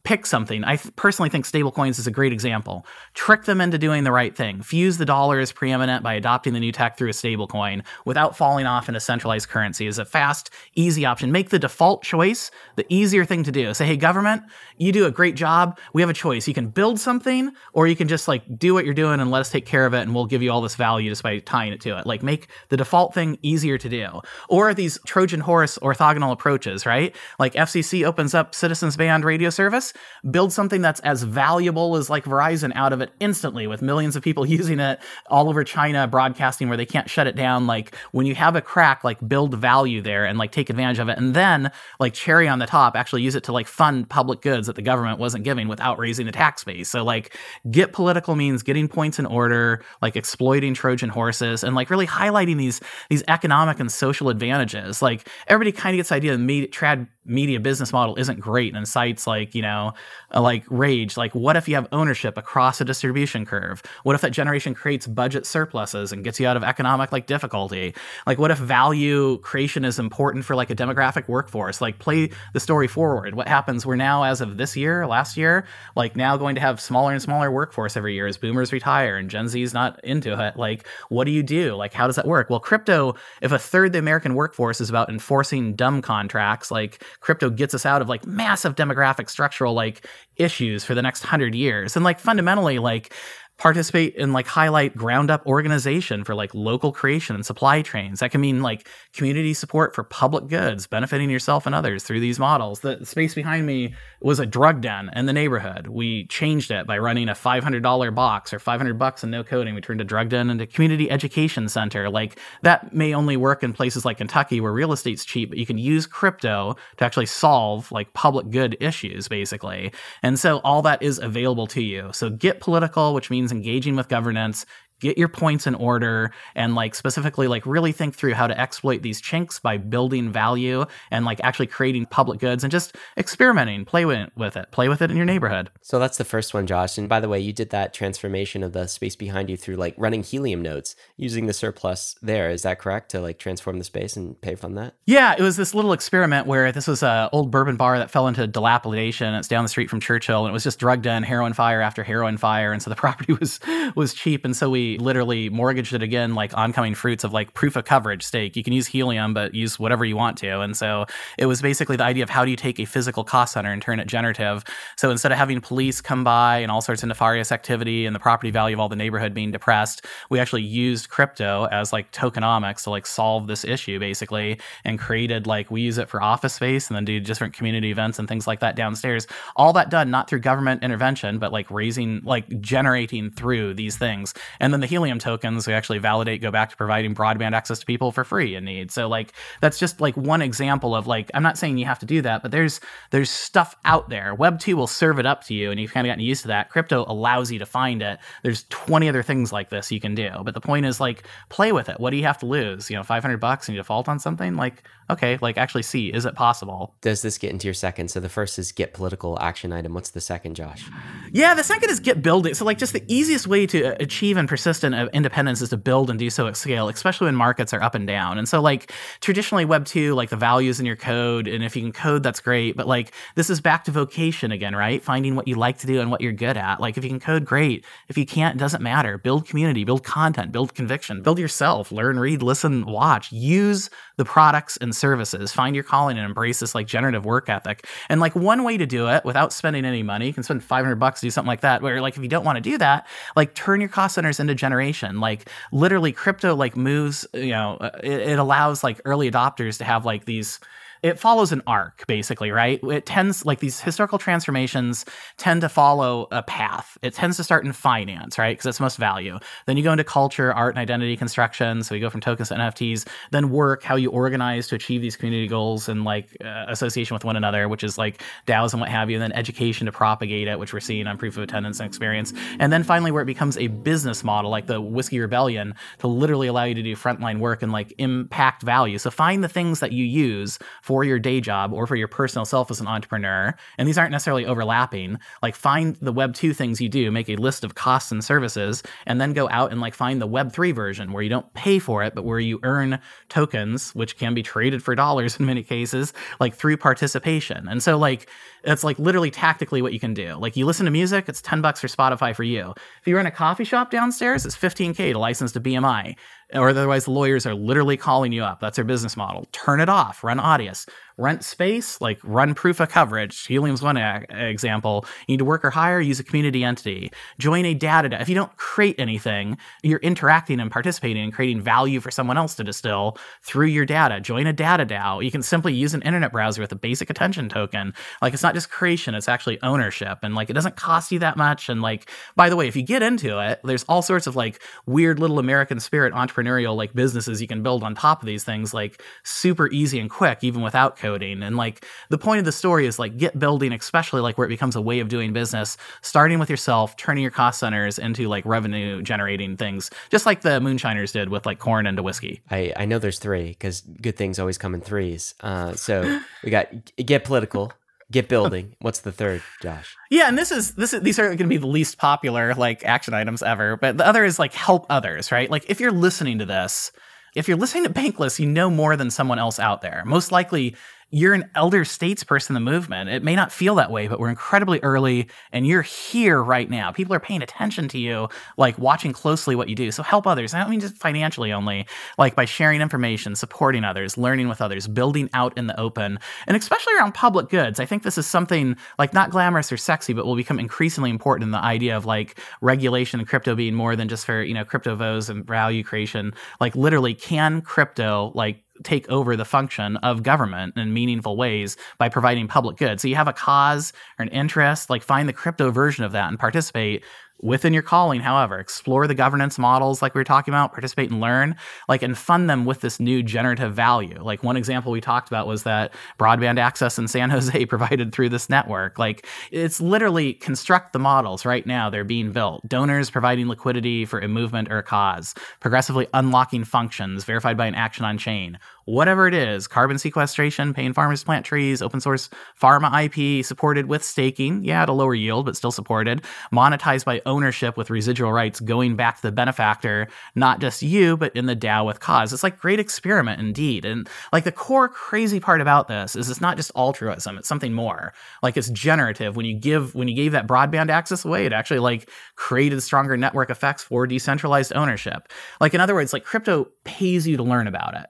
pick 0.09 0.24
something. 0.24 0.64
I 0.64 0.76
th- 0.76 0.97
personally 0.97 1.28
think 1.28 1.44
stablecoins 1.44 1.98
is 1.98 2.06
a 2.06 2.10
great 2.10 2.32
example. 2.32 2.86
Trick 3.12 3.44
them 3.44 3.60
into 3.60 3.76
doing 3.76 4.05
the 4.05 4.10
right 4.10 4.35
thing. 4.35 4.62
Fuse 4.62 4.97
the 4.97 5.05
dollar 5.05 5.39
as 5.39 5.52
preeminent 5.52 6.02
by 6.02 6.14
adopting 6.14 6.55
the 6.55 6.60
new 6.60 6.72
tech 6.72 6.97
through 6.97 7.10
a 7.10 7.12
stablecoin 7.12 7.85
without 8.06 8.35
falling 8.35 8.64
off 8.64 8.89
into 8.89 9.01
centralized 9.01 9.51
currency 9.51 9.86
is 9.86 9.98
a 9.98 10.06
fast, 10.06 10.48
easy 10.74 11.05
option. 11.05 11.30
Make 11.30 11.51
the 11.51 11.59
default 11.59 12.02
choice 12.02 12.51
the 12.76 12.86
easier 12.89 13.26
thing 13.26 13.43
to 13.43 13.52
do. 13.52 13.74
Say, 13.74 13.85
hey, 13.85 13.98
government, 13.98 14.44
you 14.78 14.93
do 14.93 15.05
a 15.05 15.10
great 15.10 15.35
job. 15.36 15.78
We 15.93 16.01
have 16.01 16.09
a 16.09 16.14
choice. 16.14 16.48
You 16.48 16.55
can 16.55 16.68
build 16.68 16.98
something, 16.98 17.52
or 17.74 17.86
you 17.86 17.94
can 17.94 18.09
just 18.09 18.28
like 18.28 18.59
do 18.59 18.72
what 18.72 18.86
you're 18.86 18.94
doing 18.94 19.20
and 19.20 19.30
let 19.30 19.40
us 19.40 19.51
take 19.51 19.66
care 19.66 19.85
of 19.85 19.93
it, 19.93 20.01
and 20.01 20.14
we'll 20.14 20.24
give 20.24 20.40
you 20.40 20.51
all 20.51 20.62
this 20.62 20.74
value 20.74 21.10
just 21.10 21.22
by 21.22 21.39
tying 21.40 21.74
it 21.74 21.82
to 21.82 21.98
it. 21.98 22.06
Like 22.06 22.22
make 22.22 22.48
the 22.70 22.78
default 22.78 23.12
thing 23.12 23.36
easier 23.43 23.76
to 23.76 23.89
do. 23.90 24.22
Or 24.48 24.72
these 24.72 24.98
Trojan 25.05 25.40
horse 25.40 25.76
orthogonal 25.82 26.32
approaches, 26.32 26.86
right? 26.86 27.14
Like 27.39 27.52
FCC 27.52 28.06
opens 28.06 28.35
up 28.35 28.55
citizens 28.55 28.97
band 28.97 29.26
radio 29.26 29.51
service 29.51 29.93
build 30.31 30.53
something 30.53 30.83
that's 30.83 31.01
as 31.01 31.23
valuable 31.23 31.97
as 31.97 32.11
like 32.11 32.25
Verizon 32.25 32.73
out 32.75 32.93
of 32.93 33.01
it 33.01 33.11
instantly 33.20 33.66
with 33.66 33.83
millions 33.83 34.16
of 34.16 34.23
people 34.23 34.47
using 34.59 34.81
it 34.81 35.01
all 35.29 35.49
over 35.49 35.65
China 35.65 36.07
broadcasting 36.07 36.69
where 36.69 36.77
they 36.77 36.87
can't 36.87 37.09
shut 37.09 37.27
it 37.27 37.37
down. 37.37 37.66
Like 37.66 37.95
when 38.12 38.27
you 38.27 38.35
have 38.35 38.57
a 38.57 38.61
crack, 38.61 39.05
like 39.05 39.27
build 39.27 39.55
value 39.55 40.03
there 40.03 40.25
and 40.25 40.39
like 40.39 40.53
take 40.53 40.70
advantage 40.70 40.99
of 40.99 41.09
it. 41.09 41.19
And 41.19 41.35
then 41.35 41.70
like 42.01 42.15
cherry 42.15 42.49
on 42.49 42.59
the 42.59 42.66
top 42.66 42.97
actually 42.97 43.23
use 43.23 43.35
it 43.35 43.45
to 43.45 43.53
like 43.53 43.66
fund 43.66 44.09
public 44.09 44.41
goods 44.41 44.66
that 44.66 44.77
the 44.77 44.83
government 44.83 45.19
wasn't 45.19 45.45
giving 45.45 45.69
without 45.69 45.99
raising 45.99 46.27
the 46.27 46.33
tax 46.33 46.65
base. 46.65 46.89
So 46.89 47.05
like 47.05 47.37
get 47.70 47.93
political 47.93 48.37
means 48.37 48.62
getting 48.62 48.89
points 48.89 49.19
in 49.19 49.27
order, 49.27 49.85
like 50.03 50.16
exploiting 50.16 50.75
Trojan 50.75 51.09
horses 51.09 51.65
and 51.65 51.75
like 51.75 51.91
really 51.91 52.07
highlighting 52.07 52.57
these 52.57 52.81
these 53.11 53.23
economic 53.29 53.81
and 53.81 53.91
social 53.91 54.29
advantages. 54.29 55.03
Like 55.03 55.29
everybody 55.47 55.73
kind 55.73 55.95
of 55.95 55.99
gets 55.99 56.09
the 56.11 56.15
idea 56.16 56.33
that 56.33 56.39
media, 56.39 56.69
trad 56.69 57.09
media 57.25 57.61
business 57.61 57.93
model 57.93 58.16
isn't 58.16 58.41
great 58.41 58.75
and 58.75 58.89
sites 58.89 59.27
like, 59.27 59.55
you 59.55 59.62
know, 59.62 59.88
uh, 60.35 60.40
like 60.40 60.65
Rage, 60.69 61.16
like 61.16 61.35
what 61.35 61.56
if 61.56 61.69
you 61.69 61.74
have 61.74 61.89
ownership 61.93 62.36
across 62.36 62.81
a 62.81 62.85
distribution 62.85 63.44
curve? 63.44 63.82
What 64.02 64.15
if 64.15 64.20
that 64.20 64.31
generation 64.31 64.74
creates 64.74 65.06
budget 65.06 65.47
surpluses 65.47 66.12
and 66.12 66.24
gets 66.24 66.39
you 66.40 66.47
out 66.47 66.56
of 66.56 66.65
economic 66.65 67.12
like 67.12 67.27
difficulty? 67.27 67.94
Like 68.27 68.39
what 68.39 68.51
if 68.51 68.59
value 68.59 69.39
creation 69.39 69.85
is 69.85 69.98
important 69.98 70.44
for 70.44 70.55
like 70.56 70.70
a 70.70 70.77
demographic 70.77 71.28
workforce? 71.28 71.81
Like 71.81 71.98
play 71.98 72.31
the 72.52 72.60
story 72.60 72.89
forward. 72.89 73.35
What 73.35 73.48
happens? 73.48 73.85
We're 73.86 73.97
now 73.97 74.23
as 74.24 74.40
of 74.40 74.56
this 74.56 74.77
year, 74.77 75.06
last 75.06 75.36
year, 75.36 75.66
like 75.97 76.16
now 76.16 76.36
going 76.36 76.55
to 76.55 76.60
have 76.60 76.81
smaller 76.81 77.12
and 77.12 77.23
smaller 77.23 77.51
workforce 77.51 77.97
every 77.97 78.15
year 78.15 78.27
as 78.27 78.36
boomers 78.36 78.73
retire 78.73 79.16
and 79.16 79.31
Gen 79.31 79.48
Z's 79.48 79.74
not 79.74 80.02
into 80.05 80.32
it. 80.47 80.56
Like 80.56 80.86
what 81.09 81.24
do 81.24 81.31
you 81.31 81.43
do? 81.43 81.74
Like 81.74 81.93
how 81.93 82.06
does 82.06 82.16
that 82.16 82.27
work? 82.27 82.51
Well, 82.51 82.60
crypto, 82.60 83.15
if 83.43 83.52
a 83.52 83.59
third 83.59 83.93
the 83.93 83.98
American 83.98 84.35
workforce 84.35 84.81
is 84.81 84.90
about 84.90 85.09
enforcing 85.09 85.74
dumb 85.74 86.02
contracts, 86.02 86.70
like 86.70 87.02
crypto 87.20 87.51
gets 87.51 87.74
us 87.74 87.86
out 87.86 88.02
of 88.02 88.09
like 88.09 88.27
massive 88.27 88.74
demographic 88.74 89.28
structural 89.28 89.68
like 89.74 90.07
issues 90.36 90.85
for 90.85 90.95
the 90.95 91.03
next 91.03 91.23
hundred 91.23 91.55
years. 91.55 91.97
And 91.97 92.05
like 92.05 92.20
fundamentally, 92.20 92.78
like 92.78 93.15
participate 93.59 94.14
in 94.14 94.32
like 94.32 94.47
highlight 94.47 94.97
ground 94.97 95.30
up 95.30 95.44
organization 95.44 96.22
for 96.22 96.35
like 96.35 96.55
local 96.55 96.93
creation 96.93 97.35
and 97.35 97.44
supply 97.44 97.82
chains. 97.82 98.20
That 98.20 98.30
can 98.30 98.40
mean 98.40 98.62
like 98.62 98.89
community 99.12 99.52
support 99.52 99.97
for 99.97 100.05
public 100.05 100.47
goods, 100.47 100.86
benefiting 100.86 101.28
yourself 101.28 101.66
and 101.66 101.74
others 101.74 102.05
through 102.05 102.20
these 102.20 102.39
models. 102.39 102.80
The 102.80 103.05
space 103.05 103.35
behind 103.35 103.66
me 103.66 103.94
was 104.20 104.39
a 104.39 104.47
drug 104.47 104.80
den 104.80 105.10
in 105.14 105.26
the 105.26 105.32
neighborhood. 105.32 105.89
We 105.89 106.26
changed 106.28 106.70
it 106.70 106.86
by 106.86 106.98
running 106.98 107.28
a 107.28 107.35
$500 107.35 108.14
box 108.14 108.52
or 108.52 108.60
500 108.60 108.97
bucks 108.97 109.24
and 109.24 109.32
no 109.32 109.43
coding. 109.43 109.74
We 109.74 109.80
turned 109.80 110.01
a 110.01 110.05
drug 110.05 110.28
den 110.28 110.51
into 110.51 110.66
community 110.66 111.10
education 111.10 111.68
center. 111.68 112.09
Like 112.09 112.39
that 112.62 112.94
may 112.94 113.12
only 113.12 113.36
work 113.36 113.64
in 113.64 113.72
places 113.72 114.05
like 114.05 114.18
Kentucky 114.18 114.60
where 114.60 114.72
real 114.72 114.93
estate's 114.93 115.24
cheap, 115.24 115.48
but 115.48 115.59
you 115.59 115.66
can 115.66 115.78
use 115.78 116.06
crypto 116.06 116.76
to 116.97 117.05
actually 117.05 117.26
solve 117.26 117.90
like 117.90 118.12
public 118.12 118.51
good 118.51 118.76
issues 118.78 119.26
basically. 119.26 119.93
And 120.22 120.39
so 120.39 120.59
all 120.59 120.82
that 120.82 121.02
is 121.02 121.18
available 121.18 121.66
to 121.68 121.82
you. 121.82 122.10
So 122.12 122.30
get 122.30 122.60
political, 122.60 123.14
which 123.14 123.30
means 123.30 123.48
engaging 123.53 123.97
with 123.97 124.09
governance, 124.09 124.66
get 125.01 125.19
your 125.19 125.29
points 125.29 125.66
in 125.66 125.75
order 125.75 126.31
and 126.55 126.75
like 126.75 126.95
specifically 126.95 127.47
like 127.47 127.65
really 127.66 127.93
think 127.93 128.15
through 128.15 128.35
how 128.35 128.47
to 128.47 128.59
exploit 128.59 129.03
these 129.03 129.20
chinks 129.20 129.59
by 129.59 129.77
building 129.77 130.31
value 130.31 130.85
and 131.11 131.25
like 131.25 131.41
actually 131.43 131.66
creating 131.66 132.07
public 132.07 132.41
goods 132.41 132.65
and 132.65 132.70
just 132.70 132.97
experimenting 133.16 133.85
play 133.85 134.05
with 134.05 134.57
it 134.57 134.70
play 134.70 134.89
with 134.89 135.03
it 135.03 135.11
in 135.11 135.16
your 135.16 135.27
neighborhood. 135.27 135.70
So 135.83 135.99
that's 135.99 136.19
the 136.19 136.25
first 136.25 136.55
one 136.55 136.66
josh. 136.66 136.99
And 136.99 137.09
by 137.09 137.20
the 137.20 137.29
way 137.29 137.41
you 137.41 137.53
did 137.53 137.70
that 137.70 137.95
transformation 137.95 138.62
of 138.62 138.73
the 138.73 138.87
space 138.87 139.16
behind 139.16 139.51
you 139.51 139.57
through 139.57 139.77
like 139.77 139.95
running 139.97 140.23
helium 140.23 140.62
nodes 140.62 140.97
using 141.16 141.47
the 141.47 141.53
surplus 141.53 142.16
there. 142.23 142.51
Is 142.51 142.62
that 142.62 142.79
correct 142.79 143.11
to 143.12 143.20
like 143.20 143.39
transform 143.39 143.79
the 143.79 143.85
space 143.85 144.16
and 144.16 144.41
pay 144.41 144.55
from 144.55 144.75
that? 144.75 144.95
Yeah 145.07 145.35
it 145.39 145.43
was 145.43 145.57
this 145.57 145.75
little 145.75 145.93
experiment 145.93 146.47
where 146.47 146.73
this 146.73 146.87
was 146.87 147.03
a 147.03 147.29
old 147.33 147.51
bourbon 147.51 147.77
bar 147.77 147.99
that 147.99 148.11
fell 148.11 148.27
into 148.27 148.47
dilapidation. 148.47 149.35
It's 149.35 149.49
down 149.49 149.65
the 149.65 149.69
street 149.69 149.91
from 149.91 150.01
churchill 150.01 150.45
and 150.45 150.51
it 150.51 150.53
was 150.53 150.65
just 150.65 150.79
drugged 150.79 151.07
in 151.07 151.23
heroin 151.23 151.53
fire 151.53 151.81
after 151.81 152.03
heroin 152.03 152.37
fire. 152.37 152.73
And 152.73 152.83
so 152.83 152.91
the 152.91 152.97
property 153.09 153.33
was 153.35 153.61
was 153.95 154.15
cheap. 154.15 154.45
And 154.45 154.57
so 154.57 154.70
we 154.70 154.88
literally 154.97 155.51
mortgaged 155.51 155.93
it 155.93 156.02
again, 156.02 156.35
like 156.35 156.56
oncoming 156.56 156.94
fruits 156.94 157.24
of 157.24 157.32
like 157.35 157.52
proof 157.52 157.77
of 157.77 157.85
coverage 157.85 158.23
stake. 158.23 158.56
You 158.56 158.65
can 158.65 158.73
use 158.73 158.86
helium, 158.86 159.35
but 159.35 159.55
use 159.55 159.78
whatever 159.78 160.06
you 160.06 160.16
want 160.16 160.39
to. 160.39 160.60
And 160.60 160.74
so 160.74 161.05
it 161.36 161.44
was 161.44 161.60
basically 161.60 161.97
the 161.97 162.05
idea 162.05 162.23
of 162.23 162.31
how 162.31 162.44
do 162.44 162.51
you 162.51 162.56
take 162.56 162.81
a 162.81 162.86
physical 162.86 163.24
cost 163.24 163.52
center 163.52 163.70
and 163.70 163.82
turn 163.82 164.01
it 164.01 164.06
generative. 164.06 164.65
So 164.97 165.10
instead 165.10 165.32
of 165.32 165.39
having 165.39 165.60
police 165.60 166.01
come 166.01 166.24
by 166.24 166.59
and 166.59 166.70
all 166.70 166.81
sorts 166.81 167.02
of 167.02 167.09
nefarious 167.09 167.52
activity 167.52 168.06
and 168.06 168.16
the 168.16 168.20
property 168.20 168.51
value 168.51 168.77
of 168.77 168.81
all 168.81 168.89
the 168.89 168.97
neighborhood 168.97 169.35
being 169.35 169.51
depressed, 169.51 170.06
we 170.31 170.40
actually 170.40 170.62
used 170.62 171.10
crypto 171.10 171.66
as 171.66 171.93
like 171.93 172.10
tokenomics 172.12 172.85
to 172.85 172.90
like 172.90 173.06
solve 173.06 173.47
this 173.47 173.65
issue 173.65 173.98
basically 173.98 174.59
and 174.85 174.98
created 174.98 175.47
like 175.47 175.70
we 175.70 175.82
use 175.82 175.98
it 175.98 176.09
for 176.09 176.23
office 176.23 176.55
space 176.55 176.89
and 176.89 176.97
then 176.97 177.05
do 177.05 177.20
different 177.20 177.55
community 177.55 177.90
events 177.90 178.19
and 178.19 178.28
things 178.28 178.47
like 178.47 178.60
that 178.60 178.77
downstairs. 178.77 179.27
All 179.56 179.73
that 179.74 179.90
done 179.90 180.10
not 180.10 180.28
through 180.28 180.40
government 180.40 180.82
intervention, 180.82 181.39
but 181.39 181.52
like 181.52 181.70
raising, 181.70 182.20
like 182.24 182.60
generating 182.60 183.31
through 183.31 183.74
these 183.74 183.97
things. 183.97 184.35
And 184.60 184.73
then 184.73 184.78
then 184.79 184.81
the 184.81 184.87
helium 184.87 185.19
tokens 185.19 185.67
we 185.67 185.73
actually 185.73 185.99
validate 185.99 186.41
go 186.41 186.51
back 186.51 186.71
to 186.71 186.77
providing 186.77 187.15
broadband 187.15 187.53
access 187.53 187.81
to 187.81 187.87
people 187.87 188.13
for 188.13 188.25
free 188.25 188.55
in 188.55 188.65
need. 188.65 188.91
So 188.91 189.09
like 189.09 189.33
that's 189.61 189.79
just 189.79 190.01
like 190.01 190.17
one 190.17 190.41
example 190.43 190.95
of 190.95 191.07
like 191.07 191.31
i'm 191.35 191.43
not 191.43 191.59
saying 191.59 191.79
you 191.79 191.85
have 191.85 191.99
to 191.99 192.07
do 192.07 192.23
that 192.23 192.43
but 192.43 192.51
there's 192.51 192.81
there's 193.11 193.31
stuff 193.31 193.75
out 193.85 194.09
there. 194.09 194.35
Web 194.35 194.61
2 194.61 194.77
will 194.77 194.87
serve 194.87 195.19
it 195.19 195.27
up 195.27 195.45
to 195.45 195.55
you 195.55 195.71
and 195.71 195.81
you've 195.81 195.93
kind 195.93 196.07
of 196.07 196.11
gotten 196.11 196.25
used 196.25 196.43
to 196.43 196.49
that. 196.49 196.71
Crypto 196.71 197.05
allows 197.09 197.51
you 197.51 197.59
to 197.59 197.67
find 197.67 198.03
it. 198.03 198.19
There's 198.43 198.65
20 198.71 199.09
other 199.09 199.23
things 199.23 199.53
like 199.53 199.71
this 199.71 199.91
you 199.91 200.01
can 200.01 200.15
do. 200.15 200.31
But 200.45 200.55
the 200.55 200.61
point 200.61 200.87
is 200.87 201.01
like 201.01 201.25
play 201.49 201.73
with 201.73 201.89
it. 201.89 201.99
What 201.99 202.11
do 202.11 202.17
you 202.17 202.25
have 202.25 202.39
to 202.39 202.47
lose? 202.47 202.91
You 202.91 202.97
know 202.97 203.03
500 203.03 203.39
bucks 203.39 203.69
and 203.69 203.75
you 203.75 203.81
default 203.81 204.09
on 204.09 204.19
something? 204.19 204.57
Like 204.57 204.85
okay 205.10 205.39
like 205.40 205.59
actually 205.59 205.82
see 205.82 206.09
is 206.09 206.24
it 206.24 206.35
possible 206.35 206.94
does 207.01 207.22
this 207.22 207.36
get 207.36 207.51
into 207.51 207.66
your 207.66 207.74
second 207.74 208.10
so 208.10 208.20
the 208.20 208.28
first 208.28 208.59
is 208.59 208.72
get 208.72 208.94
political 208.94 209.39
action 209.40 209.72
item 209.72 209.94
what's 209.94 210.10
the 210.10 210.20
second 210.20 210.55
josh 210.55 210.85
yeah 211.32 211.55
the 211.55 211.64
second 211.64 211.90
is 211.90 212.01
get 212.01 212.22
building 212.22 212.55
so 212.55 212.64
like 212.64 212.78
just 212.78 212.93
the 212.93 213.05
easiest 213.06 213.47
way 213.47 213.66
to 213.66 213.93
uh, 213.93 213.97
achieve 214.01 214.36
and 214.36 214.48
persistent 214.48 214.68
consistent 214.68 215.14
independence 215.14 215.60
is 215.60 215.70
to 215.70 215.76
build 215.76 216.10
and 216.10 216.18
do 216.18 216.30
so 216.30 216.47
at 216.47 216.56
scale, 216.56 216.89
especially 216.89 217.26
when 217.26 217.35
markets 217.35 217.72
are 217.72 217.82
up 217.82 217.94
and 217.94 218.06
down. 218.06 218.39
And 218.39 218.48
so, 218.48 218.60
like, 218.60 218.93
traditionally, 219.20 219.64
Web 219.64 219.85
2, 219.85 220.14
like 220.14 220.30
the 220.30 220.36
values 220.36 220.80
in 220.80 220.86
your 220.86 220.97
code, 220.97 221.48
and 221.48 221.64
if 221.64 221.74
you 221.74 221.82
can 221.82 221.93
code, 221.93 222.22
that's 222.22 222.40
great. 222.40 222.76
But, 222.76 222.86
like, 222.86 223.12
this 223.35 223.51
is 223.51 223.60
back 223.60 223.85
to 223.85 223.90
vocation 223.90 224.52
again, 224.52 224.74
right? 224.76 225.02
Finding 225.02 225.36
what 225.36 225.48
you 225.48 225.56
like 225.56 225.78
to 225.78 225.86
do 225.86 226.01
and 226.01 226.10
what 226.10 226.20
you're 226.20 226.32
good 226.32 226.56
at. 226.56 226.80
Like, 226.80 226.97
if 226.97 227.05
you 227.05 227.10
can 227.10 227.20
code, 227.20 227.44
great. 227.44 227.85
If 228.09 228.18
you 228.18 228.26
can't, 228.26 228.56
it 228.56 228.59
doesn't 228.59 228.82
matter. 228.82 229.18
Build 229.18 229.47
community, 229.47 229.85
build 229.85 230.05
content, 230.05 230.52
build 230.52 230.74
conviction, 230.74 231.22
build 231.22 231.39
yourself, 231.39 231.90
learn, 231.90 232.18
read, 232.18 232.43
listen, 232.43 232.86
watch. 232.86 233.32
Use 233.32 233.90
the 234.16 234.24
products 234.24 234.76
and 234.76 234.94
services. 234.99 235.53
Find 235.53 235.75
your 235.75 235.85
calling 235.85 236.19
and 236.19 236.27
embrace 236.27 236.61
this, 236.61 236.75
like, 236.75 236.87
generative 236.87 237.25
work 237.25 237.49
ethic. 237.49 237.87
And, 238.09 238.20
like, 238.20 238.35
one 238.35 238.65
way 238.65 238.77
to 238.77 238.87
do 238.87 239.09
it 239.09 239.25
without 239.25 239.53
spending 239.53 239.85
any 239.85 240.03
money, 240.03 240.27
you 240.27 240.35
can 240.35 240.43
spend 240.43 240.62
500 240.65 240.97
bucks 240.97 241.20
to 241.20 241.27
do 241.27 241.31
something 241.31 241.49
like 241.49 241.61
that, 241.61 241.83
where, 241.83 242.01
like, 242.01 242.16
if 242.16 242.23
you 242.23 242.29
don't 242.29 242.45
want 242.45 242.57
to 242.57 242.61
do 242.61 242.77
that, 242.79 243.07
like, 243.37 243.55
turn 243.55 243.81
your 243.81 243.89
cost 243.89 244.16
centers 244.16 244.41
into 244.41 244.55
generation. 244.55 245.20
Like 245.20 245.49
literally 245.73 246.12
crypto 246.12 246.55
like 246.55 246.77
moves, 246.77 247.27
you 247.33 247.51
know, 247.51 247.79
it, 248.03 248.20
it 248.20 248.39
allows 248.39 248.83
like 248.85 249.01
early 249.05 249.31
adopters 249.31 249.79
to 249.79 249.85
have 249.85 250.05
like 250.05 250.25
these 250.25 250.59
it 251.03 251.19
follows 251.19 251.53
an 251.53 251.62
arc 251.66 252.07
basically 252.07 252.51
right? 252.51 252.81
It 252.83 253.07
tends 253.07 253.45
like 253.45 253.61
these 253.61 253.81
historical 253.81 254.19
transformations 254.19 255.05
tend 255.37 255.61
to 255.62 255.69
follow 255.69 256.29
a 256.31 256.43
path. 256.43 256.97
It 257.03 257.15
tends 257.15 257.37
to 257.37 257.45
start 257.45 257.65
in 257.65 257.73
finance 257.73 258.39
right? 258.39 258.57
Because 258.57 258.66
it's 258.66 258.81
most 258.81 258.97
value. 258.97 259.39
Then 259.66 259.77
you 259.77 259.83
go 259.83 259.93
into 259.93 260.05
culture 260.05 260.53
art 260.53 260.75
and 260.75 260.81
identity 260.81 261.16
construction. 261.16 261.83
So 261.83 261.95
you 261.95 262.01
go 262.01 262.11
from 262.11 262.20
tokens 262.20 262.49
to 262.49 262.55
nfts 262.55 263.07
then 263.31 263.51
work 263.51 263.83
how 263.83 263.97
you 263.97 264.11
organize 264.11 264.69
to 264.69 264.75
achieve 264.75 265.03
these 265.03 265.16
community 265.16 265.47
goals 265.47 265.89
and 265.89 266.05
like 266.05 266.37
uh, 266.45 266.65
association 266.69 267.15
with 267.15 267.25
one 267.25 267.37
another 267.37 267.69
which 267.69 267.85
is 267.85 267.99
like 267.99 268.23
daos 268.47 268.73
and 268.73 268.81
what 268.81 268.91
have 268.91 269.11
you 269.11 269.16
and 269.16 269.23
then 269.23 269.33
education 269.33 269.87
to 269.87 269.93
propagate 269.93 270.49
it 270.49 270.59
which 270.59 270.73
we're 270.73 270.81
seeing 270.81 271.07
on 271.07 271.16
proof 271.19 271.37
of 271.37 271.43
attendance 271.43 271.81
and 271.81 271.87
experience. 271.87 272.33
And 272.59 272.73
then 272.73 272.83
finally 272.83 273.11
where 273.11 273.23
it 273.23 273.27
becomes 273.27 273.57
a 273.57 273.69
business 273.69 274.25
model 274.25 274.51
like 274.51 274.66
the 274.66 274.81
whiskey 274.81 275.20
rebellion 275.20 275.75
to 275.99 276.07
literally 276.07 276.47
allow 276.47 276.65
you 276.65 276.75
to 276.75 276.83
do 276.83 276.97
frontline 276.97 277.39
work 277.39 277.62
and 277.62 277.73
like 277.73 277.93
impact 277.99 278.62
value. 278.62 278.99
So 278.99 279.11
find 279.11 279.43
the 279.43 279.49
things 279.49 279.81
that 279.81 279.93
you 279.93 280.05
use 280.05 280.59
for 280.89 281.05
your 281.05 281.19
day 281.19 281.39
job 281.39 281.74
or 281.74 281.86
for 281.86 281.97
your 281.97 282.09
personal 282.09 282.47
self 282.47 282.70
as 282.70 282.81
an 282.81 282.86
entrepreneur, 282.86 283.55
and 283.77 283.86
these 283.86 283.98
aren't 283.98 284.10
necessarily 284.10 284.47
overlapping, 284.47 285.19
like 285.43 285.55
find 285.55 285.97
the 285.97 286.15
Web 286.15 286.32
2 286.32 286.55
things 286.55 286.81
you 286.81 286.89
do, 286.89 287.10
make 287.10 287.28
a 287.28 287.36
list 287.36 287.62
of 287.62 287.74
costs 287.74 288.10
and 288.10 288.24
services, 288.24 288.82
and 289.05 289.20
then 289.20 289.35
go 289.35 289.51
out 289.51 289.70
and 289.70 289.82
like 289.82 289.93
find 289.93 290.19
the 290.19 290.27
Web 290.27 290.51
3 290.51 290.73
version 290.73 291.12
where 291.12 291.23
you 291.23 291.28
don't 291.28 291.52
pay 291.52 291.78
for 291.78 292.02
it, 292.02 292.15
but 292.15 292.24
where 292.24 292.40
you 292.40 292.59
earn 292.62 292.98
tokens, 293.28 293.94
which 293.94 294.16
can 294.16 294.32
be 294.32 294.43
traded 294.43 294.82
for 294.82 294.94
dollars 294.94 295.36
in 295.39 295.44
many 295.44 295.62
cases, 295.62 296.15
like 296.40 296.55
through 296.55 296.78
participation. 296.78 297.69
And 297.69 297.82
so, 297.82 297.98
like, 297.98 298.27
it's 298.73 298.85
like 298.85 298.99
literally 298.99 299.31
tactically 299.31 299.82
what 299.82 299.93
you 299.93 300.01
can 300.01 300.15
do. 300.15 300.35
Like, 300.35 300.57
you 300.57 300.66
listen 300.66 300.85
to 300.85 300.90
music, 300.90 301.28
it's 301.28 301.43
10 301.43 301.61
bucks 301.61 301.81
for 301.81 301.89
Spotify 301.89 302.35
for 302.35 302.45
you. 302.45 302.74
If 303.01 303.07
you're 303.07 303.20
in 303.20 303.27
a 303.27 303.31
coffee 303.31 303.65
shop 303.65 303.90
downstairs, 303.90 304.45
it's 304.45 304.57
15K 304.57 305.12
to 305.12 305.19
license 305.19 305.53
to 305.53 305.61
BMI 305.61 306.16
or 306.55 306.70
otherwise 306.70 307.07
lawyers 307.07 307.47
are 307.47 307.55
literally 307.55 307.97
calling 307.97 308.32
you 308.32 308.43
up. 308.43 308.61
That's 308.61 308.77
their 308.77 308.85
business 308.85 309.16
model. 309.16 309.47
Turn 309.53 309.81
it 309.81 309.89
off. 309.89 310.24
Run 310.24 310.39
Audius 310.39 310.89
rent 311.19 311.45
space, 311.45 312.01
like 312.01 312.19
run 312.24 312.55
proof 312.55 312.81
of 312.81 312.89
coverage. 312.89 313.47
Helium's 313.47 313.82
one 313.82 313.97
a- 313.97 314.24
example. 314.31 315.05
You 315.27 315.35
need 315.35 315.39
to 315.39 315.45
work 315.45 315.65
or 315.65 315.70
hire, 315.70 316.01
use 316.01 316.19
a 316.19 316.24
community 316.24 316.65
entity. 316.65 317.12
Join 317.39 317.66
a 317.66 317.74
data. 317.74 318.20
If 318.20 318.28
you 318.28 318.35
don't 318.35 318.57
create 318.57 318.99
anything, 318.99 319.59
you're 319.82 319.99
interacting 319.99 320.61
and 320.61 320.70
participating 320.70 321.23
and 321.23 321.32
creating 321.32 321.61
value 321.61 322.01
for 322.01 322.11
someone 322.11 322.39
else 322.39 322.55
to 322.55 322.65
distill 322.65 323.19
through 323.43 323.66
your 323.66 323.85
data. 323.85 324.20
Join 324.20 324.47
a 324.47 324.53
data 324.53 324.86
DAO. 324.86 325.23
You 325.23 325.31
can 325.31 325.43
simply 325.43 325.74
use 325.74 325.93
an 325.93 326.03
internet 326.03 326.32
browser 326.32 326.62
with 326.62 326.73
a 326.73 326.77
basic 326.77 327.11
attention 327.11 327.49
token. 327.49 327.93
Like 328.23 328.32
it's 328.32 328.43
not 328.43 328.55
just 328.55 328.70
creation, 328.70 329.15
it's 329.15 329.28
actually 329.28 329.61
ownership. 329.62 330.20
And 330.23 330.35
like 330.35 330.49
it 330.49 330.55
doesn't 330.55 330.77
cost 330.77 331.12
you 331.12 331.19
that 331.19 331.36
much. 331.36 331.69
And 331.69 331.82
like, 331.82 332.11
by 332.36 332.49
the 332.49 332.57
way, 332.57 332.69
if 332.69 332.77
you 332.77 332.82
get 332.82 333.03
into 333.03 333.39
it, 333.40 333.61
there's 333.65 333.85
all 333.85 334.03
sorts 334.03 334.27
of 334.27 334.36
like 334.36 334.62
weird 334.86 335.19
little 335.19 335.39
American 335.39 335.81
spirit 335.81 336.15
entrepreneurial 336.15 336.77
like 336.77 336.95
businesses 336.95 337.43
you 337.43 337.49
can 337.49 337.62
build 337.62 337.82
on 337.82 337.95
top 337.95 338.23
of 338.23 338.27
these 338.27 338.45
things, 338.45 338.73
like 338.73 339.03
super 339.24 339.69
easy 339.70 339.99
and 339.99 340.09
quick, 340.09 340.39
even 340.43 340.62
with 340.62 340.69
without 340.78 340.97
coding. 341.09 341.43
And 341.43 341.56
like 341.56 341.86
the 342.10 342.18
point 342.18 342.39
of 342.39 342.44
the 342.44 342.52
story 342.52 342.86
is 342.86 342.98
like 342.98 343.16
get 343.16 343.39
building, 343.39 343.72
especially 343.72 344.20
like 344.20 344.36
where 344.36 344.47
it 344.47 344.51
becomes 344.51 344.76
a 344.76 344.80
way 344.80 345.01
of 345.01 345.09
doing 345.09 345.32
business, 345.32 345.76
starting 346.02 346.39
with 346.39 346.51
yourself, 346.51 346.97
turning 346.97 347.22
your 347.22 347.30
cost 347.30 347.60
centers 347.60 347.98
into 347.98 348.28
like 348.28 348.44
revenue 348.44 349.01
generating 349.02 349.56
things, 349.56 349.90
just 350.10 350.26
like 350.26 350.43
the 350.43 350.60
moonshiners 350.60 351.12
did 351.12 351.30
with 351.30 351.47
like 351.47 351.59
corn 351.59 351.86
into 351.86 352.02
whiskey. 352.02 352.43
I, 352.51 352.72
I 352.76 352.85
know 352.85 352.98
there's 352.98 353.18
three 353.18 353.48
because 353.48 353.80
good 353.80 354.16
things 354.16 354.39
always 354.39 354.59
come 354.59 354.74
in 354.74 354.82
threes. 354.82 355.35
Uh, 355.40 355.72
so 355.74 356.20
we 356.44 356.51
got 356.51 356.68
get 356.97 357.24
political, 357.24 357.72
get 358.10 358.28
building. 358.28 358.76
What's 358.80 359.01
the 359.01 359.12
third, 359.12 359.43
Josh? 359.62 359.97
Yeah, 360.10 360.28
and 360.28 360.36
this 360.36 360.52
is 360.52 360.72
this 360.72 360.93
is 360.93 361.01
these 361.01 361.18
are 361.18 361.28
going 361.28 361.39
to 361.39 361.47
be 361.47 361.56
the 361.56 361.66
least 361.66 361.97
popular 361.97 362.55
like 362.55 362.85
action 362.85 363.14
items 363.14 363.43
ever. 363.43 363.78
But 363.78 363.97
the 363.97 364.06
other 364.06 364.24
is 364.24 364.39
like 364.39 364.52
help 364.52 364.85
others, 364.90 365.32
right? 365.32 365.51
Like 365.51 365.64
if 365.70 365.80
you're 365.80 365.93
listening 365.93 366.39
to 366.40 366.44
this 366.44 366.93
if 367.35 367.48
you're 367.48 367.56
listening 367.56 367.85
to 367.85 367.90
Bankless, 367.90 368.39
you 368.39 368.47
know 368.47 368.70
more 368.70 368.97
than 368.97 369.10
someone 369.10 369.39
else 369.39 369.59
out 369.59 369.82
there. 369.82 370.02
Most 370.05 370.32
likely, 370.32 370.74
you're 371.10 371.32
an 371.32 371.48
elder 371.55 371.85
statesperson 371.85 372.51
in 372.51 372.55
the 372.55 372.60
movement. 372.60 373.09
It 373.09 373.22
may 373.22 373.35
not 373.35 373.51
feel 373.51 373.74
that 373.76 373.90
way, 373.90 374.09
but 374.09 374.20
we're 374.20 374.28
incredibly 374.28 374.78
early 374.80 375.28
and 375.52 375.66
you're 375.66 375.82
here 375.82 376.43
right 376.43 376.68
now. 376.68 376.93
People 376.93 377.14
are 377.14 377.20
paying 377.20 377.40
attention 377.40 377.89
to 377.89 377.98
you, 377.98 378.28
like 378.59 378.78
watching 378.78 379.12
closely 379.12 379.56
what 379.56 379.70
you 379.70 379.74
do. 379.74 379.90
So 379.90 380.02
help 380.02 380.26
others. 380.26 380.52
I 380.52 380.60
don't 380.60 380.68
mean 380.68 380.80
just 380.80 380.98
financially 380.98 381.51
only, 381.51 381.86
like 382.18 382.35
by 382.35 382.44
sharing 382.44 382.82
information, 382.82 383.35
supporting 383.36 383.85
others, 383.85 384.18
learning 384.18 384.48
with 384.48 384.60
others, 384.60 384.86
building 384.86 385.30
out 385.32 385.56
in 385.56 385.66
the 385.66 385.80
open, 385.80 386.18
and 386.47 386.56
especially 386.56 386.94
around 386.98 387.14
public 387.14 387.48
goods. 387.48 387.80
I 387.80 387.86
think 387.86 388.02
this 388.02 388.18
is 388.18 388.26
something 388.26 388.76
like 388.98 389.14
not 389.14 389.30
glamorous 389.30 389.72
or 389.72 389.78
sexy, 389.78 390.12
but 390.12 390.26
will 390.26 390.36
become 390.36 390.59
increasingly 390.59 391.10
important 391.10 391.44
in 391.44 391.52
the 391.52 391.64
idea 391.64 391.97
of 391.97 392.05
like 392.05 392.39
regulation 392.60 393.18
and 393.18 393.28
crypto 393.28 393.55
being 393.55 393.74
more 393.74 393.97
than 393.97 394.09
just 394.09 394.26
for, 394.26 394.43
you 394.43 394.52
know, 394.52 394.64
crypto 394.64 394.94
votes 394.94 395.30
and 395.30 395.47
value 395.47 395.82
creation. 395.82 396.35
Like 396.60 396.76
literally, 396.76 397.14
can 397.14 397.62
crypto 397.62 398.30
like 398.35 398.62
take 398.83 399.09
over 399.09 399.37
the 399.37 399.45
function 399.45 399.97
of 399.99 400.23
government 400.23 400.77
in 400.77 400.93
meaningful 400.93 401.37
ways 401.37 401.77
by 401.99 402.09
providing 402.09 402.49
public 402.49 402.77
good. 402.77 403.01
So 403.01 403.09
you 403.09 403.17
have 403.17 403.29
a 403.29 403.33
cause 403.33 403.93
or 404.19 404.25
an 404.25 404.29
interest, 404.29 404.91
like 404.91 405.03
find 405.03 405.29
the 405.29 405.33
crypto 405.33 405.71
version 405.71 406.05
of 406.05 406.13
that 406.13 406.29
and 406.29 406.39
participate 406.39 407.05
within 407.40 407.73
your 407.73 407.82
calling, 407.82 408.20
however, 408.20 408.59
explore 408.59 409.06
the 409.06 409.15
governance 409.15 409.59
models 409.59 410.02
like 410.02 410.15
we 410.15 410.20
were 410.20 410.24
talking 410.24 410.52
about, 410.52 410.73
participate 410.73 411.10
and 411.10 411.20
learn, 411.20 411.56
like 411.89 412.02
and 412.02 412.19
fund 412.19 412.51
them 412.51 412.65
with 412.65 412.81
this 412.81 412.98
new 412.98 413.23
generative 413.23 413.74
value. 413.74 414.20
Like 414.23 414.43
one 414.43 414.56
example 414.56 414.90
we 414.90 415.01
talked 415.01 415.28
about 415.28 415.47
was 415.47 415.62
that 415.62 415.94
broadband 416.19 416.59
access 416.59 416.98
in 416.98 417.09
San 417.09 417.31
Jose 417.39 417.66
provided 417.66 418.12
through 418.12 418.31
this 418.31 418.51
network. 418.51 418.98
Like 418.98 419.27
it's 419.51 419.81
literally 419.81 420.35
construct 420.35 420.93
the 420.93 420.98
models 420.98 421.44
right 421.44 421.66
now. 421.66 421.89
They're 421.90 422.05
being 422.05 422.32
built. 422.32 422.66
Donors 422.69 423.10
providing 423.10 423.48
liquidity 423.48 424.05
for 424.05 424.19
a 424.19 424.28
movement 424.28 424.70
or 424.70 424.78
a 424.78 424.82
cause, 424.82 425.35
progressively 425.60 426.09
unlocking 426.15 426.65
functions 426.65 427.24
verified 427.24 427.56
by 427.56 427.66
an 427.66 427.74
action 427.74 428.05
on 428.05 428.19
chain 428.19 428.59
whatever 428.89 429.28
it 429.28 429.35
is 429.35 429.69
carbon 429.69 429.98
sequestration, 429.98 430.73
paying 430.73 430.94
farmers 430.94 431.23
plant 431.23 431.44
trees, 431.44 431.82
open 431.82 432.01
source 432.01 432.31
pharma 432.60 432.89
IP 433.05 433.44
supported 433.44 433.86
with 433.86 434.02
staking, 434.02 434.65
yeah, 434.65 434.82
at 434.82 434.89
a 434.89 434.93
lower 434.93 435.15
yield, 435.15 435.44
but 435.44 435.56
still 435.56 435.70
supported, 435.70 436.24
monetized 436.52 437.05
by 437.05 437.20
ownership 437.27 437.77
with 437.77 437.90
residual 437.90 438.32
rights 438.32 438.60
going 438.60 438.97
back 438.97 439.16
to 439.16 439.23
the 439.23 439.32
benefactor, 439.32 440.09
not 440.35 440.60
just 440.60 440.82
you, 440.82 441.19
but 441.19 441.36
in 441.36 441.44
the 441.44 441.55
DAO 441.55 441.85
with 441.85 442.01
cause. 442.01 442.32
It's 442.32 442.43
like 442.43 442.59
great 442.59 442.81
experiment 442.81 443.40
indeed. 443.40 443.85
And 443.85 444.09
like 444.32 444.44
the 444.44 444.52
core 444.52 444.89
crazy 444.89 445.39
part 445.39 445.60
about 445.60 445.89
this 445.89 446.16
is 446.16 446.31
it's 446.31 446.40
not 446.40 446.56
just 446.56 446.73
altruism, 446.74 447.36
it's 447.36 447.48
something 447.48 447.74
more. 447.74 448.15
Like 448.43 448.56
it's 448.56 448.70
generative. 448.70 449.36
When 449.36 449.44
you 449.44 449.55
give 449.55 449.94
when 449.94 450.09
you 450.09 450.16
gave 450.16 450.32
that 450.32 450.47
broadband 450.47 450.89
access 450.89 451.27
away, 451.27 451.44
it 451.44 451.52
actually 451.52 451.81
like 451.81 452.09
created 452.36 452.82
stronger 452.82 453.19
network 453.19 453.51
effects 453.51 453.82
for 453.82 454.06
decentralized 454.06 454.73
ownership. 454.74 455.31
Like 455.60 455.74
in 455.74 455.81
other 455.82 455.94
words, 455.94 456.15
like 456.15 456.24
crypto 456.24 456.69
pays 456.85 457.28
you 457.28 457.36
to 457.36 457.43
learn 457.43 457.66
about 457.66 457.94
it 457.94 458.06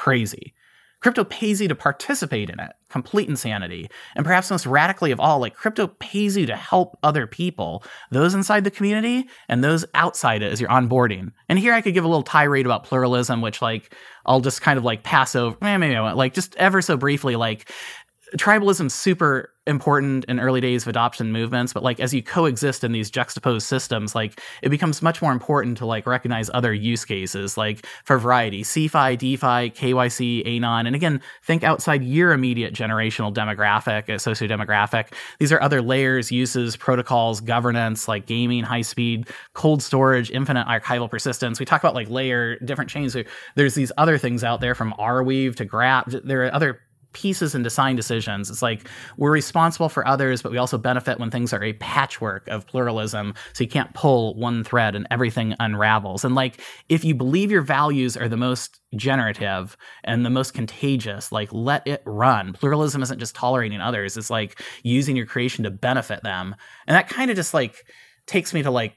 crazy. 0.00 0.54
Crypto 1.00 1.24
pays 1.24 1.60
you 1.60 1.68
to 1.68 1.74
participate 1.74 2.48
in 2.48 2.58
it, 2.58 2.72
complete 2.88 3.28
insanity. 3.28 3.90
And 4.14 4.24
perhaps 4.24 4.50
most 4.50 4.66
radically 4.66 5.10
of 5.10 5.20
all, 5.20 5.38
like 5.38 5.54
crypto 5.54 5.88
pays 5.88 6.36
you 6.36 6.46
to 6.46 6.56
help 6.56 6.98
other 7.02 7.26
people, 7.26 7.84
those 8.10 8.34
inside 8.34 8.64
the 8.64 8.70
community 8.70 9.28
and 9.48 9.62
those 9.62 9.84
outside 9.94 10.42
it 10.42 10.52
as 10.52 10.60
you're 10.60 10.70
onboarding. 10.70 11.32
And 11.48 11.58
here 11.58 11.74
I 11.74 11.82
could 11.82 11.94
give 11.94 12.04
a 12.04 12.08
little 12.08 12.22
tirade 12.22 12.66
about 12.66 12.84
pluralism, 12.84 13.42
which 13.42 13.60
like 13.60 13.94
I'll 14.26 14.40
just 14.40 14.62
kind 14.62 14.78
of 14.78 14.84
like 14.84 15.02
pass 15.02 15.34
over, 15.34 15.56
eh, 15.62 15.76
maybe 15.76 15.96
I 15.96 16.00
won't, 16.00 16.16
like 16.16 16.34
just 16.34 16.54
ever 16.56 16.80
so 16.82 16.96
briefly, 16.96 17.36
like 17.36 17.70
tribalism 18.36 18.90
super 18.90 19.52
important 19.66 20.24
in 20.24 20.40
early 20.40 20.60
days 20.60 20.82
of 20.82 20.88
adoption 20.88 21.32
movements 21.32 21.72
but 21.72 21.82
like 21.82 22.00
as 22.00 22.14
you 22.14 22.22
coexist 22.22 22.82
in 22.82 22.92
these 22.92 23.10
juxtaposed 23.10 23.66
systems 23.66 24.14
like 24.14 24.40
it 24.62 24.70
becomes 24.70 25.02
much 25.02 25.20
more 25.20 25.32
important 25.32 25.76
to 25.76 25.84
like 25.86 26.06
recognize 26.06 26.50
other 26.54 26.72
use 26.72 27.04
cases 27.04 27.56
like 27.56 27.86
for 28.04 28.18
variety 28.18 28.62
cefi 28.62 29.16
defi 29.16 29.70
kyc 29.70 30.46
anon 30.46 30.86
and 30.86 30.96
again 30.96 31.20
think 31.44 31.62
outside 31.62 32.02
your 32.02 32.32
immediate 32.32 32.74
generational 32.74 33.32
demographic 33.32 34.08
uh, 34.08 34.18
socio-demographic. 34.18 35.12
These 35.38 35.52
are 35.52 35.60
other 35.62 35.82
layers 35.82 36.30
uses 36.30 36.76
protocols 36.76 37.40
governance 37.40 38.08
like 38.08 38.26
gaming 38.26 38.64
high 38.64 38.82
speed 38.82 39.28
cold 39.54 39.82
storage 39.82 40.30
infinite 40.30 40.66
archival 40.66 41.10
persistence. 41.10 41.60
We 41.60 41.66
talk 41.66 41.82
about 41.82 41.94
like 41.94 42.08
layer 42.08 42.58
different 42.60 42.90
chains. 42.90 43.16
There's 43.56 43.74
these 43.74 43.92
other 43.98 44.18
things 44.18 44.44
out 44.44 44.60
there 44.60 44.74
from 44.74 44.92
arweave 44.98 45.56
to 45.56 45.64
graph 45.64 46.06
there 46.24 46.46
are 46.46 46.54
other 46.54 46.80
pieces 47.12 47.54
and 47.54 47.64
design 47.64 47.96
decisions. 47.96 48.50
It's 48.50 48.62
like 48.62 48.88
we're 49.16 49.30
responsible 49.30 49.88
for 49.88 50.06
others, 50.06 50.42
but 50.42 50.52
we 50.52 50.58
also 50.58 50.78
benefit 50.78 51.18
when 51.18 51.30
things 51.30 51.52
are 51.52 51.62
a 51.62 51.72
patchwork 51.74 52.46
of 52.48 52.66
pluralism. 52.66 53.34
So 53.52 53.64
you 53.64 53.70
can't 53.70 53.92
pull 53.94 54.34
one 54.34 54.64
thread 54.64 54.94
and 54.94 55.06
everything 55.10 55.54
unravels. 55.58 56.24
And 56.24 56.34
like 56.34 56.60
if 56.88 57.04
you 57.04 57.14
believe 57.14 57.50
your 57.50 57.62
values 57.62 58.16
are 58.16 58.28
the 58.28 58.36
most 58.36 58.80
generative 58.96 59.76
and 60.04 60.24
the 60.24 60.30
most 60.30 60.54
contagious, 60.54 61.32
like 61.32 61.52
let 61.52 61.86
it 61.86 62.02
run. 62.06 62.52
Pluralism 62.52 63.02
isn't 63.02 63.18
just 63.18 63.34
tolerating 63.34 63.80
others, 63.80 64.16
it's 64.16 64.30
like 64.30 64.60
using 64.82 65.16
your 65.16 65.26
creation 65.26 65.64
to 65.64 65.70
benefit 65.70 66.22
them. 66.22 66.54
And 66.86 66.96
that 66.96 67.08
kind 67.08 67.30
of 67.30 67.36
just 67.36 67.54
like 67.54 67.84
takes 68.26 68.54
me 68.54 68.62
to 68.62 68.70
like 68.70 68.94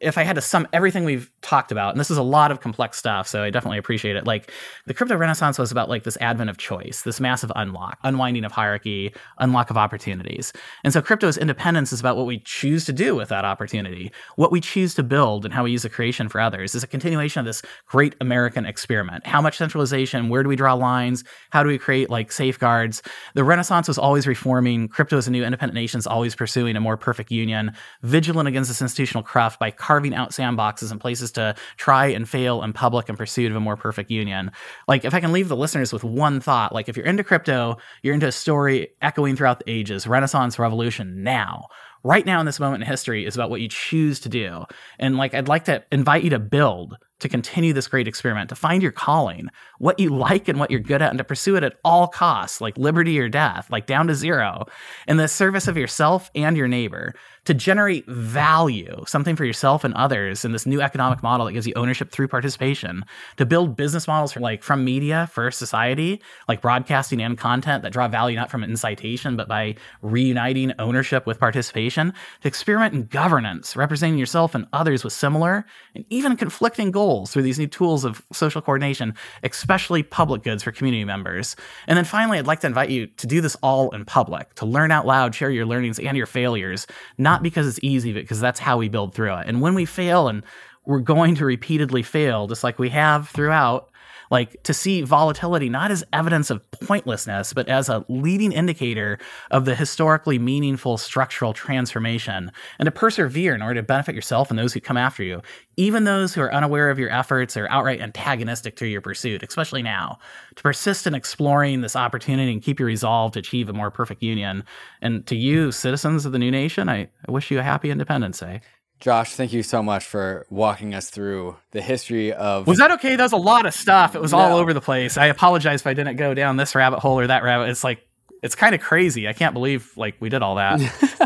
if 0.00 0.16
I 0.16 0.22
had 0.22 0.36
to 0.36 0.40
sum 0.40 0.66
everything 0.72 1.04
we've 1.04 1.30
talked 1.42 1.70
about, 1.70 1.90
and 1.90 2.00
this 2.00 2.10
is 2.10 2.16
a 2.16 2.22
lot 2.22 2.50
of 2.50 2.60
complex 2.60 2.96
stuff, 2.96 3.28
so 3.28 3.42
I 3.42 3.50
definitely 3.50 3.78
appreciate 3.78 4.16
it. 4.16 4.26
Like 4.26 4.50
the 4.86 4.94
crypto 4.94 5.16
renaissance 5.16 5.58
was 5.58 5.70
about 5.70 5.90
like 5.90 6.04
this 6.04 6.16
advent 6.22 6.48
of 6.48 6.56
choice, 6.56 7.02
this 7.02 7.20
massive 7.20 7.52
unlock, 7.54 7.98
unwinding 8.02 8.44
of 8.44 8.52
hierarchy, 8.52 9.12
unlock 9.38 9.68
of 9.68 9.76
opportunities. 9.76 10.54
And 10.84 10.92
so 10.92 11.02
crypto's 11.02 11.36
independence 11.36 11.92
is 11.92 12.00
about 12.00 12.16
what 12.16 12.24
we 12.24 12.38
choose 12.38 12.86
to 12.86 12.94
do 12.94 13.14
with 13.14 13.28
that 13.28 13.44
opportunity, 13.44 14.10
what 14.36 14.50
we 14.50 14.60
choose 14.60 14.94
to 14.94 15.02
build 15.02 15.44
and 15.44 15.52
how 15.52 15.64
we 15.64 15.70
use 15.70 15.82
the 15.82 15.90
creation 15.90 16.30
for 16.30 16.40
others 16.40 16.74
is 16.74 16.82
a 16.82 16.86
continuation 16.86 17.40
of 17.40 17.46
this 17.46 17.60
great 17.86 18.14
American 18.22 18.64
experiment. 18.64 19.26
How 19.26 19.42
much 19.42 19.58
centralization, 19.58 20.30
where 20.30 20.42
do 20.42 20.48
we 20.48 20.56
draw 20.56 20.72
lines? 20.72 21.24
How 21.50 21.62
do 21.62 21.68
we 21.68 21.78
create 21.78 22.08
like 22.08 22.32
safeguards? 22.32 23.02
The 23.34 23.44
renaissance 23.44 23.86
was 23.86 23.98
always 23.98 24.26
reforming, 24.26 24.88
crypto 24.88 25.18
as 25.18 25.28
a 25.28 25.30
new 25.30 25.44
independent 25.44 25.74
nation 25.74 25.98
is 25.98 26.06
always 26.06 26.34
pursuing 26.34 26.74
a 26.74 26.80
more 26.80 26.96
perfect 26.96 27.30
union, 27.30 27.72
vigilant 28.02 28.48
against 28.48 28.70
this 28.70 28.80
institutional 28.80 29.22
cruft 29.22 29.57
by 29.58 29.70
carving 29.70 30.14
out 30.14 30.30
sandboxes 30.30 30.90
and 30.90 31.00
places 31.00 31.32
to 31.32 31.54
try 31.76 32.06
and 32.06 32.28
fail 32.28 32.62
in 32.62 32.72
public 32.72 33.08
in 33.08 33.16
pursuit 33.16 33.50
of 33.50 33.56
a 33.56 33.60
more 33.60 33.76
perfect 33.76 34.10
union. 34.10 34.50
Like, 34.86 35.04
if 35.04 35.14
I 35.14 35.20
can 35.20 35.32
leave 35.32 35.48
the 35.48 35.56
listeners 35.56 35.92
with 35.92 36.04
one 36.04 36.40
thought, 36.40 36.72
like, 36.72 36.88
if 36.88 36.96
you're 36.96 37.06
into 37.06 37.24
crypto, 37.24 37.76
you're 38.02 38.14
into 38.14 38.28
a 38.28 38.32
story 38.32 38.88
echoing 39.02 39.36
throughout 39.36 39.58
the 39.58 39.70
ages, 39.70 40.06
Renaissance, 40.06 40.58
Revolution, 40.58 41.22
now 41.22 41.66
right 42.04 42.26
now 42.26 42.40
in 42.40 42.46
this 42.46 42.60
moment 42.60 42.82
in 42.82 42.88
history 42.88 43.26
is 43.26 43.34
about 43.34 43.50
what 43.50 43.60
you 43.60 43.68
choose 43.68 44.20
to 44.20 44.28
do. 44.28 44.64
And 44.98 45.16
like, 45.16 45.34
I'd 45.34 45.48
like 45.48 45.64
to 45.64 45.82
invite 45.90 46.24
you 46.24 46.30
to 46.30 46.38
build, 46.38 46.96
to 47.20 47.28
continue 47.28 47.72
this 47.72 47.88
great 47.88 48.06
experiment, 48.06 48.48
to 48.50 48.54
find 48.54 48.82
your 48.82 48.92
calling, 48.92 49.48
what 49.78 49.98
you 49.98 50.10
like 50.10 50.48
and 50.48 50.58
what 50.58 50.70
you're 50.70 50.80
good 50.80 51.02
at, 51.02 51.10
and 51.10 51.18
to 51.18 51.24
pursue 51.24 51.56
it 51.56 51.64
at 51.64 51.76
all 51.84 52.06
costs, 52.06 52.60
like 52.60 52.78
liberty 52.78 53.18
or 53.18 53.28
death, 53.28 53.68
like 53.70 53.86
down 53.86 54.06
to 54.06 54.14
zero, 54.14 54.66
in 55.06 55.16
the 55.16 55.28
service 55.28 55.66
of 55.66 55.76
yourself 55.76 56.30
and 56.34 56.56
your 56.56 56.68
neighbor 56.68 57.14
to 57.48 57.54
generate 57.54 58.06
value, 58.06 59.02
something 59.06 59.34
for 59.34 59.46
yourself 59.46 59.82
and 59.82 59.94
others 59.94 60.44
in 60.44 60.52
this 60.52 60.66
new 60.66 60.82
economic 60.82 61.22
model 61.22 61.46
that 61.46 61.54
gives 61.54 61.66
you 61.66 61.72
ownership 61.76 62.10
through 62.10 62.28
participation, 62.28 63.02
to 63.38 63.46
build 63.46 63.74
business 63.74 64.06
models 64.06 64.32
for 64.32 64.40
like 64.40 64.62
from 64.62 64.84
media 64.84 65.30
for 65.32 65.50
society, 65.50 66.20
like 66.46 66.60
broadcasting 66.60 67.22
and 67.22 67.38
content 67.38 67.82
that 67.82 67.90
draw 67.90 68.06
value 68.06 68.36
not 68.36 68.50
from 68.50 68.62
incitation, 68.62 69.34
but 69.34 69.48
by 69.48 69.74
reuniting 70.02 70.74
ownership 70.78 71.26
with 71.26 71.40
participation, 71.40 72.12
to 72.42 72.48
experiment 72.48 72.92
in 72.92 73.06
governance, 73.06 73.76
representing 73.76 74.18
yourself 74.18 74.54
and 74.54 74.66
others 74.74 75.02
with 75.02 75.14
similar 75.14 75.64
and 75.94 76.04
even 76.10 76.36
conflicting 76.36 76.90
goals 76.90 77.32
through 77.32 77.44
these 77.44 77.58
new 77.58 77.66
tools 77.66 78.04
of 78.04 78.22
social 78.30 78.60
coordination, 78.60 79.14
especially 79.42 80.02
public 80.02 80.42
goods 80.42 80.62
for 80.62 80.70
community 80.70 81.06
members. 81.06 81.56
And 81.86 81.96
then 81.96 82.04
finally, 82.04 82.38
I'd 82.38 82.46
like 82.46 82.60
to 82.60 82.66
invite 82.66 82.90
you 82.90 83.06
to 83.06 83.26
do 83.26 83.40
this 83.40 83.56
all 83.62 83.88
in 83.94 84.04
public, 84.04 84.52
to 84.56 84.66
learn 84.66 84.90
out 84.90 85.06
loud, 85.06 85.34
share 85.34 85.50
your 85.50 85.64
learnings 85.64 85.98
and 85.98 86.14
your 86.14 86.26
failures, 86.26 86.86
not 87.16 87.37
not 87.38 87.42
because 87.44 87.68
it's 87.68 87.78
easy, 87.82 88.12
but 88.12 88.22
because 88.22 88.40
that's 88.40 88.58
how 88.58 88.78
we 88.78 88.88
build 88.88 89.14
through 89.14 89.34
it. 89.34 89.46
And 89.46 89.60
when 89.60 89.74
we 89.74 89.84
fail 89.84 90.26
and 90.26 90.42
we're 90.86 90.98
going 90.98 91.36
to 91.36 91.44
repeatedly 91.44 92.02
fail, 92.02 92.48
just 92.48 92.64
like 92.64 92.78
we 92.80 92.88
have 92.88 93.28
throughout 93.28 93.87
like 94.30 94.62
to 94.64 94.74
see 94.74 95.02
volatility 95.02 95.68
not 95.68 95.90
as 95.90 96.04
evidence 96.12 96.50
of 96.50 96.68
pointlessness, 96.70 97.52
but 97.52 97.68
as 97.68 97.88
a 97.88 98.04
leading 98.08 98.52
indicator 98.52 99.18
of 99.50 99.64
the 99.64 99.74
historically 99.74 100.38
meaningful 100.38 100.98
structural 100.98 101.52
transformation, 101.52 102.50
and 102.78 102.86
to 102.86 102.90
persevere 102.90 103.54
in 103.54 103.62
order 103.62 103.80
to 103.80 103.82
benefit 103.82 104.14
yourself 104.14 104.50
and 104.50 104.58
those 104.58 104.72
who 104.72 104.80
come 104.80 104.96
after 104.96 105.22
you, 105.22 105.42
even 105.76 106.04
those 106.04 106.34
who 106.34 106.40
are 106.40 106.52
unaware 106.52 106.90
of 106.90 106.98
your 106.98 107.10
efforts 107.10 107.56
or 107.56 107.68
outright 107.70 108.00
antagonistic 108.00 108.76
to 108.76 108.86
your 108.86 109.00
pursuit, 109.00 109.42
especially 109.42 109.82
now, 109.82 110.18
to 110.56 110.62
persist 110.62 111.06
in 111.06 111.14
exploring 111.14 111.80
this 111.80 111.96
opportunity 111.96 112.52
and 112.52 112.62
keep 112.62 112.78
your 112.78 112.86
resolve 112.86 113.32
to 113.32 113.38
achieve 113.38 113.68
a 113.68 113.72
more 113.72 113.90
perfect 113.90 114.22
union. 114.22 114.64
And 115.00 115.26
to 115.26 115.36
you, 115.36 115.72
citizens 115.72 116.26
of 116.26 116.32
the 116.32 116.38
new 116.38 116.50
nation, 116.50 116.88
I, 116.88 117.08
I 117.26 117.30
wish 117.30 117.50
you 117.50 117.58
a 117.58 117.62
happy 117.62 117.90
Independence 117.90 118.40
Day. 118.40 118.60
Josh, 119.00 119.34
thank 119.34 119.52
you 119.52 119.62
so 119.62 119.82
much 119.82 120.04
for 120.04 120.44
walking 120.50 120.92
us 120.92 121.08
through 121.08 121.56
the 121.70 121.80
history 121.80 122.32
of. 122.32 122.66
Was 122.66 122.78
that 122.78 122.90
okay? 122.92 123.14
That 123.14 123.22
was 123.22 123.32
a 123.32 123.36
lot 123.36 123.64
of 123.64 123.72
stuff. 123.72 124.16
It 124.16 124.20
was 124.20 124.32
no. 124.32 124.38
all 124.38 124.56
over 124.56 124.74
the 124.74 124.80
place. 124.80 125.16
I 125.16 125.26
apologize 125.26 125.82
if 125.82 125.86
I 125.86 125.94
didn't 125.94 126.16
go 126.16 126.34
down 126.34 126.56
this 126.56 126.74
rabbit 126.74 126.98
hole 126.98 127.18
or 127.18 127.26
that 127.28 127.44
rabbit. 127.44 127.68
It's 127.68 127.84
like 127.84 128.00
it's 128.42 128.54
kind 128.56 128.74
of 128.74 128.80
crazy. 128.80 129.28
I 129.28 129.32
can't 129.32 129.54
believe 129.54 129.92
like 129.96 130.16
we 130.20 130.28
did 130.28 130.42
all 130.42 130.56
that. 130.56 130.80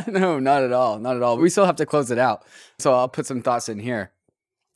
no, 0.07 0.39
not 0.39 0.63
at 0.63 0.73
all. 0.73 0.99
Not 0.99 1.17
at 1.17 1.23
all. 1.23 1.39
We 1.39 1.49
still 1.49 1.67
have 1.67 1.77
to 1.77 1.87
close 1.87 2.11
it 2.11 2.19
out. 2.19 2.45
So 2.79 2.95
I'll 2.95 3.09
put 3.09 3.27
some 3.27 3.43
thoughts 3.43 3.69
in 3.69 3.79
here. 3.79 4.13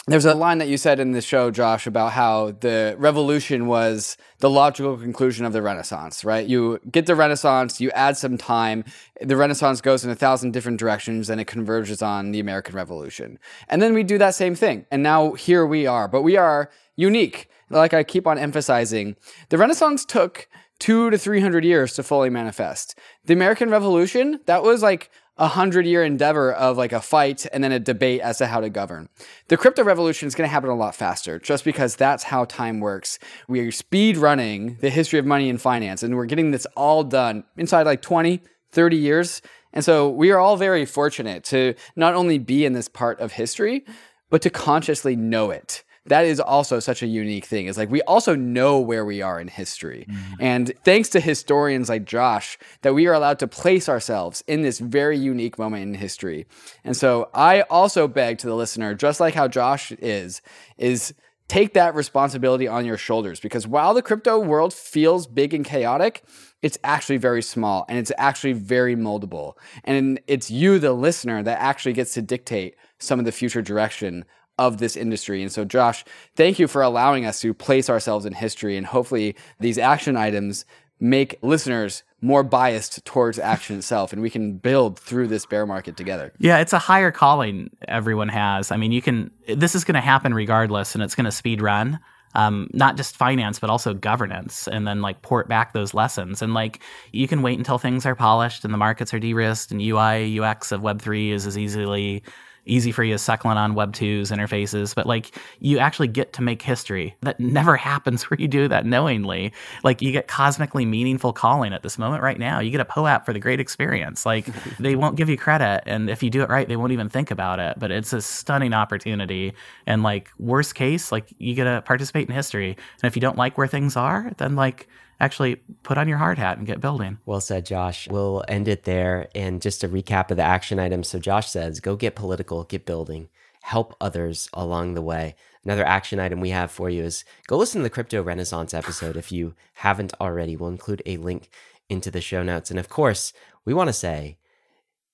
There's 0.09 0.24
a 0.24 0.35
line 0.35 0.59
that 0.59 0.69
you 0.69 0.77
said 0.77 1.01
in 1.01 1.11
the 1.11 1.20
show, 1.20 1.51
Josh, 1.51 1.85
about 1.85 2.12
how 2.12 2.53
the 2.61 2.95
revolution 2.97 3.66
was 3.66 4.16
the 4.39 4.49
logical 4.49 4.97
conclusion 4.97 5.45
of 5.45 5.53
the 5.53 5.62
Renaissance, 5.62 6.24
right? 6.24 6.47
You 6.47 6.78
get 6.89 7.07
the 7.07 7.16
Renaissance, 7.16 7.81
you 7.81 7.91
add 7.91 8.16
some 8.16 8.39
time, 8.39 8.85
the 9.20 9.37
Renaissance 9.37 9.81
goes 9.81 10.05
in 10.05 10.11
a 10.12 10.15
thousand 10.15 10.53
different 10.53 10.78
directions, 10.78 11.28
and 11.28 11.41
it 11.41 11.49
converges 11.49 12.03
on 12.03 12.31
the 12.31 12.39
American 12.39 12.77
Revolution. 12.77 13.41
And 13.69 13.83
then 13.83 13.95
we 13.95 14.05
do 14.05 14.16
that 14.19 14.37
same 14.37 14.55
thing. 14.55 14.87
And 14.93 15.03
now 15.03 15.33
here 15.33 15.66
we 15.66 15.89
are, 15.89 16.07
but 16.07 16.23
we 16.23 16.37
are 16.37 16.70
unique. 16.95 17.51
Like 17.69 17.93
I 17.93 18.05
keep 18.05 18.28
on 18.28 18.39
emphasizing, 18.39 19.16
the 19.49 19.59
Renaissance 19.59 20.05
took 20.05 20.47
two 20.78 21.11
to 21.11 21.19
300 21.19 21.65
years 21.65 21.95
to 21.95 22.05
fully 22.05 22.31
manifest. 22.31 22.97
The 23.24 23.35
American 23.35 23.70
Revolution, 23.70 24.39
that 24.47 24.62
was 24.62 24.85
like 24.85 25.11
a 25.38 25.48
hundred 25.48 25.86
year 25.86 26.02
endeavor 26.02 26.52
of 26.52 26.76
like 26.76 26.92
a 26.92 27.00
fight 27.00 27.46
and 27.52 27.62
then 27.62 27.72
a 27.72 27.78
debate 27.78 28.20
as 28.20 28.38
to 28.38 28.46
how 28.46 28.60
to 28.60 28.70
govern. 28.70 29.08
The 29.48 29.56
crypto 29.56 29.84
revolution 29.84 30.26
is 30.26 30.34
going 30.34 30.48
to 30.48 30.52
happen 30.52 30.70
a 30.70 30.74
lot 30.74 30.94
faster 30.94 31.38
just 31.38 31.64
because 31.64 31.96
that's 31.96 32.24
how 32.24 32.46
time 32.46 32.80
works. 32.80 33.18
We 33.48 33.60
are 33.60 33.70
speed 33.70 34.16
running 34.16 34.78
the 34.80 34.90
history 34.90 35.18
of 35.18 35.26
money 35.26 35.50
and 35.50 35.60
finance 35.60 36.02
and 36.02 36.16
we're 36.16 36.26
getting 36.26 36.50
this 36.50 36.66
all 36.76 37.04
done 37.04 37.44
inside 37.56 37.84
like 37.84 38.02
20, 38.02 38.40
30 38.72 38.96
years. 38.96 39.42
And 39.72 39.84
so 39.84 40.08
we 40.08 40.30
are 40.30 40.38
all 40.38 40.56
very 40.56 40.86
fortunate 40.86 41.44
to 41.44 41.74
not 41.96 42.14
only 42.14 42.38
be 42.38 42.64
in 42.64 42.72
this 42.72 42.88
part 42.88 43.20
of 43.20 43.32
history, 43.32 43.84
but 44.30 44.42
to 44.42 44.50
consciously 44.50 45.16
know 45.16 45.50
it 45.50 45.84
that 46.09 46.24
is 46.24 46.41
also 46.41 46.81
such 46.81 47.03
a 47.03 47.07
unique 47.07 47.45
thing. 47.45 47.66
Is 47.66 47.77
like 47.77 47.91
we 47.91 48.03
also 48.03 48.35
know 48.35 48.78
where 48.81 49.05
we 49.05 49.23
are 49.23 49.41
in 49.41 49.49
history. 49.49 50.07
Mm. 50.09 50.16
And 50.41 50.73
thanks 50.85 51.09
to 51.11 51.20
historians 51.20 51.89
like 51.89 52.05
Josh, 52.05 52.59
that 52.83 52.95
we 52.95 53.07
are 53.07 53.15
allowed 53.15 53.39
to 53.41 53.49
place 53.49 53.89
ourselves 53.89 54.43
in 54.47 54.62
this 54.62 54.78
very 54.78 55.19
unique 55.19 55.59
moment 55.59 55.83
in 55.83 55.95
history. 55.95 56.47
And 56.85 56.97
so 56.97 57.28
I 57.35 57.62
also 57.62 58.09
beg 58.09 58.39
to 58.39 58.47
the 58.47 58.55
listener, 58.55 58.95
just 58.95 59.20
like 59.20 59.35
how 59.35 59.49
Josh 59.49 59.93
is, 59.93 60.43
is 60.78 61.15
take 61.49 61.74
that 61.74 61.95
responsibility 61.95 62.66
on 62.66 62.85
your 62.85 62.97
shoulders 62.97 63.39
because 63.39 63.66
while 63.66 63.95
the 63.95 64.03
crypto 64.03 64.39
world 64.39 64.74
feels 64.74 65.27
big 65.27 65.55
and 65.55 65.65
chaotic, 65.65 66.24
it's 66.62 66.78
actually 66.83 67.19
very 67.19 67.43
small 67.43 67.85
and 67.89 67.99
it's 67.99 68.12
actually 68.19 68.53
very 68.53 68.97
moldable. 68.97 69.55
And 69.85 70.20
it's 70.27 70.51
you, 70.51 70.78
the 70.78 70.93
listener, 70.93 71.43
that 71.43 71.61
actually 71.61 71.93
gets 71.93 72.15
to 72.15 72.23
dictate 72.23 72.77
some 72.99 73.19
of 73.19 73.24
the 73.24 73.33
future 73.33 73.62
direction 73.62 74.24
of 74.59 74.78
this 74.78 74.97
industry. 74.97 75.43
And 75.43 75.53
so, 75.53 75.65
Josh, 75.65 76.05
thank 76.35 76.59
you 76.59 76.66
for 76.66 76.83
allowing 76.83 77.27
us 77.27 77.41
to 77.41 77.53
place 77.53 77.91
ourselves 77.91 78.24
in 78.24 78.33
history. 78.33 78.77
And 78.77 78.87
hopefully, 78.87 79.37
these 79.61 79.78
action 79.78 80.16
items 80.16 80.65
make 80.99 81.39
listeners 81.43 82.03
more 82.23 82.43
biased 82.43 83.05
towards 83.05 83.39
action 83.39 83.78
itself 83.78 84.12
and 84.12 84.23
we 84.23 84.31
can 84.31 84.57
build 84.57 84.99
through 84.99 85.28
this 85.28 85.47
bear 85.47 85.66
market 85.66 85.97
together. 85.97 86.33
Yeah, 86.39 86.59
it's 86.59 86.73
a 86.73 86.78
higher 86.78 87.11
calling 87.11 87.70
everyone 87.87 88.28
has. 88.28 88.70
I 88.70 88.77
mean, 88.77 88.93
you 88.93 89.03
can 89.03 89.31
this 89.47 89.74
is 89.74 89.85
going 89.85 89.95
to 89.95 90.01
happen 90.01 90.35
regardless 90.35 90.95
and 90.95 91.05
it's 91.05 91.15
going 91.15 91.27
to 91.27 91.33
speed 91.33 91.61
run. 91.61 91.99
Um, 92.35 92.69
not 92.74 92.99
just 92.99 93.16
finance, 93.16 93.59
but 93.59 93.70
also 93.70 93.95
governance, 93.95 94.69
and 94.69 94.87
then 94.87 95.01
like 95.01 95.23
port 95.23 95.49
back 95.49 95.73
those 95.73 95.95
lessons. 95.95 96.43
And 96.43 96.53
like 96.53 96.81
you 97.11 97.27
can 97.27 97.41
wait 97.41 97.57
until 97.57 97.78
things 97.78 98.05
are 98.05 98.15
polished 98.15 98.62
and 98.62 98.74
the 98.74 98.78
markets 98.78 99.15
are 99.15 99.19
de-risked 99.19 99.73
and 99.73 99.81
UI, 99.81 100.39
UX 100.39 100.70
of 100.70 100.83
Web3 100.83 101.31
is 101.31 101.47
as 101.47 101.57
easily 101.57 102.23
easy 102.66 102.93
for 102.93 103.02
you 103.02 103.14
to 103.14 103.18
suckling 103.18 103.56
on 103.56 103.74
Web 103.74 103.93
2's 103.93 104.30
interfaces, 104.30 104.94
but 104.94 105.06
like 105.06 105.36
you 105.60 105.78
actually 105.78 106.09
get 106.09 106.32
to 106.34 106.43
make 106.43 106.62
history. 106.62 107.16
That 107.22 107.40
never 107.40 107.76
happens 107.86 108.24
where 108.24 108.40
you 108.40 108.48
do 108.48 108.68
that 108.68 108.84
knowingly. 108.84 109.52
Like 109.84 110.02
you 110.02 110.12
get 110.12 110.28
cosmically 110.28 110.84
meaningful 110.84 111.32
calling 111.32 111.72
at 111.72 111.82
this 111.82 111.98
moment 111.98 112.22
right 112.22 112.38
now. 112.38 112.60
You 112.60 112.70
get 112.70 112.80
a 112.80 112.84
POAP 112.84 113.24
for 113.24 113.32
the 113.32 113.38
great 113.38 113.60
experience. 113.60 114.26
Like 114.26 114.47
they 114.78 114.97
won't 114.97 115.16
give 115.16 115.28
you 115.28 115.36
credit. 115.36 115.82
And 115.86 116.10
if 116.10 116.22
you 116.22 116.30
do 116.30 116.43
it 116.43 116.48
right, 116.48 116.68
they 116.68 116.76
won't 116.76 116.93
even 116.93 117.09
think 117.09 117.30
about 117.30 117.59
it. 117.59 117.78
But 117.78 117.90
it's 117.90 118.12
a 118.12 118.20
stunning 118.20 118.74
opportunity. 118.74 119.55
And 119.86 120.02
like 120.02 120.30
worst 120.38 120.74
case, 120.74 121.12
like 121.12 121.32
you 121.38 121.55
get 121.55 121.64
to 121.64 121.82
participate 121.82 122.28
in 122.28 122.34
history. 122.34 122.70
And 122.70 123.05
if 123.09 123.16
you 123.16 123.20
don't 123.20 123.38
like 123.38 123.56
where 123.56 123.66
things 123.66 123.97
are, 123.97 124.32
then 124.38 124.56
like 124.56 124.88
actually 125.20 125.56
put 125.82 125.98
on 125.98 126.09
your 126.09 126.18
hard 126.18 126.38
hat 126.38 126.59
and 126.59 126.66
get 126.66 126.80
building. 126.80 127.18
Well 127.26 127.40
said, 127.40 127.66
Josh. 127.66 128.09
We'll 128.09 128.44
end 128.48 128.68
it 128.68 128.84
there. 128.84 129.28
And 129.34 129.62
just 129.62 129.84
a 129.84 129.88
recap 129.88 130.30
of 130.30 130.36
the 130.36 130.43
action 130.43 130.78
items. 130.78 131.09
So, 131.09 131.18
Josh 131.18 131.51
says 131.51 131.80
go 131.80 131.97
get 131.97 132.14
political, 132.14 132.64
get 132.64 132.84
building, 132.84 133.28
help 133.62 133.97
others 134.01 134.48
along 134.52 134.94
the 134.94 135.02
way. 135.02 135.36
Another 135.64 135.84
action 135.84 136.20
item 136.20 136.40
we 136.40 136.51
have 136.51 136.70
for 136.70 136.88
you 136.88 137.02
is 137.02 137.24
go 137.47 137.56
listen 137.56 137.80
to 137.80 137.82
the 137.82 137.90
Crypto 137.90 138.22
Renaissance 138.22 138.72
episode 138.72 139.16
if 139.16 139.32
you 139.32 139.55
haven't 139.74 140.14
already. 140.20 140.56
We'll 140.56 140.70
include 140.70 141.02
a 141.06 141.16
link 141.16 141.48
into 141.88 142.10
the 142.10 142.20
show 142.20 142.43
notes. 142.43 142.70
And 142.70 142.78
of 142.78 142.88
course, 142.88 143.32
we 143.64 143.74
want 143.74 143.88
to 143.88 143.93
say 143.93 144.38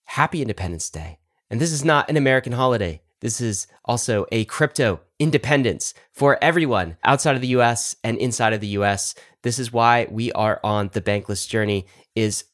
happy 0.04 0.42
Independence 0.42 0.90
Day. 0.90 1.18
And 1.50 1.60
this 1.60 1.72
is 1.72 1.84
not 1.84 2.08
an 2.08 2.16
American 2.16 2.52
holiday. 2.52 3.01
This 3.22 3.40
is 3.40 3.68
also 3.84 4.26
a 4.32 4.44
crypto 4.46 5.00
independence 5.20 5.94
for 6.12 6.38
everyone 6.42 6.96
outside 7.04 7.36
of 7.36 7.40
the 7.40 7.54
US 7.58 7.94
and 8.02 8.18
inside 8.18 8.52
of 8.52 8.60
the 8.60 8.74
US. 8.78 9.14
This 9.42 9.60
is 9.60 9.72
why 9.72 10.08
we 10.10 10.32
are 10.32 10.58
on 10.64 10.90
the 10.92 11.00
bankless 11.00 11.48
journey 11.48 11.86
is 12.16 12.44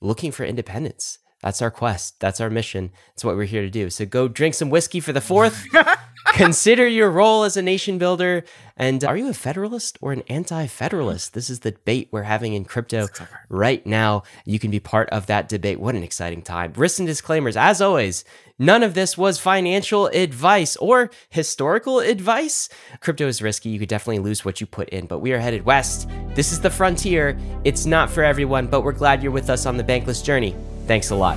looking 0.00 0.30
for 0.30 0.44
independence. 0.44 1.18
That's 1.42 1.60
our 1.60 1.72
quest. 1.72 2.20
That's 2.20 2.40
our 2.40 2.50
mission. 2.50 2.92
It's 3.14 3.24
what 3.24 3.34
we're 3.34 3.44
here 3.44 3.62
to 3.62 3.70
do. 3.70 3.90
So 3.90 4.06
go 4.06 4.28
drink 4.28 4.54
some 4.54 4.70
whiskey 4.70 5.00
for 5.00 5.12
the 5.12 5.20
fourth. 5.20 5.66
Consider 6.34 6.86
your 6.86 7.10
role 7.10 7.42
as 7.42 7.56
a 7.56 7.62
nation 7.62 7.98
builder. 7.98 8.44
And 8.76 9.02
are 9.02 9.16
you 9.16 9.28
a 9.28 9.34
federalist 9.34 9.98
or 10.00 10.12
an 10.12 10.22
anti 10.28 10.68
federalist? 10.68 11.34
This 11.34 11.50
is 11.50 11.60
the 11.60 11.72
debate 11.72 12.10
we're 12.12 12.22
having 12.22 12.54
in 12.54 12.64
crypto 12.64 13.08
right 13.48 13.84
now. 13.84 14.22
You 14.44 14.60
can 14.60 14.70
be 14.70 14.78
part 14.78 15.10
of 15.10 15.26
that 15.26 15.48
debate. 15.48 15.80
What 15.80 15.96
an 15.96 16.04
exciting 16.04 16.42
time. 16.42 16.74
Risks 16.76 17.00
and 17.00 17.08
disclaimers, 17.08 17.56
as 17.56 17.80
always, 17.80 18.24
none 18.62 18.82
of 18.82 18.94
this 18.94 19.18
was 19.18 19.38
financial 19.38 20.06
advice 20.08 20.76
or 20.76 21.10
historical 21.30 21.98
advice. 22.00 22.68
Crypto 23.00 23.26
is 23.26 23.42
risky. 23.42 23.68
You 23.68 23.78
could 23.78 23.88
definitely 23.88 24.20
lose 24.20 24.44
what 24.44 24.60
you 24.60 24.66
put 24.66 24.88
in, 24.88 25.06
but 25.06 25.18
we 25.18 25.32
are 25.32 25.38
headed 25.38 25.64
west. 25.64 26.08
This 26.34 26.52
is 26.52 26.60
the 26.60 26.70
frontier. 26.70 27.38
It's 27.64 27.86
not 27.86 28.08
for 28.08 28.22
everyone, 28.22 28.66
but 28.66 28.82
we're 28.82 28.92
glad 28.92 29.22
you're 29.22 29.32
with 29.32 29.50
us 29.50 29.66
on 29.66 29.76
the 29.76 29.84
bankless 29.84 30.24
journey. 30.24 30.54
Thanks 30.86 31.10
a 31.10 31.16
lot. 31.16 31.36